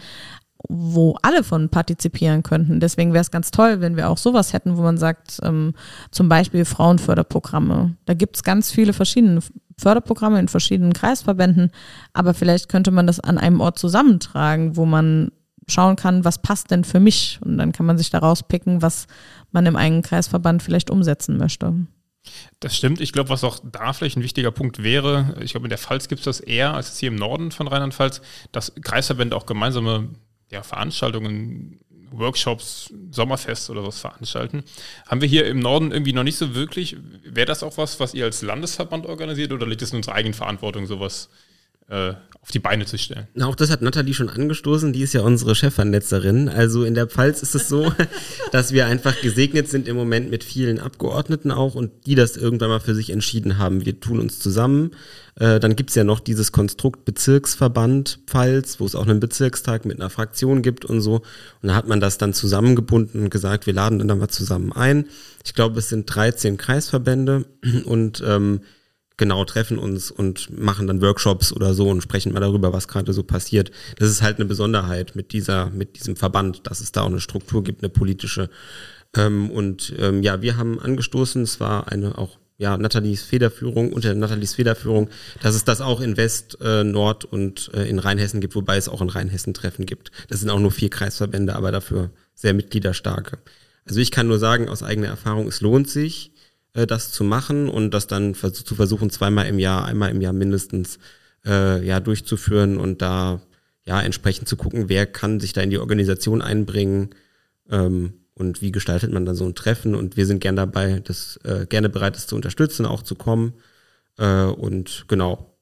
wo 0.68 1.16
alle 1.22 1.44
von 1.44 1.68
partizipieren 1.68 2.42
könnten. 2.42 2.80
Deswegen 2.80 3.12
wäre 3.12 3.22
es 3.22 3.30
ganz 3.30 3.52
toll, 3.52 3.80
wenn 3.80 3.96
wir 3.96 4.10
auch 4.10 4.18
sowas 4.18 4.52
hätten, 4.52 4.76
wo 4.76 4.82
man 4.82 4.98
sagt, 4.98 5.38
ähm, 5.44 5.74
zum 6.10 6.28
Beispiel 6.28 6.64
Frauenförderprogramme. 6.64 7.94
Da 8.06 8.14
gibt 8.14 8.34
es 8.34 8.42
ganz 8.42 8.72
viele 8.72 8.92
verschiedene 8.92 9.38
Förderprogramme 9.78 10.40
in 10.40 10.48
verschiedenen 10.48 10.92
Kreisverbänden, 10.92 11.70
aber 12.12 12.34
vielleicht 12.34 12.68
könnte 12.68 12.90
man 12.90 13.06
das 13.06 13.20
an 13.20 13.38
einem 13.38 13.60
Ort 13.60 13.78
zusammentragen, 13.78 14.76
wo 14.76 14.84
man 14.84 15.30
schauen 15.68 15.94
kann, 15.94 16.24
was 16.24 16.42
passt 16.42 16.72
denn 16.72 16.82
für 16.82 16.98
mich. 16.98 17.38
Und 17.44 17.56
dann 17.56 17.70
kann 17.70 17.86
man 17.86 17.98
sich 17.98 18.10
daraus 18.10 18.42
picken, 18.42 18.82
was 18.82 19.06
man 19.52 19.64
im 19.66 19.76
eigenen 19.76 20.02
Kreisverband 20.02 20.60
vielleicht 20.64 20.90
umsetzen 20.90 21.36
möchte. 21.36 21.86
Das 22.60 22.76
stimmt. 22.76 23.00
Ich 23.00 23.12
glaube, 23.12 23.30
was 23.30 23.42
auch 23.42 23.58
da 23.62 23.94
vielleicht 23.94 24.18
ein 24.18 24.22
wichtiger 24.22 24.50
Punkt 24.50 24.82
wäre, 24.82 25.34
ich 25.40 25.52
glaube, 25.52 25.64
in 25.66 25.70
der 25.70 25.78
Pfalz 25.78 26.08
gibt 26.08 26.20
es 26.20 26.24
das 26.26 26.40
eher 26.40 26.74
als 26.74 26.98
hier 26.98 27.08
im 27.08 27.16
Norden 27.16 27.52
von 27.52 27.66
Rheinland-Pfalz, 27.66 28.20
dass 28.52 28.74
Kreisverbände 28.82 29.34
auch 29.34 29.46
gemeinsame 29.46 30.10
ja, 30.50 30.62
Veranstaltungen, 30.62 31.80
Workshops, 32.10 32.92
Sommerfest 33.10 33.70
oder 33.70 33.86
was 33.86 34.00
veranstalten. 34.00 34.64
Haben 35.06 35.22
wir 35.22 35.28
hier 35.28 35.46
im 35.46 35.60
Norden 35.60 35.90
irgendwie 35.90 36.12
noch 36.12 36.22
nicht 36.22 36.36
so 36.36 36.54
wirklich. 36.54 36.96
Wäre 37.24 37.46
das 37.46 37.62
auch 37.62 37.78
was, 37.78 37.98
was 37.98 38.12
ihr 38.12 38.24
als 38.24 38.42
Landesverband 38.42 39.06
organisiert 39.06 39.52
oder 39.52 39.66
liegt 39.66 39.80
es 39.80 39.92
in 39.92 39.96
unserer 39.98 40.16
eigenen 40.16 40.34
Verantwortung, 40.34 40.86
sowas 40.86 41.30
äh, 41.88 42.14
auf 42.42 42.50
die 42.50 42.58
Beine 42.58 42.86
zu 42.86 42.96
stellen. 42.96 43.26
Auch 43.42 43.54
das 43.54 43.70
hat 43.70 43.82
Nathalie 43.82 44.14
schon 44.14 44.30
angestoßen, 44.30 44.94
die 44.94 45.02
ist 45.02 45.12
ja 45.12 45.20
unsere 45.20 45.54
Chefvernetzerin. 45.54 46.48
Also 46.48 46.84
in 46.84 46.94
der 46.94 47.06
Pfalz 47.06 47.42
ist 47.42 47.54
es 47.54 47.68
so, 47.68 47.92
dass 48.52 48.72
wir 48.72 48.86
einfach 48.86 49.20
gesegnet 49.20 49.68
sind 49.68 49.86
im 49.86 49.96
Moment 49.96 50.30
mit 50.30 50.42
vielen 50.42 50.78
Abgeordneten 50.78 51.50
auch 51.50 51.74
und 51.74 51.90
die 52.06 52.14
das 52.14 52.38
irgendwann 52.38 52.70
mal 52.70 52.80
für 52.80 52.94
sich 52.94 53.10
entschieden 53.10 53.58
haben. 53.58 53.84
Wir 53.84 54.00
tun 54.00 54.20
uns 54.20 54.38
zusammen. 54.38 54.92
Äh, 55.34 55.60
dann 55.60 55.76
gibt's 55.76 55.94
ja 55.94 56.02
noch 56.02 56.18
dieses 56.18 56.50
Konstrukt 56.50 57.04
Bezirksverband 57.04 58.20
Pfalz, 58.26 58.80
wo 58.80 58.86
es 58.86 58.94
auch 58.94 59.06
einen 59.06 59.20
Bezirkstag 59.20 59.84
mit 59.84 60.00
einer 60.00 60.10
Fraktion 60.10 60.62
gibt 60.62 60.86
und 60.86 61.02
so. 61.02 61.16
Und 61.60 61.68
da 61.68 61.74
hat 61.74 61.88
man 61.88 62.00
das 62.00 62.16
dann 62.16 62.32
zusammengebunden 62.32 63.24
und 63.24 63.30
gesagt, 63.30 63.66
wir 63.66 63.74
laden 63.74 63.98
dann 63.98 64.18
mal 64.18 64.28
zusammen 64.28 64.72
ein. 64.72 65.08
Ich 65.44 65.52
glaube, 65.52 65.78
es 65.78 65.90
sind 65.90 66.06
13 66.06 66.56
Kreisverbände 66.56 67.44
und 67.84 68.22
ähm, 68.26 68.60
genau 69.20 69.44
treffen 69.44 69.78
uns 69.78 70.10
und 70.10 70.58
machen 70.58 70.86
dann 70.86 71.02
Workshops 71.02 71.52
oder 71.52 71.74
so 71.74 71.88
und 71.88 72.02
sprechen 72.02 72.32
mal 72.32 72.40
darüber, 72.40 72.72
was 72.72 72.88
gerade 72.88 73.12
so 73.12 73.22
passiert. 73.22 73.70
Das 73.98 74.08
ist 74.08 74.22
halt 74.22 74.38
eine 74.38 74.46
Besonderheit 74.46 75.14
mit 75.14 75.32
dieser, 75.32 75.68
mit 75.68 75.98
diesem 75.98 76.16
Verband, 76.16 76.66
dass 76.66 76.80
es 76.80 76.90
da 76.90 77.02
auch 77.02 77.06
eine 77.06 77.20
Struktur 77.20 77.62
gibt, 77.62 77.82
eine 77.82 77.90
politische. 77.90 78.48
Ähm, 79.14 79.50
und 79.50 79.92
ähm, 79.98 80.22
ja, 80.22 80.40
wir 80.40 80.56
haben 80.56 80.80
angestoßen, 80.80 81.42
es 81.42 81.60
war 81.60 81.92
eine 81.92 82.16
auch 82.16 82.38
ja, 82.56 82.78
Nathalies 82.78 83.22
Federführung, 83.22 83.92
unter 83.92 84.14
Nathalies 84.14 84.54
Federführung, 84.54 85.10
dass 85.42 85.54
es 85.54 85.64
das 85.64 85.82
auch 85.82 86.00
in 86.00 86.16
West, 86.16 86.56
äh, 86.62 86.82
Nord 86.82 87.26
und 87.26 87.70
äh, 87.74 87.84
in 87.84 87.98
Rheinhessen 87.98 88.40
gibt, 88.40 88.54
wobei 88.54 88.78
es 88.78 88.88
auch 88.88 89.02
in 89.02 89.10
Rheinhessen 89.10 89.52
Treffen 89.52 89.84
gibt. 89.84 90.12
Das 90.28 90.40
sind 90.40 90.48
auch 90.48 90.60
nur 90.60 90.70
vier 90.70 90.88
Kreisverbände, 90.88 91.54
aber 91.56 91.72
dafür 91.72 92.10
sehr 92.34 92.54
mitgliederstarke. 92.54 93.38
Also 93.84 94.00
ich 94.00 94.10
kann 94.10 94.28
nur 94.28 94.38
sagen, 94.38 94.70
aus 94.70 94.82
eigener 94.82 95.08
Erfahrung, 95.08 95.46
es 95.46 95.60
lohnt 95.60 95.90
sich 95.90 96.32
äh, 96.74 96.86
das 96.86 97.12
zu 97.12 97.24
machen 97.24 97.68
und 97.68 97.92
das 97.92 98.06
dann 98.06 98.34
zu 98.34 98.74
versuchen, 98.74 99.10
zweimal 99.10 99.46
im 99.46 99.58
Jahr, 99.58 99.84
einmal 99.84 100.10
im 100.10 100.20
Jahr 100.20 100.32
mindestens 100.32 100.98
äh, 101.44 101.84
ja, 101.84 102.00
durchzuführen 102.00 102.78
und 102.78 103.02
da 103.02 103.40
ja 103.84 104.00
entsprechend 104.00 104.48
zu 104.48 104.56
gucken, 104.56 104.88
wer 104.88 105.06
kann 105.06 105.40
sich 105.40 105.52
da 105.52 105.62
in 105.62 105.70
die 105.70 105.78
Organisation 105.78 106.42
einbringen 106.42 107.10
ähm, 107.70 108.14
und 108.34 108.62
wie 108.62 108.72
gestaltet 108.72 109.12
man 109.12 109.24
dann 109.24 109.36
so 109.36 109.44
ein 109.44 109.54
Treffen. 109.54 109.94
Und 109.94 110.16
wir 110.16 110.26
sind 110.26 110.40
gern 110.40 110.56
dabei, 110.56 111.00
das 111.00 111.38
äh, 111.44 111.66
gerne 111.66 111.88
bereit, 111.88 112.16
das 112.16 112.26
zu 112.26 112.36
unterstützen, 112.36 112.86
auch 112.86 113.02
zu 113.02 113.14
kommen. 113.14 113.54
Äh, 114.18 114.44
und 114.44 115.04
genau, 115.08 115.56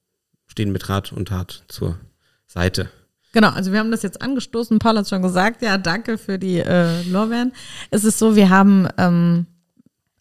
stehen 0.46 0.72
mit 0.72 0.88
Rat 0.88 1.12
und 1.12 1.28
Tat 1.28 1.64
zur 1.68 1.98
Seite. 2.46 2.90
Genau, 3.32 3.50
also 3.50 3.72
wir 3.72 3.78
haben 3.78 3.90
das 3.90 4.02
jetzt 4.02 4.22
angestoßen. 4.22 4.78
Paul 4.78 4.96
hat 4.98 5.08
schon 5.08 5.22
gesagt, 5.22 5.62
ja, 5.62 5.76
danke 5.76 6.18
für 6.18 6.38
die 6.38 6.58
äh, 6.58 7.02
Lorbeeren. 7.02 7.52
Es 7.90 8.04
ist 8.04 8.18
so, 8.18 8.36
wir 8.36 8.48
haben 8.48 8.88
ähm, 8.96 9.46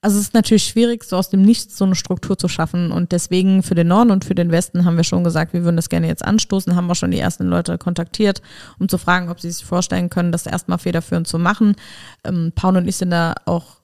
also 0.07 0.19
es 0.19 0.27
ist 0.27 0.33
natürlich 0.33 0.63
schwierig, 0.63 1.03
so 1.03 1.17
aus 1.17 1.29
dem 1.29 1.41
Nichts 1.41 1.77
so 1.77 1.83
eine 1.83 1.93
Struktur 1.93 2.37
zu 2.37 2.47
schaffen. 2.47 2.93
Und 2.93 3.11
deswegen 3.11 3.61
für 3.61 3.75
den 3.75 3.89
Norden 3.89 4.11
und 4.11 4.23
für 4.23 4.35
den 4.35 4.51
Westen 4.51 4.85
haben 4.85 4.95
wir 4.95 5.03
schon 5.03 5.25
gesagt, 5.25 5.51
wir 5.51 5.65
würden 5.65 5.75
das 5.75 5.89
gerne 5.89 6.07
jetzt 6.07 6.23
anstoßen, 6.23 6.77
haben 6.77 6.87
wir 6.87 6.95
schon 6.95 7.11
die 7.11 7.19
ersten 7.19 7.45
Leute 7.47 7.77
kontaktiert, 7.77 8.41
um 8.79 8.87
zu 8.87 8.97
fragen, 8.97 9.27
ob 9.27 9.41
sie 9.41 9.51
sich 9.51 9.65
vorstellen 9.65 10.09
können, 10.09 10.31
das 10.31 10.45
erstmal 10.45 10.77
federführend 10.77 11.27
zu 11.27 11.37
machen. 11.37 11.75
Ähm, 12.23 12.53
Paul 12.55 12.77
und 12.77 12.87
ich 12.87 12.95
sind 12.95 13.09
da 13.09 13.35
auch 13.43 13.81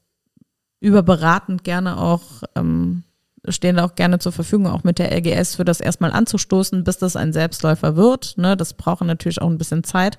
überberatend 0.79 1.65
gerne 1.65 1.97
auch, 1.97 2.21
ähm, 2.55 3.03
stehen 3.49 3.75
da 3.75 3.83
auch 3.83 3.95
gerne 3.95 4.19
zur 4.19 4.31
Verfügung, 4.31 4.67
auch 4.67 4.85
mit 4.85 4.99
der 4.99 5.11
LGS 5.11 5.55
für 5.55 5.65
das 5.65 5.81
erstmal 5.81 6.13
anzustoßen, 6.13 6.85
bis 6.85 6.99
das 6.99 7.17
ein 7.17 7.33
Selbstläufer 7.33 7.97
wird. 7.97 8.37
Ne? 8.37 8.55
Das 8.55 8.75
braucht 8.75 9.03
natürlich 9.03 9.41
auch 9.41 9.49
ein 9.49 9.57
bisschen 9.57 9.83
Zeit. 9.83 10.17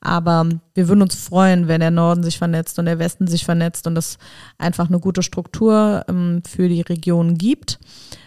Aber 0.00 0.48
wir 0.74 0.88
würden 0.88 1.02
uns 1.02 1.14
freuen, 1.14 1.68
wenn 1.68 1.80
der 1.80 1.90
Norden 1.90 2.22
sich 2.22 2.38
vernetzt 2.38 2.78
und 2.78 2.86
der 2.86 2.98
Westen 2.98 3.26
sich 3.26 3.44
vernetzt 3.44 3.86
und 3.86 3.98
es 3.98 4.16
einfach 4.56 4.88
eine 4.88 4.98
gute 4.98 5.22
Struktur 5.22 6.04
ähm, 6.08 6.42
für 6.48 6.68
die 6.68 6.80
Region 6.80 7.36
gibt. 7.36 7.78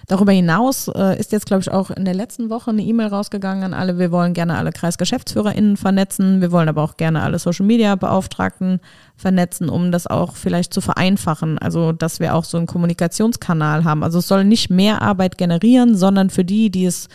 Darüber 0.08 0.34
hinaus 0.34 0.90
äh, 0.90 1.18
ist 1.18 1.32
jetzt, 1.32 1.46
glaube 1.46 1.62
ich, 1.62 1.72
auch 1.72 1.90
in 1.90 2.06
der 2.06 2.14
letzten 2.14 2.50
Woche 2.50 2.72
eine 2.72 2.84
E-Mail 2.84 3.08
rausgegangen 3.08 3.64
an 3.64 3.74
alle. 3.74 3.98
Wir 3.98 4.12
wollen 4.12 4.34
gerne 4.34 4.58
alle 4.58 4.72
KreisgeschäftsführerInnen 4.72 5.78
vernetzen. 5.78 6.42
Wir 6.42 6.52
wollen 6.52 6.70
aber 6.70 6.84
auch 6.84 6.98
gerne 6.98 7.22
alle 7.22 7.40
Social 7.40 7.66
Media 7.66 7.96
Beauftragten 7.96 8.80
vernetzen, 9.16 9.70
um 9.70 9.92
das 9.92 10.06
auch 10.06 10.36
vielleicht 10.36 10.74
zu 10.74 10.82
vereinfachen. 10.82 11.58
Also, 11.58 11.94
dass 11.94 12.20
wir 12.20 12.36
auch 12.36 12.44
so 12.44 12.58
einen 12.58 12.68
Kommunikationskanal 12.68 13.86
haben. 13.86 14.04
Also, 14.04 14.20
es 14.20 14.28
soll 14.28 14.44
nicht 14.44 14.70
mehr 14.70 15.02
Arbeit 15.02 15.38
generieren, 15.38 15.96
sondern 15.96 16.30
für 16.30 16.44
die, 16.44 16.70
die 16.70 16.86
es 16.86 17.08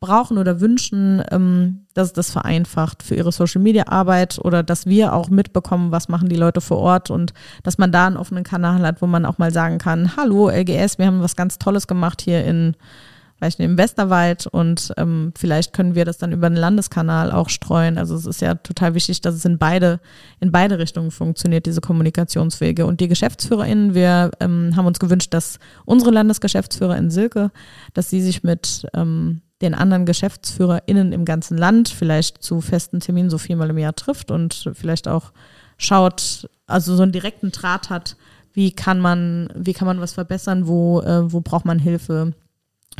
brauchen 0.00 0.38
oder 0.38 0.60
wünschen, 0.60 1.22
ähm, 1.30 1.86
dass 1.94 2.08
es 2.08 2.12
das 2.12 2.30
vereinfacht 2.30 3.02
für 3.02 3.14
ihre 3.14 3.32
Social 3.32 3.62
Media 3.62 3.84
Arbeit 3.88 4.38
oder 4.42 4.62
dass 4.62 4.86
wir 4.86 5.12
auch 5.12 5.28
mitbekommen, 5.28 5.90
was 5.90 6.08
machen 6.08 6.28
die 6.28 6.36
Leute 6.36 6.60
vor 6.60 6.78
Ort 6.78 7.10
und 7.10 7.32
dass 7.62 7.78
man 7.78 7.92
da 7.92 8.06
einen 8.06 8.16
offenen 8.16 8.44
Kanal 8.44 8.80
hat, 8.80 9.02
wo 9.02 9.06
man 9.06 9.24
auch 9.24 9.38
mal 9.38 9.52
sagen 9.52 9.78
kann, 9.78 10.16
hallo 10.16 10.48
LGS, 10.48 10.98
wir 10.98 11.06
haben 11.06 11.22
was 11.22 11.36
ganz 11.36 11.58
Tolles 11.58 11.86
gemacht 11.86 12.20
hier 12.20 12.44
in 12.44 12.76
vielleicht 13.36 13.60
im 13.60 13.76
Westerwald 13.76 14.46
und 14.46 14.92
ähm, 14.96 15.32
vielleicht 15.36 15.72
können 15.72 15.94
wir 15.94 16.04
das 16.04 16.18
dann 16.18 16.32
über 16.32 16.48
den 16.48 16.56
Landeskanal 16.56 17.30
auch 17.30 17.48
streuen. 17.48 17.98
Also 17.98 18.14
es 18.14 18.26
ist 18.26 18.40
ja 18.40 18.54
total 18.54 18.94
wichtig, 18.94 19.20
dass 19.20 19.34
es 19.34 19.44
in 19.44 19.58
beide, 19.58 20.00
in 20.40 20.52
beide 20.52 20.78
Richtungen 20.78 21.10
funktioniert, 21.10 21.66
diese 21.66 21.80
Kommunikationswege. 21.80 22.86
Und 22.86 23.00
die 23.00 23.08
GeschäftsführerInnen, 23.08 23.94
wir 23.94 24.30
ähm, 24.40 24.72
haben 24.74 24.86
uns 24.86 24.98
gewünscht, 24.98 25.34
dass 25.34 25.58
unsere 25.84 26.10
Landesgeschäftsführerin 26.12 27.10
Silke, 27.10 27.50
dass 27.92 28.08
sie 28.08 28.22
sich 28.22 28.42
mit 28.42 28.86
ähm, 28.94 29.42
den 29.62 29.74
anderen 29.74 30.04
GeschäftsführerInnen 30.04 31.12
im 31.12 31.24
ganzen 31.24 31.56
Land 31.56 31.88
vielleicht 31.88 32.42
zu 32.42 32.60
festen 32.60 33.00
Terminen 33.00 33.30
so 33.30 33.38
viermal 33.38 33.70
im 33.70 33.78
Jahr 33.78 33.94
trifft 33.94 34.30
und 34.30 34.70
vielleicht 34.74 35.08
auch 35.08 35.32
schaut, 35.78 36.48
also 36.66 36.94
so 36.94 37.02
einen 37.02 37.12
direkten 37.12 37.52
Draht 37.52 37.90
hat, 37.90 38.16
wie 38.52 38.72
kann 38.72 39.00
man, 39.00 39.48
wie 39.54 39.72
kann 39.72 39.86
man 39.86 40.00
was 40.00 40.14
verbessern, 40.14 40.66
wo, 40.66 41.00
äh, 41.00 41.32
wo 41.32 41.40
braucht 41.40 41.64
man 41.64 41.78
Hilfe 41.78 42.34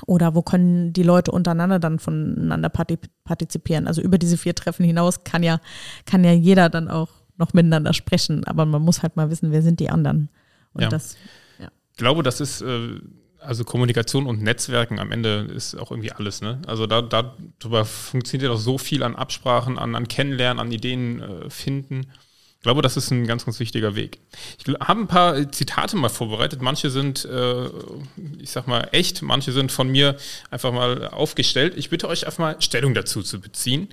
oder 0.07 0.35
wo 0.35 0.43
können 0.43 0.93
die 0.93 1.03
Leute 1.03 1.31
untereinander 1.31 1.79
dann 1.79 1.99
voneinander 1.99 2.69
partizipieren. 2.69 3.87
Also 3.87 4.03
über 4.03 4.19
diese 4.19 4.37
vier 4.37 4.55
Treffen 4.55 4.85
hinaus 4.85 5.25
kann 5.25 5.43
ja, 5.43 5.61
kann 6.05 6.25
ja 6.25 6.33
jeder 6.33 6.69
dann 6.69 6.89
auch 6.89 7.09
noch 7.39 7.55
miteinander 7.55 7.93
sprechen, 7.93 8.45
aber 8.45 8.67
man 8.67 8.83
muss 8.83 9.03
halt 9.03 9.17
mal 9.17 9.31
wissen, 9.31 9.53
wer 9.53 9.63
sind 9.63 9.81
die 9.81 9.91
anderen. 9.91 10.29
Und 10.73 10.83
ja. 10.83 10.89
das, 10.89 11.17
ja. 11.59 11.69
Ich 11.93 11.99
glaube, 11.99 12.23
das 12.23 12.41
ist 12.41 12.61
äh, 12.63 13.01
also 13.47 13.64
Kommunikation 13.64 14.26
und 14.26 14.42
Netzwerken 14.42 14.99
am 14.99 15.12
Ende 15.12 15.49
ist 15.55 15.74
auch 15.74 15.90
irgendwie 15.90 16.12
alles. 16.12 16.40
Ne? 16.40 16.61
Also 16.66 16.86
da, 16.86 17.03
darüber 17.03 17.84
funktioniert 17.84 18.51
auch 18.51 18.59
so 18.59 18.78
viel 18.78 19.03
an 19.03 19.16
Absprachen, 19.16 19.78
an, 19.78 19.94
an 19.94 20.09
Kennenlernen, 20.09 20.61
an 20.61 20.72
Ideen 20.72 21.20
äh, 21.20 21.51
finden. 21.51 22.07
Ich 22.57 22.62
glaube, 22.62 22.82
das 22.82 22.97
ist 22.97 23.12
ein 23.12 23.26
ganz, 23.26 23.44
ganz 23.44 23.61
wichtiger 23.61 23.94
Weg. 23.94 24.18
Ich 24.59 24.74
habe 24.80 25.01
ein 25.01 25.07
paar 25.07 25.53
Zitate 25.53 25.97
mal 25.97 26.09
vorbereitet. 26.09 26.61
Manche 26.62 26.90
sind, 26.90 27.24
äh, 27.24 27.66
ich 28.40 28.51
sag 28.51 28.66
mal, 28.66 28.88
echt, 28.90 29.22
manche 29.22 29.53
sind 29.53 29.70
von 29.70 29.88
mir 29.88 30.16
einfach 30.51 30.72
mal 30.72 31.09
aufgestellt. 31.09 31.74
Ich 31.76 31.90
bitte 31.90 32.09
euch 32.09 32.26
einfach 32.26 32.38
mal 32.38 32.57
Stellung 32.61 32.94
dazu 32.94 33.22
zu 33.22 33.40
beziehen. 33.40 33.88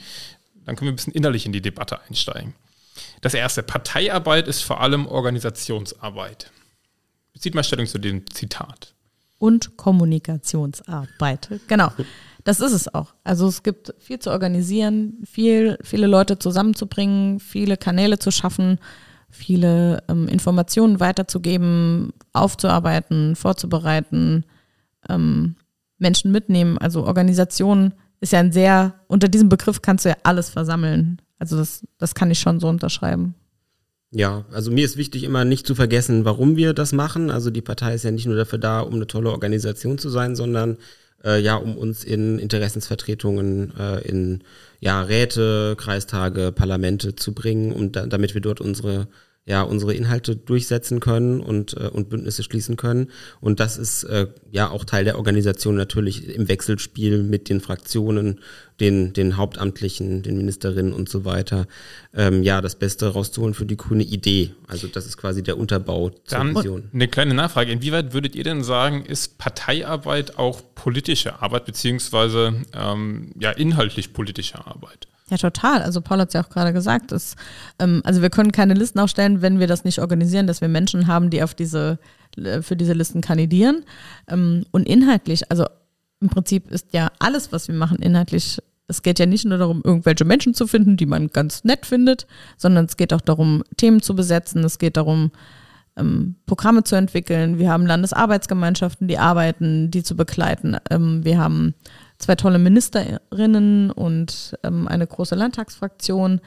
Dann 0.66 0.76
können 0.76 0.88
wir 0.88 0.94
ein 0.94 0.96
bisschen 0.96 1.14
innerlich 1.14 1.46
in 1.46 1.52
die 1.52 1.62
Debatte 1.62 2.02
einsteigen. 2.02 2.56
Das 3.22 3.34
erste, 3.34 3.62
Parteiarbeit 3.64 4.48
ist 4.48 4.62
vor 4.62 4.82
allem 4.82 5.08
Organisationsarbeit. 5.08 6.52
Bezieht 7.34 7.56
mal 7.56 7.64
Stellung 7.64 7.86
zu 7.86 8.00
dem 8.00 8.30
Zitat. 8.30 8.94
Und 9.44 9.76
Kommunikationsarbeit. 9.76 11.50
Genau. 11.68 11.92
Das 12.46 12.62
ist 12.62 12.72
es 12.72 12.94
auch. 12.94 13.14
Also 13.26 13.46
es 13.50 13.62
gibt 13.62 13.94
viel 14.00 14.18
zu 14.18 14.32
organisieren, 14.32 15.18
viel, 15.26 15.78
viele 15.84 16.08
Leute 16.08 16.40
zusammenzubringen, 16.40 17.42
viele 17.42 17.76
Kanäle 17.76 18.20
zu 18.20 18.32
schaffen, 18.32 18.80
viele 19.30 20.02
ähm, 20.08 20.30
Informationen 20.30 21.02
weiterzugeben, 21.02 22.14
aufzuarbeiten, 22.32 23.36
vorzubereiten, 23.36 24.46
ähm, 25.10 25.58
Menschen 25.98 26.32
mitnehmen. 26.32 26.78
Also 26.78 27.06
Organisation 27.06 27.94
ist 28.22 28.32
ja 28.32 28.40
ein 28.40 28.54
sehr, 28.54 28.94
unter 29.08 29.28
diesem 29.28 29.50
Begriff 29.50 29.82
kannst 29.82 30.06
du 30.06 30.10
ja 30.10 30.18
alles 30.24 30.52
versammeln. 30.52 31.22
Also 31.38 31.58
das, 31.58 31.86
das 31.98 32.16
kann 32.16 32.32
ich 32.32 32.40
schon 32.40 32.62
so 32.62 32.70
unterschreiben. 32.70 33.36
Ja, 34.16 34.46
also 34.52 34.70
mir 34.70 34.86
ist 34.86 34.96
wichtig, 34.96 35.24
immer 35.24 35.44
nicht 35.44 35.66
zu 35.66 35.74
vergessen, 35.74 36.24
warum 36.24 36.56
wir 36.56 36.74
das 36.74 36.94
machen. 36.94 37.32
Also 37.32 37.50
die 37.50 37.62
Partei 37.62 37.96
ist 37.96 38.04
ja 38.04 38.12
nicht 38.12 38.28
nur 38.28 38.36
dafür 38.36 38.60
da, 38.60 38.82
um 38.82 38.94
eine 38.94 39.08
tolle 39.08 39.32
Organisation 39.32 39.98
zu 39.98 40.10
sein, 40.10 40.36
sondern 40.36 40.78
äh, 41.26 41.42
ja, 41.42 41.56
um 41.56 41.76
uns 41.76 42.04
in 42.04 42.38
Interessensvertretungen, 42.38 43.74
äh, 43.76 44.08
in 44.08 44.44
ja, 44.80 45.02
Räte, 45.02 45.76
Kreistage, 45.78 46.52
Parlamente 46.52 47.16
zu 47.16 47.34
bringen 47.34 47.72
und 47.72 47.96
da, 47.96 48.06
damit 48.06 48.36
wir 48.36 48.42
dort 48.42 48.62
unsere 48.62 49.08
ja 49.46 49.62
unsere 49.62 49.94
Inhalte 49.94 50.36
durchsetzen 50.36 51.00
können 51.00 51.42
und 51.42 51.76
äh, 51.76 51.88
und 51.88 52.10
Bündnisse 52.10 52.44
schließen 52.44 52.78
können 52.78 53.10
und 53.42 53.60
das 53.60 53.78
ist 53.78 54.04
äh, 54.06 54.28
ja 54.52 54.70
auch 54.70 54.86
Teil 54.86 55.04
der 55.04 55.18
Organisation 55.18 55.76
natürlich 55.76 56.30
im 56.30 56.48
Wechselspiel 56.48 57.24
mit 57.24 57.50
den 57.50 57.60
Fraktionen, 57.60 58.40
den 58.80 59.12
den 59.12 59.36
Hauptamtlichen, 59.36 60.24
den 60.24 60.38
Ministerinnen 60.38 60.94
und 60.94 61.10
so 61.10 61.26
weiter. 61.26 61.68
Ähm, 62.14 62.44
ja, 62.44 62.62
das 62.62 62.76
Beste 62.76 63.08
rauszuholen 63.08 63.54
für 63.54 63.66
die 63.66 63.78
grüne 63.78 64.04
Idee. 64.04 64.52
Also 64.68 64.88
das 64.88 65.06
ist 65.06 65.18
quasi 65.18 65.44
der 65.44 65.58
Unterbau 65.58 66.10
zur 66.10 66.38
Dann 66.38 66.56
Vision. 66.56 66.90
Eine 66.94 67.10
kleine 67.10 67.34
Nachfrage: 67.34 67.72
Inwieweit 67.72 68.14
würdet 68.14 68.36
ihr 68.36 68.46
denn 68.46 68.64
sagen, 68.64 69.06
ist 69.06 69.38
Parteiarbeit 69.38 70.38
auch 70.38 70.62
politische 70.74 71.42
Arbeit 71.42 71.66
beziehungsweise 71.66 72.54
ähm, 72.74 73.34
ja 73.40 73.52
inhaltlich 73.52 74.14
politische 74.14 74.66
Arbeit? 74.66 75.08
Ja, 75.30 75.38
total. 75.38 75.82
Also 75.82 76.02
Paul 76.02 76.20
hat 76.20 76.30
es 76.30 76.34
ja 76.34 76.44
auch 76.44 76.50
gerade 76.50 76.74
gesagt. 76.74 77.12
Dass, 77.12 77.36
ähm, 77.80 78.02
also 78.04 78.22
wir 78.22 78.30
können 78.30 78.52
keine 78.52 78.74
Listen 78.74 79.00
aufstellen, 79.00 79.42
wenn 79.42 79.60
wir 79.60 79.68
das 79.68 79.84
nicht 79.84 80.00
organisieren, 80.00 80.48
dass 80.48 80.62
wir 80.62 80.68
Menschen 80.68 81.08
haben, 81.08 81.30
die 81.30 81.44
auf 81.44 81.54
diese, 81.54 82.00
äh, 82.38 82.62
für 82.62 82.76
diese 82.76 82.94
Listen 82.94 83.22
kandidieren. 83.22 83.84
Ähm, 84.28 84.66
und 84.72 84.88
inhaltlich, 84.88 85.50
also 85.50 85.66
im 86.20 86.30
Prinzip 86.30 86.72
ist 86.72 86.94
ja 86.94 87.12
alles, 87.20 87.52
was 87.52 87.68
wir 87.68 87.76
machen, 87.76 87.98
inhaltlich 87.98 88.60
es 88.88 89.02
geht 89.02 89.18
ja 89.18 89.26
nicht 89.26 89.46
nur 89.46 89.58
darum, 89.58 89.82
irgendwelche 89.84 90.26
Menschen 90.26 90.54
zu 90.54 90.68
finden, 90.68 90.98
die 90.98 91.06
man 91.06 91.30
ganz 91.30 91.64
nett 91.64 91.86
findet, 91.86 92.28
sondern 92.58 92.86
es 92.86 92.98
geht 92.98 93.14
auch 93.14 93.22
darum, 93.22 93.64
Themen 93.78 94.02
zu 94.02 94.16
besetzen. 94.16 94.64
Es 94.64 94.78
geht 94.78 94.98
darum, 94.98 95.32
ähm, 95.96 96.36
Programme 96.46 96.84
zu 96.84 96.96
entwickeln. 96.96 97.60
Wir 97.60 97.72
haben 97.72 97.86
Landesarbeitsgemeinschaften, 97.86 99.08
die 99.08 99.18
arbeiten, 99.18 99.92
die 99.92 100.04
zu 100.04 100.16
begleiten. 100.16 100.78
Ähm, 100.90 101.24
wir 101.24 101.38
haben 101.38 101.76
zwei 102.18 102.36
tolle 102.36 102.60
Ministerinnen 102.60 103.92
und 103.92 104.58
ähm, 104.64 104.88
eine 104.88 105.08
große 105.08 105.36
Landtagsfraktion. 105.36 106.42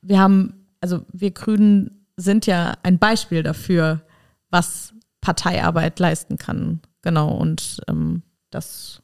Wir 0.00 0.20
haben, 0.20 0.66
also 0.80 1.04
wir 1.12 1.30
Grünen 1.30 2.06
sind 2.16 2.46
ja 2.46 2.74
ein 2.82 2.98
Beispiel 2.98 3.42
dafür, 3.42 4.02
was 4.50 4.94
Parteiarbeit 5.20 5.98
leisten 5.98 6.36
kann. 6.36 6.80
Genau, 7.02 7.34
und 7.34 7.80
ähm, 7.88 8.22
das 8.50 9.02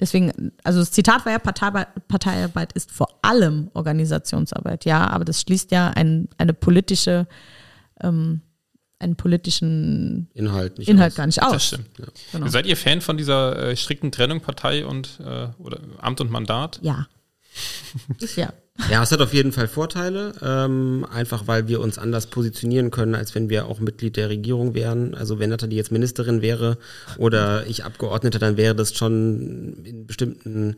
deswegen, 0.00 0.52
also 0.64 0.80
das 0.80 0.90
Zitat 0.90 1.24
war 1.24 1.32
ja, 1.32 1.38
Parteiarbeit, 1.38 2.72
ist 2.72 2.90
vor 2.90 3.08
allem 3.22 3.70
Organisationsarbeit, 3.74 4.84
ja, 4.84 5.06
aber 5.08 5.24
das 5.24 5.40
schließt 5.40 5.70
ja 5.70 5.90
ein, 5.90 6.28
eine 6.38 6.54
politische 6.54 7.26
ähm, 8.00 8.40
einen 9.04 9.16
politischen 9.16 10.28
Inhalt, 10.34 10.78
nicht 10.78 10.88
Inhalt 10.88 11.14
gar 11.14 11.26
nicht 11.26 11.42
aus. 11.42 11.52
Das 11.52 11.66
stimmt. 11.66 11.88
Ja. 11.98 12.06
Genau. 12.32 12.48
Seid 12.48 12.66
ihr 12.66 12.76
Fan 12.76 13.00
von 13.00 13.16
dieser 13.16 13.56
äh, 13.56 13.76
strikten 13.76 14.10
Trennung 14.10 14.40
Partei 14.40 14.84
und 14.84 15.20
äh, 15.20 15.48
oder 15.58 15.78
Amt 15.98 16.20
und 16.20 16.30
Mandat? 16.30 16.80
Ja. 16.82 17.06
ja. 18.36 18.52
Ja, 18.90 19.04
es 19.04 19.12
hat 19.12 19.20
auf 19.20 19.32
jeden 19.32 19.52
Fall 19.52 19.68
Vorteile, 19.68 20.32
ähm, 20.42 21.06
einfach 21.08 21.46
weil 21.46 21.68
wir 21.68 21.80
uns 21.80 21.96
anders 21.96 22.26
positionieren 22.26 22.90
können, 22.90 23.14
als 23.14 23.32
wenn 23.36 23.48
wir 23.48 23.66
auch 23.66 23.78
Mitglied 23.78 24.16
der 24.16 24.30
Regierung 24.30 24.74
wären. 24.74 25.14
Also 25.14 25.38
wenn 25.38 25.50
Nathalie 25.50 25.76
jetzt 25.76 25.92
Ministerin 25.92 26.42
wäre 26.42 26.76
oder 27.16 27.68
ich 27.68 27.84
Abgeordneter, 27.84 28.40
dann 28.40 28.56
wäre 28.56 28.74
das 28.74 28.94
schon 28.94 29.84
in 29.84 30.06
bestimmten 30.08 30.76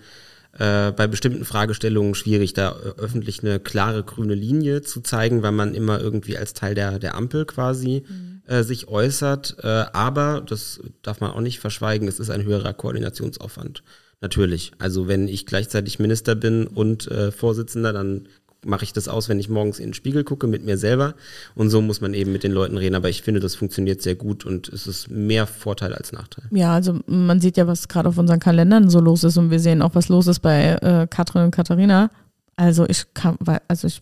äh, 0.59 0.93
bei 0.93 1.07
bestimmten 1.07 1.45
Fragestellungen 1.45 2.15
schwierig, 2.15 2.55
da 2.55 2.71
äh, 2.71 3.01
öffentlich 3.01 3.43
eine 3.43 3.61
klare 3.61 4.03
grüne 4.03 4.35
Linie 4.35 4.83
zu 4.83 5.01
zeigen, 5.01 5.43
weil 5.43 5.53
man 5.53 5.75
immer 5.75 6.01
irgendwie 6.01 6.37
als 6.37 6.55
Teil 6.55 6.75
der, 6.75 6.99
der 6.99 7.15
Ampel 7.15 7.45
quasi 7.45 8.05
mhm. 8.09 8.43
äh, 8.47 8.63
sich 8.63 8.89
äußert. 8.89 9.57
Äh, 9.63 9.87
aber, 9.93 10.43
das 10.47 10.81
darf 11.03 11.21
man 11.21 11.33
auch 11.33 11.41
nicht 11.41 11.61
verschweigen, 11.61 12.09
es 12.09 12.21
ist 12.21 12.31
ein 12.31 12.45
höherer 12.45 12.73
Koordinationsaufwand. 12.73 13.83
Natürlich. 14.21 14.73
Also 14.79 15.09
wenn 15.09 15.29
ich 15.29 15.45
gleichzeitig 15.45 15.99
Minister 15.99 16.35
bin 16.35 16.67
und 16.67 17.07
äh, 17.11 17.31
Vorsitzender, 17.31 17.93
dann 17.93 18.29
mache 18.67 18.85
ich 18.85 18.93
das 18.93 19.09
aus, 19.09 19.29
wenn 19.29 19.39
ich 19.39 19.49
morgens 19.49 19.79
in 19.79 19.89
den 19.89 19.95
Spiegel 19.95 20.25
gucke 20.25 20.47
mit 20.47 20.65
mir 20.65 20.77
selber. 20.77 21.15
Und 21.55 21.71
so 21.71 21.81
muss 21.81 22.01
man 22.01 22.15
eben 22.15 22.33
mit 22.33 22.45
den 22.45 22.53
Leuten 22.53 22.77
reden. 22.77 22.95
Aber 22.95 23.09
ich 23.09 23.23
finde, 23.23 23.41
das 23.41 23.55
funktioniert 23.55 24.03
sehr 24.03 24.15
gut 24.15 24.45
und 24.45 24.69
es 24.69 24.87
ist 24.87 25.11
mehr 25.11 25.47
Vorteil 25.47 25.95
als 25.95 26.13
Nachteil. 26.13 26.45
Ja, 26.51 26.75
also 26.75 27.01
man 27.07 27.41
sieht 27.41 27.57
ja, 27.57 27.67
was 27.67 27.89
gerade 27.89 28.09
auf 28.09 28.19
unseren 28.19 28.41
Kalendern 28.41 28.91
so 28.91 29.01
los 29.01 29.25
ist 29.25 29.37
und 29.37 29.51
wir 29.51 29.61
sehen 29.61 29.83
auch, 29.83 29.95
was 29.95 30.09
los 30.09 30.27
ist 30.27 30.41
bei 30.41 30.75
äh, 30.75 31.07
Katrin 31.09 31.45
und 31.45 31.51
Katharina. 31.51 32.11
Also 32.57 32.87
ich 32.89 33.13
kann, 33.15 33.37
also 33.69 33.87
ich 33.87 34.01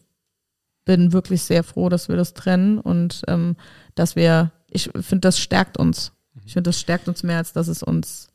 bin 0.85 1.12
wirklich 1.12 1.43
sehr 1.43 1.65
froh, 1.65 1.89
dass 1.89 2.09
wir 2.09 2.17
das 2.17 2.35
trennen 2.35 2.79
und 2.79 3.23
ähm, 3.29 3.57
dass 3.95 4.17
wir, 4.17 4.53
ich 4.71 4.91
finde, 5.01 5.21
das 5.21 5.39
stärkt 5.39 5.77
uns. 5.77 6.12
Ich 6.45 6.53
finde, 6.53 6.69
das 6.69 6.81
stärkt 6.81 7.09
uns 7.09 7.23
mehr, 7.23 7.39
als 7.39 7.53
dass 7.53 7.69
es 7.69 7.83
uns 7.83 8.29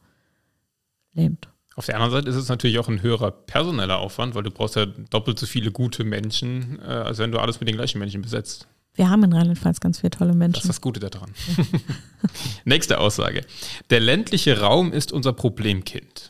lähmt. 1.14 1.50
Auf 1.80 1.86
der 1.86 1.96
anderen 1.96 2.12
Seite 2.12 2.28
ist 2.28 2.36
es 2.36 2.50
natürlich 2.50 2.78
auch 2.78 2.90
ein 2.90 3.02
höherer 3.02 3.32
personeller 3.32 4.00
Aufwand, 4.00 4.36
weil 4.36 4.44
du 4.44 4.52
brauchst 4.52 4.76
ja 4.76 4.86
doppelt 4.86 5.40
so 5.40 5.46
viele 5.46 5.72
gute 5.72 6.04
Menschen, 6.04 6.78
äh, 6.82 6.92
als 6.92 7.20
wenn 7.20 7.32
du 7.32 7.40
alles 7.40 7.62
mit 7.62 7.70
den 7.70 7.78
gleichen 7.78 8.00
Menschen 8.00 8.22
besetzt. 8.22 8.68
Wir 8.96 9.10
haben 9.10 9.24
in 9.24 9.32
Rheinland-Pfalz 9.32 9.80
ganz 9.80 10.02
viele 10.02 10.10
tolle 10.10 10.34
Menschen. 10.34 10.56
Das 10.56 10.64
ist 10.66 10.68
das 10.68 10.82
Gute 10.82 11.00
daran. 11.00 11.32
Ja. 11.56 11.64
Nächste 12.66 13.00
Aussage. 13.00 13.46
Der 13.92 14.02
ländliche 14.02 14.60
Raum 14.60 14.92
ist 14.92 15.14
unser 15.14 15.32
Problemkind. 15.32 16.29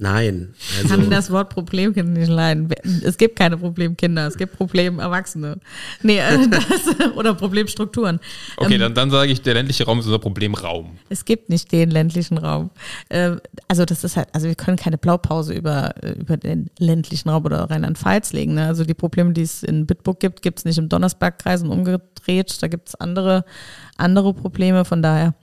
Nein. 0.00 0.54
Also 0.76 0.94
ich 0.94 1.00
kann 1.00 1.10
das 1.10 1.28
Wort 1.32 1.50
Problemkind 1.50 2.10
nicht 2.10 2.28
leiden. 2.28 2.72
Es 3.02 3.18
gibt 3.18 3.34
keine 3.34 3.56
Problemkinder, 3.56 4.28
es 4.28 4.36
gibt 4.36 4.56
Problemerwachsene. 4.56 5.58
Nee, 6.04 6.18
äh, 6.18 6.48
das, 6.50 7.16
oder 7.16 7.34
Problemstrukturen. 7.34 8.20
Okay, 8.56 8.74
ähm, 8.74 8.80
dann, 8.80 8.94
dann 8.94 9.10
sage 9.10 9.32
ich, 9.32 9.42
der 9.42 9.54
ländliche 9.54 9.86
Raum 9.86 9.98
ist 9.98 10.06
unser 10.06 10.20
Problemraum. 10.20 10.98
Es 11.08 11.24
gibt 11.24 11.48
nicht 11.48 11.72
den 11.72 11.90
ländlichen 11.90 12.38
Raum. 12.38 12.70
Äh, 13.08 13.38
also 13.66 13.84
das 13.84 14.04
ist 14.04 14.16
halt, 14.16 14.28
also 14.32 14.46
wir 14.46 14.54
können 14.54 14.76
keine 14.76 14.98
Blaupause 14.98 15.52
über, 15.52 15.92
über 16.16 16.36
den 16.36 16.70
ländlichen 16.78 17.28
Raum 17.28 17.44
oder 17.44 17.68
Rheinland-Pfalz 17.68 18.32
legen. 18.32 18.54
Ne? 18.54 18.66
Also 18.66 18.84
die 18.84 18.94
Probleme, 18.94 19.32
die 19.32 19.42
es 19.42 19.64
in 19.64 19.84
Bitburg 19.84 20.20
gibt, 20.20 20.42
gibt 20.42 20.60
es 20.60 20.64
nicht 20.64 20.78
im 20.78 20.88
Donnersbergkreis 20.88 21.62
und 21.64 21.70
umgedreht. 21.70 22.62
Da 22.62 22.68
gibt 22.68 22.90
es 22.90 22.94
andere, 22.94 23.44
andere 23.96 24.32
Probleme. 24.32 24.84
Von 24.84 25.02
daher, 25.02 25.34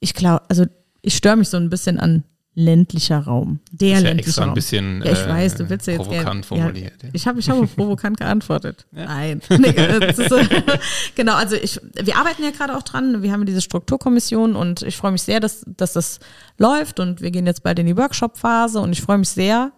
ich 0.00 0.14
glaube, 0.14 0.42
also 0.48 0.64
ich 1.00 1.14
störe 1.14 1.36
mich 1.36 1.48
so 1.48 1.58
ein 1.58 1.70
bisschen 1.70 2.00
an 2.00 2.24
ländlicher 2.54 3.18
Raum. 3.18 3.60
Der 3.70 3.88
ist 3.88 4.02
ja 4.02 4.08
ländliche 4.08 4.28
extra 4.28 4.42
ein 4.42 4.48
Raum. 4.48 4.54
bisschen 4.54 5.02
ja, 5.04 5.12
ich 5.12 5.18
äh, 5.18 5.28
weiß, 5.28 5.54
du 5.56 5.68
willst 5.68 5.86
ja 5.86 5.94
jetzt 5.94 6.02
provokant 6.02 6.24
gerne. 6.24 6.42
formuliert. 6.44 7.02
Ja, 7.02 7.08
ich 7.12 7.26
habe 7.26 7.40
ich 7.40 7.50
hab 7.50 7.74
provokant 7.74 8.16
geantwortet. 8.18 8.86
Nein. 8.92 9.40
Nee, 9.64 9.72
das 9.72 10.18
ist, 10.18 10.34
genau, 11.14 11.34
also 11.34 11.56
ich, 11.56 11.80
wir 11.94 12.16
arbeiten 12.16 12.42
ja 12.42 12.50
gerade 12.50 12.76
auch 12.76 12.82
dran. 12.82 13.22
Wir 13.22 13.32
haben 13.32 13.46
diese 13.46 13.60
Strukturkommission 13.60 14.56
und 14.56 14.82
ich 14.82 14.96
freue 14.96 15.12
mich 15.12 15.22
sehr, 15.22 15.40
dass, 15.40 15.64
dass 15.66 15.94
das 15.94 16.20
läuft 16.58 17.00
und 17.00 17.20
wir 17.20 17.30
gehen 17.30 17.46
jetzt 17.46 17.62
bald 17.62 17.78
in 17.78 17.86
die 17.86 17.96
Workshop-Phase 17.96 18.80
und 18.80 18.92
ich 18.92 19.00
freue 19.00 19.18
mich 19.18 19.28
sehr, 19.28 19.72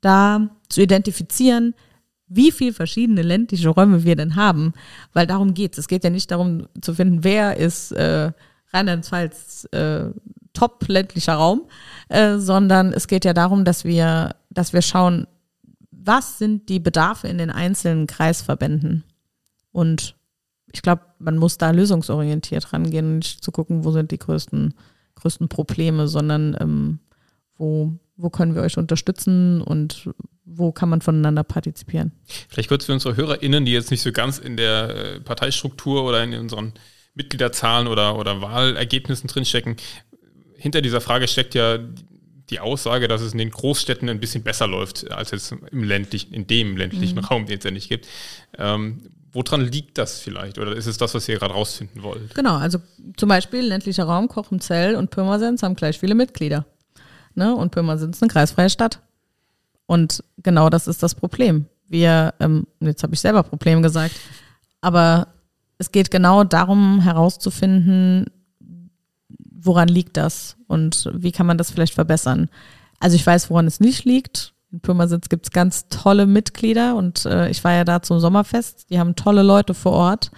da 0.00 0.48
zu 0.68 0.82
identifizieren, 0.82 1.74
wie 2.28 2.50
viel 2.50 2.72
verschiedene 2.72 3.22
ländliche 3.22 3.68
Räume 3.68 4.04
wir 4.04 4.16
denn 4.16 4.36
haben, 4.36 4.72
weil 5.12 5.26
darum 5.26 5.54
geht 5.54 5.72
es. 5.72 5.78
Es 5.78 5.88
geht 5.88 6.02
ja 6.02 6.10
nicht 6.10 6.30
darum 6.30 6.66
zu 6.80 6.94
finden, 6.94 7.22
wer 7.22 7.56
ist 7.56 7.92
äh, 7.92 8.32
Rheinland-Pfalz 8.72 9.68
äh, 9.72 10.06
top 10.56 10.88
ländlicher 10.88 11.34
Raum, 11.34 11.62
äh, 12.08 12.38
sondern 12.38 12.92
es 12.92 13.06
geht 13.06 13.24
ja 13.24 13.32
darum, 13.32 13.64
dass 13.64 13.84
wir, 13.84 14.34
dass 14.50 14.72
wir 14.72 14.82
schauen, 14.82 15.26
was 15.90 16.38
sind 16.38 16.68
die 16.68 16.80
Bedarfe 16.80 17.28
in 17.28 17.38
den 17.38 17.50
einzelnen 17.50 18.06
Kreisverbänden. 18.06 19.04
Und 19.72 20.14
ich 20.72 20.82
glaube, 20.82 21.02
man 21.18 21.36
muss 21.36 21.58
da 21.58 21.70
lösungsorientiert 21.70 22.72
rangehen 22.72 23.06
und 23.06 23.16
nicht 23.18 23.44
zu 23.44 23.52
gucken, 23.52 23.84
wo 23.84 23.90
sind 23.92 24.10
die 24.10 24.18
größten, 24.18 24.74
größten 25.16 25.48
Probleme, 25.48 26.08
sondern 26.08 26.56
ähm, 26.60 26.98
wo, 27.56 27.92
wo 28.16 28.30
können 28.30 28.54
wir 28.54 28.62
euch 28.62 28.78
unterstützen 28.78 29.60
und 29.60 30.10
wo 30.44 30.70
kann 30.72 30.88
man 30.88 31.00
voneinander 31.00 31.42
partizipieren. 31.42 32.12
Vielleicht 32.48 32.68
kurz 32.68 32.84
für 32.84 32.92
unsere 32.92 33.16
HörerInnen, 33.16 33.64
die 33.64 33.72
jetzt 33.72 33.90
nicht 33.90 34.02
so 34.02 34.12
ganz 34.12 34.38
in 34.38 34.56
der 34.56 34.90
äh, 34.90 35.20
Parteistruktur 35.20 36.04
oder 36.04 36.22
in 36.22 36.34
unseren 36.34 36.72
Mitgliederzahlen 37.14 37.88
oder, 37.88 38.16
oder 38.16 38.42
Wahlergebnissen 38.42 39.26
drinstecken. 39.26 39.76
Hinter 40.56 40.82
dieser 40.82 41.00
Frage 41.00 41.28
steckt 41.28 41.54
ja 41.54 41.78
die 42.50 42.60
Aussage, 42.60 43.08
dass 43.08 43.20
es 43.20 43.32
in 43.32 43.38
den 43.38 43.50
Großstädten 43.50 44.08
ein 44.08 44.20
bisschen 44.20 44.42
besser 44.42 44.66
läuft 44.66 45.10
als 45.10 45.32
jetzt 45.32 45.52
im 45.52 45.82
ländlichen, 45.82 46.32
in 46.32 46.46
dem 46.46 46.76
ländlichen 46.76 47.18
mhm. 47.18 47.24
Raum, 47.24 47.46
den 47.46 47.58
es 47.58 47.64
ja 47.64 47.70
nicht 47.70 47.88
gibt. 47.88 48.06
Ähm, 48.56 49.02
woran 49.32 49.60
liegt 49.60 49.98
das 49.98 50.20
vielleicht? 50.20 50.58
Oder 50.58 50.74
ist 50.74 50.86
es 50.86 50.96
das, 50.96 51.14
was 51.14 51.28
ihr 51.28 51.38
gerade 51.38 51.54
rausfinden 51.54 52.02
wollt? 52.02 52.34
Genau, 52.34 52.56
also 52.56 52.78
zum 53.16 53.28
Beispiel 53.28 53.60
ländlicher 53.60 54.04
Raum, 54.04 54.28
Kochenzell 54.28 54.96
und 54.96 55.10
Pirmasens 55.10 55.62
haben 55.62 55.74
gleich 55.74 55.98
viele 55.98 56.14
Mitglieder. 56.14 56.66
Ne? 57.34 57.54
Und 57.54 57.72
Pirmasens 57.72 58.16
ist 58.16 58.22
eine 58.22 58.30
kreisfreie 58.30 58.70
Stadt. 58.70 59.00
Und 59.86 60.22
genau 60.38 60.70
das 60.70 60.88
ist 60.88 61.02
das 61.02 61.14
Problem. 61.14 61.66
Wir, 61.88 62.34
ähm, 62.40 62.66
jetzt 62.80 63.02
habe 63.02 63.14
ich 63.14 63.20
selber 63.20 63.42
Problem 63.42 63.82
gesagt, 63.82 64.14
aber 64.80 65.28
es 65.78 65.92
geht 65.92 66.10
genau 66.10 66.44
darum 66.44 67.00
herauszufinden, 67.00 68.26
woran 69.60 69.88
liegt 69.88 70.16
das 70.16 70.56
und 70.66 71.10
wie 71.14 71.32
kann 71.32 71.46
man 71.46 71.58
das 71.58 71.70
vielleicht 71.70 71.94
verbessern. 71.94 72.48
Also 73.00 73.16
ich 73.16 73.26
weiß, 73.26 73.50
woran 73.50 73.66
es 73.66 73.80
nicht 73.80 74.04
liegt. 74.04 74.54
In 74.72 74.80
Pirmasitz 74.80 75.28
gibt 75.28 75.46
es 75.46 75.52
ganz 75.52 75.88
tolle 75.88 76.26
Mitglieder 76.26 76.96
und 76.96 77.24
äh, 77.24 77.48
ich 77.50 77.62
war 77.64 77.72
ja 77.72 77.84
da 77.84 78.02
zum 78.02 78.18
Sommerfest. 78.18 78.90
Die 78.90 78.98
haben 78.98 79.16
tolle 79.16 79.42
Leute 79.42 79.74
vor 79.74 79.92
Ort 79.92 80.30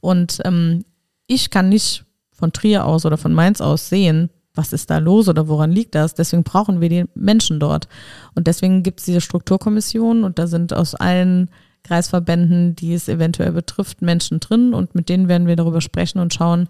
und 0.00 0.40
ähm, 0.44 0.84
ich 1.26 1.50
kann 1.50 1.68
nicht 1.68 2.04
von 2.32 2.52
Trier 2.52 2.84
aus 2.86 3.06
oder 3.06 3.16
von 3.16 3.32
Mainz 3.32 3.60
aus 3.60 3.88
sehen, 3.88 4.30
was 4.54 4.72
ist 4.72 4.90
da 4.90 4.98
los 4.98 5.28
oder 5.28 5.48
woran 5.48 5.72
liegt 5.72 5.94
das? 5.94 6.14
Deswegen 6.14 6.44
brauchen 6.44 6.80
wir 6.80 6.88
die 6.88 7.04
Menschen 7.14 7.58
dort. 7.58 7.88
Und 8.34 8.46
deswegen 8.46 8.82
gibt 8.82 9.00
es 9.00 9.06
diese 9.06 9.20
Strukturkommission 9.20 10.24
und 10.24 10.38
da 10.38 10.46
sind 10.46 10.72
aus 10.72 10.94
allen 10.94 11.50
Kreisverbänden, 11.82 12.76
die 12.76 12.94
es 12.94 13.08
eventuell 13.08 13.52
betrifft, 13.52 14.00
Menschen 14.00 14.40
drin 14.40 14.72
und 14.72 14.94
mit 14.94 15.08
denen 15.08 15.28
werden 15.28 15.46
wir 15.46 15.56
darüber 15.56 15.80
sprechen 15.80 16.18
und 16.18 16.32
schauen, 16.32 16.68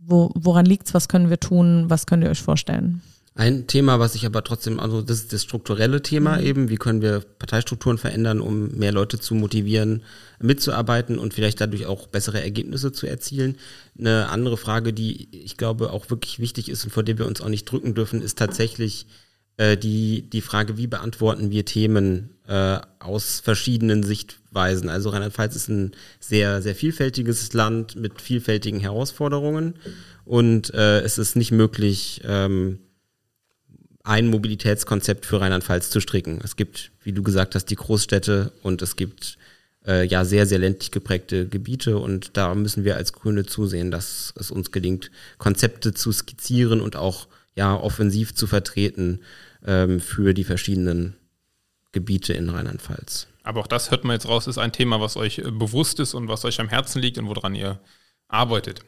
wo, 0.00 0.30
woran 0.34 0.66
liegt's, 0.66 0.94
was 0.94 1.08
können 1.08 1.30
wir 1.30 1.40
tun, 1.40 1.84
was 1.88 2.06
könnt 2.06 2.24
ihr 2.24 2.30
euch 2.30 2.42
vorstellen. 2.42 3.02
Ein 3.36 3.68
Thema, 3.68 4.00
was 4.00 4.16
ich 4.16 4.26
aber 4.26 4.42
trotzdem, 4.42 4.80
also 4.80 5.02
das 5.02 5.18
ist 5.18 5.32
das 5.32 5.44
strukturelle 5.44 6.02
Thema 6.02 6.38
mhm. 6.38 6.46
eben, 6.46 6.68
wie 6.68 6.76
können 6.76 7.00
wir 7.00 7.20
Parteistrukturen 7.20 7.96
verändern, 7.96 8.40
um 8.40 8.76
mehr 8.76 8.92
Leute 8.92 9.20
zu 9.20 9.34
motivieren, 9.34 10.02
mitzuarbeiten 10.40 11.18
und 11.18 11.32
vielleicht 11.32 11.60
dadurch 11.60 11.86
auch 11.86 12.08
bessere 12.08 12.42
Ergebnisse 12.42 12.92
zu 12.92 13.06
erzielen. 13.06 13.56
Eine 13.98 14.28
andere 14.28 14.56
Frage, 14.56 14.92
die 14.92 15.28
ich 15.44 15.56
glaube 15.56 15.92
auch 15.92 16.10
wirklich 16.10 16.40
wichtig 16.40 16.68
ist 16.68 16.84
und 16.84 16.90
vor 16.90 17.04
der 17.04 17.18
wir 17.18 17.26
uns 17.26 17.40
auch 17.40 17.48
nicht 17.48 17.64
drücken 17.64 17.94
dürfen, 17.94 18.20
ist 18.20 18.36
tatsächlich 18.36 19.06
äh, 19.60 19.76
die, 19.76 20.22
die 20.22 20.40
Frage, 20.40 20.78
wie 20.78 20.86
beantworten 20.86 21.50
wir 21.50 21.66
Themen 21.66 22.30
äh, 22.48 22.78
aus 22.98 23.40
verschiedenen 23.40 24.02
Sichtweisen. 24.02 24.88
Also 24.88 25.10
Rheinland-Pfalz 25.10 25.54
ist 25.54 25.68
ein 25.68 25.92
sehr, 26.18 26.62
sehr 26.62 26.74
vielfältiges 26.74 27.52
Land 27.52 27.94
mit 27.94 28.22
vielfältigen 28.22 28.80
Herausforderungen 28.80 29.74
und 30.24 30.72
äh, 30.72 31.00
es 31.00 31.18
ist 31.18 31.36
nicht 31.36 31.52
möglich, 31.52 32.22
ähm, 32.24 32.78
ein 34.02 34.28
Mobilitätskonzept 34.28 35.26
für 35.26 35.42
Rheinland-Pfalz 35.42 35.90
zu 35.90 36.00
stricken. 36.00 36.40
Es 36.42 36.56
gibt, 36.56 36.90
wie 37.02 37.12
du 37.12 37.22
gesagt 37.22 37.54
hast, 37.54 37.66
die 37.66 37.76
Großstädte 37.76 38.52
und 38.62 38.80
es 38.80 38.96
gibt 38.96 39.36
äh, 39.86 40.06
ja 40.06 40.24
sehr, 40.24 40.46
sehr 40.46 40.58
ländlich 40.58 40.90
geprägte 40.90 41.46
Gebiete 41.46 41.98
und 41.98 42.30
da 42.38 42.54
müssen 42.54 42.84
wir 42.84 42.96
als 42.96 43.12
Grüne 43.12 43.44
zusehen, 43.44 43.90
dass 43.90 44.32
es 44.36 44.50
uns 44.50 44.70
gelingt, 44.70 45.10
Konzepte 45.36 45.92
zu 45.92 46.12
skizzieren 46.12 46.80
und 46.80 46.96
auch 46.96 47.28
ja 47.60 47.76
offensiv 47.76 48.34
zu 48.34 48.46
vertreten 48.46 49.20
ähm, 49.66 50.00
für 50.00 50.32
die 50.32 50.44
verschiedenen 50.44 51.14
Gebiete 51.92 52.32
in 52.32 52.48
Rheinland-Pfalz. 52.48 53.26
Aber 53.42 53.60
auch 53.60 53.66
das 53.66 53.90
hört 53.90 54.04
man 54.04 54.14
jetzt 54.14 54.28
raus, 54.28 54.46
ist 54.46 54.58
ein 54.58 54.72
Thema, 54.72 55.00
was 55.00 55.16
euch 55.16 55.38
äh, 55.38 55.50
bewusst 55.50 56.00
ist 56.00 56.14
und 56.14 56.28
was 56.28 56.44
euch 56.46 56.58
am 56.58 56.70
Herzen 56.70 57.02
liegt 57.02 57.18
und 57.18 57.28
woran 57.28 57.54
ihr 57.54 57.78
arbeitet. 58.28 58.80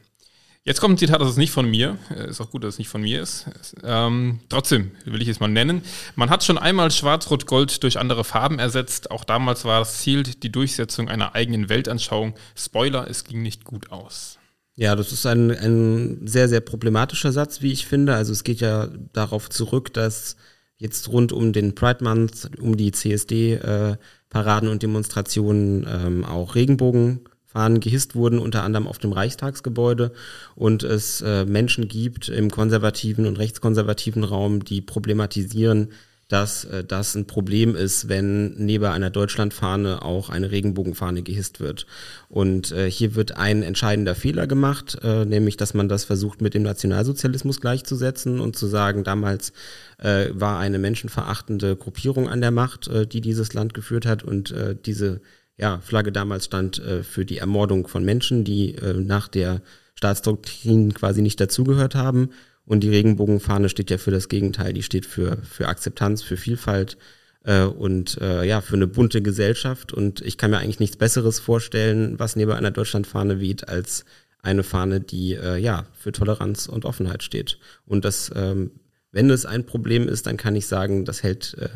Jetzt 0.64 0.80
kommt 0.80 0.94
ein 0.94 0.98
Zitat, 0.98 1.20
das 1.20 1.28
ist 1.30 1.36
nicht 1.36 1.50
von 1.50 1.68
mir. 1.68 1.98
Äh, 2.16 2.30
ist 2.30 2.40
auch 2.40 2.50
gut, 2.50 2.64
dass 2.64 2.74
es 2.74 2.78
nicht 2.78 2.88
von 2.88 3.02
mir 3.02 3.20
ist. 3.20 3.46
Ähm, 3.84 4.40
trotzdem 4.48 4.92
will 5.04 5.20
ich 5.20 5.28
es 5.28 5.40
mal 5.40 5.48
nennen. 5.48 5.82
Man 6.16 6.30
hat 6.30 6.42
schon 6.42 6.56
einmal 6.56 6.90
Schwarz-Rot-Gold 6.90 7.82
durch 7.82 7.98
andere 7.98 8.24
Farben 8.24 8.58
ersetzt. 8.58 9.10
Auch 9.10 9.24
damals 9.24 9.66
war 9.66 9.80
das 9.80 9.98
Ziel 9.98 10.22
die 10.22 10.52
Durchsetzung 10.52 11.10
einer 11.10 11.34
eigenen 11.34 11.68
Weltanschauung. 11.68 12.34
Spoiler, 12.56 13.10
es 13.10 13.24
ging 13.24 13.42
nicht 13.42 13.64
gut 13.64 13.90
aus. 13.90 14.38
Ja, 14.74 14.96
das 14.96 15.12
ist 15.12 15.26
ein, 15.26 15.50
ein 15.50 16.26
sehr, 16.26 16.48
sehr 16.48 16.60
problematischer 16.60 17.30
Satz, 17.30 17.60
wie 17.60 17.72
ich 17.72 17.86
finde. 17.86 18.14
Also 18.14 18.32
es 18.32 18.42
geht 18.42 18.60
ja 18.60 18.88
darauf 19.12 19.50
zurück, 19.50 19.92
dass 19.92 20.36
jetzt 20.78 21.08
rund 21.08 21.32
um 21.32 21.52
den 21.52 21.74
Pride 21.74 22.02
Month, 22.02 22.50
um 22.58 22.76
die 22.76 22.90
CSD-Paraden 22.90 24.68
äh, 24.68 24.72
und 24.72 24.82
Demonstrationen 24.82 25.86
ähm, 25.88 26.24
auch 26.24 26.54
Regenbogenfahnen 26.54 27.80
gehisst 27.80 28.14
wurden, 28.14 28.38
unter 28.38 28.62
anderem 28.64 28.88
auf 28.88 28.98
dem 28.98 29.12
Reichstagsgebäude 29.12 30.12
und 30.56 30.84
es 30.84 31.20
äh, 31.20 31.44
Menschen 31.44 31.86
gibt 31.86 32.30
im 32.30 32.50
konservativen 32.50 33.26
und 33.26 33.38
rechtskonservativen 33.38 34.24
Raum, 34.24 34.64
die 34.64 34.80
problematisieren, 34.80 35.92
dass 36.32 36.64
äh, 36.64 36.82
das 36.82 37.14
ein 37.14 37.26
Problem 37.26 37.76
ist, 37.76 38.08
wenn 38.08 38.54
neben 38.54 38.86
einer 38.86 39.10
Deutschlandfahne 39.10 40.02
auch 40.02 40.30
eine 40.30 40.50
Regenbogenfahne 40.50 41.22
gehisst 41.22 41.60
wird. 41.60 41.86
Und 42.28 42.72
äh, 42.72 42.90
hier 42.90 43.14
wird 43.14 43.36
ein 43.36 43.62
entscheidender 43.62 44.14
Fehler 44.14 44.46
gemacht, 44.46 44.98
äh, 45.02 45.26
nämlich 45.26 45.58
dass 45.58 45.74
man 45.74 45.90
das 45.90 46.04
versucht 46.04 46.40
mit 46.40 46.54
dem 46.54 46.62
Nationalsozialismus 46.62 47.60
gleichzusetzen 47.60 48.40
und 48.40 48.56
zu 48.56 48.66
sagen, 48.66 49.04
damals 49.04 49.52
äh, 49.98 50.28
war 50.32 50.58
eine 50.58 50.78
menschenverachtende 50.78 51.76
Gruppierung 51.76 52.30
an 52.30 52.40
der 52.40 52.50
Macht, 52.50 52.88
äh, 52.88 53.06
die 53.06 53.20
dieses 53.20 53.52
Land 53.52 53.74
geführt 53.74 54.06
hat 54.06 54.22
und 54.22 54.52
äh, 54.52 54.74
diese 54.74 55.20
ja, 55.58 55.80
Flagge 55.80 56.12
damals 56.12 56.46
stand 56.46 56.78
äh, 56.78 57.02
für 57.02 57.26
die 57.26 57.38
Ermordung 57.38 57.88
von 57.88 58.04
Menschen, 58.04 58.44
die 58.44 58.74
äh, 58.76 58.94
nach 58.94 59.28
der 59.28 59.60
Staatsdoktrin 59.96 60.94
quasi 60.94 61.20
nicht 61.20 61.38
dazugehört 61.38 61.94
haben. 61.94 62.30
Und 62.64 62.80
die 62.80 62.90
Regenbogenfahne 62.90 63.68
steht 63.68 63.90
ja 63.90 63.98
für 63.98 64.10
das 64.10 64.28
Gegenteil. 64.28 64.72
Die 64.72 64.82
steht 64.82 65.06
für, 65.06 65.38
für 65.42 65.68
Akzeptanz, 65.68 66.22
für 66.22 66.36
Vielfalt 66.36 66.96
äh, 67.44 67.64
und 67.64 68.20
äh, 68.20 68.44
ja, 68.44 68.60
für 68.60 68.76
eine 68.76 68.86
bunte 68.86 69.22
Gesellschaft. 69.22 69.92
Und 69.92 70.20
ich 70.20 70.38
kann 70.38 70.50
mir 70.50 70.58
eigentlich 70.58 70.80
nichts 70.80 70.96
Besseres 70.96 71.40
vorstellen, 71.40 72.18
was 72.18 72.36
neben 72.36 72.52
einer 72.52 72.70
Deutschlandfahne 72.70 73.40
weht, 73.40 73.68
als 73.68 74.04
eine 74.42 74.62
Fahne, 74.62 75.00
die 75.00 75.34
äh, 75.34 75.56
ja 75.56 75.86
für 75.94 76.12
Toleranz 76.12 76.66
und 76.66 76.84
Offenheit 76.84 77.22
steht. 77.22 77.58
Und 77.86 78.04
das, 78.04 78.30
ähm, 78.34 78.72
wenn 79.10 79.30
es 79.30 79.46
ein 79.46 79.66
Problem 79.66 80.08
ist, 80.08 80.26
dann 80.26 80.36
kann 80.36 80.56
ich 80.56 80.66
sagen, 80.66 81.04
das 81.04 81.22
hält 81.22 81.56
äh, 81.58 81.68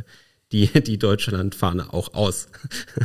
die, 0.52 0.66
die 0.82 0.98
Deutschlandfahne 0.98 1.92
auch 1.92 2.14
aus. 2.14 2.48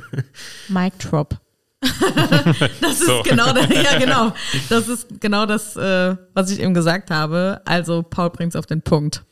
Mic 0.68 0.94
drop. 1.00 1.40
Das 1.82 3.00
ist 3.00 3.06
so. 3.06 3.24
genau 3.24 3.54
das, 3.54 3.68
ja 3.70 3.98
genau. 4.00 4.34
Das 4.70 4.88
ist 4.88 5.20
genau 5.20 5.46
das, 5.46 5.76
äh, 5.76 6.16
was 6.34 6.52
ich 6.52 6.60
eben 6.60 6.74
gesagt 6.74 7.10
habe. 7.10 7.62
Also 7.66 8.04
Paul 8.04 8.30
bringt 8.30 8.54
es 8.54 8.56
auf 8.56 8.68
den 8.68 8.82
Punkt. 8.82 9.24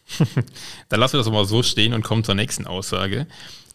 Dann 0.90 1.00
lassen 1.00 1.14
wir 1.14 1.20
das 1.20 1.30
mal 1.30 1.46
so 1.46 1.62
stehen 1.62 1.94
und 1.94 2.04
kommen 2.04 2.24
zur 2.24 2.36
nächsten 2.36 2.66
Aussage. 2.66 3.28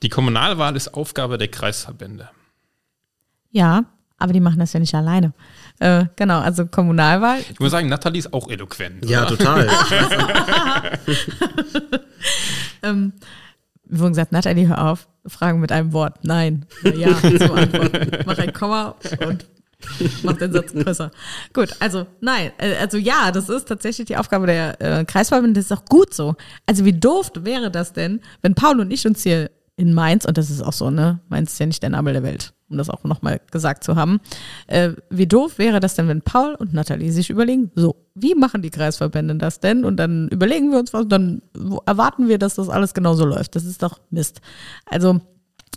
Die 0.02 0.08
Kommunalwahl 0.08 0.74
ist 0.74 0.94
Aufgabe 0.94 1.38
der 1.38 1.48
Kreisverbände. 1.48 2.28
Ja, 3.50 3.84
aber 4.18 4.32
die 4.32 4.40
machen 4.40 4.58
das 4.58 4.72
ja 4.72 4.80
nicht 4.80 4.94
alleine. 4.94 5.32
Äh, 5.78 6.06
genau, 6.16 6.40
also 6.40 6.66
Kommunalwahl. 6.66 7.40
Ich 7.52 7.60
muss 7.60 7.70
sagen, 7.70 7.88
Nathalie 7.88 8.18
ist 8.18 8.32
auch 8.32 8.48
eloquent. 8.48 9.08
Ja, 9.08 9.26
oder? 9.26 9.36
total. 9.36 9.68
ähm, 12.82 13.12
wie 13.84 13.96
vorhin 13.96 14.12
gesagt, 14.12 14.32
Nathalie, 14.32 14.66
hör 14.66 14.84
auf. 14.90 15.06
Fragen 15.26 15.60
mit 15.60 15.72
einem 15.72 15.92
Wort. 15.92 16.18
Nein. 16.22 16.66
Ja, 16.82 17.16
zum 17.20 17.52
Antworten. 17.52 18.24
Mach 18.26 18.38
ein 18.38 18.52
Komma 18.52 18.94
und 19.26 19.46
Macht 20.22 20.40
den 20.40 20.52
Satz 20.52 20.72
größer. 20.72 21.10
Gut, 21.52 21.70
also 21.80 22.06
nein, 22.20 22.52
äh, 22.58 22.76
also 22.76 22.96
ja, 22.96 23.30
das 23.32 23.48
ist 23.48 23.66
tatsächlich 23.68 24.06
die 24.06 24.16
Aufgabe 24.16 24.46
der 24.46 24.80
äh, 24.80 25.04
Kreisverbände. 25.04 25.60
Das 25.60 25.66
ist 25.66 25.72
auch 25.72 25.84
gut 25.84 26.14
so. 26.14 26.34
Also 26.66 26.84
wie 26.84 26.92
doof 26.92 27.32
wäre 27.40 27.70
das 27.70 27.92
denn, 27.92 28.20
wenn 28.42 28.54
Paul 28.54 28.80
und 28.80 28.90
ich 28.90 29.06
uns 29.06 29.22
hier 29.22 29.50
in 29.76 29.92
Mainz, 29.92 30.24
und 30.24 30.38
das 30.38 30.50
ist 30.50 30.62
auch 30.62 30.72
so, 30.72 30.90
ne? 30.90 31.20
Mainz 31.28 31.52
ist 31.52 31.58
ja 31.58 31.66
nicht 31.66 31.82
der 31.82 31.90
Nabel 31.90 32.12
der 32.12 32.22
Welt, 32.22 32.54
um 32.68 32.78
das 32.78 32.90
auch 32.90 33.02
nochmal 33.04 33.40
gesagt 33.50 33.82
zu 33.82 33.96
haben. 33.96 34.20
Äh, 34.68 34.92
wie 35.10 35.26
doof 35.26 35.58
wäre 35.58 35.80
das 35.80 35.94
denn, 35.94 36.06
wenn 36.06 36.22
Paul 36.22 36.54
und 36.54 36.72
Nathalie 36.72 37.10
sich 37.10 37.28
überlegen, 37.28 37.72
so, 37.74 37.96
wie 38.14 38.34
machen 38.34 38.62
die 38.62 38.70
Kreisverbände 38.70 39.34
das 39.36 39.58
denn? 39.58 39.84
Und 39.84 39.96
dann 39.96 40.28
überlegen 40.28 40.70
wir 40.70 40.78
uns 40.78 40.92
was, 40.92 41.08
dann 41.08 41.42
erwarten 41.86 42.28
wir, 42.28 42.38
dass 42.38 42.54
das 42.54 42.68
alles 42.68 42.94
genauso 42.94 43.24
läuft. 43.24 43.56
Das 43.56 43.64
ist 43.64 43.82
doch 43.82 44.00
Mist. 44.10 44.40
Also 44.86 45.20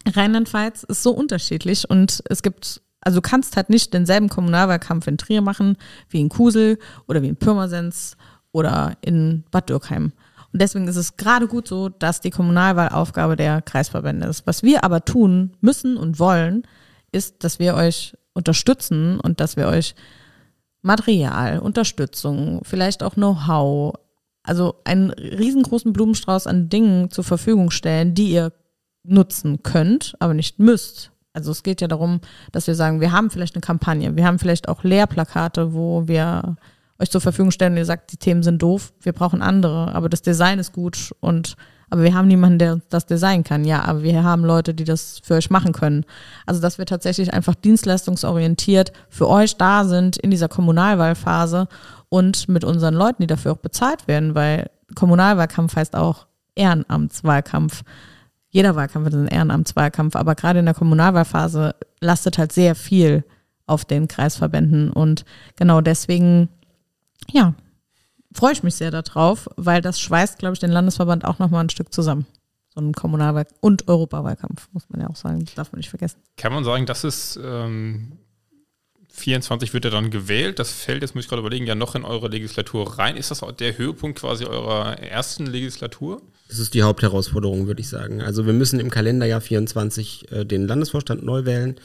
Rheinland-Pfalz 0.08 0.84
ist 0.84 1.02
so 1.02 1.12
unterschiedlich 1.12 1.90
und 1.90 2.24
es 2.30 2.44
gibt 2.44 2.82
also 3.02 3.20
du 3.20 3.22
kannst 3.22 3.56
halt 3.56 3.70
nicht 3.70 3.94
denselben 3.94 4.28
Kommunalwahlkampf 4.28 5.08
in 5.08 5.18
Trier 5.18 5.42
machen 5.42 5.78
wie 6.10 6.20
in 6.20 6.28
Kusel 6.28 6.78
oder 7.08 7.22
wie 7.22 7.30
in 7.30 7.38
Pirmasens 7.38 8.18
oder 8.52 8.98
in 9.02 9.46
Bad 9.50 9.70
Dürkheim. 9.70 10.12
Und 10.58 10.62
deswegen 10.62 10.88
ist 10.88 10.96
es 10.96 11.18
gerade 11.18 11.48
gut 11.48 11.68
so, 11.68 11.88
dass 11.88 12.20
die 12.20 12.32
Kommunalwahlaufgabe 12.32 13.36
der 13.36 13.62
Kreisverbände 13.62 14.26
ist. 14.26 14.48
Was 14.48 14.64
wir 14.64 14.84
aber 14.84 15.06
tun 15.06 15.56
müssen 15.62 15.98
und 15.98 16.18
wollen, 16.18 16.64
ist, 17.12 17.44
dass 17.44 17.60
wir 17.60 17.76
euch 17.76 18.18
unterstützen 18.34 19.20
und 19.20 19.40
dass 19.40 19.56
wir 19.56 19.68
euch 19.68 19.94
Material, 20.82 21.60
Unterstützung, 21.60 22.62
vielleicht 22.64 23.04
auch 23.04 23.14
Know-how, 23.14 23.94
also 24.42 24.82
einen 24.84 25.12
riesengroßen 25.12 25.94
Blumenstrauß 25.94 26.48
an 26.48 26.70
Dingen 26.70 27.12
zur 27.12 27.24
Verfügung 27.24 27.70
stellen, 27.70 28.16
die 28.16 28.32
ihr 28.32 28.52
nutzen 29.04 29.62
könnt, 29.62 30.16
aber 30.18 30.34
nicht 30.34 30.58
müsst. 30.58 31.12
Also 31.34 31.52
es 31.52 31.62
geht 31.62 31.82
ja 31.82 31.88
darum, 31.88 32.20
dass 32.52 32.66
wir 32.66 32.74
sagen, 32.74 33.00
wir 33.00 33.12
haben 33.12 33.30
vielleicht 33.30 33.54
eine 33.54 33.62
Kampagne, 33.62 34.16
wir 34.16 34.26
haben 34.26 34.40
vielleicht 34.40 34.70
auch 34.70 34.84
Lehrplakate, 34.84 35.76
wo 35.76 36.08
wir 36.08 36.56
euch 37.00 37.12
zur 37.12 37.22
Verfügung 37.22 37.52
stellen 37.52 37.74
und 37.74 37.78
ihr 37.78 37.86
sagt, 37.86 38.12
die 38.12 38.18
Themen 38.18 38.44
sind 38.44 38.62
doof, 38.62 38.94
wir 39.02 39.14
brauchen 39.14 39.42
andere, 39.42 39.94
aber 39.94 40.10
das 40.10 40.22
Design 40.22 40.60
ist 40.60 40.74
gut 40.74 41.12
und 41.20 41.56
aber 41.90 42.04
wir 42.04 42.14
haben 42.14 42.28
niemanden, 42.28 42.60
der 42.60 42.82
das 42.90 43.06
Design 43.06 43.44
kann. 43.44 43.64
Ja, 43.64 43.84
aber 43.84 44.04
wir 44.04 44.24
haben 44.24 44.44
Leute, 44.44 44.74
die 44.74 44.84
das 44.84 45.22
für 45.24 45.36
euch 45.36 45.50
machen 45.50 45.72
können. 45.72 46.06
Also, 46.46 46.60
dass 46.60 46.78
wir 46.78 46.86
tatsächlich 46.86 47.34
einfach 47.34 47.56
dienstleistungsorientiert 47.56 48.92
für 49.10 49.30
euch 49.30 49.56
da 49.56 49.86
sind 49.86 50.18
in 50.18 50.30
dieser 50.30 50.50
Kommunalwahlphase 50.50 51.68
und 52.10 52.50
mit 52.50 52.66
unseren 52.66 52.94
Leuten, 52.94 53.22
die 53.22 53.28
dafür 53.28 53.54
auch 53.54 53.58
bezahlt 53.58 54.08
werden, 54.08 54.36
weil 54.36 54.70
Kommunalwahlkampf 54.96 55.76
heißt 55.76 55.96
auch 55.96 56.28
Ehrenamtswahlkampf. 56.56 57.84
Jeder 58.50 58.76
Wahlkampf 58.76 59.08
ist 59.08 59.14
ein 59.14 59.28
Ehrenamtswahlkampf, 59.28 60.16
aber 60.16 60.36
gerade 60.36 60.60
in 60.60 60.66
der 60.66 60.74
Kommunalwahlphase 60.74 61.76
lastet 62.02 62.38
halt 62.38 62.52
sehr 62.52 62.76
viel 62.76 63.24
auf 63.66 63.86
den 63.86 64.08
Kreisverbänden 64.08 64.92
und 64.92 65.26
genau 65.58 65.82
deswegen 65.82 66.50
ja, 67.32 67.54
freue 68.34 68.54
ich 68.54 68.64
mich 68.64 68.76
sehr 68.76 68.92
darauf, 68.92 69.50
weil 69.56 69.82
das 69.82 70.00
schweißt, 70.00 70.40
glaube 70.40 70.54
ich, 70.54 70.60
den 70.60 70.72
Landesverband 70.72 71.26
auch 71.26 71.40
nochmal 71.40 71.64
ein 71.64 71.70
Stück 71.70 71.94
zusammen. 71.94 72.26
So 72.74 72.82
ein 72.82 72.94
Kommunalwahlkampf 72.94 73.58
und 73.62 73.88
Europawahlkampf, 73.88 74.70
muss 74.72 74.90
man 74.90 75.02
ja 75.02 75.10
auch 75.10 75.16
sagen. 75.16 75.44
Das 75.46 75.56
darf 75.56 75.72
man 75.72 75.80
nicht 75.80 75.90
vergessen. 75.90 76.20
Kann 76.38 76.54
man 76.54 76.64
sagen, 76.64 76.86
das 76.86 77.04
ist 77.04 77.40
ähm, 77.44 78.20
24 79.18 79.74
wird 79.74 79.86
er 79.86 79.92
dann 79.92 80.12
gewählt. 80.12 80.60
Das 80.60 80.72
fällt, 80.72 81.02
jetzt 81.02 81.16
muss 81.16 81.24
ich 81.24 81.30
gerade 81.30 81.40
überlegen, 81.40 81.66
ja 81.66 81.76
noch 81.76 81.96
in 81.96 82.06
eure 82.06 82.28
Legislatur 82.28 83.00
rein. 83.00 83.18
Ist 83.18 83.32
das 83.32 83.42
auch 83.42 83.52
der 83.52 83.78
Höhepunkt 83.78 84.20
quasi 84.20 84.46
eurer 84.46 85.00
ersten 85.00 85.48
Legislatur? 85.48 86.22
Das 86.48 86.60
ist 86.60 86.74
die 86.74 86.84
Hauptherausforderung, 86.84 87.68
würde 87.68 87.82
ich 87.82 87.90
sagen. 87.90 88.22
Also 88.22 88.46
wir 88.46 88.54
müssen 88.54 88.80
im 88.80 88.90
Kalenderjahr 88.90 89.42
24 89.42 90.32
äh, 90.32 90.46
den 90.46 90.68
Landesvorstand 90.68 91.24
neu 91.24 91.46
wählen 91.46 91.76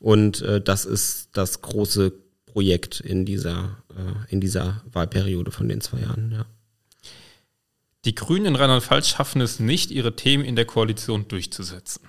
und 0.00 0.42
äh, 0.42 0.60
das 0.60 0.84
ist 0.84 1.30
das 1.32 1.62
große 1.62 2.12
Projekt 2.52 3.00
in 3.00 3.24
dieser, 3.24 3.78
äh, 3.90 4.32
in 4.32 4.40
dieser 4.40 4.82
Wahlperiode 4.92 5.50
von 5.50 5.68
den 5.68 5.80
zwei 5.80 6.00
Jahren, 6.00 6.32
ja. 6.32 6.46
Die 8.04 8.14
Grünen 8.16 8.46
in 8.46 8.56
Rheinland-Pfalz 8.56 9.08
schaffen 9.08 9.40
es 9.40 9.60
nicht, 9.60 9.92
ihre 9.92 10.16
Themen 10.16 10.44
in 10.44 10.56
der 10.56 10.64
Koalition 10.64 11.28
durchzusetzen. 11.28 12.02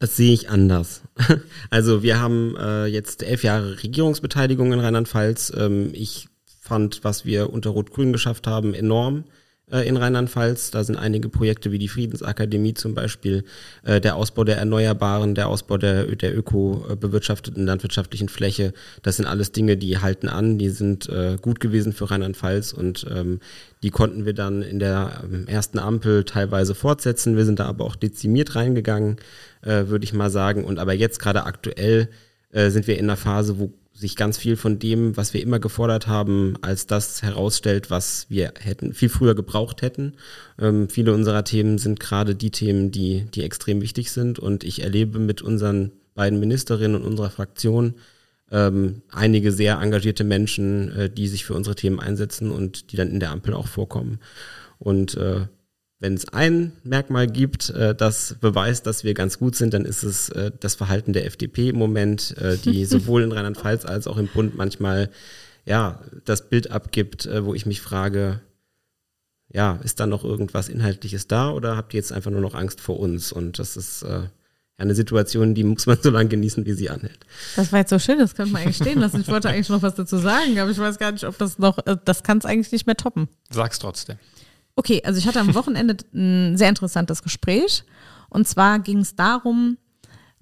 Das 0.00 0.16
sehe 0.16 0.32
ich 0.32 0.50
anders. 0.50 1.02
Also 1.70 2.02
wir 2.02 2.20
haben 2.20 2.56
äh, 2.56 2.86
jetzt 2.86 3.22
elf 3.22 3.44
Jahre 3.44 3.82
Regierungsbeteiligung 3.82 4.72
in 4.72 4.80
Rheinland-Pfalz. 4.80 5.52
Ähm, 5.56 5.90
ich 5.94 6.28
fand, 6.60 7.04
was 7.04 7.24
wir 7.24 7.50
unter 7.50 7.70
Rot-Grün 7.70 8.12
geschafft 8.12 8.48
haben, 8.48 8.74
enorm 8.74 9.24
in 9.80 9.96
Rheinland-Pfalz. 9.96 10.70
Da 10.70 10.84
sind 10.84 10.96
einige 10.96 11.28
Projekte 11.28 11.72
wie 11.72 11.78
die 11.78 11.88
Friedensakademie 11.88 12.74
zum 12.74 12.94
Beispiel, 12.94 13.44
äh, 13.84 14.00
der 14.00 14.16
Ausbau 14.16 14.44
der 14.44 14.58
Erneuerbaren, 14.58 15.34
der 15.34 15.48
Ausbau 15.48 15.78
der, 15.78 16.04
der 16.14 16.36
öko-bewirtschafteten 16.36 17.64
landwirtschaftlichen 17.64 18.28
Fläche. 18.28 18.74
Das 19.02 19.16
sind 19.16 19.26
alles 19.26 19.52
Dinge, 19.52 19.76
die 19.76 19.98
halten 19.98 20.28
an, 20.28 20.58
die 20.58 20.68
sind 20.68 21.08
äh, 21.08 21.38
gut 21.40 21.60
gewesen 21.60 21.92
für 21.92 22.10
Rheinland-Pfalz 22.10 22.72
und 22.72 23.06
ähm, 23.10 23.40
die 23.82 23.90
konnten 23.90 24.26
wir 24.26 24.34
dann 24.34 24.62
in 24.62 24.78
der 24.78 25.22
ähm, 25.24 25.46
ersten 25.48 25.78
Ampel 25.78 26.24
teilweise 26.24 26.74
fortsetzen. 26.74 27.36
Wir 27.36 27.44
sind 27.44 27.58
da 27.58 27.66
aber 27.66 27.84
auch 27.84 27.96
dezimiert 27.96 28.54
reingegangen, 28.54 29.16
äh, 29.62 29.86
würde 29.86 30.04
ich 30.04 30.12
mal 30.12 30.30
sagen. 30.30 30.64
Und 30.64 30.78
aber 30.78 30.92
jetzt 30.92 31.18
gerade 31.18 31.44
aktuell 31.44 32.08
äh, 32.52 32.70
sind 32.70 32.86
wir 32.86 32.98
in 32.98 33.06
einer 33.06 33.16
Phase, 33.16 33.58
wo 33.58 33.72
sich 34.02 34.16
ganz 34.16 34.36
viel 34.36 34.56
von 34.56 34.78
dem, 34.78 35.16
was 35.16 35.32
wir 35.32 35.40
immer 35.40 35.60
gefordert 35.60 36.06
haben, 36.06 36.56
als 36.60 36.86
das 36.86 37.22
herausstellt, 37.22 37.88
was 37.88 38.26
wir 38.28 38.52
hätten, 38.58 38.92
viel 38.92 39.08
früher 39.08 39.34
gebraucht 39.34 39.80
hätten. 39.80 40.14
Ähm, 40.58 40.88
viele 40.88 41.14
unserer 41.14 41.44
Themen 41.44 41.78
sind 41.78 42.00
gerade 42.00 42.34
die 42.34 42.50
Themen, 42.50 42.90
die, 42.90 43.24
die 43.32 43.44
extrem 43.44 43.80
wichtig 43.80 44.10
sind. 44.10 44.38
Und 44.38 44.64
ich 44.64 44.82
erlebe 44.82 45.18
mit 45.18 45.40
unseren 45.40 45.92
beiden 46.14 46.40
Ministerinnen 46.40 47.00
und 47.00 47.06
unserer 47.06 47.30
Fraktion 47.30 47.94
ähm, 48.50 49.02
einige 49.08 49.52
sehr 49.52 49.80
engagierte 49.80 50.24
Menschen, 50.24 50.90
äh, 50.92 51.08
die 51.08 51.28
sich 51.28 51.44
für 51.44 51.54
unsere 51.54 51.76
Themen 51.76 52.00
einsetzen 52.00 52.50
und 52.50 52.92
die 52.92 52.96
dann 52.96 53.08
in 53.08 53.20
der 53.20 53.30
Ampel 53.30 53.54
auch 53.54 53.68
vorkommen. 53.68 54.18
Und 54.78 55.16
äh, 55.16 55.46
wenn 56.02 56.14
es 56.14 56.28
ein 56.30 56.72
Merkmal 56.82 57.28
gibt, 57.28 57.70
äh, 57.70 57.94
das 57.94 58.34
beweist, 58.40 58.86
dass 58.86 59.04
wir 59.04 59.14
ganz 59.14 59.38
gut 59.38 59.54
sind, 59.54 59.72
dann 59.72 59.84
ist 59.84 60.02
es 60.02 60.30
äh, 60.30 60.50
das 60.58 60.74
Verhalten 60.74 61.12
der 61.12 61.26
FDP 61.26 61.68
im 61.68 61.76
Moment, 61.76 62.36
äh, 62.38 62.58
die 62.58 62.84
sowohl 62.86 63.22
in 63.22 63.30
Rheinland-Pfalz 63.30 63.84
als 63.84 64.08
auch 64.08 64.16
im 64.16 64.26
Bund 64.26 64.56
manchmal 64.56 65.10
ja 65.64 66.00
das 66.24 66.48
Bild 66.48 66.72
abgibt, 66.72 67.26
äh, 67.26 67.44
wo 67.44 67.54
ich 67.54 67.66
mich 67.66 67.80
frage, 67.80 68.40
ja, 69.48 69.78
ist 69.84 70.00
da 70.00 70.08
noch 70.08 70.24
irgendwas 70.24 70.68
Inhaltliches 70.68 71.28
da 71.28 71.52
oder 71.52 71.76
habt 71.76 71.94
ihr 71.94 71.98
jetzt 71.98 72.12
einfach 72.12 72.32
nur 72.32 72.40
noch 72.40 72.56
Angst 72.56 72.80
vor 72.80 72.98
uns? 72.98 73.30
Und 73.30 73.60
das 73.60 73.76
ist 73.76 74.02
äh, 74.02 74.22
eine 74.78 74.96
Situation, 74.96 75.54
die 75.54 75.62
muss 75.62 75.86
man 75.86 75.98
so 76.02 76.10
lange 76.10 76.30
genießen, 76.30 76.66
wie 76.66 76.72
sie 76.72 76.90
anhält. 76.90 77.20
Das 77.54 77.70
war 77.70 77.78
jetzt 77.78 77.90
so 77.90 78.00
schön, 78.00 78.18
das 78.18 78.34
könnte 78.34 78.54
man 78.54 78.62
eigentlich 78.62 78.76
stehen 78.78 78.98
lassen. 78.98 79.20
Ich 79.20 79.28
wollte 79.28 79.50
eigentlich 79.50 79.68
noch 79.68 79.82
was 79.82 79.94
dazu 79.94 80.16
sagen, 80.16 80.58
aber 80.58 80.72
ich 80.72 80.78
weiß 80.78 80.98
gar 80.98 81.12
nicht, 81.12 81.24
ob 81.26 81.38
das 81.38 81.60
noch, 81.60 81.78
das 82.04 82.24
kann 82.24 82.38
es 82.38 82.44
eigentlich 82.44 82.72
nicht 82.72 82.86
mehr 82.86 82.96
toppen. 82.96 83.28
Sag's 83.50 83.78
trotzdem. 83.78 84.16
Okay, 84.76 85.02
also 85.04 85.18
ich 85.18 85.26
hatte 85.26 85.40
am 85.40 85.54
Wochenende 85.54 85.96
ein 86.14 86.56
sehr 86.56 86.68
interessantes 86.68 87.22
Gespräch. 87.22 87.84
Und 88.30 88.48
zwar 88.48 88.78
ging 88.78 88.98
es 88.98 89.14
darum, 89.14 89.76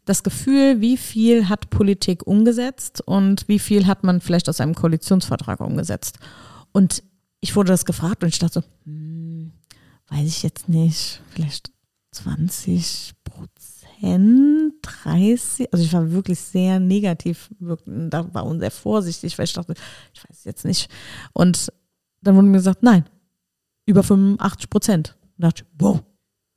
das 0.05 0.23
Gefühl, 0.23 0.81
wie 0.81 0.97
viel 0.97 1.49
hat 1.49 1.71
Politik 1.71 2.27
umgesetzt 2.27 3.01
und 3.01 3.47
wie 3.49 3.59
viel 3.59 3.87
hat 3.87 4.05
man 4.05 4.21
vielleicht 4.21 4.49
aus 4.49 4.61
einem 4.61 4.75
Koalitionsvertrag 4.75 5.61
umgesetzt. 5.61 6.19
Und 6.73 7.03
ich 7.41 7.57
wurde 7.57 7.73
das 7.73 7.85
gefragt 7.85 8.23
und 8.23 8.29
ich 8.29 8.39
dachte, 8.39 8.65
hm, 8.85 9.53
weiß 10.09 10.27
ich 10.27 10.43
jetzt 10.43 10.69
nicht, 10.69 11.21
vielleicht 11.31 11.71
20 12.13 13.13
Prozent, 13.25 14.75
30. 14.83 15.73
Also 15.73 15.85
ich 15.85 15.93
war 15.93 16.11
wirklich 16.11 16.41
sehr 16.41 16.81
negativ, 16.81 17.51
da 17.59 18.33
war 18.35 18.47
und 18.47 18.61
sehr 18.61 18.71
vorsichtig, 18.71 19.39
weil 19.39 19.45
ich 19.45 19.53
dachte, 19.53 19.75
ich 20.13 20.29
weiß 20.29 20.45
jetzt 20.45 20.65
nicht. 20.65 20.91
Und 21.33 21.73
dann 22.23 22.37
wurde 22.37 22.49
mir 22.49 22.59
gesagt, 22.59 22.83
nein, 22.83 23.05
über 23.91 24.03
85 24.03 24.71
Prozent. 24.71 25.17
Und 25.37 25.45
dachte, 25.45 25.65
wow, 25.79 26.03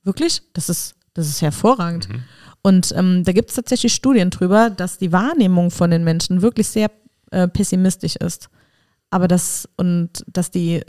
wirklich? 0.02 0.42
Das 0.52 0.68
ist, 0.68 0.94
das 1.12 1.28
ist 1.28 1.42
hervorragend. 1.42 2.08
Mhm. 2.08 2.22
Und 2.62 2.92
ähm, 2.96 3.24
da 3.24 3.32
gibt 3.32 3.50
es 3.50 3.56
tatsächlich 3.56 3.92
Studien 3.92 4.30
drüber, 4.30 4.70
dass 4.70 4.98
die 4.98 5.12
Wahrnehmung 5.12 5.70
von 5.70 5.90
den 5.90 6.04
Menschen 6.04 6.40
wirklich 6.40 6.68
sehr 6.68 6.90
äh, 7.30 7.46
pessimistisch 7.46 8.16
ist. 8.16 8.48
Aber 9.10 9.28
das 9.28 9.68
und 9.76 10.24
dass 10.26 10.50
die 10.50 10.82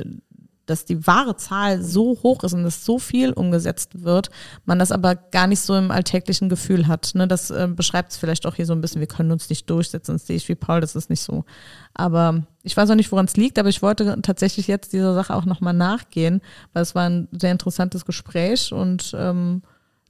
dass 0.66 0.86
die 0.86 1.06
wahre 1.06 1.36
Zahl 1.36 1.82
so 1.82 2.18
hoch 2.24 2.44
ist 2.44 2.54
und 2.54 2.64
dass 2.64 2.86
so 2.86 3.00
viel 3.00 3.32
umgesetzt 3.34 4.04
wird, 4.04 4.30
man 4.66 4.80
das 4.80 4.92
aber 4.92 5.16
gar 5.16 5.48
nicht 5.48 5.62
so 5.62 5.76
im 5.76 5.92
alltäglichen 5.92 6.50
Gefühl 6.50 6.88
hat. 6.88 7.12
Ne? 7.14 7.28
Das 7.28 7.52
äh, 7.52 7.68
beschreibt 7.68 8.12
es 8.12 8.18
vielleicht 8.18 8.46
auch 8.46 8.56
hier 8.56 8.66
so 8.66 8.74
ein 8.74 8.82
bisschen, 8.82 9.00
wir 9.00 9.08
können 9.08 9.32
uns 9.32 9.50
nicht 9.50 9.70
durchsetzen, 9.70 10.14
das 10.14 10.28
sehe 10.28 10.38
ich 10.38 10.50
wie 10.50 10.56
Paul, 10.56 10.82
das 10.82 10.96
ist 10.96 11.10
nicht 11.10 11.22
so. 11.22 11.46
Aber 11.94 12.44
ich 12.64 12.76
weiß 12.76 12.90
auch 12.90 12.96
nicht, 12.96 13.12
woran 13.12 13.26
es 13.26 13.38
liegt, 13.38 13.60
aber 13.60 13.70
ich 13.70 13.82
wollte 13.82 14.20
tatsächlich 14.22 14.68
jetzt 14.68 14.94
dieser 14.94 15.14
Sache 15.14 15.36
auch 15.36 15.46
nochmal 15.46 15.74
nachgehen, 15.74 16.42
weil 16.74 16.84
es 16.84 16.96
war 16.96 17.10
ein 17.10 17.28
sehr 17.32 17.52
interessantes 17.52 18.06
Gespräch 18.06 18.74
und 18.74 19.16
ähm, 19.18 19.62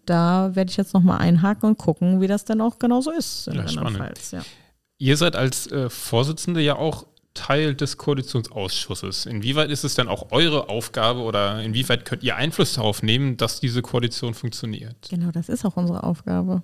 da 0.06 0.56
werde 0.56 0.70
ich 0.70 0.78
jetzt 0.78 0.94
nochmal 0.94 1.20
einhaken 1.20 1.70
und 1.70 1.78
gucken, 1.78 2.22
wie 2.22 2.28
das 2.28 2.46
denn 2.46 2.62
auch 2.62 2.80
genau 2.80 3.02
so 3.02 3.12
ist. 3.12 3.48
In 3.48 3.56
ja, 3.56 3.68
spannend. 3.68 4.32
Ja. 4.32 4.42
Ihr 4.98 5.18
seid 5.18 5.36
als 5.36 5.68
äh, 5.72 5.90
Vorsitzende 5.90 6.62
ja 6.62 6.76
auch 6.76 7.08
Teil 7.36 7.76
des 7.76 7.98
Koalitionsausschusses. 7.98 9.28
Inwieweit 9.28 9.70
ist 9.70 9.84
es 9.84 9.94
denn 9.94 10.08
auch 10.08 10.32
eure 10.32 10.70
Aufgabe 10.70 11.20
oder 11.20 11.62
inwieweit 11.62 12.06
könnt 12.06 12.24
ihr 12.24 12.36
Einfluss 12.36 12.74
darauf 12.74 13.04
nehmen, 13.04 13.38
dass 13.38 13.60
diese 13.60 13.84
Koalition 13.84 14.34
funktioniert? 14.34 14.96
Genau, 15.10 15.32
das 15.32 15.50
ist 15.50 15.64
auch 15.66 15.78
unsere 15.78 16.04
Aufgabe, 16.04 16.64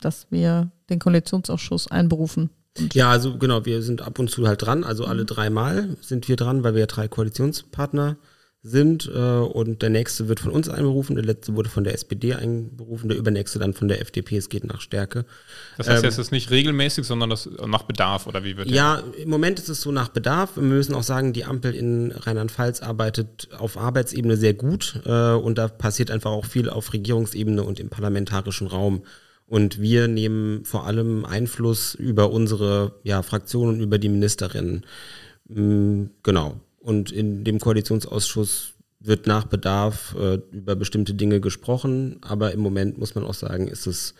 dass 0.00 0.26
wir 0.30 0.72
den 0.90 0.98
Koalitionsausschuss 0.98 1.88
einberufen. 1.88 2.50
Ja, 2.92 3.10
also 3.10 3.38
genau, 3.38 3.64
wir 3.64 3.82
sind 3.82 4.02
ab 4.02 4.18
und 4.18 4.30
zu 4.30 4.48
halt 4.48 4.62
dran. 4.62 4.82
Also 4.82 5.04
alle 5.04 5.24
dreimal 5.24 5.96
sind 6.00 6.26
wir 6.28 6.34
dran, 6.34 6.64
weil 6.64 6.74
wir 6.74 6.80
ja 6.80 6.86
drei 6.86 7.06
Koalitionspartner 7.06 8.16
sind. 8.64 9.08
Äh, 9.14 9.18
und 9.18 9.82
der 9.82 9.90
nächste 9.90 10.26
wird 10.26 10.40
von 10.40 10.50
uns 10.50 10.68
einberufen, 10.68 11.14
der 11.14 11.24
letzte 11.24 11.54
wurde 11.54 11.68
von 11.68 11.84
der 11.84 11.92
SPD 11.92 12.34
einberufen, 12.34 13.10
der 13.10 13.18
übernächste 13.18 13.58
dann 13.58 13.74
von 13.74 13.88
der 13.88 14.00
FDP. 14.00 14.38
Es 14.38 14.48
geht 14.48 14.64
nach 14.64 14.80
Stärke. 14.80 15.26
Das 15.76 15.88
heißt, 15.88 16.02
ähm, 16.02 16.08
es 16.08 16.18
ist 16.18 16.32
nicht 16.32 16.50
regelmäßig, 16.50 17.04
sondern 17.04 17.30
das 17.30 17.48
nach 17.66 17.82
Bedarf 17.82 18.26
oder 18.26 18.42
wie 18.42 18.56
wird 18.56 18.70
Ja, 18.70 19.02
im 19.18 19.28
Moment 19.28 19.60
ist 19.60 19.68
es 19.68 19.82
so 19.82 19.92
nach 19.92 20.08
Bedarf. 20.08 20.56
Wir 20.56 20.62
müssen 20.62 20.94
auch 20.94 21.02
sagen, 21.02 21.34
die 21.34 21.44
Ampel 21.44 21.74
in 21.74 22.10
Rheinland-Pfalz 22.10 22.80
arbeitet 22.80 23.50
auf 23.56 23.76
Arbeitsebene 23.76 24.38
sehr 24.38 24.54
gut 24.54 25.00
äh, 25.04 25.34
und 25.34 25.58
da 25.58 25.68
passiert 25.68 26.10
einfach 26.10 26.30
auch 26.30 26.46
viel 26.46 26.70
auf 26.70 26.92
Regierungsebene 26.94 27.62
und 27.62 27.78
im 27.78 27.90
parlamentarischen 27.90 28.66
Raum. 28.66 29.02
Und 29.46 29.78
wir 29.78 30.08
nehmen 30.08 30.64
vor 30.64 30.86
allem 30.86 31.26
Einfluss 31.26 31.94
über 31.94 32.30
unsere 32.30 32.94
ja, 33.02 33.22
Fraktion 33.22 33.68
und 33.68 33.80
über 33.80 33.98
die 33.98 34.08
Ministerinnen. 34.08 34.86
Mm, 35.48 36.04
genau. 36.22 36.60
Und 36.84 37.10
in 37.10 37.44
dem 37.44 37.60
Koalitionsausschuss 37.60 38.74
wird 39.00 39.26
nach 39.26 39.46
Bedarf 39.46 40.14
äh, 40.18 40.38
über 40.52 40.76
bestimmte 40.76 41.14
Dinge 41.14 41.40
gesprochen. 41.40 42.18
Aber 42.20 42.52
im 42.52 42.60
Moment 42.60 42.98
muss 42.98 43.14
man 43.14 43.24
auch 43.24 43.34
sagen, 43.34 43.68
ist 43.68 43.86
es 43.86 44.14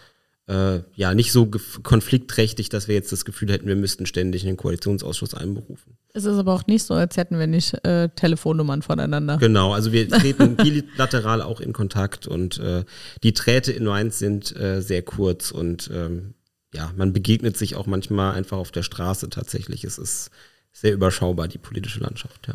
äh, 0.47 0.81
ja 0.95 1.15
nicht 1.15 1.31
so 1.31 1.51
konfliktträchtig, 1.83 2.71
dass 2.71 2.89
wir 2.89 2.95
jetzt 2.95 3.13
das 3.13 3.27
Gefühl 3.27 3.51
hätten, 3.53 3.67
wir 3.67 3.77
müssten 3.77 4.07
ständig 4.07 4.47
einen 4.47 4.57
Koalitionsausschuss 4.57 5.35
einberufen. 5.35 5.99
Es 6.15 6.25
ist 6.25 6.39
aber 6.39 6.55
auch 6.55 6.67
nicht 6.67 6.85
so, 6.85 6.95
als 6.95 7.19
hätten 7.19 7.39
wir 7.39 7.47
nicht 7.47 7.75
äh, 7.85 8.09
Telefonnummern 8.11 8.81
voneinander. 8.81 9.37
Genau, 9.37 9.75
also 9.75 9.93
wir 9.93 10.09
treten 10.09 10.57
bilateral 10.97 11.43
auch 11.43 11.61
in 11.61 11.75
Kontakt 11.75 12.27
und 12.27 12.59
äh, 12.61 12.85
die 13.23 13.35
Träte 13.35 13.73
in 13.73 13.85
Mainz 13.85 14.19
sind 14.19 14.55
äh, 14.57 14.81
sehr 14.81 15.03
kurz 15.03 15.51
und 15.51 15.91
ähm, 15.93 16.35
ja, 16.75 16.93
man 16.97 17.13
begegnet 17.13 17.57
sich 17.57 17.77
auch 17.77 17.87
manchmal 17.87 18.35
einfach 18.35 18.59
auf 18.59 18.73
der 18.73 18.83
Straße 18.83 19.31
tatsächlich. 19.31 19.85
Es 19.85 19.97
ist 19.97 20.31
sehr 20.75 20.93
überschaubar, 20.93 21.49
die 21.49 21.59
politische 21.59 22.01
Landschaft, 22.01 22.47
ja. 22.49 22.55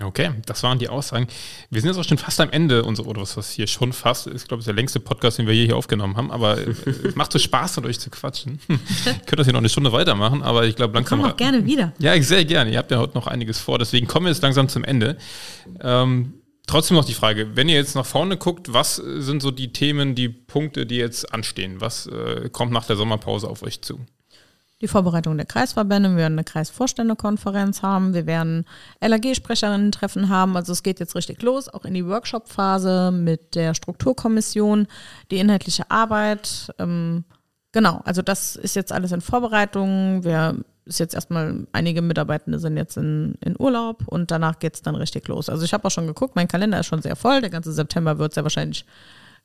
Okay, 0.00 0.30
das 0.46 0.62
waren 0.62 0.78
die 0.78 0.88
Aussagen. 0.88 1.26
Wir 1.70 1.80
sind 1.80 1.90
jetzt 1.90 1.98
auch 1.98 2.08
schon 2.08 2.18
fast 2.18 2.40
am 2.40 2.50
Ende 2.50 2.84
unseres, 2.84 3.08
oder 3.08 3.20
was 3.20 3.36
was 3.36 3.50
hier 3.50 3.66
schon 3.66 3.92
fast 3.92 4.28
ist, 4.28 4.46
glaube 4.46 4.60
ich, 4.60 4.64
der 4.64 4.74
längste 4.74 5.00
Podcast, 5.00 5.38
den 5.38 5.48
wir 5.48 5.54
je 5.54 5.66
hier 5.66 5.76
aufgenommen 5.76 6.16
haben. 6.16 6.30
Aber 6.30 6.56
es 6.56 7.16
macht 7.16 7.32
so 7.32 7.40
Spaß, 7.40 7.78
mit 7.78 7.86
euch 7.86 7.98
zu 7.98 8.08
quatschen. 8.08 8.60
ich 8.68 9.04
könnte 9.04 9.36
das 9.36 9.46
hier 9.46 9.52
noch 9.52 9.58
eine 9.58 9.68
Stunde 9.68 9.90
weitermachen, 9.90 10.44
aber 10.44 10.66
ich 10.66 10.76
glaube 10.76 10.94
langsam. 10.94 11.20
Komm 11.20 11.30
auch 11.30 11.36
gerne 11.36 11.66
wieder. 11.66 11.92
Ja, 11.98 12.20
sehr 12.22 12.44
gerne. 12.44 12.70
Ihr 12.70 12.78
habt 12.78 12.92
ja 12.92 12.98
heute 12.98 13.14
noch 13.14 13.26
einiges 13.26 13.58
vor, 13.58 13.80
deswegen 13.80 14.06
kommen 14.06 14.26
wir 14.26 14.30
jetzt 14.30 14.42
langsam 14.42 14.68
zum 14.68 14.84
Ende. 14.84 15.18
Ähm, 15.80 16.34
trotzdem 16.68 16.96
noch 16.96 17.04
die 17.04 17.14
Frage, 17.14 17.56
wenn 17.56 17.68
ihr 17.68 17.74
jetzt 17.74 17.96
nach 17.96 18.06
vorne 18.06 18.36
guckt, 18.36 18.72
was 18.72 18.96
sind 18.96 19.42
so 19.42 19.50
die 19.50 19.72
Themen, 19.72 20.14
die 20.14 20.28
Punkte, 20.28 20.86
die 20.86 20.96
jetzt 20.96 21.34
anstehen? 21.34 21.80
Was 21.80 22.06
äh, 22.06 22.50
kommt 22.52 22.70
nach 22.70 22.84
der 22.84 22.94
Sommerpause 22.94 23.48
auf 23.48 23.64
euch 23.64 23.82
zu? 23.82 23.98
Die 24.80 24.88
Vorbereitung 24.88 25.36
der 25.36 25.46
Kreisverbände. 25.46 26.10
Wir 26.10 26.18
werden 26.18 26.34
eine 26.34 26.44
Kreisvorständekonferenz 26.44 27.82
haben. 27.82 28.14
Wir 28.14 28.26
werden 28.26 28.64
LAG-Sprecherinnen-Treffen 29.00 30.28
haben. 30.28 30.56
Also 30.56 30.72
es 30.72 30.82
geht 30.82 31.00
jetzt 31.00 31.16
richtig 31.16 31.42
los, 31.42 31.68
auch 31.68 31.84
in 31.84 31.94
die 31.94 32.06
Workshop-Phase 32.06 33.10
mit 33.10 33.54
der 33.54 33.74
Strukturkommission, 33.74 34.86
die 35.30 35.38
inhaltliche 35.38 35.90
Arbeit. 35.90 36.72
Ähm, 36.78 37.24
genau, 37.72 38.00
also 38.04 38.22
das 38.22 38.54
ist 38.54 38.76
jetzt 38.76 38.92
alles 38.92 39.12
in 39.12 39.20
Vorbereitung. 39.20 40.22
Wir 40.22 40.56
ist 40.88 41.00
jetzt 41.00 41.14
erstmal, 41.14 41.66
einige 41.72 42.00
Mitarbeitende 42.00 42.58
sind 42.58 42.76
jetzt 42.76 42.96
in, 42.96 43.34
in 43.44 43.56
Urlaub 43.58 44.08
und 44.08 44.30
danach 44.30 44.58
geht 44.58 44.74
es 44.74 44.82
dann 44.82 44.94
richtig 44.94 45.28
los. 45.28 45.48
Also 45.50 45.64
ich 45.64 45.74
habe 45.74 45.84
auch 45.84 45.90
schon 45.90 46.06
geguckt, 46.06 46.34
mein 46.34 46.48
Kalender 46.48 46.80
ist 46.80 46.86
schon 46.86 47.02
sehr 47.02 47.14
voll. 47.14 47.40
Der 47.40 47.50
ganze 47.50 47.72
September 47.72 48.18
wird 48.18 48.32
sehr 48.32 48.42
wahrscheinlich 48.42 48.86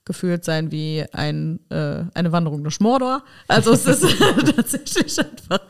gefühlt 0.06 0.44
sein 0.44 0.72
wie 0.72 1.06
ein, 1.14 1.60
äh, 1.70 2.04
eine 2.14 2.32
Wanderung 2.32 2.64
durch 2.64 2.80
Mordor. 2.82 3.24
Also 3.48 3.72
es 3.72 3.86
ist 3.86 4.02
tatsächlich 4.56 5.18
einfach. 5.20 5.62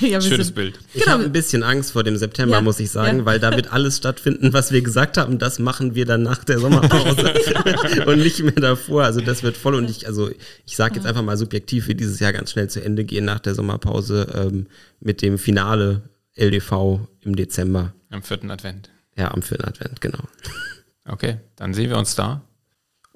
Ja, 0.00 0.20
Schönes 0.20 0.48
sind, 0.48 0.54
Bild. 0.54 0.78
Ich 0.94 1.02
genau. 1.02 1.14
habe 1.14 1.24
ein 1.24 1.32
bisschen 1.32 1.62
Angst 1.62 1.92
vor 1.92 2.04
dem 2.04 2.16
September, 2.16 2.56
ja, 2.56 2.60
muss 2.60 2.78
ich 2.78 2.90
sagen, 2.90 3.18
ja. 3.18 3.24
weil 3.24 3.40
da 3.40 3.54
wird 3.56 3.72
alles 3.72 3.96
stattfinden, 3.96 4.52
was 4.52 4.70
wir 4.70 4.82
gesagt 4.82 5.16
haben. 5.16 5.38
Das 5.38 5.58
machen 5.58 5.94
wir 5.96 6.06
dann 6.06 6.22
nach 6.22 6.44
der 6.44 6.60
Sommerpause 6.60 7.34
und 8.06 8.18
nicht 8.18 8.40
mehr 8.42 8.52
davor. 8.52 9.04
Also 9.04 9.20
das 9.20 9.42
wird 9.42 9.56
voll 9.56 9.74
und 9.74 9.90
ich, 9.90 10.06
also 10.06 10.30
ich 10.64 10.76
sage 10.76 10.96
jetzt 10.96 11.06
einfach 11.06 11.22
mal 11.22 11.36
subjektiv, 11.36 11.88
wie 11.88 11.94
dieses 11.94 12.20
Jahr 12.20 12.32
ganz 12.32 12.52
schnell 12.52 12.70
zu 12.70 12.82
Ende 12.82 13.04
gehen 13.04 13.24
nach 13.24 13.40
der 13.40 13.54
Sommerpause 13.54 14.28
ähm, 14.34 14.66
mit 15.00 15.20
dem 15.20 15.36
Finale 15.36 16.02
LDV 16.36 17.00
im 17.22 17.34
Dezember. 17.34 17.92
Am 18.10 18.22
vierten 18.22 18.50
Advent. 18.50 18.90
Ja, 19.16 19.32
am 19.32 19.42
vierten 19.42 19.64
Advent, 19.64 20.00
genau. 20.00 20.20
Okay, 21.04 21.38
dann 21.56 21.74
sehen 21.74 21.90
wir 21.90 21.98
uns 21.98 22.14
da. 22.14 22.42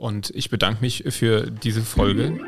Und 0.02 0.32
ich 0.34 0.50
bedanke 0.50 0.80
mich 0.80 1.04
für 1.10 1.48
diese 1.48 1.80
Folge. 1.80 2.40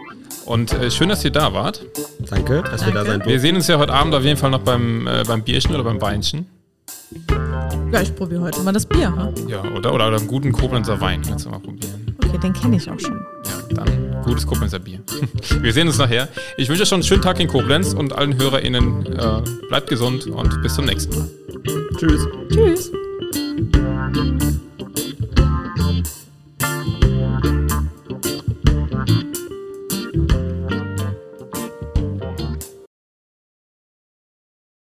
Und 0.44 0.72
äh, 0.72 0.90
schön, 0.90 1.08
dass 1.08 1.24
ihr 1.24 1.30
da 1.30 1.54
wart. 1.54 1.86
Danke, 2.28 2.62
dass 2.62 2.80
Danke. 2.80 2.86
wir 2.86 2.92
da 2.94 3.04
sein 3.04 3.20
durften. 3.20 3.30
Wir 3.30 3.38
sehen 3.38 3.54
uns 3.54 3.68
ja 3.68 3.78
heute 3.78 3.92
Abend 3.92 4.12
auf 4.12 4.24
jeden 4.24 4.36
Fall 4.36 4.50
noch 4.50 4.62
beim, 4.62 5.06
äh, 5.06 5.22
beim 5.24 5.44
Bierchen 5.44 5.72
oder 5.72 5.84
beim 5.84 6.00
Weinchen. 6.00 6.46
Ja, 7.92 8.00
ich 8.02 8.12
probiere 8.16 8.40
heute 8.40 8.60
mal 8.62 8.72
das 8.72 8.84
Bier. 8.84 9.14
Ha? 9.14 9.32
Ja, 9.46 9.60
oder, 9.60 9.94
oder, 9.94 10.08
oder 10.08 10.16
einen 10.16 10.26
guten 10.26 10.50
Koblenzer 10.50 11.00
Wein. 11.00 11.22
Kannst 11.22 11.46
du 11.46 11.50
mal 11.50 11.60
probieren. 11.60 12.16
Okay, 12.24 12.38
den 12.38 12.52
kenne 12.52 12.74
ich 12.74 12.90
auch 12.90 12.98
schon. 12.98 13.24
Ja, 13.44 13.76
dann 13.76 14.22
gutes 14.24 14.44
Koblenzer 14.44 14.80
Bier. 14.80 14.98
Wir 15.60 15.72
sehen 15.72 15.86
uns 15.86 15.98
nachher. 15.98 16.28
Ich 16.56 16.68
wünsche 16.68 16.82
euch 16.82 16.88
schon 16.88 16.96
einen 16.96 17.02
schönen 17.04 17.22
Tag 17.22 17.38
in 17.38 17.46
Koblenz 17.46 17.94
und 17.94 18.14
allen 18.14 18.36
HörerInnen 18.36 19.06
äh, 19.06 19.42
bleibt 19.68 19.88
gesund 19.88 20.26
und 20.26 20.60
bis 20.60 20.74
zum 20.74 20.86
nächsten 20.86 21.16
Mal. 21.16 21.30
Tschüss. 22.00 22.26
Tschüss. 22.50 22.90